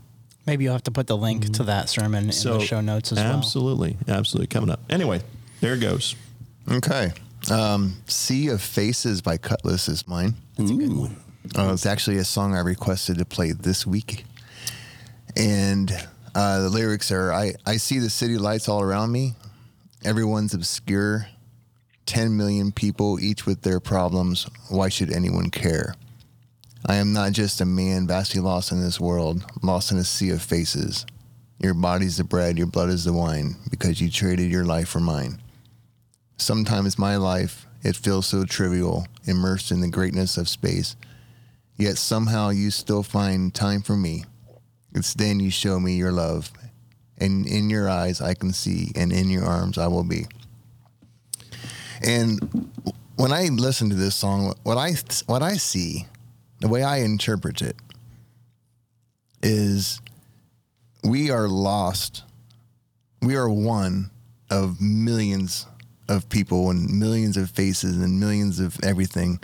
Maybe 0.45 0.63
you'll 0.63 0.73
have 0.73 0.83
to 0.83 0.91
put 0.91 1.07
the 1.07 1.17
link 1.17 1.53
to 1.53 1.63
that 1.63 1.87
sermon 1.87 2.23
in 2.23 2.27
the 2.29 2.59
show 2.59 2.81
notes 2.81 3.11
as 3.11 3.19
well. 3.19 3.37
absolutely, 3.37 3.95
absolutely 4.07 4.47
coming 4.47 4.71
up. 4.71 4.79
Anyway, 4.89 5.21
there 5.59 5.75
it 5.75 5.79
goes. 5.79 6.15
Okay. 6.69 7.11
Um, 7.51 7.95
sea 8.07 8.49
of 8.49 8.61
Faces 8.61 9.21
by 9.21 9.37
Kutless 9.37 9.87
is 9.87 10.07
mine. 10.07 10.35
That's 10.57 10.71
a 10.71 10.75
good 10.75 10.95
one. 10.95 11.15
Uh, 11.57 11.71
it's 11.73 11.85
actually 11.85 12.17
a 12.17 12.23
song 12.23 12.55
I 12.55 12.59
requested 12.59 13.17
to 13.19 13.25
play 13.25 13.51
this 13.51 13.85
week. 13.85 14.25
And 15.35 15.91
uh, 16.35 16.61
the 16.61 16.69
lyrics 16.69 17.11
are 17.11 17.31
I, 17.31 17.53
I 17.65 17.77
see 17.77 17.99
the 17.99 18.09
city 18.09 18.37
lights 18.37 18.67
all 18.69 18.81
around 18.81 19.11
me. 19.11 19.33
Everyone's 20.03 20.53
obscure. 20.55 21.27
10 22.07 22.35
million 22.35 22.71
people, 22.71 23.19
each 23.19 23.45
with 23.45 23.61
their 23.61 23.79
problems. 23.79 24.47
Why 24.69 24.89
should 24.89 25.13
anyone 25.13 25.51
care? 25.51 25.93
I 26.85 26.95
am 26.95 27.13
not 27.13 27.33
just 27.33 27.61
a 27.61 27.65
man 27.65 28.07
vastly 28.07 28.41
lost 28.41 28.71
in 28.71 28.81
this 28.81 28.99
world, 28.99 29.45
lost 29.61 29.91
in 29.91 29.99
a 29.99 30.03
sea 30.03 30.31
of 30.31 30.41
faces. 30.41 31.05
Your 31.59 31.75
body's 31.75 32.17
the 32.17 32.23
bread, 32.23 32.57
your 32.57 32.65
blood 32.65 32.89
is 32.89 33.05
the 33.05 33.13
wine, 33.13 33.57
because 33.69 34.01
you 34.01 34.09
traded 34.09 34.51
your 34.51 34.65
life 34.65 34.89
for 34.89 34.99
mine. 34.99 35.39
Sometimes 36.37 36.97
my 36.97 37.17
life, 37.17 37.67
it 37.83 37.95
feels 37.95 38.25
so 38.25 38.43
trivial, 38.43 39.05
immersed 39.25 39.69
in 39.69 39.81
the 39.81 39.87
greatness 39.87 40.37
of 40.37 40.49
space. 40.49 40.95
Yet 41.77 41.99
somehow 41.99 42.49
you 42.49 42.71
still 42.71 43.03
find 43.03 43.53
time 43.53 43.83
for 43.83 43.95
me. 43.95 44.25
It's 44.95 45.13
then 45.13 45.39
you 45.39 45.51
show 45.51 45.79
me 45.79 45.95
your 45.95 46.11
love, 46.11 46.51
and 47.21 47.45
in 47.45 47.69
your 47.69 47.87
eyes 47.87 48.19
I 48.19 48.33
can 48.33 48.51
see, 48.51 48.91
and 48.95 49.13
in 49.13 49.29
your 49.29 49.45
arms 49.45 49.77
I 49.77 49.87
will 49.87 50.03
be. 50.03 50.25
And 52.03 52.71
when 53.15 53.31
I 53.31 53.43
listen 53.45 53.89
to 53.89 53.95
this 53.95 54.15
song, 54.15 54.55
what 54.63 54.77
I 54.77 54.95
what 55.27 55.43
I 55.43 55.53
see, 55.53 56.07
the 56.59 56.67
way 56.67 56.83
I 56.83 56.97
interpret 56.97 57.61
it, 57.61 57.75
is 59.43 60.01
we 61.03 61.29
are 61.29 61.47
lost. 61.47 62.23
We 63.21 63.35
are 63.35 63.49
one 63.49 64.09
of 64.49 64.81
millions 64.81 65.67
of 66.09 66.27
people 66.27 66.71
and 66.71 66.99
millions 66.99 67.37
of 67.37 67.51
faces 67.51 67.97
and 67.97 68.19
millions 68.19 68.59
of 68.59 68.79
everything, 68.83 69.39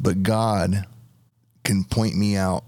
but 0.00 0.22
God 0.22 0.86
can 1.64 1.82
point 1.82 2.16
me 2.16 2.36
out 2.36 2.64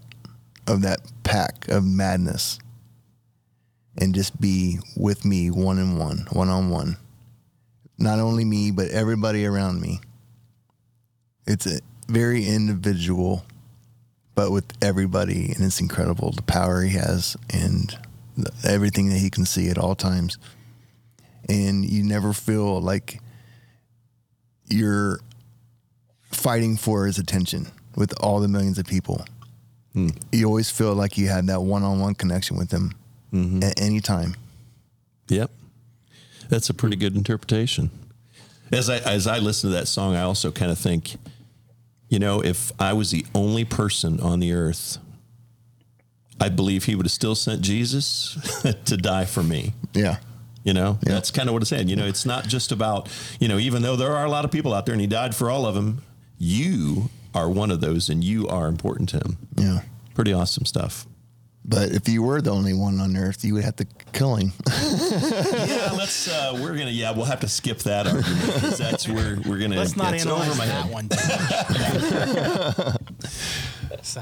of 0.67 0.81
that 0.81 0.99
pack 1.23 1.69
of 1.69 1.85
madness 1.85 2.59
and 3.97 4.15
just 4.15 4.39
be 4.39 4.79
with 4.97 5.25
me 5.25 5.49
one 5.51 5.79
on 5.79 5.97
one, 5.97 6.27
one 6.31 6.49
on 6.49 6.69
one. 6.69 6.97
Not 7.97 8.19
only 8.19 8.43
me, 8.43 8.71
but 8.71 8.89
everybody 8.89 9.45
around 9.45 9.81
me. 9.81 9.99
It's 11.45 11.65
a 11.65 11.79
very 12.07 12.45
individual, 12.45 13.45
but 14.35 14.51
with 14.51 14.65
everybody, 14.81 15.51
and 15.51 15.63
it's 15.63 15.79
incredible 15.79 16.31
the 16.31 16.41
power 16.41 16.81
he 16.81 16.97
has 16.97 17.37
and 17.49 17.95
the, 18.37 18.51
everything 18.67 19.09
that 19.09 19.19
he 19.19 19.29
can 19.29 19.45
see 19.45 19.69
at 19.69 19.77
all 19.77 19.95
times. 19.95 20.37
And 21.47 21.85
you 21.85 22.03
never 22.03 22.33
feel 22.33 22.81
like 22.81 23.19
you're 24.69 25.19
fighting 26.31 26.77
for 26.77 27.05
his 27.05 27.19
attention 27.19 27.67
with 27.95 28.13
all 28.21 28.39
the 28.39 28.47
millions 28.47 28.79
of 28.79 28.85
people. 28.85 29.25
Hmm. 29.93 30.09
You 30.31 30.47
always 30.47 30.71
feel 30.71 30.95
like 30.95 31.17
you 31.17 31.27
had 31.27 31.47
that 31.47 31.61
one-on-one 31.61 32.15
connection 32.15 32.57
with 32.57 32.71
him 32.71 32.93
Mm-hmm. 33.33 33.63
at 33.63 33.81
any 33.81 33.99
time. 33.99 34.35
Yep. 35.27 35.49
That's 36.49 36.69
a 36.69 36.73
pretty 36.73 36.95
good 36.95 37.15
interpretation. 37.15 37.89
As 38.71 38.89
I 38.89 38.97
as 38.97 39.27
I 39.27 39.39
listen 39.39 39.71
to 39.71 39.75
that 39.75 39.87
song, 39.87 40.15
I 40.15 40.21
also 40.21 40.51
kind 40.51 40.71
of 40.71 40.77
think, 40.77 41.15
you 42.09 42.19
know, 42.19 42.43
if 42.43 42.71
I 42.79 42.93
was 42.93 43.11
the 43.11 43.25
only 43.33 43.65
person 43.65 44.19
on 44.19 44.39
the 44.39 44.53
earth, 44.53 44.97
I 46.39 46.49
believe 46.49 46.85
he 46.85 46.95
would 46.95 47.05
have 47.05 47.11
still 47.11 47.35
sent 47.35 47.61
Jesus 47.61 48.37
to 48.85 48.97
die 48.97 49.25
for 49.25 49.43
me. 49.43 49.73
Yeah. 49.93 50.17
You 50.63 50.73
know, 50.73 50.97
that's 51.01 51.29
kind 51.29 51.49
of 51.49 51.53
what 51.53 51.61
it's 51.61 51.69
saying. 51.69 51.89
You 51.89 51.97
know, 51.97 52.05
it's 52.05 52.25
not 52.25 52.47
just 52.47 52.71
about, 52.71 53.09
you 53.39 53.49
know, 53.49 53.57
even 53.57 53.81
though 53.81 53.97
there 53.97 54.13
are 54.15 54.25
a 54.25 54.29
lot 54.29 54.45
of 54.45 54.51
people 54.51 54.73
out 54.73 54.85
there 54.85 54.93
and 54.93 55.01
he 55.01 55.07
died 55.07 55.35
for 55.35 55.49
all 55.49 55.65
of 55.65 55.75
them, 55.75 56.03
you 56.37 57.09
are 57.33 57.49
one 57.49 57.69
of 57.69 57.81
those 57.81 58.09
and 58.09 58.23
you 58.23 58.47
are 58.47 58.67
important 58.67 59.09
to 59.09 59.17
him. 59.17 59.37
Yeah. 59.57 59.81
Pretty 60.13 60.31
awesome 60.31 60.65
stuff. 60.65 61.05
But 61.65 61.91
if 61.91 62.09
you 62.09 62.21
were 62.23 62.41
the 62.41 62.51
only 62.51 62.73
one 62.73 62.99
on 62.99 63.15
earth, 63.15 63.45
you 63.45 63.53
would 63.53 63.63
have 63.63 63.77
to 63.77 63.87
kill 64.11 64.35
him. 64.35 64.51
yeah, 64.67 65.91
let's. 65.95 66.27
Uh, 66.27 66.59
we're 66.61 66.77
gonna. 66.77 66.91
Yeah, 66.91 67.11
we'll 67.11 67.25
have 67.25 67.39
to 67.39 67.47
skip 67.47 67.79
that 67.79 68.05
argument 68.05 68.53
because 68.53 68.77
that's 68.77 69.07
where 69.07 69.37
we're 69.47 69.59
gonna. 69.59 69.77
Let's 69.77 69.95
not 69.95 70.13
it's 70.13 70.25
analyze 70.25 70.49
over 70.49 70.57
my 70.57 70.65
that 70.65 70.85
head. 70.85 70.93
one. 70.93 71.07
too 71.09 71.15
much. 73.93 74.01
so, 74.05 74.21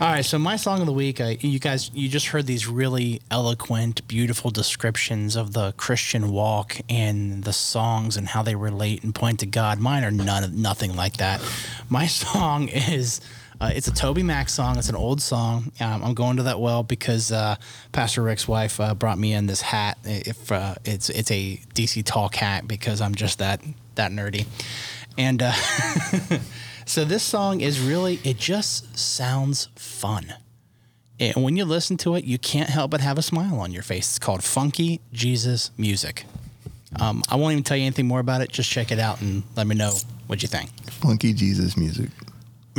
all 0.00 0.12
right. 0.12 0.24
So 0.24 0.38
my 0.38 0.56
song 0.56 0.80
of 0.80 0.86
the 0.86 0.92
week, 0.92 1.18
uh, 1.18 1.34
you 1.40 1.58
guys, 1.58 1.90
you 1.94 2.10
just 2.10 2.26
heard 2.26 2.46
these 2.46 2.66
really 2.68 3.22
eloquent, 3.30 4.06
beautiful 4.06 4.50
descriptions 4.50 5.36
of 5.36 5.54
the 5.54 5.72
Christian 5.78 6.30
walk 6.30 6.76
and 6.90 7.42
the 7.42 7.54
songs 7.54 8.18
and 8.18 8.28
how 8.28 8.42
they 8.42 8.54
relate 8.54 9.02
and 9.02 9.14
point 9.14 9.40
to 9.40 9.46
God. 9.46 9.78
Mine 9.80 10.04
are 10.04 10.10
none 10.10 10.60
nothing 10.60 10.94
like 10.94 11.16
that. 11.16 11.40
My 11.88 12.06
song 12.08 12.68
is. 12.68 13.22
Uh, 13.60 13.70
it's 13.74 13.88
a 13.88 13.92
Toby 13.92 14.22
Mac 14.22 14.48
song. 14.48 14.78
It's 14.78 14.88
an 14.88 14.96
old 14.96 15.20
song. 15.20 15.70
Um, 15.80 16.02
I'm 16.02 16.14
going 16.14 16.38
to 16.38 16.44
that 16.44 16.60
well 16.60 16.82
because 16.82 17.30
uh, 17.30 17.56
Pastor 17.92 18.22
Rick's 18.22 18.48
wife 18.48 18.80
uh, 18.80 18.94
brought 18.94 19.18
me 19.18 19.34
in 19.34 19.46
this 19.46 19.60
hat. 19.60 19.98
If 20.04 20.50
uh, 20.50 20.76
it's 20.86 21.10
it's 21.10 21.30
a 21.30 21.58
DC 21.74 22.04
Talk 22.04 22.36
hat 22.36 22.66
because 22.66 23.02
I'm 23.02 23.14
just 23.14 23.38
that 23.38 23.60
that 23.96 24.12
nerdy, 24.12 24.46
and 25.18 25.42
uh, 25.42 25.52
so 26.86 27.04
this 27.04 27.22
song 27.22 27.60
is 27.60 27.80
really 27.80 28.18
it 28.24 28.38
just 28.38 28.98
sounds 28.98 29.68
fun. 29.76 30.34
And 31.18 31.44
when 31.44 31.54
you 31.54 31.66
listen 31.66 31.98
to 31.98 32.14
it, 32.14 32.24
you 32.24 32.38
can't 32.38 32.70
help 32.70 32.90
but 32.92 33.02
have 33.02 33.18
a 33.18 33.22
smile 33.22 33.60
on 33.60 33.72
your 33.72 33.82
face. 33.82 34.08
It's 34.08 34.18
called 34.18 34.42
Funky 34.42 35.02
Jesus 35.12 35.70
Music. 35.76 36.24
Um, 36.98 37.22
I 37.28 37.36
won't 37.36 37.52
even 37.52 37.62
tell 37.62 37.76
you 37.76 37.84
anything 37.84 38.06
more 38.06 38.20
about 38.20 38.40
it. 38.40 38.50
Just 38.50 38.70
check 38.70 38.90
it 38.90 38.98
out 38.98 39.20
and 39.20 39.42
let 39.54 39.66
me 39.66 39.74
know 39.74 39.92
what 40.28 40.42
you 40.42 40.48
think. 40.48 40.70
Funky 40.90 41.34
Jesus 41.34 41.76
music. 41.76 42.08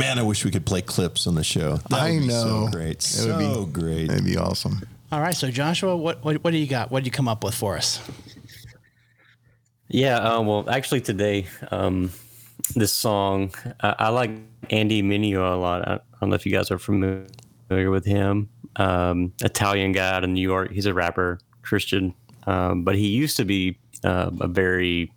Man, 0.02 0.18
I 0.18 0.22
wish 0.22 0.44
we 0.44 0.50
could 0.50 0.66
play 0.66 0.82
clips 0.82 1.28
on 1.28 1.36
the 1.36 1.44
show. 1.44 1.76
That 1.76 1.92
I 1.92 2.10
would 2.10 2.20
be 2.22 2.26
know. 2.26 2.66
So 2.66 2.68
great. 2.72 2.88
It 2.88 2.96
would 2.96 3.02
So 3.04 3.64
be- 3.66 3.70
great. 3.72 4.08
That'd 4.08 4.24
be 4.24 4.36
awesome. 4.36 4.82
All 5.12 5.20
right, 5.20 5.36
so 5.36 5.48
Joshua, 5.48 5.96
what 5.96 6.24
what, 6.24 6.42
what 6.42 6.50
do 6.50 6.56
you 6.58 6.66
got? 6.66 6.90
What 6.90 7.00
did 7.00 7.06
you 7.06 7.12
come 7.12 7.28
up 7.28 7.44
with 7.44 7.54
for 7.54 7.76
us? 7.76 8.00
Yeah, 9.88 10.16
uh, 10.18 10.40
well, 10.40 10.68
actually, 10.68 11.02
today, 11.02 11.46
um, 11.70 12.10
this 12.74 12.92
song, 12.92 13.52
I, 13.80 13.94
I 13.98 14.08
like 14.08 14.30
Andy 14.70 15.02
Mineo 15.04 15.52
a 15.52 15.56
lot. 15.56 15.86
I, 15.86 15.94
I 15.94 15.98
don't 16.20 16.30
know 16.30 16.34
if 16.34 16.46
you 16.46 16.52
guys 16.52 16.70
are 16.72 16.78
familiar 16.78 17.90
with 17.90 18.04
him. 18.04 18.48
Um, 18.76 19.32
Italian 19.44 19.92
guy 19.92 20.10
out 20.16 20.24
of 20.24 20.30
New 20.30 20.40
York. 20.40 20.72
He's 20.72 20.86
a 20.86 20.94
rapper, 20.94 21.38
Christian, 21.60 22.12
um, 22.48 22.82
but 22.82 22.96
he 22.96 23.06
used 23.08 23.36
to 23.36 23.44
be 23.44 23.78
uh, 24.02 24.30
a 24.40 24.48
very 24.48 25.12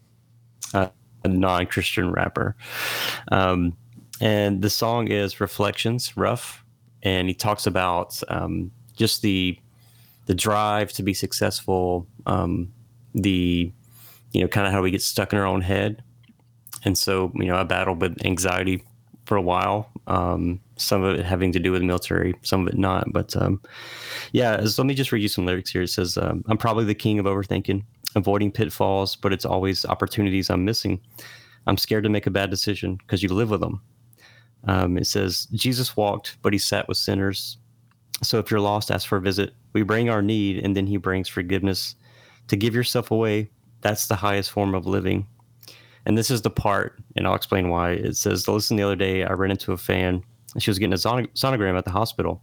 uh, 0.73 0.89
non-Christian 1.25 2.11
rapper. 2.11 2.55
Um, 3.31 3.77
and 4.21 4.61
the 4.61 4.69
song 4.69 5.09
is 5.09 5.39
Reflections, 5.41 6.15
rough, 6.17 6.63
and 7.03 7.27
he 7.27 7.33
talks 7.33 7.67
about 7.67 8.21
um, 8.29 8.71
just 8.95 9.21
the 9.21 9.57
the 10.27 10.35
drive 10.35 10.91
to 10.93 11.03
be 11.03 11.13
successful, 11.13 12.07
um, 12.25 12.73
the 13.13 13.71
you 14.31 14.41
know, 14.41 14.47
kind 14.47 14.67
of 14.67 14.73
how 14.73 14.81
we 14.81 14.91
get 14.91 15.01
stuck 15.01 15.31
in 15.33 15.39
our 15.39 15.45
own 15.45 15.61
head. 15.61 16.03
and 16.83 16.97
so 16.97 17.31
you 17.35 17.45
know 17.45 17.57
I 17.57 17.63
battled 17.63 18.01
with 18.01 18.25
anxiety 18.25 18.83
for 19.25 19.37
a 19.37 19.41
while. 19.41 19.89
Um, 20.07 20.59
some 20.77 21.03
of 21.03 21.17
it 21.19 21.25
having 21.25 21.51
to 21.53 21.59
do 21.59 21.71
with 21.71 21.81
the 21.81 21.87
military, 21.87 22.35
some 22.43 22.61
of 22.61 22.67
it 22.73 22.77
not. 22.77 23.11
But 23.11 23.35
um, 23.35 23.61
yeah, 24.33 24.63
so 24.65 24.81
let 24.81 24.87
me 24.87 24.93
just 24.93 25.11
read 25.11 25.21
you 25.21 25.29
some 25.29 25.45
lyrics 25.45 25.71
here. 25.71 25.83
It 25.83 25.89
says, 25.89 26.17
um, 26.17 26.43
"I'm 26.47 26.57
probably 26.57 26.85
the 26.85 26.95
king 26.95 27.19
of 27.19 27.25
overthinking, 27.25 27.83
avoiding 28.15 28.51
pitfalls, 28.51 29.15
but 29.15 29.33
it's 29.33 29.45
always 29.45 29.85
opportunities 29.85 30.49
I'm 30.49 30.65
missing. 30.65 31.01
I'm 31.67 31.77
scared 31.77 32.03
to 32.03 32.09
make 32.09 32.27
a 32.27 32.31
bad 32.31 32.49
decision 32.49 32.95
because 32.97 33.23
you 33.23 33.29
live 33.29 33.49
with 33.49 33.61
them." 33.61 33.81
Um, 34.67 34.97
it 34.97 35.07
says, 35.07 35.47
"Jesus 35.53 35.95
walked, 35.95 36.37
but 36.41 36.53
he 36.53 36.59
sat 36.59 36.87
with 36.87 36.97
sinners. 36.97 37.57
So 38.23 38.39
if 38.39 38.49
you're 38.49 38.59
lost, 38.59 38.91
ask 38.91 39.07
for 39.07 39.17
a 39.17 39.21
visit. 39.21 39.53
We 39.73 39.83
bring 39.83 40.09
our 40.09 40.21
need, 40.21 40.63
and 40.63 40.75
then 40.75 40.87
he 40.87 40.97
brings 40.97 41.27
forgiveness. 41.27 41.95
To 42.47 42.55
give 42.55 42.75
yourself 42.75 43.11
away, 43.11 43.49
that's 43.81 44.07
the 44.07 44.15
highest 44.15 44.51
form 44.51 44.73
of 44.73 44.85
living." 44.85 45.27
And 46.05 46.17
this 46.17 46.29
is 46.29 46.43
the 46.43 46.51
part, 46.51 46.99
and 47.15 47.25
I'll 47.25 47.35
explain 47.35 47.69
why. 47.69 47.93
It 47.93 48.15
says, 48.15 48.47
listen, 48.47 48.77
the 48.77 48.83
other 48.83 48.95
day 48.95 49.23
I 49.23 49.33
ran 49.33 49.51
into 49.51 49.71
a 49.71 49.77
fan 49.77 50.23
and 50.53 50.63
she 50.63 50.69
was 50.69 50.77
getting 50.79 50.93
a 50.93 50.97
son- 50.97 51.27
sonogram 51.33 51.77
at 51.77 51.83
the 51.83 51.91
hospital. 51.91 52.41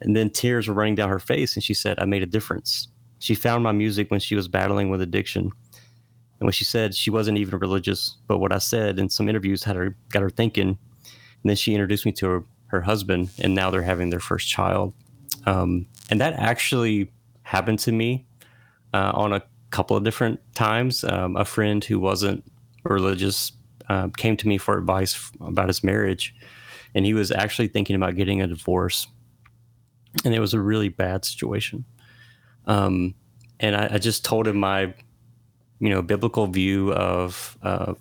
And 0.00 0.16
then 0.16 0.28
tears 0.28 0.66
were 0.66 0.74
running 0.74 0.96
down 0.96 1.08
her 1.08 1.20
face. 1.20 1.54
And 1.54 1.62
she 1.62 1.72
said, 1.72 1.98
I 2.00 2.04
made 2.04 2.24
a 2.24 2.26
difference. 2.26 2.88
She 3.20 3.34
found 3.34 3.62
my 3.62 3.72
music 3.72 4.10
when 4.10 4.18
she 4.20 4.34
was 4.34 4.48
battling 4.48 4.90
with 4.90 5.00
addiction. 5.00 5.42
And 5.42 6.46
when 6.46 6.52
she 6.52 6.64
said 6.64 6.94
she 6.94 7.10
wasn't 7.10 7.38
even 7.38 7.60
religious, 7.60 8.16
but 8.26 8.38
what 8.38 8.52
I 8.52 8.58
said 8.58 8.98
in 8.98 9.08
some 9.08 9.28
interviews 9.28 9.62
had 9.62 9.76
her 9.76 9.96
got 10.10 10.22
her 10.22 10.30
thinking. 10.30 10.76
And 11.44 11.50
then 11.50 11.56
she 11.56 11.74
introduced 11.74 12.06
me 12.06 12.12
to 12.12 12.26
her, 12.26 12.44
her 12.68 12.80
husband, 12.80 13.28
and 13.38 13.54
now 13.54 13.70
they're 13.70 13.82
having 13.82 14.08
their 14.08 14.20
first 14.20 14.48
child. 14.48 14.94
Um, 15.44 15.86
and 16.10 16.20
that 16.22 16.32
actually 16.34 17.12
happened 17.42 17.78
to 17.80 17.92
me 17.92 18.26
uh, 18.94 19.12
on 19.14 19.34
a 19.34 19.42
couple 19.70 19.94
of 19.94 20.04
different 20.04 20.40
times. 20.54 21.04
Um, 21.04 21.36
a 21.36 21.44
friend 21.44 21.84
who 21.84 22.00
wasn't 22.00 22.44
religious 22.84 23.52
uh, 23.90 24.08
came 24.16 24.38
to 24.38 24.48
me 24.48 24.56
for 24.56 24.78
advice 24.78 25.30
about 25.40 25.68
his 25.68 25.84
marriage, 25.84 26.34
and 26.94 27.04
he 27.04 27.12
was 27.12 27.30
actually 27.30 27.68
thinking 27.68 27.94
about 27.94 28.16
getting 28.16 28.40
a 28.40 28.46
divorce, 28.46 29.06
and 30.24 30.34
it 30.34 30.40
was 30.40 30.54
a 30.54 30.60
really 30.60 30.88
bad 30.88 31.26
situation. 31.26 31.84
Um, 32.66 33.14
and 33.60 33.76
I, 33.76 33.88
I 33.92 33.98
just 33.98 34.24
told 34.24 34.46
him 34.48 34.56
my, 34.56 34.94
you 35.78 35.90
know, 35.90 36.00
biblical 36.00 36.46
view 36.46 36.92
of 36.94 37.58
uh, 37.62 37.92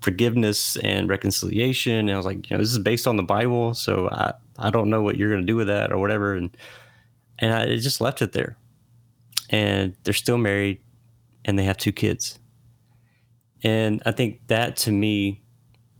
forgiveness 0.00 0.76
and 0.76 1.08
reconciliation, 1.08 2.08
and 2.08 2.12
I 2.12 2.16
was 2.16 2.26
like, 2.26 2.50
you 2.50 2.56
know, 2.56 2.62
this 2.62 2.72
is 2.72 2.78
based 2.78 3.06
on 3.06 3.16
the 3.16 3.22
Bible, 3.22 3.74
so 3.74 4.08
I 4.10 4.32
I 4.58 4.70
don't 4.70 4.90
know 4.90 5.02
what 5.02 5.16
you're 5.16 5.30
going 5.30 5.42
to 5.42 5.46
do 5.46 5.56
with 5.56 5.68
that 5.68 5.92
or 5.92 5.98
whatever, 5.98 6.34
and 6.34 6.56
and 7.38 7.52
I 7.54 7.76
just 7.76 8.00
left 8.00 8.22
it 8.22 8.32
there, 8.32 8.56
and 9.50 9.94
they're 10.04 10.14
still 10.14 10.38
married, 10.38 10.80
and 11.44 11.58
they 11.58 11.64
have 11.64 11.76
two 11.76 11.92
kids. 11.92 12.38
And 13.62 14.02
I 14.06 14.12
think 14.12 14.40
that 14.46 14.76
to 14.78 14.92
me, 14.92 15.42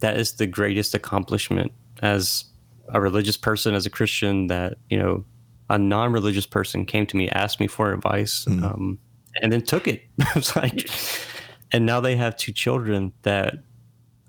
that 0.00 0.16
is 0.16 0.34
the 0.34 0.46
greatest 0.46 0.94
accomplishment 0.94 1.72
as 2.02 2.44
a 2.88 3.00
religious 3.00 3.36
person, 3.36 3.74
as 3.74 3.86
a 3.86 3.90
Christian, 3.90 4.46
that, 4.46 4.78
you 4.88 4.98
know, 4.98 5.24
a 5.68 5.78
non 5.78 6.12
religious 6.12 6.46
person 6.46 6.86
came 6.86 7.06
to 7.06 7.16
me, 7.16 7.28
asked 7.30 7.60
me 7.60 7.66
for 7.66 7.92
advice, 7.92 8.46
um, 8.46 8.98
and 9.42 9.52
then 9.52 9.62
took 9.62 9.86
it. 9.86 10.02
it's 10.36 10.56
like, 10.56 10.88
and 11.72 11.84
now 11.84 12.00
they 12.00 12.16
have 12.16 12.36
two 12.36 12.52
children 12.52 13.12
that 13.22 13.56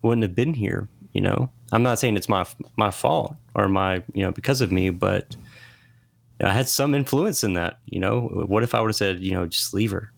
wouldn't 0.02 0.24
have 0.24 0.36
been 0.36 0.54
here, 0.54 0.88
you 1.14 1.22
know? 1.22 1.50
I'm 1.72 1.84
not 1.84 2.00
saying 2.00 2.18
it's 2.18 2.30
my 2.30 2.46
my 2.78 2.92
fault 2.92 3.36
or 3.56 3.68
my, 3.68 4.04
you 4.14 4.24
know, 4.24 4.32
because 4.32 4.62
of 4.62 4.72
me, 4.72 4.90
but 4.90 5.36
I 6.42 6.52
had 6.54 6.68
some 6.70 6.96
influence 6.96 7.44
in 7.44 7.54
that, 7.54 7.80
you 7.86 8.00
know? 8.00 8.22
What 8.22 8.64
if 8.64 8.74
I 8.74 8.82
would 8.82 8.90
have 8.90 8.96
said, 8.96 9.22
you 9.22 9.34
know, 9.34 9.46
just 9.46 9.74
leave 9.74 9.92
her, 9.92 10.12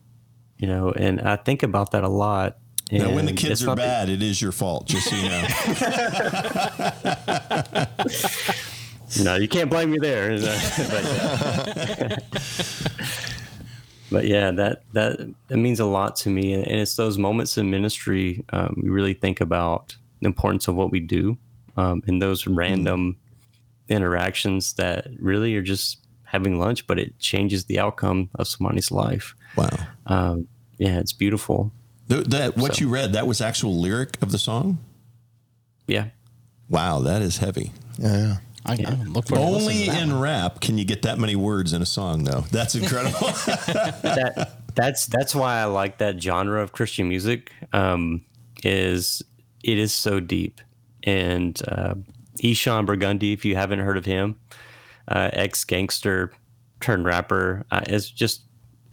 you 0.58 0.66
know? 0.66 0.92
And 0.92 1.20
I 1.20 1.36
think 1.36 1.62
about 1.62 1.90
that 1.92 2.04
a 2.04 2.08
lot. 2.08 2.58
Now, 2.90 3.14
when 3.14 3.24
the 3.24 3.32
kids 3.32 3.66
are 3.66 3.74
bad, 3.74 4.10
it 4.10 4.22
is 4.22 4.42
your 4.42 4.52
fault, 4.52 4.86
just 4.86 5.08
so 5.08 5.16
you 5.16 5.28
know. 5.30 5.46
No, 9.20 9.36
you 9.36 9.48
can't 9.48 9.68
blame 9.68 9.90
me 9.90 9.98
there. 9.98 10.30
but, 10.40 11.04
uh, 11.04 12.16
but 14.12 14.26
yeah, 14.26 14.50
that 14.52 14.82
that 14.92 15.18
that 15.48 15.56
means 15.56 15.80
a 15.80 15.84
lot 15.86 16.14
to 16.16 16.30
me, 16.30 16.52
and, 16.54 16.66
and 16.66 16.80
it's 16.80 16.94
those 16.96 17.18
moments 17.18 17.56
in 17.58 17.70
ministry 17.70 18.44
um, 18.52 18.74
we 18.82 18.88
really 18.90 19.14
think 19.14 19.40
about 19.40 19.96
the 20.20 20.26
importance 20.26 20.68
of 20.68 20.74
what 20.76 20.90
we 20.92 21.00
do, 21.00 21.36
um, 21.76 22.02
and 22.06 22.20
those 22.22 22.46
random 22.46 23.16
interactions 23.88 24.74
that 24.74 25.08
really 25.18 25.54
are 25.56 25.62
just 25.62 25.98
having 26.24 26.58
lunch, 26.58 26.86
but 26.86 26.98
it 26.98 27.18
changes 27.18 27.64
the 27.66 27.78
outcome 27.78 28.30
of 28.36 28.48
somebody's 28.48 28.90
life. 28.90 29.34
wow. 29.56 29.68
Um, 30.06 30.48
yeah, 30.78 30.98
it's 30.98 31.12
beautiful. 31.12 31.70
Th- 32.08 32.24
that 32.26 32.56
what 32.56 32.74
So- 32.76 32.80
you 32.84 32.88
read, 32.88 33.12
that 33.12 33.26
was 33.26 33.40
actual 33.40 33.78
lyric 33.78 34.16
of 34.22 34.32
the 34.32 34.38
song? 34.38 34.78
Yeah, 35.86 36.06
Wow, 36.70 37.00
that 37.00 37.20
is 37.20 37.36
heavy. 37.38 37.70
Yeah, 37.98 38.38
yeah. 38.68 38.90
I, 38.90 38.92
I 38.92 39.04
look 39.04 39.28
forward 39.28 39.42
to 39.42 39.48
Only 39.48 39.64
listening 39.64 39.84
to 39.86 39.90
that 39.92 40.02
in 40.02 40.10
one. 40.12 40.20
rap 40.20 40.60
can 40.60 40.78
you 40.78 40.84
get 40.84 41.02
that 41.02 41.18
many 41.18 41.36
words 41.36 41.72
in 41.72 41.82
a 41.82 41.86
song, 41.86 42.24
though. 42.24 42.42
That's 42.50 42.74
incredible. 42.74 43.18
that 44.02 44.58
that's 44.74 45.06
that's 45.06 45.34
why 45.34 45.60
I 45.60 45.64
like 45.64 45.98
that 45.98 46.22
genre 46.22 46.62
of 46.62 46.72
Christian 46.72 47.08
music. 47.08 47.52
Um, 47.72 48.24
is 48.64 49.22
it 49.64 49.78
is 49.78 49.92
so 49.92 50.20
deep, 50.20 50.60
and 51.04 51.60
uh, 51.68 51.94
Eshon 52.38 52.86
Burgundy, 52.86 53.32
if 53.32 53.44
you 53.44 53.56
haven't 53.56 53.80
heard 53.80 53.96
of 53.96 54.04
him, 54.04 54.36
uh, 55.08 55.30
ex 55.32 55.64
gangster 55.64 56.32
turned 56.80 57.04
rapper, 57.04 57.64
uh, 57.70 57.82
is 57.86 58.10
just 58.10 58.42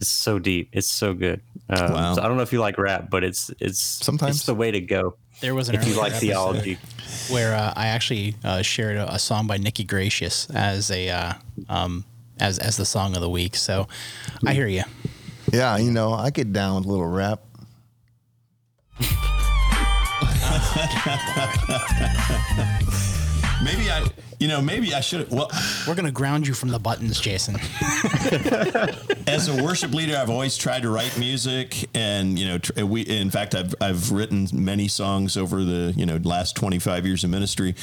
it's 0.00 0.08
so 0.08 0.38
deep. 0.38 0.70
It's 0.72 0.86
so 0.86 1.14
good. 1.14 1.40
Um, 1.68 1.92
Wow. 1.92 2.14
So 2.14 2.22
I 2.22 2.28
don't 2.28 2.36
know 2.36 2.42
if 2.42 2.52
you 2.52 2.60
like 2.60 2.78
rap, 2.78 3.10
but 3.10 3.22
it's 3.22 3.50
it's 3.60 3.80
Sometimes. 3.80 4.36
it's 4.36 4.46
the 4.46 4.54
way 4.54 4.70
to 4.70 4.80
go. 4.80 5.16
There 5.40 5.54
was 5.54 5.68
an 5.68 5.74
if 5.76 5.86
you 5.86 5.94
like 5.94 6.12
theology. 6.14 6.78
where 7.30 7.54
uh, 7.54 7.72
I 7.76 7.88
actually 7.88 8.34
uh, 8.44 8.62
shared 8.62 8.96
a, 8.96 9.14
a 9.14 9.18
song 9.18 9.46
by 9.46 9.56
Nikki 9.58 9.84
Gracious 9.84 10.48
as 10.50 10.90
a 10.90 11.08
uh, 11.10 11.32
um, 11.68 12.04
as 12.38 12.58
as 12.58 12.76
the 12.76 12.84
song 12.84 13.14
of 13.14 13.20
the 13.22 13.30
week. 13.30 13.56
So 13.56 13.88
I 14.46 14.52
hear 14.54 14.66
you. 14.66 14.82
Yeah, 15.52 15.76
you 15.78 15.90
know, 15.90 16.12
I 16.12 16.30
get 16.30 16.52
down 16.52 16.76
with 16.76 16.86
a 16.86 16.88
little 16.88 17.06
rap. 17.06 17.40
maybe 23.64 23.90
I, 23.90 24.06
you 24.40 24.48
know, 24.48 24.60
maybe 24.62 24.94
I 24.94 25.00
should. 25.00 25.30
Well, 25.30 25.50
We're 25.86 25.94
gonna 25.94 26.10
ground 26.10 26.46
you 26.46 26.54
from 26.54 26.70
the 26.70 26.78
buttons, 26.78 27.20
Jason. 27.20 27.56
as 29.26 29.48
a 29.48 29.62
worship 29.62 29.92
leader, 29.92 30.16
I've 30.16 30.30
always 30.30 30.56
tried 30.56 30.82
to 30.82 30.90
write 30.90 31.16
music, 31.18 31.88
and 31.94 32.38
you 32.38 32.48
know, 32.48 32.58
tr- 32.58 32.84
we. 32.84 33.02
In 33.02 33.30
fact, 33.30 33.54
I've 33.54 33.74
I've 33.80 34.10
written 34.10 34.48
many 34.52 34.88
songs 34.88 35.36
over 35.36 35.62
the 35.62 35.92
you 35.94 36.06
know 36.06 36.18
last 36.24 36.56
twenty 36.56 36.78
five 36.78 37.04
years 37.06 37.22
of 37.22 37.28
ministry, 37.30 37.74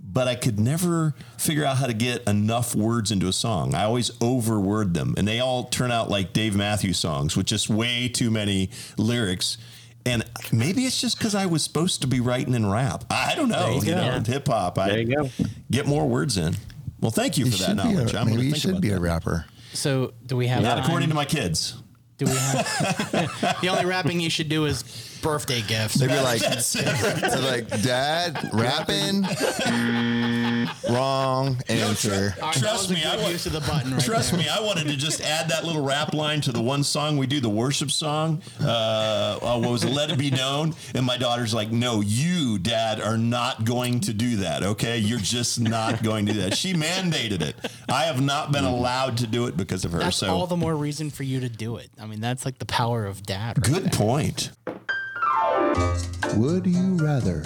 but 0.00 0.26
I 0.26 0.34
could 0.34 0.58
never 0.58 1.14
figure 1.36 1.66
out 1.66 1.76
how 1.76 1.86
to 1.86 1.92
get 1.94 2.26
enough 2.26 2.74
words 2.74 3.12
into 3.12 3.28
a 3.28 3.32
song. 3.32 3.74
I 3.74 3.84
always 3.84 4.10
overword 4.22 4.94
them, 4.94 5.14
and 5.18 5.28
they 5.28 5.40
all 5.40 5.64
turn 5.64 5.90
out 5.90 6.08
like 6.08 6.32
Dave 6.32 6.56
Matthews 6.56 6.98
songs 6.98 7.36
with 7.36 7.44
just 7.44 7.68
way 7.68 8.08
too 8.08 8.30
many 8.30 8.70
lyrics. 8.96 9.58
And 10.06 10.24
maybe 10.52 10.84
it's 10.86 11.00
just 11.00 11.18
because 11.18 11.34
I 11.34 11.46
was 11.46 11.62
supposed 11.64 12.00
to 12.02 12.06
be 12.06 12.20
writing 12.20 12.54
in 12.54 12.70
rap. 12.70 13.04
I 13.10 13.34
don't 13.34 13.48
know. 13.48 13.80
you 13.82 13.88
You, 13.88 13.94
know, 13.96 14.22
hip 14.24 14.46
hop. 14.46 14.78
I 14.78 14.96
you 14.98 15.16
go. 15.16 15.28
get 15.70 15.86
more 15.86 16.06
words 16.08 16.38
in. 16.38 16.54
Well, 17.00 17.10
thank 17.10 17.36
you 17.36 17.44
You 17.46 17.50
for 17.50 17.58
that 17.64 17.76
knowledge. 17.76 18.14
a, 18.14 18.20
I'm 18.20 18.26
maybe 18.30 18.42
you 18.44 18.50
think 18.52 18.62
should 18.62 18.80
be 18.80 18.88
that. 18.90 18.96
a 18.96 19.00
rapper. 19.00 19.44
So 19.72 20.14
do 20.24 20.36
we 20.36 20.46
have? 20.46 20.62
Not 20.62 20.76
time? 20.76 20.84
according 20.84 21.08
to 21.10 21.14
my 21.14 21.24
kids. 21.24 21.74
Do 22.18 22.24
we 22.26 22.32
have? 22.32 23.58
the 23.60 23.68
only 23.68 23.84
rapping 23.84 24.20
you 24.20 24.30
should 24.30 24.48
do 24.48 24.64
is 24.64 25.18
birthday 25.22 25.60
gifts. 25.62 25.96
They'd 25.96 26.08
be 26.08 26.20
like, 26.20 26.40
like, 27.42 27.82
Dad, 27.82 28.48
rapping? 28.54 29.24
Wrong 30.90 31.60
answer. 31.68 32.34
All 32.40 32.46
right, 32.48 32.54
that 32.54 32.60
Trust 32.60 32.90
me, 32.90 33.04
I 33.04 33.16
good 33.16 33.24
would- 33.24 33.32
use 33.32 33.46
of 33.46 33.52
the 33.52 33.60
button 33.60 33.92
right 33.94 34.02
Trust 34.04 34.30
there. 34.32 34.40
me, 34.40 34.48
I 34.48 34.60
wanted 34.60 34.86
to 34.88 34.96
just 34.96 35.20
add 35.20 35.48
that 35.50 35.64
little 35.64 35.82
rap 35.82 36.14
line 36.14 36.40
to 36.42 36.52
the 36.52 36.62
one 36.62 36.82
song 36.84 37.16
we 37.16 37.26
do, 37.26 37.40
the 37.40 37.48
worship 37.48 37.90
song. 37.90 38.42
Uh, 38.60 39.38
uh, 39.42 39.58
what 39.58 39.70
was 39.70 39.84
it? 39.84 39.90
Let 39.90 40.10
it 40.10 40.18
be 40.18 40.30
known. 40.30 40.74
And 40.94 41.04
my 41.06 41.16
daughter's 41.16 41.52
like, 41.54 41.70
"No, 41.70 42.00
you, 42.00 42.58
Dad, 42.58 43.00
are 43.00 43.18
not 43.18 43.64
going 43.64 44.00
to 44.00 44.12
do 44.12 44.36
that. 44.36 44.62
Okay, 44.62 44.98
you're 44.98 45.18
just 45.18 45.60
not 45.60 46.02
going 46.02 46.26
to 46.26 46.32
do 46.32 46.40
that." 46.42 46.56
She 46.56 46.72
mandated 46.74 47.42
it. 47.42 47.56
I 47.88 48.04
have 48.04 48.20
not 48.20 48.52
been 48.52 48.64
allowed 48.64 49.16
to 49.18 49.26
do 49.26 49.46
it 49.46 49.56
because 49.56 49.84
of 49.84 49.92
her. 49.92 49.98
That's 50.00 50.16
so 50.18 50.28
all 50.28 50.46
the 50.46 50.56
more 50.56 50.74
reason 50.76 51.10
for 51.10 51.22
you 51.22 51.40
to 51.40 51.48
do 51.48 51.76
it. 51.76 51.90
I 52.00 52.06
mean, 52.06 52.20
that's 52.20 52.44
like 52.44 52.58
the 52.58 52.66
power 52.66 53.06
of 53.06 53.22
dad. 53.24 53.58
Right 53.58 53.64
good 53.74 53.84
there. 53.84 53.90
point. 53.98 54.50
Would 56.36 56.66
you 56.66 56.96
rather? 56.96 57.42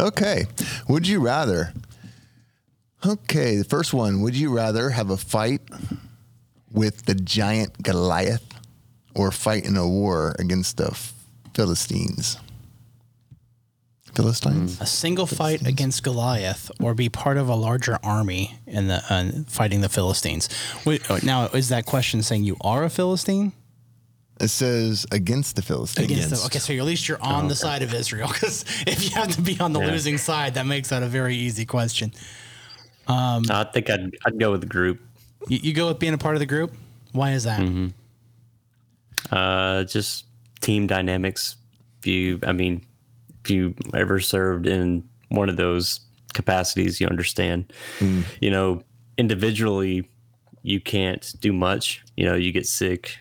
Okay. 0.00 0.46
Would 0.88 1.06
you 1.06 1.20
rather? 1.20 1.72
Okay, 3.04 3.56
the 3.56 3.64
first 3.64 3.92
one. 3.94 4.22
Would 4.22 4.34
you 4.34 4.50
rather 4.54 4.90
have 4.90 5.10
a 5.10 5.16
fight 5.16 5.62
with 6.70 7.04
the 7.06 7.14
giant 7.14 7.82
Goliath 7.82 8.44
or 9.14 9.30
fight 9.30 9.64
in 9.64 9.76
a 9.76 9.88
war 9.88 10.34
against 10.38 10.76
the 10.78 10.96
Philistines? 11.54 12.38
Philistines? 14.14 14.80
A 14.80 14.86
single 14.86 15.26
fight 15.26 15.66
against 15.66 16.02
Goliath, 16.02 16.70
or 16.80 16.94
be 16.94 17.08
part 17.08 17.36
of 17.36 17.48
a 17.48 17.54
larger 17.54 17.98
army 18.02 18.58
in 18.66 18.88
the 18.88 19.02
uh, 19.08 19.44
fighting 19.46 19.82
the 19.82 19.88
Philistines. 19.88 20.48
Wait, 20.84 21.08
oh, 21.10 21.20
now, 21.22 21.46
is 21.46 21.68
that 21.68 21.86
question 21.86 22.22
saying 22.22 22.44
you 22.44 22.56
are 22.60 22.84
a 22.84 22.90
Philistine? 22.90 23.52
It 24.40 24.48
says 24.48 25.06
against 25.12 25.56
the 25.56 25.62
Philistines. 25.62 26.06
Against 26.10 26.30
the- 26.30 26.36
Against. 26.36 26.46
okay, 26.46 26.58
so 26.58 26.72
at 26.74 26.84
least 26.84 27.08
you're 27.08 27.22
on 27.22 27.44
oh, 27.46 27.48
the 27.48 27.54
side 27.54 27.82
of 27.82 27.92
Israel 27.92 28.28
because 28.28 28.64
if 28.86 29.04
you 29.04 29.10
have 29.10 29.28
to 29.36 29.40
be 29.42 29.58
on 29.60 29.72
the 29.72 29.80
Yeah. 29.80 29.90
losing 29.90 30.18
side, 30.18 30.54
that 30.54 30.66
makes 30.66 30.88
that 30.88 31.02
a 31.02 31.06
very 31.06 31.36
easy 31.36 31.64
question. 31.66 32.12
Um, 33.06 33.42
I 33.50 33.64
think 33.64 33.90
I'd, 33.90 34.16
I'd 34.24 34.38
go 34.38 34.52
with 34.52 34.60
the 34.60 34.66
group. 34.66 35.00
You, 35.48 35.58
you 35.62 35.72
go 35.74 35.88
with 35.88 35.98
being 35.98 36.14
a 36.14 36.18
part 36.18 36.36
of 36.36 36.40
the 36.40 36.46
group. 36.46 36.72
Why 37.12 37.32
is 37.32 37.44
that? 37.44 37.60
Mm-hmm. 37.60 37.88
Uh, 39.30 39.84
just 39.84 40.26
team 40.60 40.86
dynamics. 40.86 41.56
If 42.00 42.06
you, 42.06 42.40
I 42.46 42.52
mean, 42.52 42.84
if 43.44 43.50
you 43.50 43.74
ever 43.94 44.20
served 44.20 44.66
in 44.66 45.08
one 45.28 45.48
of 45.48 45.56
those 45.56 46.00
capacities, 46.34 47.00
you 47.00 47.06
understand. 47.06 47.72
Mm. 47.98 48.24
You 48.40 48.50
know, 48.50 48.82
individually, 49.18 50.08
you 50.62 50.80
can't 50.80 51.34
do 51.40 51.52
much. 51.52 52.02
You 52.16 52.26
know, 52.26 52.34
you 52.34 52.52
get 52.52 52.66
sick, 52.66 53.18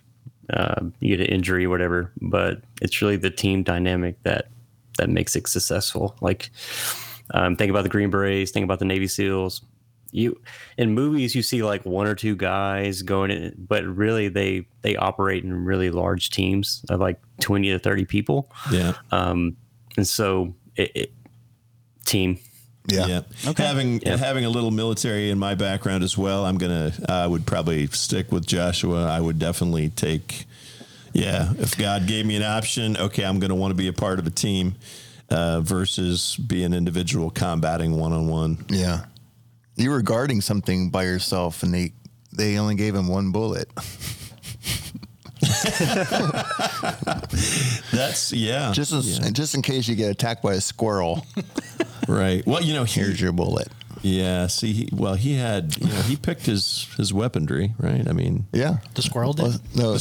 uh, 0.53 0.81
you 0.99 1.15
get 1.15 1.27
an 1.27 1.33
injury, 1.33 1.67
whatever. 1.67 2.11
But 2.21 2.61
it's 2.81 3.01
really 3.01 3.17
the 3.17 3.29
team 3.29 3.63
dynamic 3.63 4.21
that 4.23 4.49
that 4.97 5.09
makes 5.09 5.35
it 5.35 5.47
successful. 5.47 6.15
Like, 6.21 6.51
um, 7.33 7.55
think 7.55 7.69
about 7.69 7.83
the 7.83 7.89
Green 7.89 8.09
Berets. 8.09 8.51
Think 8.51 8.63
about 8.63 8.79
the 8.79 8.85
Navy 8.85 9.07
SEALs. 9.07 9.61
You 10.11 10.41
in 10.77 10.93
movies 10.93 11.35
you 11.35 11.43
see 11.43 11.61
like 11.61 11.85
one 11.85 12.07
or 12.07 12.15
two 12.15 12.35
guys 12.35 13.03
going 13.03 13.29
in, 13.29 13.53
but 13.57 13.85
really 13.85 14.27
they 14.27 14.65
they 14.81 14.95
operate 14.95 15.43
in 15.43 15.65
really 15.65 15.91
large 15.91 16.31
teams 16.31 16.83
of 16.89 16.99
like 16.99 17.19
twenty 17.39 17.69
to 17.69 17.79
thirty 17.79 18.05
people. 18.05 18.51
Yeah. 18.71 18.93
Um, 19.11 19.55
and 19.97 20.07
so 20.07 20.55
it, 20.75 20.91
it 20.95 21.13
team. 22.05 22.39
Yeah. 22.87 23.05
Yeah. 23.43 23.51
Having 23.57 24.01
Yeah. 24.01 24.17
having 24.17 24.45
a 24.45 24.49
little 24.49 24.71
military 24.71 25.29
in 25.29 25.37
my 25.37 25.55
background 25.55 26.03
as 26.03 26.17
well, 26.17 26.45
I'm 26.45 26.57
gonna 26.57 26.91
I 27.07 27.27
would 27.27 27.45
probably 27.45 27.87
stick 27.87 28.31
with 28.31 28.45
Joshua. 28.47 29.05
I 29.05 29.19
would 29.19 29.37
definitely 29.39 29.89
take 29.89 30.45
yeah, 31.13 31.53
if 31.57 31.75
God 31.77 32.05
gave 32.07 32.25
me 32.27 32.35
an 32.35 32.43
option, 32.43 32.95
okay, 32.95 33.23
I'm 33.25 33.39
gonna 33.39 33.55
want 33.55 33.71
to 33.71 33.75
be 33.75 33.87
a 33.87 33.93
part 33.93 34.19
of 34.19 34.27
a 34.27 34.29
team 34.31 34.75
uh, 35.29 35.59
versus 35.61 36.35
be 36.37 36.63
an 36.63 36.73
individual 36.73 37.29
combating 37.31 37.95
one 37.97 38.13
on 38.13 38.27
one. 38.27 38.65
Yeah. 38.69 39.05
You 39.75 39.89
were 39.91 40.01
guarding 40.01 40.41
something 40.41 40.89
by 40.89 41.03
yourself 41.03 41.63
and 41.63 41.73
they 41.73 41.93
they 42.31 42.57
only 42.57 42.75
gave 42.75 42.95
him 42.95 43.07
one 43.07 43.31
bullet. 43.31 43.69
That's 47.91 48.31
yeah. 48.33 48.71
Just 48.71 48.91
in, 49.23 49.33
just 49.33 49.55
in 49.55 49.61
case 49.61 49.87
you 49.87 49.95
get 49.95 50.11
attacked 50.11 50.43
by 50.43 50.53
a 50.53 50.61
squirrel, 50.61 51.25
right. 52.07 52.45
Well, 52.45 52.61
you 52.61 52.73
know, 52.73 52.83
he, 52.83 52.99
here's 52.99 53.19
your 53.19 53.31
bullet. 53.31 53.69
yeah, 54.01 54.47
see 54.47 54.73
he, 54.73 54.89
well 54.93 55.15
he 55.15 55.33
had 55.35 55.75
you 55.77 55.87
know, 55.87 56.01
he 56.01 56.15
picked 56.15 56.45
his 56.45 56.87
his 56.97 57.13
weaponry, 57.13 57.73
right? 57.79 58.07
I 58.07 58.11
mean 58.13 58.45
Yeah. 58.53 58.77
The 58.93 59.01
squirrel 59.01 59.33
did. 59.33 59.59
Well, 59.75 59.75
no. 59.75 59.91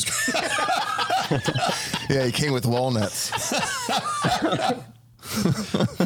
yeah, 2.11 2.25
he 2.27 2.33
came 2.33 2.53
with 2.53 2.66
walnuts. 2.66 3.33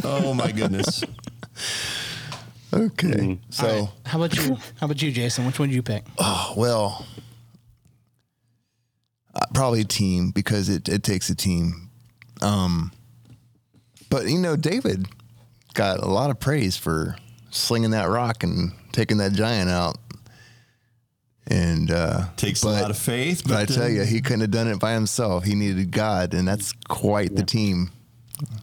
Oh 0.05 0.35
my 0.35 0.52
goodness. 0.52 1.02
Okay. 2.74 3.09
Mm. 3.09 3.39
So, 3.51 3.66
All 3.69 3.81
right. 3.81 3.89
How 4.06 4.19
about 4.19 4.35
you? 4.36 4.55
How 4.81 4.86
about 4.86 5.02
you, 5.02 5.12
Jason? 5.12 5.44
Which 5.47 5.59
one 5.59 5.69
did 5.69 5.74
you 5.74 5.82
pick? 5.82 6.05
oh, 6.19 6.55
well, 6.56 7.06
uh, 9.34 9.46
probably 9.54 9.84
team 9.84 10.30
because 10.30 10.68
it, 10.68 10.88
it 10.88 11.02
takes 11.02 11.30
a 11.30 11.34
team. 11.34 11.90
Um, 12.40 12.92
but 14.10 14.26
you 14.26 14.38
know, 14.38 14.56
David 14.56 15.06
got 15.74 16.00
a 16.00 16.06
lot 16.09 16.30
of 16.30 16.38
praise 16.40 16.76
for 16.76 17.16
slinging 17.50 17.90
that 17.92 18.09
rock 18.09 18.42
and 18.42 18.72
taking 18.92 19.18
that 19.18 19.32
giant 19.32 19.70
out. 19.70 19.96
And 21.48 21.90
uh, 21.90 22.26
Takes 22.36 22.62
a 22.62 22.68
lot 22.68 22.90
of 22.90 22.96
faith, 22.96 23.42
But 23.46 23.52
I 23.56 23.64
but 23.66 23.74
tell 23.74 23.84
uh, 23.84 23.88
you, 23.88 24.02
he 24.04 24.20
couldn't 24.20 24.42
have 24.42 24.52
done 24.52 24.68
it 24.68 24.78
by 24.78 24.92
himself. 24.92 25.42
He 25.44 25.54
needed 25.56 25.90
God, 25.90 26.34
and 26.34 26.46
that's 26.46 26.72
quite 26.88 27.34
the 27.34 27.42
team. 27.42 27.90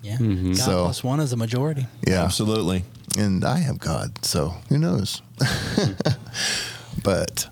Yeah. 0.02 0.18
God 0.18 0.56
So- 0.58 0.84
plus 0.86 1.04
one 1.04 1.20
is 1.20 1.34
a 1.34 1.38
majority. 1.38 1.88
Yeah. 2.08 2.24
Absolutely. 2.24 2.86
and 3.18 3.44
I 3.44 3.58
have 3.58 3.80
God, 3.80 4.24
so 4.26 4.50
who 4.70 4.78
knows? 4.78 5.22
but 7.04 7.48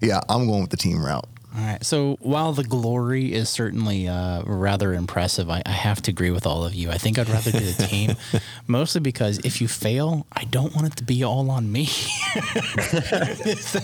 yeah, 0.00 0.20
I'm 0.28 0.46
going 0.46 0.62
with 0.62 0.70
the 0.70 0.76
team 0.76 1.04
route. 1.04 1.28
All 1.56 1.64
right. 1.64 1.84
So 1.84 2.16
while 2.20 2.52
the 2.52 2.62
glory 2.62 3.32
is 3.32 3.48
certainly 3.48 4.06
uh, 4.06 4.42
rather 4.44 4.94
impressive, 4.94 5.50
I, 5.50 5.62
I 5.66 5.72
have 5.72 6.00
to 6.02 6.10
agree 6.12 6.30
with 6.30 6.46
all 6.46 6.64
of 6.64 6.74
you. 6.74 6.90
I 6.90 6.98
think 6.98 7.18
I'd 7.18 7.28
rather 7.28 7.50
do 7.50 7.58
the 7.58 7.86
team, 7.86 8.14
mostly 8.68 9.00
because 9.00 9.38
if 9.38 9.60
you 9.60 9.66
fail, 9.66 10.26
I 10.32 10.44
don't 10.44 10.74
want 10.76 10.86
it 10.86 10.96
to 10.96 11.04
be 11.04 11.24
all 11.24 11.50
on 11.50 11.72
me. 11.72 11.88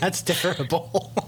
That's 0.01 0.23
terrible. 0.23 1.13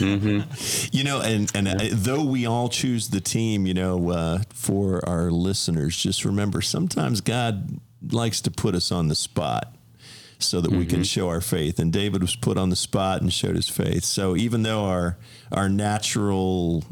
You 0.00 1.04
know, 1.04 1.20
and 1.20 1.50
and 1.54 1.68
I, 1.68 1.90
though 1.92 2.24
we 2.24 2.46
all 2.46 2.68
choose 2.68 3.10
the 3.10 3.20
team, 3.20 3.66
you 3.66 3.74
know, 3.74 4.10
uh, 4.10 4.38
for 4.48 5.06
our 5.06 5.30
listeners, 5.30 5.96
just 5.96 6.24
remember 6.24 6.62
sometimes 6.62 7.20
God 7.20 7.78
likes 8.10 8.40
to 8.42 8.50
put 8.50 8.74
us 8.74 8.90
on 8.90 9.08
the 9.08 9.14
spot 9.14 9.74
so 10.42 10.60
that 10.60 10.70
we 10.70 10.84
can 10.86 11.04
show 11.04 11.28
our 11.28 11.40
faith. 11.40 11.78
And 11.78 11.92
David 11.92 12.22
was 12.22 12.36
put 12.36 12.56
on 12.58 12.70
the 12.70 12.76
spot 12.76 13.20
and 13.22 13.32
showed 13.32 13.56
his 13.56 13.68
faith. 13.68 14.04
So 14.04 14.36
even 14.36 14.62
though 14.62 14.84
our 14.84 15.16
our 15.50 15.68
natural 15.68 16.84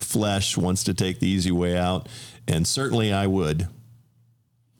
flesh 0.00 0.56
wants 0.56 0.84
to 0.84 0.94
take 0.94 1.20
the 1.20 1.28
easy 1.28 1.50
way 1.52 1.76
out, 1.76 2.08
and 2.48 2.66
certainly 2.66 3.12
I 3.12 3.26
would. 3.26 3.68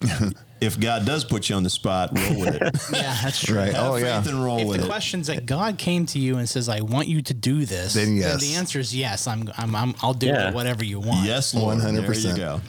if 0.61 0.78
God 0.78 1.05
does 1.07 1.24
put 1.24 1.49
you 1.49 1.57
on 1.57 1.62
the 1.62 1.70
spot, 1.70 2.11
roll 2.16 2.40
with 2.40 2.55
it. 2.57 2.62
yeah, 2.93 3.19
that's 3.23 3.40
true. 3.44 3.59
Right. 3.59 3.73
Have 3.73 3.90
oh 3.90 3.94
faith 3.94 4.05
yeah. 4.05 4.28
and 4.28 4.44
roll 4.44 4.59
If 4.61 4.66
with 4.69 4.77
the 4.78 4.86
it. 4.86 4.89
question's 4.89 5.27
that 5.28 5.47
God 5.47 5.78
came 5.78 6.07
to 6.07 6.19
you 6.19 6.39
and 6.39 6.49
says, 6.49 6.69
"I 6.69 6.81
want 6.81 7.09
you 7.09 7.23
to 7.23 7.35
do 7.35 7.65
this," 7.65 7.94
Then 7.94 8.16
yes. 8.16 8.40
the 8.40 8.55
answer 8.55 8.81
is 8.81 8.94
yes. 8.94 9.27
I'm, 9.27 9.51
I'm, 9.57 9.74
I'm 9.74 9.94
I'll 10.03 10.15
do 10.15 10.27
Yeah. 10.27 10.49
it, 10.49 10.55
whatever 10.55 10.85
you 10.85 10.99
want. 11.01 11.27
Yes, 11.27 11.55
Lord. 11.55 11.78
100%. 11.78 12.23
There 12.23 12.31
you 12.32 12.36
go. 12.36 12.61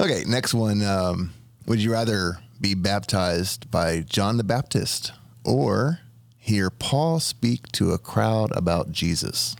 Okay, 0.00 0.24
next 0.26 0.54
one. 0.54 0.82
Um, 0.82 1.32
would 1.66 1.82
you 1.82 1.92
rather 1.92 2.38
be 2.60 2.74
baptized 2.74 3.70
by 3.70 4.00
John 4.00 4.36
the 4.36 4.44
Baptist 4.44 5.12
or 5.44 6.00
hear 6.36 6.70
Paul 6.70 7.20
speak 7.20 7.70
to 7.72 7.92
a 7.92 7.98
crowd 7.98 8.50
about 8.56 8.92
Jesus? 8.92 9.56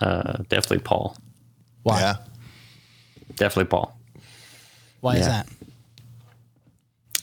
Uh, 0.00 0.38
definitely 0.48 0.80
Paul. 0.80 1.16
Why? 1.82 2.00
Yeah. 2.00 2.16
Definitely 3.34 3.70
Paul. 3.70 3.98
Why 5.00 5.16
is 5.16 5.26
that? 5.26 5.48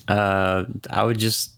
Uh, 0.07 0.65
I 0.89 1.03
would 1.03 1.17
just 1.17 1.51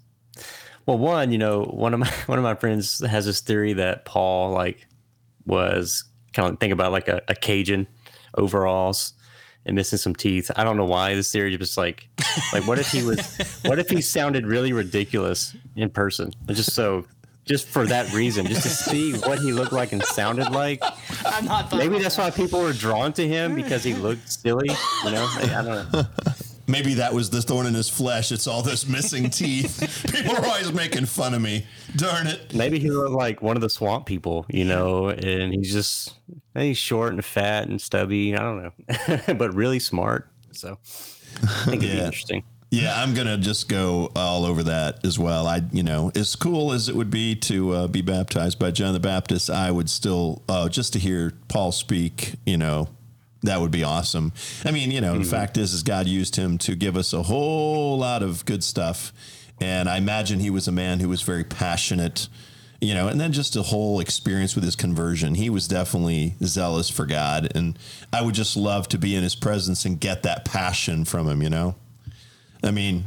well, 0.87 0.97
one, 0.97 1.31
you 1.31 1.37
know, 1.37 1.63
one 1.63 1.93
of 1.93 1.99
my 1.99 2.09
one 2.25 2.39
of 2.39 2.43
my 2.43 2.55
friends 2.55 3.05
has 3.05 3.25
this 3.25 3.41
theory 3.41 3.73
that 3.73 4.05
Paul 4.05 4.51
like 4.51 4.87
was 5.45 6.05
kind 6.33 6.53
of 6.53 6.59
think 6.59 6.73
about 6.73 6.91
like 6.91 7.07
a, 7.07 7.21
a 7.27 7.35
Cajun 7.35 7.87
overalls 8.35 9.13
and 9.67 9.75
missing 9.75 9.97
some 9.97 10.15
teeth. 10.15 10.49
I 10.55 10.63
don't 10.63 10.77
know 10.77 10.85
why 10.85 11.13
this 11.13 11.31
theory 11.31 11.55
just 11.57 11.77
like 11.77 12.07
like 12.53 12.65
what 12.65 12.79
if 12.79 12.91
he 12.91 13.03
was 13.03 13.37
what 13.65 13.77
if 13.77 13.89
he 13.89 14.01
sounded 14.01 14.47
really 14.47 14.73
ridiculous 14.73 15.55
in 15.75 15.89
person? 15.89 16.31
Just 16.47 16.73
so 16.73 17.05
just 17.45 17.67
for 17.67 17.85
that 17.85 18.11
reason, 18.13 18.45
just 18.45 18.63
to 18.63 18.69
see 18.69 19.13
what 19.19 19.39
he 19.39 19.53
looked 19.53 19.71
like 19.71 19.93
and 19.93 20.03
sounded 20.03 20.51
like. 20.51 20.81
I'm 21.25 21.45
not. 21.45 21.71
Maybe 21.71 21.97
that's 21.99 22.17
why 22.17 22.29
people 22.29 22.61
were 22.61 22.73
drawn 22.73 23.13
to 23.13 23.25
him 23.27 23.55
because 23.55 23.83
he 23.83 23.93
looked 23.93 24.29
silly. 24.29 24.69
You 25.05 25.11
know, 25.11 25.29
Like, 25.39 25.51
I 25.51 25.61
don't 25.63 25.93
know. 25.93 26.03
Maybe 26.67 26.95
that 26.95 27.13
was 27.13 27.29
the 27.29 27.41
thorn 27.41 27.65
in 27.65 27.73
his 27.73 27.89
flesh. 27.89 28.31
It's 28.31 28.45
all 28.45 28.61
those 28.61 28.87
missing 28.87 29.29
teeth. 29.31 30.05
People 30.13 30.35
are 30.35 30.45
always 30.45 30.73
making 30.73 31.05
fun 31.05 31.33
of 31.33 31.41
me. 31.41 31.65
Darn 31.95 32.27
it. 32.27 32.53
Maybe 32.53 32.77
he 32.77 32.89
looked 32.89 33.11
like 33.11 33.41
one 33.41 33.55
of 33.55 33.61
the 33.61 33.69
swamp 33.69 34.05
people, 34.05 34.45
you 34.49 34.65
know, 34.65 35.07
and 35.07 35.53
he's 35.53 35.71
just 35.71 36.15
he's 36.55 36.77
short 36.77 37.13
and 37.13 37.23
fat 37.23 37.69
and 37.69 37.81
stubby. 37.81 38.35
I 38.35 38.39
don't 38.39 38.63
know, 38.63 39.19
but 39.35 39.53
really 39.53 39.79
smart. 39.79 40.29
So 40.51 40.77
I 41.43 41.47
think 41.65 41.83
it'd 41.83 41.95
be 41.95 42.01
interesting. 42.01 42.43
Yeah, 42.69 43.01
I'm 43.01 43.13
gonna 43.13 43.37
just 43.37 43.69
go 43.69 44.11
all 44.13 44.45
over 44.45 44.61
that 44.63 45.05
as 45.05 45.17
well. 45.17 45.47
I, 45.47 45.61
you 45.71 45.83
know, 45.83 46.11
as 46.15 46.35
cool 46.35 46.73
as 46.73 46.89
it 46.89 46.95
would 46.95 47.09
be 47.09 47.33
to 47.35 47.71
uh, 47.71 47.87
be 47.87 48.01
baptized 48.01 48.59
by 48.59 48.71
John 48.71 48.93
the 48.93 48.99
Baptist, 48.99 49.49
I 49.49 49.71
would 49.71 49.89
still 49.89 50.43
uh, 50.49 50.67
just 50.67 50.91
to 50.93 50.99
hear 50.99 51.31
Paul 51.47 51.71
speak. 51.71 52.33
You 52.45 52.57
know, 52.57 52.89
that 53.47 53.59
would 53.59 53.71
be 53.71 53.83
awesome. 53.83 54.31
I 54.63 54.71
mean, 54.71 54.91
you 54.91 55.01
know, 55.01 55.13
the 55.13 55.19
mm-hmm. 55.19 55.29
fact 55.29 55.57
is, 55.57 55.73
is 55.73 55.83
God 55.83 56.07
used 56.07 56.35
him 56.35 56.57
to 56.59 56.75
give 56.75 56.95
us 56.95 57.13
a 57.13 57.23
whole 57.23 57.97
lot 57.97 58.23
of 58.23 58.45
good 58.45 58.63
stuff, 58.63 59.11
and 59.59 59.89
I 59.89 59.97
imagine 59.97 60.39
he 60.39 60.49
was 60.49 60.67
a 60.67 60.71
man 60.71 60.99
who 60.99 61.09
was 61.09 61.21
very 61.21 61.43
passionate. 61.43 62.27
You 62.79 62.93
know, 62.93 63.07
and 63.07 63.19
then 63.19 63.31
just 63.31 63.55
a 63.55 63.63
whole 63.63 63.99
experience 63.99 64.53
with 64.53 64.63
his 64.63 64.75
conversion. 64.75 65.33
He 65.33 65.49
was 65.49 65.67
definitely 65.67 66.35
zealous 66.43 66.91
for 66.91 67.07
God, 67.07 67.51
and 67.55 67.79
I 68.13 68.21
would 68.21 68.35
just 68.35 68.55
love 68.55 68.87
to 68.89 68.99
be 68.99 69.15
in 69.15 69.23
his 69.23 69.33
presence 69.33 69.83
and 69.83 69.99
get 69.99 70.21
that 70.21 70.45
passion 70.45 71.03
from 71.03 71.27
him. 71.27 71.41
You 71.41 71.49
know. 71.49 71.75
I 72.63 72.69
mean, 72.69 73.05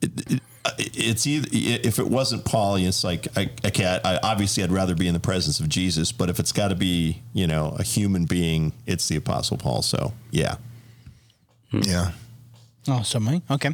it, 0.00 0.32
it, 0.32 0.42
it's 0.78 1.26
either 1.26 1.46
if 1.52 1.98
it 1.98 2.08
wasn't 2.08 2.44
Paul, 2.44 2.76
it's 2.76 3.04
like 3.04 3.28
I, 3.36 3.50
I 3.62 3.70
can't. 3.70 4.04
I, 4.04 4.18
obviously, 4.22 4.62
I'd 4.62 4.72
rather 4.72 4.94
be 4.94 5.06
in 5.08 5.14
the 5.14 5.20
presence 5.20 5.60
of 5.60 5.68
Jesus. 5.68 6.10
But 6.12 6.30
if 6.30 6.38
it's 6.40 6.52
got 6.52 6.68
to 6.68 6.74
be, 6.74 7.22
you 7.32 7.46
know, 7.46 7.76
a 7.78 7.82
human 7.82 8.24
being, 8.24 8.72
it's 8.86 9.06
the 9.08 9.16
Apostle 9.16 9.56
Paul. 9.58 9.82
So 9.82 10.12
yeah, 10.30 10.56
Yeah. 11.70 12.12
Oh, 12.88 13.02
so 13.02 13.18
me. 13.20 13.42
Okay. 13.50 13.70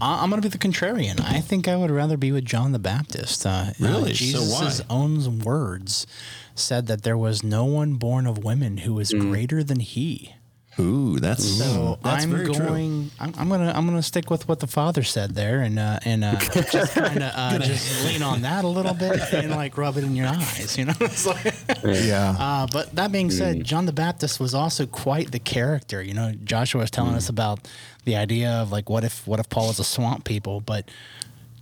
I- 0.00 0.22
I'm 0.22 0.30
going 0.30 0.40
to 0.40 0.48
be 0.48 0.52
the 0.52 0.58
contrarian. 0.58 1.20
I 1.20 1.40
think 1.40 1.66
I 1.66 1.74
would 1.76 1.90
rather 1.90 2.16
be 2.16 2.30
with 2.30 2.44
John 2.44 2.70
the 2.72 2.78
Baptist. 2.78 3.44
Uh, 3.44 3.72
Really? 3.80 4.12
Uh, 4.12 4.14
So 4.14 4.14
Jesus' 4.14 4.78
why? 4.80 4.86
own 4.88 5.40
words 5.40 6.06
said 6.54 6.86
that 6.86 7.02
there 7.02 7.18
was 7.18 7.42
no 7.42 7.64
one 7.64 7.94
born 7.94 8.26
of 8.26 8.44
women 8.44 8.78
who 8.78 8.98
is 9.00 9.12
greater 9.12 9.62
than 9.64 9.80
he. 9.80 10.34
Ooh, 10.80 11.18
that's 11.18 11.44
So 11.44 11.98
that's 12.04 12.22
I'm 12.24 12.30
very 12.30 12.44
true. 12.46 12.54
going. 12.54 13.10
I'm, 13.18 13.34
I'm 13.36 13.48
gonna. 13.48 13.72
I'm 13.74 13.84
gonna 13.86 14.02
stick 14.02 14.30
with 14.30 14.46
what 14.48 14.60
the 14.60 14.68
father 14.68 15.02
said 15.02 15.34
there, 15.34 15.60
and 15.60 15.76
uh, 15.78 15.98
and 16.04 16.22
uh, 16.22 16.38
just 16.70 16.94
kind 16.94 17.22
of 17.22 17.32
uh, 17.36 17.58
just 17.58 18.04
lean 18.06 18.22
on 18.22 18.42
that 18.42 18.64
a 18.64 18.68
little 18.68 18.94
bit, 18.94 19.20
and 19.32 19.50
like 19.50 19.76
rub 19.76 19.96
it 19.96 20.04
in 20.04 20.14
your 20.14 20.28
eyes. 20.28 20.78
You 20.78 20.84
know. 20.84 20.94
It's 21.00 21.26
like, 21.26 21.52
Yeah. 21.84 22.36
uh, 22.38 22.66
but 22.72 22.94
that 22.94 23.10
being 23.10 23.28
Mm. 23.28 23.32
said, 23.32 23.64
John 23.64 23.86
the 23.86 23.92
Baptist 23.92 24.38
was 24.38 24.54
also 24.54 24.86
quite 24.86 25.32
the 25.32 25.40
character. 25.40 26.00
You 26.02 26.14
know, 26.14 26.32
Joshua 26.44 26.80
was 26.82 26.90
telling 26.92 27.14
Mm. 27.14 27.16
us 27.18 27.28
about 27.28 27.58
the 28.04 28.14
idea 28.16 28.50
of 28.52 28.70
like, 28.70 28.88
what 28.88 29.02
if 29.02 29.26
what 29.26 29.40
if 29.40 29.48
Paul 29.48 29.66
was 29.68 29.80
a 29.80 29.84
swamp 29.84 30.24
people, 30.24 30.60
but 30.60 30.88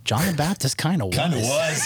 John 0.03 0.25
the 0.27 0.33
Baptist 0.33 0.77
kind 0.77 1.01
of 1.01 1.07
was. 1.07 1.17
Kind 1.17 1.33
of 1.33 1.41
was. 1.41 1.81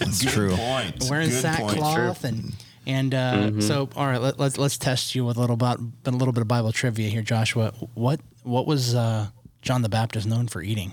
It's 0.00 0.24
true. 0.24 0.56
point. 0.56 1.04
wearing 1.08 1.28
Good 1.28 1.42
sackcloth 1.42 2.24
and 2.24 2.54
and 2.86 3.14
uh, 3.14 3.32
Mm-hmm. 3.34 3.60
so 3.60 3.88
all 3.96 4.06
right 4.06 4.20
let, 4.20 4.38
let's 4.38 4.56
let's 4.58 4.78
test 4.78 5.14
you 5.14 5.24
with 5.24 5.36
a 5.36 5.40
little 5.40 5.54
about 5.54 5.78
a 6.04 6.10
little 6.10 6.32
bit 6.32 6.40
of 6.42 6.48
bible 6.48 6.72
trivia 6.72 7.08
here 7.08 7.22
joshua 7.22 7.72
what 7.94 8.20
what 8.42 8.66
was 8.66 8.94
uh, 8.94 9.28
john 9.62 9.82
the 9.82 9.88
baptist 9.88 10.26
known 10.26 10.48
for 10.48 10.62
eating 10.62 10.92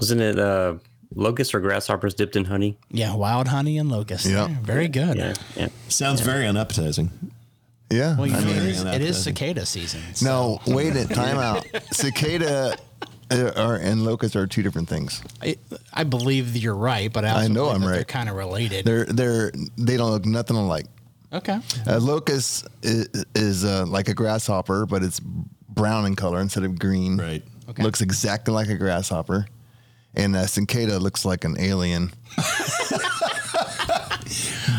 Wasn't 0.00 0.20
it 0.20 0.38
uh, 0.38 0.74
locusts 1.14 1.52
or 1.54 1.60
grasshoppers 1.60 2.14
dipped 2.14 2.36
in 2.36 2.44
honey? 2.44 2.78
yeah 2.90 3.14
wild 3.14 3.48
honey 3.48 3.76
and 3.78 3.90
locust 3.90 4.26
Yeah. 4.26 4.48
very 4.62 4.88
good 4.88 5.16
Yeah, 5.16 5.34
yeah. 5.56 5.68
Sounds 5.88 6.20
very 6.20 6.46
unappetizing. 6.46 7.10
Yeah. 7.90 8.16
well 8.16 8.26
you 8.28 8.36
I 8.36 8.40
know 8.40 8.46
mean, 8.46 8.56
it 8.56 8.62
is, 8.66 8.84
it 8.84 9.02
is 9.02 9.22
cicada 9.24 9.66
season 9.66 10.00
no, 10.22 10.60
wait 10.66 10.94
it. 10.94 11.10
Time 11.10 11.38
out. 11.38 11.66
Cicada 11.92 12.76
are, 13.30 13.76
and 13.76 14.04
locust 14.04 14.34
are 14.36 14.46
two 14.46 14.62
different 14.62 14.88
things. 14.88 15.22
I, 15.42 15.56
I 15.92 16.04
believe 16.04 16.56
you're 16.56 16.74
right 16.74 17.12
but 17.12 17.24
i, 17.24 17.30
also 17.30 17.44
I 17.44 17.48
know 17.48 17.68
I'm 17.68 17.80
that 17.82 17.92
they're 17.92 18.04
kind 18.04 18.28
of 18.28 18.34
related 18.36 18.84
They're 18.84 19.04
they're 19.06 19.52
they 19.78 19.96
don't 19.96 20.10
look 20.10 20.24
nothing 20.26 20.56
alike. 20.56 20.86
okay 21.32 21.60
A 21.86 21.98
locust 22.00 22.66
is, 22.82 23.08
is 23.34 23.64
uh, 23.64 23.84
like 23.86 24.08
a 24.08 24.14
grasshopper, 24.14 24.86
but 24.86 25.02
it's 25.02 25.20
brown 25.20 26.04
in 26.06 26.16
color 26.16 26.40
instead 26.40 26.64
of 26.64 26.78
green. 26.78 27.16
Right. 27.18 27.42
Okay. 27.68 27.82
Looks 27.84 28.00
exactly 28.00 28.52
like 28.52 28.68
a 28.68 28.76
grasshopper. 28.76 29.46
And 30.14 30.34
a 30.34 30.48
cicada 30.48 30.98
looks 30.98 31.24
like 31.24 31.44
an 31.44 31.56
alien. 31.60 32.10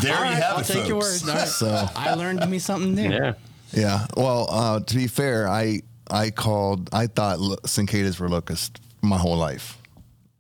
There 0.02 0.16
all 0.16 0.24
you 0.24 0.30
right 0.32 0.34
have 0.42 0.54
i'll 0.56 0.60
it, 0.62 0.66
take 0.66 0.88
your 0.88 1.02
folks. 1.02 1.24
word 1.26 1.30
all 1.32 1.38
right. 1.40 1.48
So 1.48 1.86
i 1.96 2.14
learned 2.16 2.50
me 2.50 2.58
something 2.60 2.96
new 2.96 3.10
Yeah. 3.12 3.34
yeah. 3.74 4.08
Well, 4.18 4.48
uh, 4.50 4.80
to 4.80 4.96
be 4.96 5.08
fair, 5.08 5.48
I 5.48 5.82
I 6.12 6.30
called 6.30 6.90
I 6.94 7.08
thought 7.08 7.40
lo- 7.40 7.58
cicadas 7.66 8.20
were 8.20 8.30
locusts 8.30 8.80
my 9.02 9.18
whole 9.18 9.38
life. 9.38 9.78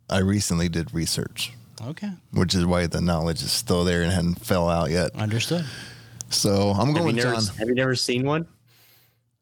I 0.09 0.19
recently 0.19 0.67
did 0.69 0.93
research, 0.93 1.53
okay 1.81 2.11
which 2.33 2.53
is 2.53 2.65
why 2.65 2.85
the 2.87 2.99
knowledge 3.01 3.41
is 3.41 3.51
still 3.51 3.83
there 3.85 4.01
and 4.03 4.11
hadn't 4.11 4.45
fell 4.45 4.69
out 4.69 4.89
yet. 4.91 5.15
understood 5.15 5.65
So 6.29 6.71
I'm 6.71 6.87
Have 6.87 6.95
going 6.95 6.97
you, 6.97 7.05
with 7.05 7.15
never, 7.15 7.33
John. 7.35 7.55
have 7.57 7.67
you 7.69 7.75
never 7.75 7.95
seen 7.95 8.25
one? 8.25 8.45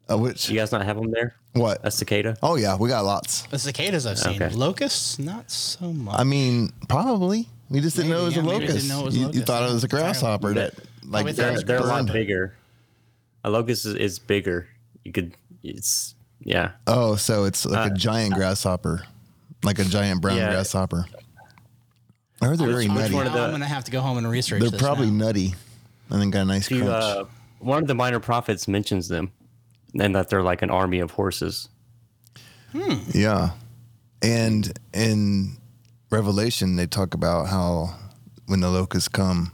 Uh, 0.09 0.17
which 0.17 0.49
You 0.49 0.55
guys 0.57 0.71
not 0.71 0.83
have 0.85 0.95
them 0.97 1.11
there? 1.11 1.35
what? 1.53 1.79
A 1.83 1.89
cicada? 1.91 2.37
Oh 2.43 2.55
yeah, 2.55 2.75
we 2.77 2.89
got 2.89 3.05
lots. 3.05 3.41
the 3.43 3.57
cicadas 3.59 4.05
i've 4.05 4.19
seen 4.19 4.41
Okay. 4.41 4.53
locusts 4.55 5.17
not 5.19 5.49
so 5.51 5.91
much 5.91 6.19
I 6.19 6.23
mean, 6.23 6.71
probably. 6.87 7.47
We 7.71 7.81
just 7.81 7.95
didn't 7.95 8.11
know 8.11 8.21
it 8.21 8.25
was 8.25 8.35
Maybe, 8.35 8.47
a 8.47 8.51
locust. 8.59 8.89
know 8.89 9.03
was 9.03 9.17
you, 9.17 9.29
you 9.31 9.41
thought 9.41 9.67
it 9.69 9.73
was 9.73 9.83
a 9.83 9.87
grasshopper 9.87 10.53
that 10.55 10.73
like 11.05 11.25
we 11.25 11.33
thought 11.33 11.53
They're, 11.55 11.61
they're 11.61 11.77
a 11.79 11.83
lot 11.85 12.05
bigger. 12.11 12.55
A 13.43 13.49
locust 13.49 13.85
is, 13.85 13.93
is 13.95 14.19
bigger. 14.19 14.67
You 15.03 15.11
could, 15.11 15.33
it's, 15.63 16.15
yeah. 16.41 16.71
Oh, 16.87 17.15
so 17.15 17.45
it's 17.45 17.65
like 17.65 17.91
a 17.91 17.93
giant 17.95 18.33
grasshopper, 18.35 19.03
like 19.63 19.79
a 19.79 19.83
giant 19.85 20.21
brown 20.21 20.37
Yeah. 20.37 20.51
grasshopper. 20.51 21.05
I 22.41 22.45
heard 22.45 22.57
they're 22.57 22.67
very 22.67 22.87
nutty. 22.87 23.13
one 23.13 23.27
of 23.27 23.33
Now 23.33 23.39
the- 23.39 23.45
I'm 23.45 23.51
gonna 23.51 23.65
have 23.65 23.83
to 23.85 23.91
go 23.91 23.99
home 24.01 24.17
and 24.17 24.29
research. 24.29 24.61
They're 24.61 24.69
this 24.69 24.81
probably 24.81 25.11
now. 25.11 25.25
nutty, 25.25 25.55
and 26.09 26.21
then 26.21 26.29
got 26.29 26.41
a 26.41 26.45
nice 26.45 26.69
You, 26.71 26.83
crunch. 26.83 27.03
uh, 27.03 27.25
one 27.59 27.81
of 27.83 27.87
the 27.87 27.95
minor 27.95 28.19
prophets 28.21 28.67
mentions 28.67 29.07
them 29.09 29.31
and 29.99 30.15
that 30.15 30.29
they're 30.29 30.43
like 30.43 30.61
an 30.61 30.69
army 30.69 30.99
of 30.99 31.11
horses. 31.11 31.67
yeah, 33.13 33.51
and 34.21 34.77
in 34.93 35.57
Revelation 36.11 36.75
they 36.75 36.87
talk 36.87 37.13
about 37.13 37.47
how 37.47 37.95
when 38.47 38.61
the 38.61 38.69
locusts 38.69 39.07
come, 39.09 39.51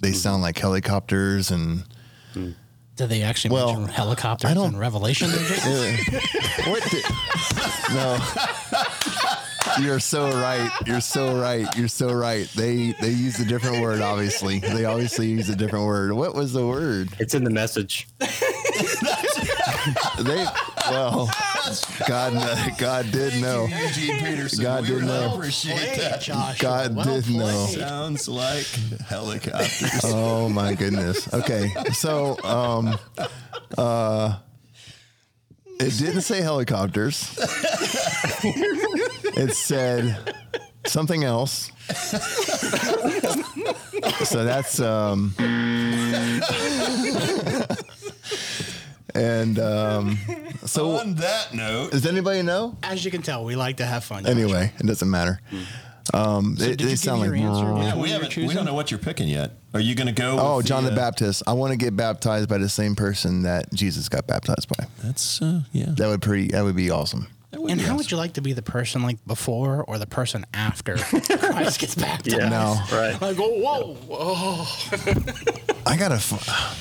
they 0.00 0.08
Mm-hmm. 0.10 0.16
sound 0.18 0.42
like 0.42 0.58
helicopters 0.58 1.50
and. 1.50 1.84
Did 2.96 3.08
they 3.08 3.22
actually 3.22 3.54
Well, 3.54 3.74
mention 3.74 3.88
helicopters 3.94 4.50
I 4.50 4.54
don't- 4.54 4.74
in 4.74 4.78
Revelation? 4.78 5.30
there, 5.30 5.40
uh, 5.40 6.70
what 6.70 6.82
the? 6.84 7.02
No. 7.92 8.18
You're 9.84 10.00
so 10.00 10.30
right. 10.30 10.70
You're 10.86 11.00
so 11.00 11.38
right. 11.38 11.66
You're 11.76 11.88
so 11.88 12.12
right. 12.12 12.46
They 12.54 12.92
they 13.00 13.10
use 13.10 13.38
a 13.40 13.44
different 13.44 13.80
word. 13.82 14.00
Obviously, 14.00 14.58
they 14.60 14.84
obviously 14.86 15.28
use 15.28 15.48
a 15.50 15.56
different 15.56 15.86
word. 15.86 16.12
What 16.12 16.34
was 16.34 16.52
the 16.54 16.66
word? 16.66 17.10
It's 17.18 17.34
in 17.34 17.44
the 17.44 17.50
message. 17.50 18.06
They 20.22 20.46
well, 20.90 21.30
God 22.08 22.78
God 22.78 23.10
did 23.10 23.40
know. 23.40 23.66
Eugene 23.66 24.18
Peterson. 24.18 24.62
God 24.62 24.82
we 24.82 24.88
did 24.88 24.94
really 24.96 25.06
know. 25.06 25.34
appreciate 25.34 25.96
that. 25.96 26.20
Joshua, 26.20 26.62
God 26.62 26.96
well 26.96 27.20
did 27.20 27.34
know. 27.34 27.66
Sounds 27.66 28.28
like 28.28 28.66
helicopters. 29.06 30.00
Oh 30.04 30.48
my 30.48 30.74
goodness. 30.74 31.32
Okay, 31.32 31.68
so 31.92 32.38
um, 32.44 32.98
uh, 33.78 34.38
it 35.80 35.98
didn't 35.98 36.22
say 36.22 36.40
helicopters. 36.40 37.36
it 39.36 39.54
said 39.54 40.34
something 40.86 41.24
else. 41.24 41.70
so 44.24 44.44
that's 44.44 44.80
um, 44.80 45.34
and 49.14 49.58
um, 49.60 50.18
so 50.64 50.92
On 50.96 51.14
that 51.16 51.54
note, 51.54 51.90
does 51.92 52.06
anybody 52.06 52.42
know? 52.42 52.76
As 52.82 53.04
you 53.04 53.10
can 53.10 53.22
tell, 53.22 53.44
we 53.44 53.56
like 53.56 53.76
to 53.78 53.86
have 53.86 54.04
fun. 54.04 54.26
Anyway, 54.26 54.72
it 54.78 54.86
doesn't 54.86 55.10
matter. 55.10 55.40
Um, 56.12 56.56
they, 56.56 56.68
did 56.70 56.80
you 56.80 56.86
they 56.86 56.92
give 56.94 56.98
sound 56.98 57.22
me 57.22 57.28
like 57.28 57.40
your 57.40 57.48
answer? 57.50 57.64
yeah, 57.64 57.72
Which 57.74 57.78
one 57.94 58.00
we 58.02 58.08
you're 58.08 58.14
haven't. 58.14 58.28
We 58.28 58.34
choosing? 58.42 58.56
don't 58.56 58.64
know 58.66 58.74
what 58.74 58.90
you're 58.90 58.98
picking 58.98 59.28
yet. 59.28 59.52
Are 59.72 59.78
you 59.80 59.94
going 59.94 60.08
to 60.08 60.12
go? 60.12 60.36
Oh, 60.38 60.56
with 60.56 60.66
John 60.66 60.84
the, 60.84 60.90
uh, 60.92 60.96
Baptist. 60.96 61.44
I 61.46 61.52
want 61.52 61.70
to 61.72 61.76
get 61.76 61.94
baptized 61.96 62.48
by 62.48 62.58
the 62.58 62.68
same 62.68 62.96
person 62.96 63.42
that 63.44 63.72
Jesus 63.72 64.08
got 64.08 64.26
baptized 64.26 64.68
by. 64.76 64.86
That's 65.04 65.40
uh, 65.40 65.62
yeah. 65.72 65.86
That 65.96 66.08
would 66.08 66.20
pretty. 66.20 66.48
That 66.48 66.64
would 66.64 66.74
be 66.74 66.90
awesome. 66.90 67.28
That 67.52 67.60
would 67.62 67.70
And 67.70 67.78
be 67.78 67.84
how 67.84 67.90
awesome. 67.92 67.96
would 67.98 68.10
you 68.10 68.16
like 68.16 68.32
to 68.32 68.40
be 68.40 68.52
the 68.52 68.62
person 68.62 69.02
like 69.04 69.24
before 69.26 69.84
or 69.84 69.96
the 69.98 70.06
person 70.06 70.44
after 70.52 70.96
Christ 71.38 71.78
gets 71.78 71.94
baptized? 71.94 72.36
Yeah. 72.36 72.48
No, 72.48 72.80
Right. 72.90 73.20
Like, 73.22 73.36
oh, 73.38 73.60
whoa, 73.60 73.96
oh. 74.10 75.82
I 75.86 75.96
gotta. 75.96 76.18
fi- 76.18 76.76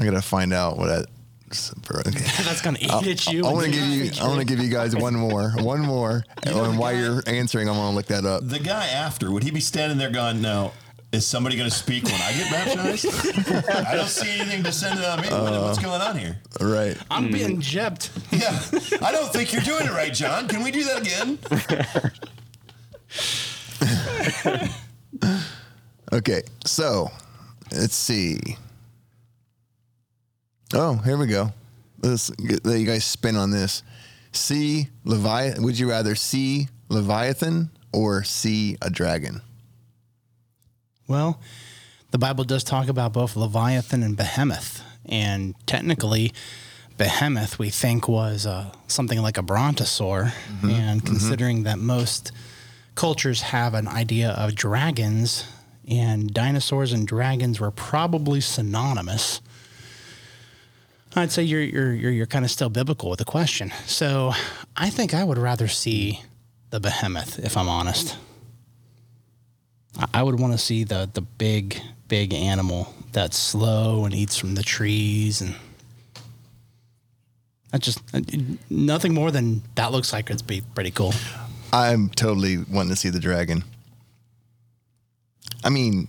I 0.00 0.04
gotta 0.04 0.22
find 0.22 0.52
out 0.54 0.78
what 0.78 0.86
that. 0.86 1.06
Okay. 1.52 2.10
That's 2.44 2.60
gonna 2.60 2.78
eat 2.80 2.90
at 2.90 3.26
you. 3.32 3.44
I 3.44 3.48
and 3.48 3.56
want 3.56 3.66
to 3.66 3.72
give 3.72 3.84
you. 3.88 4.10
I 4.20 4.26
want 4.26 4.40
to 4.40 4.46
give 4.46 4.58
you 4.60 4.70
guys 4.70 4.94
one 4.94 5.14
more. 5.14 5.50
One 5.58 5.80
more. 5.80 6.24
know 6.44 6.64
and 6.64 6.78
while 6.78 6.92
guy- 6.92 7.00
you're 7.00 7.22
answering, 7.26 7.68
I'm 7.68 7.76
gonna 7.76 7.96
look 7.96 8.06
that 8.06 8.24
up. 8.24 8.46
the 8.48 8.58
guy 8.58 8.86
after? 8.86 9.30
Would 9.30 9.42
he 9.42 9.50
be 9.50 9.60
standing 9.60 9.98
there 9.98 10.10
going, 10.10 10.40
"No"? 10.42 10.72
Is 11.10 11.26
somebody 11.26 11.56
going 11.56 11.70
to 11.70 11.74
speak 11.74 12.04
when 12.04 12.20
I 12.20 12.32
get 12.34 12.50
baptized? 12.50 13.06
I 13.86 13.96
don't 13.96 14.08
see 14.08 14.40
anything 14.40 14.62
descending 14.62 15.06
on 15.06 15.22
me. 15.22 15.28
What- 15.28 15.62
What's 15.62 15.78
uh, 15.78 15.82
going 15.82 16.02
on 16.02 16.18
here? 16.18 16.38
Right. 16.60 16.98
I'm 17.10 17.28
hmm. 17.28 17.32
being 17.32 17.60
gypped. 17.62 18.10
Yeah, 18.30 18.50
I 19.06 19.10
don't 19.10 19.32
think 19.32 19.54
you're 19.54 19.62
doing 19.62 19.86
it 19.86 19.90
right, 19.90 20.12
John. 20.12 20.48
Can 20.48 20.62
we 20.62 20.70
do 20.70 20.84
that 20.84 21.00
again? 21.00 21.38
Okay. 26.12 26.42
So, 26.64 27.10
let's 27.72 27.94
see. 27.94 28.38
Oh, 30.74 30.96
here 30.96 31.16
we 31.16 31.26
go. 31.26 31.52
Let's 32.02 32.30
get, 32.30 32.64
let 32.66 32.78
you 32.78 32.86
guys 32.86 33.04
spin 33.04 33.36
on 33.36 33.50
this. 33.50 33.82
See 34.32 34.88
Leviathan. 35.04 35.62
Would 35.64 35.78
you 35.78 35.90
rather 35.90 36.14
see 36.14 36.68
Leviathan 36.88 37.70
or 37.92 38.22
see 38.22 38.76
a 38.82 38.90
dragon? 38.90 39.40
Well, 41.06 41.40
the 42.10 42.18
Bible 42.18 42.44
does 42.44 42.64
talk 42.64 42.88
about 42.88 43.12
both 43.14 43.34
Leviathan 43.34 44.02
and 44.02 44.16
Behemoth, 44.16 44.82
and 45.06 45.54
technically, 45.66 46.32
Behemoth 46.98 47.58
we 47.58 47.70
think 47.70 48.08
was 48.08 48.44
uh, 48.46 48.70
something 48.88 49.22
like 49.22 49.38
a 49.38 49.42
brontosaur, 49.42 50.32
and 50.62 51.04
considering 51.04 51.62
that 51.62 51.78
most 51.78 52.32
cultures 52.94 53.40
have 53.40 53.72
an 53.72 53.88
idea 53.88 54.30
of 54.30 54.54
dragons, 54.54 55.46
and 55.88 56.34
dinosaurs 56.34 56.92
and 56.92 57.06
dragons 57.06 57.58
were 57.58 57.70
probably 57.70 58.40
synonymous. 58.42 59.40
I'd 61.18 61.32
say 61.32 61.42
you're 61.42 61.60
you're 61.62 61.92
you're, 61.92 62.10
you're 62.12 62.26
kind 62.26 62.44
of 62.44 62.50
still 62.50 62.68
biblical 62.70 63.10
with 63.10 63.18
the 63.18 63.24
question. 63.24 63.72
So, 63.86 64.32
I 64.76 64.90
think 64.90 65.14
I 65.14 65.24
would 65.24 65.38
rather 65.38 65.68
see 65.68 66.22
the 66.70 66.80
behemoth, 66.80 67.38
if 67.38 67.56
I'm 67.56 67.68
honest. 67.68 68.16
I- 69.98 70.06
I 70.14 70.22
would 70.22 70.38
want 70.38 70.52
to 70.52 70.58
see 70.58 70.84
the 70.84 71.08
the 71.12 71.20
big 71.22 71.80
big 72.08 72.32
animal 72.32 72.94
that's 73.12 73.36
slow 73.36 74.04
and 74.04 74.14
eats 74.14 74.36
from 74.36 74.54
the 74.54 74.62
trees 74.62 75.40
and 75.42 75.54
That's 77.72 77.84
just 77.84 78.00
uh, 78.14 78.20
nothing 78.70 79.12
more 79.12 79.30
than 79.30 79.62
that 79.74 79.92
looks 79.92 80.10
like 80.12 80.30
it'd 80.30 80.46
be 80.46 80.62
pretty 80.74 80.90
cool. 80.90 81.12
I'm 81.72 82.08
totally 82.10 82.56
wanting 82.58 82.90
to 82.90 82.96
see 82.96 83.10
the 83.10 83.20
dragon. 83.20 83.62
I 85.64 85.68
mean, 85.70 86.08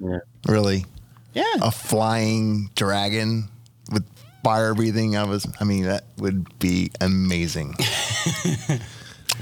Yeah. 0.00 0.18
really, 0.46 0.84
Yeah. 1.34 1.42
a 1.60 1.70
flying 1.72 2.70
dragon 2.76 3.44
with 3.44 3.51
fire 4.42 4.74
breathing. 4.74 5.16
I 5.16 5.24
was, 5.24 5.46
I 5.60 5.64
mean, 5.64 5.84
that 5.84 6.04
would 6.18 6.58
be 6.58 6.90
amazing. 7.00 7.76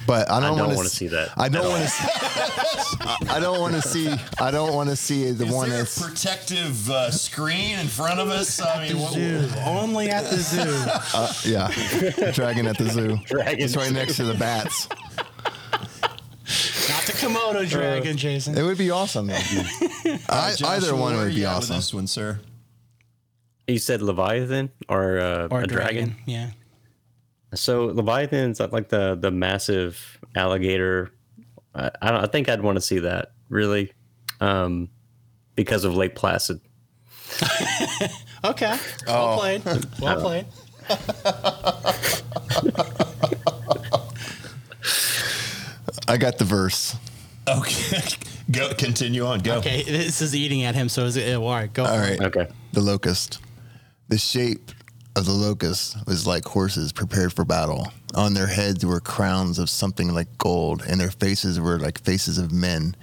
But 0.07 0.31
I 0.31 0.41
don't, 0.41 0.57
don't 0.57 0.67
want 0.67 0.77
wanna 0.77 0.89
see 0.89 1.09
that 1.09 1.31
I 1.37 1.49
don't 1.49 1.69
want 1.69 1.83
to. 1.85 1.89
See, 1.91 3.29
I 3.29 3.41
don't 3.41 3.61
want 3.61 3.75
to 3.75 3.83
see. 3.83 4.15
I 4.41 4.51
don't 4.51 4.75
want 4.75 4.89
to 4.89 4.97
see 4.97 5.31
the 5.33 5.47
Is 5.47 5.53
one 5.53 5.69
there 5.69 5.79
a 5.79 5.83
that's. 5.83 6.01
protective 6.01 6.91
uh, 6.91 7.11
screen 7.11 7.79
in 7.79 7.87
front 7.87 8.21
of 8.21 8.29
us? 8.29 8.61
I 8.61 8.89
mean, 8.89 8.99
what, 9.01 9.13
Zoo. 9.13 9.49
Only 9.65 10.09
at 10.11 10.25
the 10.31 10.37
zoo. 10.37 10.61
Uh, 11.13 11.33
yeah, 11.45 12.33
dragon 12.33 12.67
at 12.67 12.79
the 12.79 12.89
zoo. 12.89 13.19
Dragon 13.27 13.61
It's 13.61 13.77
right 13.77 13.91
next 13.93 14.17
to 14.17 14.25
the 14.25 14.35
bats. 14.35 14.89
Not 16.89 17.03
the 17.05 17.13
Komodo 17.13 17.69
dragon, 17.69 18.17
Jason. 18.17 18.57
It 18.57 18.63
would 18.63 18.79
be 18.79 18.91
awesome. 18.91 19.31
I, 19.31 20.55
Joshua, 20.57 20.69
either 20.69 20.97
one 20.97 21.17
would 21.17 21.35
be 21.35 21.45
awesome. 21.45 21.77
This 21.77 21.93
one, 21.93 22.07
sir. 22.07 22.41
You 23.67 23.79
said 23.79 24.03
Leviathan 24.03 24.71
or, 24.89 25.19
uh, 25.19 25.49
or 25.51 25.63
a 25.63 25.67
dragon? 25.67 26.17
Yeah. 26.27 26.51
So 27.55 27.87
Leviathan's 27.87 28.61
like 28.61 28.89
the 28.89 29.17
the 29.17 29.31
massive 29.31 30.19
alligator. 30.37 31.13
I, 31.75 31.91
I, 32.01 32.11
don't, 32.11 32.25
I 32.25 32.27
think 32.27 32.49
I'd 32.49 32.63
want 32.63 32.77
to 32.77 32.81
see 32.81 33.01
that 33.01 33.33
really, 33.49 33.93
um, 34.41 34.89
because 35.55 35.85
of 35.85 35.97
Lake 35.97 36.15
Placid. 36.15 36.61
Okay. 38.45 38.77
Well 39.07 39.39
played. 39.39 39.63
Well 40.01 40.21
played. 40.21 40.47
I 46.09 46.17
got 46.17 46.39
the 46.39 46.45
verse. 46.45 46.97
Okay, 47.47 48.01
go. 48.51 48.73
Continue 48.75 49.27
on. 49.27 49.41
Go. 49.41 49.57
Okay. 49.57 49.83
This 49.83 50.23
is 50.23 50.35
eating 50.35 50.63
at 50.63 50.75
him, 50.75 50.89
so 50.89 51.05
is 51.05 51.17
it, 51.17 51.37
all 51.37 51.51
right. 51.51 51.73
Go. 51.73 51.85
All 51.85 51.95
for 51.95 52.01
right. 52.01 52.13
it. 52.13 52.23
Okay. 52.23 52.49
The 52.73 52.81
locust. 52.81 53.41
The 54.11 54.19
shape 54.19 54.73
of 55.15 55.25
the 55.25 55.33
locusts 55.33 55.97
was 56.05 56.27
like 56.27 56.45
horses 56.45 56.93
prepared 56.93 57.33
for 57.33 57.45
battle. 57.45 57.93
On 58.17 58.35
their 58.35 58.49
heads 58.49 58.85
were 58.85 58.99
crowns 58.99 59.57
of 59.57 59.71
something 59.71 60.13
like 60.13 60.37
gold, 60.37 60.83
and 60.85 61.01
their 61.01 61.13
faces 61.13 61.61
were 61.61 61.79
like 61.79 62.03
faces 62.03 62.37
of 62.37 62.51
men. 62.51 62.97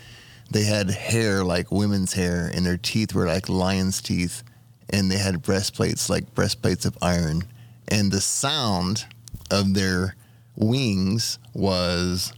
They 0.52 0.66
had 0.66 0.90
hair 0.90 1.46
like 1.46 1.72
women's 1.72 2.12
hair, 2.12 2.52
and 2.54 2.66
their 2.66 2.76
teeth 2.76 3.14
were 3.14 3.26
like 3.26 3.48
lions' 3.48 4.02
teeth, 4.02 4.44
and 4.90 5.10
they 5.10 5.18
had 5.18 5.42
breastplates 5.42 6.10
like 6.10 6.36
breastplates 6.36 6.86
of 6.86 6.98
iron. 7.02 7.46
And 7.88 8.12
the 8.12 8.20
sound 8.20 9.06
of 9.50 9.76
their 9.76 10.18
wings 10.58 11.40
was 11.54 12.34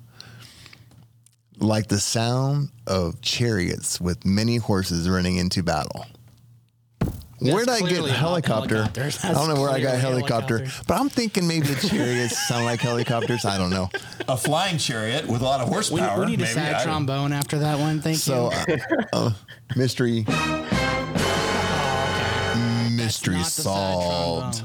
like 1.57 1.87
the 1.87 1.99
sound 1.99 2.69
of 2.85 3.19
chariots 3.21 3.99
with 3.99 4.27
many 4.27 4.57
horses 4.57 5.09
running 5.09 5.37
into 5.37 5.63
battle. 5.63 6.05
Where 7.39 7.59
did 7.65 7.69
I 7.69 7.79
get 7.79 7.87
clearly 7.89 8.09
not 8.11 8.19
helicopter? 8.19 8.89
I 9.23 9.31
don't 9.33 9.47
know 9.53 9.61
where 9.61 9.69
I 9.69 9.79
got 9.79 9.91
That's 9.93 10.01
clearly 10.03 10.21
helicopter, 10.27 10.67
but 10.87 10.99
I'm 10.99 11.09
thinking 11.09 11.47
maybe 11.47 11.67
the 11.67 11.87
chariots 11.87 12.37
sound 12.47 12.65
like 12.65 12.81
helicopters. 12.81 13.45
I 13.45 13.57
don't 13.57 13.69
know. 13.69 13.89
A 14.27 14.35
flying 14.35 14.77
chariot 14.77 15.25
with 15.27 15.41
a 15.41 15.45
lot 15.45 15.61
of 15.61 15.67
We, 15.69 15.73
horsepower. 15.73 16.19
we 16.21 16.25
need 16.31 16.39
a 16.39 16.43
maybe. 16.43 16.53
sad 16.53 16.75
I- 16.75 16.83
trombone 16.83 17.31
after 17.31 17.59
that 17.59 17.79
one. 17.79 18.01
Thank 18.01 18.17
So, 18.17 18.51
you. 18.67 18.77
uh, 19.13 19.13
uh, 19.13 19.31
mystery, 19.77 20.25
mystery 22.91 23.35
Not 23.35 23.45
the 23.45 23.51
solved. 23.51 24.63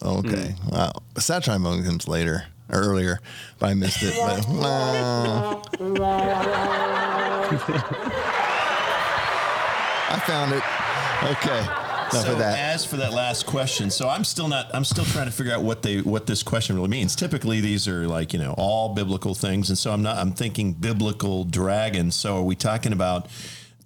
trombone. 0.00 0.26
Okay, 0.34 0.54
wow. 0.70 0.92
The 1.14 1.20
sad 1.20 1.42
trombone 1.44 1.84
comes 1.84 2.06
later 2.08 2.44
earlier, 2.70 3.18
but 3.58 3.70
I 3.70 3.74
missed 3.74 4.02
it. 4.02 4.14
But, 4.16 4.46
uh, 4.64 5.60
I 10.14 10.18
found 10.26 10.52
it. 10.52 10.62
Okay, 11.22 11.60
enough 12.14 12.26
So 12.26 12.32
of 12.32 12.38
that. 12.38 12.58
as 12.58 12.84
for 12.84 12.96
that 12.96 13.12
last 13.12 13.46
question, 13.46 13.90
so 13.90 14.08
I'm 14.08 14.24
still 14.24 14.48
not. 14.48 14.74
I'm 14.74 14.84
still 14.84 15.04
trying 15.04 15.26
to 15.26 15.32
figure 15.32 15.52
out 15.52 15.62
what 15.62 15.82
they 15.82 16.00
what 16.00 16.26
this 16.26 16.42
question 16.42 16.76
really 16.76 16.88
means. 16.88 17.14
Typically, 17.14 17.60
these 17.60 17.86
are 17.88 18.06
like 18.06 18.32
you 18.32 18.38
know 18.38 18.54
all 18.58 18.94
biblical 18.94 19.34
things, 19.34 19.68
and 19.68 19.78
so 19.78 19.92
I'm 19.92 20.02
not. 20.02 20.16
I'm 20.18 20.32
thinking 20.32 20.72
biblical 20.72 21.44
dragon. 21.44 22.10
So 22.10 22.38
are 22.38 22.42
we 22.42 22.56
talking 22.56 22.92
about 22.92 23.28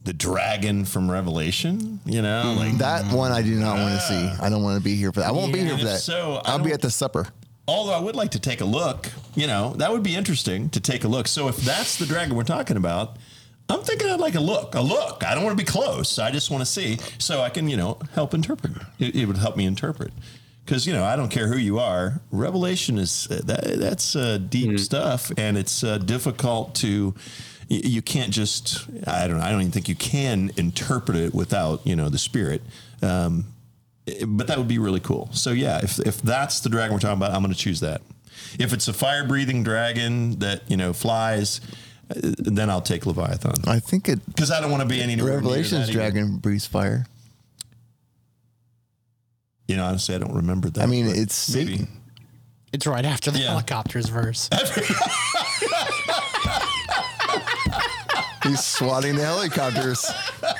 the 0.04 0.12
dragon 0.12 0.84
from 0.84 1.10
Revelation? 1.10 2.00
You 2.04 2.22
know, 2.22 2.44
mm-hmm. 2.46 2.58
like 2.58 2.78
That 2.78 3.12
one 3.12 3.32
I 3.32 3.42
do 3.42 3.54
not 3.54 3.78
want 3.78 3.94
to 3.94 4.00
see. 4.00 4.42
I 4.42 4.48
don't 4.48 4.62
want 4.62 4.78
to 4.78 4.84
be 4.84 4.96
here 4.96 5.12
for 5.12 5.20
that. 5.20 5.28
I 5.28 5.32
won't 5.32 5.52
be 5.52 5.60
here 5.60 5.76
for 5.76 5.84
that. 5.84 6.00
so, 6.00 6.40
I 6.44 6.52
I'll 6.52 6.58
be 6.58 6.72
at 6.72 6.80
the 6.80 6.90
supper. 6.90 7.28
Although 7.68 7.94
I 7.94 8.00
would 8.00 8.14
like 8.14 8.30
to 8.30 8.38
take 8.38 8.60
a 8.60 8.64
look, 8.64 9.10
you 9.34 9.48
know, 9.48 9.74
that 9.78 9.90
would 9.90 10.04
be 10.04 10.14
interesting 10.14 10.70
to 10.70 10.80
take 10.80 11.02
a 11.02 11.08
look. 11.08 11.26
So 11.26 11.48
if 11.48 11.56
that's 11.56 11.96
the 11.96 12.06
dragon 12.06 12.36
we're 12.36 12.44
talking 12.44 12.76
about, 12.76 13.16
I'm 13.68 13.82
thinking 13.82 14.08
I'd 14.08 14.20
like 14.20 14.34
a 14.36 14.40
look, 14.40 14.74
a 14.74 14.80
look. 14.80 15.24
I 15.24 15.34
don't 15.34 15.42
want 15.44 15.58
to 15.58 15.62
be 15.64 15.66
close. 15.66 16.18
I 16.18 16.30
just 16.30 16.50
want 16.50 16.60
to 16.60 16.66
see 16.66 16.98
so 17.18 17.40
I 17.40 17.50
can, 17.50 17.68
you 17.68 17.76
know, 17.76 17.98
help 18.14 18.32
interpret. 18.32 18.72
It, 18.98 19.16
it 19.16 19.26
would 19.26 19.38
help 19.38 19.56
me 19.56 19.66
interpret. 19.66 20.12
Because, 20.64 20.86
you 20.86 20.92
know, 20.92 21.04
I 21.04 21.16
don't 21.16 21.30
care 21.30 21.48
who 21.48 21.56
you 21.56 21.78
are. 21.78 22.20
Revelation 22.30 22.98
is 22.98 23.28
uh, 23.30 23.40
that, 23.44 23.78
that's 23.78 24.16
uh, 24.16 24.38
deep 24.38 24.78
stuff 24.80 25.30
and 25.36 25.56
it's 25.56 25.84
uh, 25.84 25.98
difficult 25.98 26.74
to, 26.76 27.14
y- 27.70 27.80
you 27.84 28.02
can't 28.02 28.32
just, 28.32 28.86
I 29.06 29.26
don't 29.28 29.38
know, 29.38 29.44
I 29.44 29.50
don't 29.50 29.60
even 29.60 29.72
think 29.72 29.88
you 29.88 29.94
can 29.94 30.50
interpret 30.56 31.16
it 31.16 31.34
without, 31.34 31.86
you 31.86 31.94
know, 31.94 32.08
the 32.08 32.18
spirit. 32.18 32.62
Um, 33.02 33.46
but 34.26 34.46
that 34.46 34.58
would 34.58 34.68
be 34.68 34.78
really 34.78 35.00
cool. 35.00 35.28
So 35.32 35.50
yeah, 35.50 35.80
if 35.82 35.98
if 35.98 36.22
that's 36.22 36.60
the 36.60 36.68
dragon 36.68 36.94
we're 36.94 37.00
talking 37.00 37.16
about, 37.16 37.32
I'm 37.32 37.42
going 37.42 37.52
to 37.52 37.58
choose 37.58 37.80
that. 37.80 38.02
If 38.58 38.72
it's 38.72 38.86
a 38.86 38.92
fire 38.92 39.26
breathing 39.26 39.64
dragon 39.64 40.38
that 40.38 40.62
you 40.70 40.76
know 40.76 40.92
flies, 40.92 41.60
then 42.08 42.70
I'll 42.70 42.80
take 42.80 43.04
Leviathan 43.06 43.54
I 43.66 43.80
think 43.80 44.08
it. 44.08 44.24
because 44.26 44.50
I 44.50 44.60
don't 44.60 44.70
want 44.70 44.82
to 44.82 44.88
be 44.88 45.00
any 45.02 45.16
Revelation's 45.16 45.90
dragon 45.90 46.36
breathes 46.38 46.66
fire. 46.66 47.06
You 49.68 49.76
know, 49.76 49.84
honestly, 49.84 50.14
I 50.14 50.18
don't 50.18 50.34
remember 50.34 50.70
that. 50.70 50.82
I 50.82 50.86
mean, 50.86 51.06
it's 51.06 51.52
maybe. 51.52 51.72
Satan. 51.78 51.88
It's 52.72 52.86
right 52.86 53.04
after 53.04 53.30
the 53.32 53.40
Yeah. 53.40 53.48
helicopters 53.50 54.08
verse. 54.08 54.48
He's 58.42 58.62
swatting 58.64 59.16
the 59.16 59.24
helicopters. 59.24 60.08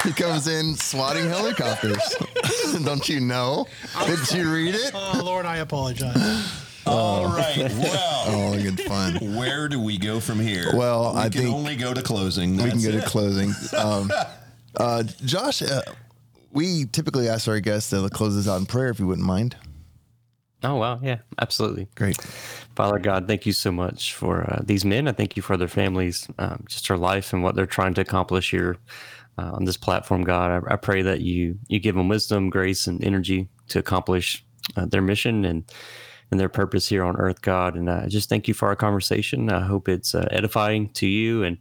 He 0.02 0.12
comes 0.12 0.48
in 0.48 0.74
swatting 0.74 1.26
helicopters. 1.28 2.16
Don't 2.84 3.08
you 3.08 3.20
know? 3.20 3.66
Did 4.06 4.32
you 4.32 4.52
read 4.52 4.74
it? 4.74 4.90
oh 4.92 5.22
Lord, 5.24 5.46
I 5.46 5.58
apologize. 5.58 6.62
All 6.86 7.26
right. 7.26 7.56
Well, 7.58 8.24
Oh, 8.28 8.60
good 8.60 8.80
fun. 8.80 9.14
where 9.36 9.68
do 9.68 9.80
we 9.80 9.98
go 9.98 10.18
from 10.20 10.40
here? 10.40 10.70
Well, 10.74 11.14
we 11.14 11.20
I 11.20 11.28
can 11.28 11.42
think 11.42 11.54
only 11.54 11.76
go 11.76 11.94
to 11.94 12.02
closing. 12.02 12.52
We 12.52 12.58
can 12.58 12.68
That's 12.70 12.86
go 12.86 12.92
to 12.92 13.06
closing. 13.06 13.52
Um, 13.76 14.10
uh, 14.76 15.02
Josh, 15.24 15.62
uh, 15.62 15.82
we 16.52 16.86
typically 16.86 17.28
ask 17.28 17.48
our 17.48 17.60
guests 17.60 17.90
to 17.90 18.08
close 18.10 18.34
this 18.36 18.48
out 18.48 18.58
in 18.58 18.66
prayer, 18.66 18.88
if 18.88 18.98
you 18.98 19.06
wouldn't 19.06 19.26
mind. 19.26 19.56
Oh 20.62 20.76
wow, 20.76 20.98
yeah, 21.02 21.18
absolutely. 21.38 21.88
Great. 21.94 22.20
Father 22.74 22.98
God, 22.98 23.26
thank 23.28 23.46
you 23.46 23.52
so 23.52 23.70
much 23.70 24.14
for 24.14 24.42
uh, 24.50 24.62
these 24.64 24.84
men. 24.84 25.06
I 25.08 25.12
thank 25.12 25.36
you 25.36 25.42
for 25.42 25.56
their 25.56 25.68
families, 25.68 26.26
um, 26.38 26.64
just 26.68 26.88
their 26.88 26.96
life 26.96 27.32
and 27.32 27.42
what 27.42 27.54
they're 27.54 27.66
trying 27.66 27.94
to 27.94 28.00
accomplish 28.00 28.50
here 28.50 28.76
uh, 29.38 29.52
on 29.52 29.64
this 29.64 29.76
platform. 29.76 30.24
God, 30.24 30.64
I, 30.68 30.74
I 30.74 30.76
pray 30.76 31.02
that 31.02 31.20
you 31.20 31.58
you 31.68 31.78
give 31.78 31.94
them 31.94 32.08
wisdom, 32.08 32.50
grace, 32.50 32.86
and 32.86 33.02
energy 33.04 33.48
to 33.68 33.78
accomplish 33.78 34.44
uh, 34.76 34.86
their 34.86 35.02
mission 35.02 35.44
and 35.44 35.64
and 36.30 36.40
their 36.40 36.48
purpose 36.48 36.88
here 36.88 37.04
on 37.04 37.16
earth, 37.16 37.40
God. 37.42 37.76
And 37.76 37.90
I 37.90 38.08
just 38.08 38.28
thank 38.28 38.48
you 38.48 38.54
for 38.54 38.68
our 38.68 38.76
conversation. 38.76 39.50
I 39.50 39.60
hope 39.60 39.88
it's 39.88 40.14
uh, 40.14 40.26
edifying 40.30 40.88
to 40.94 41.06
you 41.06 41.44
and 41.44 41.58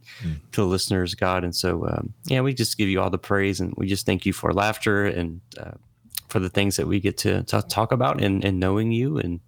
to 0.52 0.62
the 0.62 0.66
listeners, 0.66 1.14
God. 1.14 1.44
And 1.44 1.54
so, 1.54 1.86
um, 1.86 2.12
yeah, 2.24 2.40
we 2.40 2.52
just 2.52 2.76
give 2.76 2.88
you 2.88 3.00
all 3.00 3.10
the 3.10 3.18
praise 3.18 3.60
and 3.60 3.72
we 3.76 3.86
just 3.86 4.06
thank 4.06 4.26
you 4.26 4.32
for 4.32 4.52
laughter 4.52 5.06
and 5.06 5.40
uh, 5.58 5.72
for 6.28 6.40
the 6.40 6.48
things 6.48 6.76
that 6.76 6.88
we 6.88 6.98
get 6.98 7.16
to, 7.18 7.44
to 7.44 7.62
talk 7.62 7.92
about 7.92 8.20
and, 8.20 8.44
and 8.44 8.58
knowing 8.58 8.90
you 8.92 9.18
and 9.18 9.40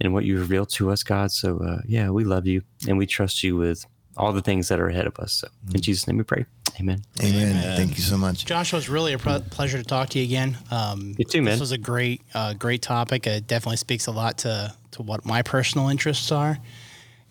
and 0.00 0.12
what 0.12 0.24
you 0.24 0.36
reveal 0.38 0.66
to 0.66 0.90
us, 0.90 1.04
God. 1.04 1.30
So 1.30 1.58
uh, 1.58 1.80
yeah, 1.86 2.10
we 2.10 2.24
love 2.24 2.46
you 2.46 2.62
and 2.88 2.98
we 2.98 3.06
trust 3.06 3.44
you 3.44 3.56
with 3.56 3.86
all 4.16 4.32
the 4.32 4.42
things 4.42 4.68
that 4.68 4.80
are 4.80 4.88
ahead 4.88 5.06
of 5.06 5.18
us. 5.18 5.32
So 5.34 5.48
in 5.72 5.80
Jesus' 5.80 6.06
name 6.08 6.18
we 6.18 6.24
pray. 6.24 6.46
Amen. 6.80 7.02
Amen. 7.22 7.76
Thank 7.76 7.96
you 7.96 8.02
so 8.02 8.16
much. 8.18 8.44
Josh, 8.44 8.72
it 8.72 8.76
was 8.76 8.88
really 8.88 9.12
a 9.12 9.18
pre- 9.18 9.40
pleasure 9.50 9.78
to 9.78 9.84
talk 9.84 10.08
to 10.10 10.18
you 10.18 10.24
again. 10.24 10.58
Um, 10.70 11.14
You 11.16 11.24
too, 11.24 11.40
man. 11.40 11.52
This 11.52 11.60
was 11.60 11.72
a 11.72 11.78
great, 11.78 12.22
uh, 12.34 12.54
great 12.54 12.82
topic. 12.82 13.26
It 13.26 13.46
definitely 13.46 13.76
speaks 13.76 14.06
a 14.06 14.10
lot 14.12 14.38
to 14.38 14.74
to 14.92 15.02
what 15.02 15.24
my 15.24 15.42
personal 15.42 15.88
interests 15.88 16.30
are, 16.32 16.58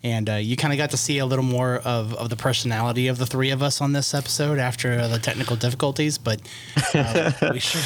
and 0.02 0.28
uh, 0.28 0.34
you 0.34 0.56
kind 0.56 0.72
of 0.72 0.78
got 0.78 0.90
to 0.90 0.96
see 0.98 1.18
a 1.18 1.26
little 1.26 1.44
more 1.44 1.76
of, 1.76 2.12
of 2.14 2.28
the 2.28 2.36
personality 2.36 3.08
of 3.08 3.16
the 3.18 3.26
three 3.26 3.50
of 3.50 3.62
us 3.62 3.80
on 3.80 3.92
this 3.92 4.12
episode 4.14 4.58
after 4.58 4.92
uh, 4.92 5.08
the 5.08 5.18
technical 5.18 5.56
difficulties. 5.56 6.18
But 6.18 6.40
uh, 6.94 7.32
we 7.52 7.58
sure 7.60 7.82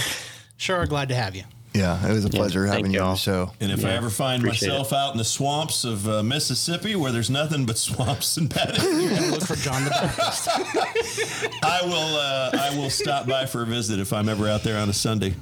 sure 0.56 0.76
are 0.76 0.86
glad 0.86 1.08
to 1.10 1.14
have 1.14 1.34
you. 1.36 1.44
Yeah, 1.74 2.08
it 2.08 2.12
was 2.12 2.24
a 2.24 2.30
pleasure 2.30 2.66
thank 2.66 2.76
having 2.78 2.92
you 2.92 3.00
on 3.00 3.06
y'all. 3.06 3.14
the 3.14 3.20
show. 3.20 3.52
And 3.60 3.70
if 3.70 3.84
I 3.84 3.90
ever 3.90 4.10
find 4.10 4.42
appreciate 4.42 4.68
myself 4.70 4.92
out 4.92 5.12
in 5.12 5.18
the 5.18 5.24
swamps 5.24 5.84
of 5.84 6.08
uh, 6.08 6.22
Mississippi 6.22 6.96
where 6.96 7.12
there's 7.12 7.30
nothing 7.30 7.66
but 7.66 7.78
swamps 7.88 8.36
and 8.36 8.50
paddock, 8.50 8.82
Look 9.30 9.42
for 9.42 9.56
John 9.56 9.84
the 9.84 9.90
Baptist. 9.90 10.48
I 11.62 11.80
will 11.82 12.16
uh, 12.16 12.50
I 12.54 12.76
will 12.76 12.90
stop 12.90 13.26
by 13.26 13.46
for 13.46 13.62
a 13.62 13.66
visit 13.66 14.00
if 14.00 14.12
I'm 14.12 14.28
ever 14.28 14.48
out 14.48 14.62
there 14.62 14.78
on 14.80 14.88
a 14.88 14.92
Sunday. 14.92 15.34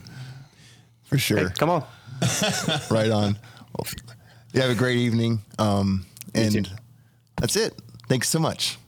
For 1.04 1.18
sure. 1.18 1.50
Come 1.50 1.70
on. 1.70 1.84
Right 2.90 3.10
on. 3.10 3.38
You 4.52 4.62
have 4.62 4.70
a 4.70 4.74
great 4.74 4.96
evening. 4.96 5.42
Um, 5.58 6.06
and 6.34 6.68
that's 7.36 7.56
it. 7.56 7.74
Thanks 8.08 8.28
so 8.28 8.38
much. 8.38 8.78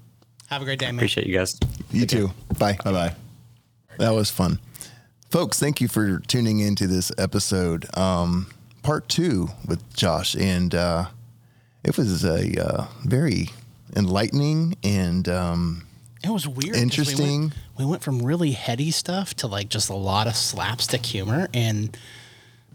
Have 0.48 0.62
a 0.62 0.64
great 0.64 0.78
day, 0.78 0.86
man. 0.86 0.96
Appreciate 0.96 1.26
you 1.26 1.36
guys. 1.36 1.58
You 1.90 2.06
too. 2.06 2.30
Bye. 2.58 2.78
Bye 2.84 2.92
bye. 2.92 3.14
That 3.98 4.14
was 4.14 4.30
fun. 4.30 4.58
Folks, 5.30 5.58
thank 5.58 5.82
you 5.82 5.88
for 5.88 6.20
tuning 6.20 6.60
into 6.60 6.86
this 6.86 7.12
episode, 7.18 7.86
um, 7.98 8.46
part 8.82 9.10
two 9.10 9.48
with 9.66 9.94
Josh. 9.94 10.34
And 10.34 10.74
uh, 10.74 11.08
it 11.84 11.98
was 11.98 12.24
a 12.24 12.64
uh, 12.64 12.86
very 13.04 13.50
enlightening 13.94 14.76
and 14.82 15.28
um, 15.28 15.86
It 16.24 16.30
was 16.30 16.48
weird. 16.48 16.76
Interesting. 16.76 17.26
We 17.26 17.38
went, 17.40 17.52
we 17.76 17.84
went 17.84 18.02
from 18.02 18.22
really 18.22 18.52
heady 18.52 18.90
stuff 18.90 19.34
to 19.34 19.46
like 19.46 19.68
just 19.68 19.90
a 19.90 19.94
lot 19.94 20.28
of 20.28 20.34
slapstick 20.34 21.04
humor, 21.04 21.48
and 21.52 21.94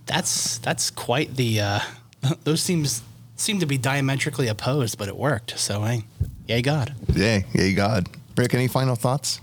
that's 0.05 0.59
that's 0.59 0.91
quite 0.91 1.35
the. 1.35 1.59
Uh, 1.59 1.79
those 2.43 2.61
seems 2.61 3.01
seem 3.35 3.61
to 3.61 3.65
be 3.65 3.79
diametrically 3.79 4.47
opposed, 4.47 4.99
but 4.99 5.07
it 5.07 5.17
worked. 5.17 5.57
So, 5.57 5.81
hey, 5.81 6.03
yay 6.47 6.61
God. 6.61 6.93
yay, 7.15 7.45
yay, 7.53 7.73
God. 7.73 8.07
Rick, 8.37 8.53
any 8.53 8.67
final 8.67 8.95
thoughts? 8.95 9.41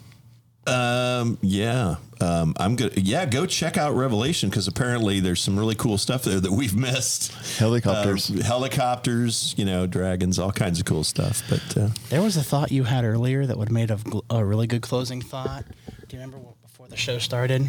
Um, 0.67 1.39
yeah. 1.43 1.97
Um, 2.21 2.55
I'm 2.59 2.77
good. 2.77 2.99
Yeah, 2.99 3.25
go 3.27 3.47
check 3.47 3.79
out 3.79 3.95
Revelation 3.95 4.51
because 4.51 4.69
apparently 4.69 5.21
there's 5.21 5.41
some 5.41 5.59
really 5.59 5.75
cool 5.75 5.97
stuff 5.99 6.23
there 6.25 6.39
that 6.41 6.53
we've 6.53 6.77
missed. 6.89 7.33
Helicopters. 7.59 8.31
Um, 8.31 8.41
helicopters, 8.41 9.55
you 9.57 9.65
know, 9.65 9.87
dragons, 9.87 10.39
all 10.39 10.53
kinds 10.53 10.79
of 10.81 10.87
cool 10.87 11.05
stuff. 11.05 11.43
But 11.49 11.77
uh, 11.77 11.89
There 12.11 12.23
was 12.23 12.37
a 12.37 12.43
thought 12.43 12.71
you 12.71 12.85
had 12.85 13.05
earlier 13.05 13.47
that 13.47 13.57
would 13.57 13.69
have 13.69 13.75
made 13.75 13.91
a, 13.91 13.99
a 14.31 14.45
really 14.45 14.67
good 14.67 14.83
closing 14.83 15.23
thought. 15.23 15.65
Do 16.09 16.17
you 16.17 16.23
remember 16.23 16.39
what, 16.39 16.61
before 16.63 16.89
the 16.89 16.97
show 16.97 17.19
started? 17.19 17.63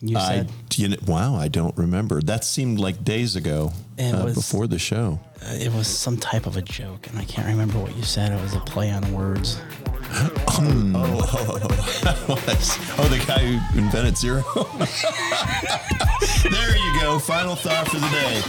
When 0.00 0.08
you 0.08 0.18
I, 0.18 0.28
said 0.28 0.50
you 0.76 0.88
know, 0.88 0.96
wow, 1.06 1.34
I 1.36 1.48
don't 1.48 1.76
remember. 1.76 2.20
That 2.20 2.44
seemed 2.44 2.78
like 2.80 3.04
days 3.04 3.36
ago 3.36 3.72
It 3.96 4.12
uh, 4.14 4.24
was- 4.24 4.34
before 4.34 4.66
the 4.66 4.78
show. 4.78 5.20
uh, 5.42 5.52
it 5.54 5.72
was 5.72 5.86
some 5.86 6.16
type 6.16 6.46
of 6.46 6.56
a 6.56 6.62
joke, 6.62 7.06
and 7.08 7.18
I 7.18 7.24
can't 7.24 7.46
remember 7.46 7.78
what 7.78 7.96
you 7.96 8.02
said. 8.02 8.32
It 8.32 8.40
was 8.42 8.54
a 8.54 8.60
play 8.60 8.90
on 8.90 9.12
words. 9.12 9.60
Oh, 10.10 11.20
oh, 12.98 13.08
the 13.08 13.24
guy 13.26 13.38
who 13.40 13.78
invented 13.78 14.16
zero. 14.16 14.42
there 16.50 16.76
you 16.76 17.00
go. 17.00 17.18
Final 17.18 17.56
thought 17.56 17.88
for 17.88 17.98
the 17.98 18.08
day. 18.08 18.42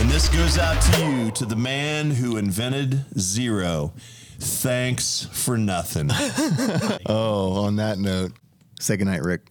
And 0.00 0.10
this 0.10 0.28
goes 0.28 0.58
out 0.58 0.80
to 0.80 1.04
you, 1.06 1.30
to 1.32 1.44
the 1.46 1.56
man 1.56 2.10
who 2.10 2.36
invented 2.36 3.04
zero. 3.18 3.92
Thanks 4.38 5.28
for 5.32 5.56
nothing. 5.56 6.10
Oh, 7.06 7.64
on 7.64 7.76
that 7.76 7.98
note, 7.98 8.32
say 8.80 8.96
goodnight, 8.96 9.22
Rick. 9.22 9.42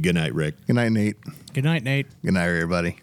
Good 0.00 0.14
night, 0.14 0.34
Rick. 0.34 0.54
Good 0.66 0.76
night, 0.76 0.92
Nate. 0.92 1.16
Good 1.52 1.64
night, 1.64 1.82
Nate. 1.84 2.06
Good 2.24 2.34
night, 2.34 2.46
everybody. 2.48 2.96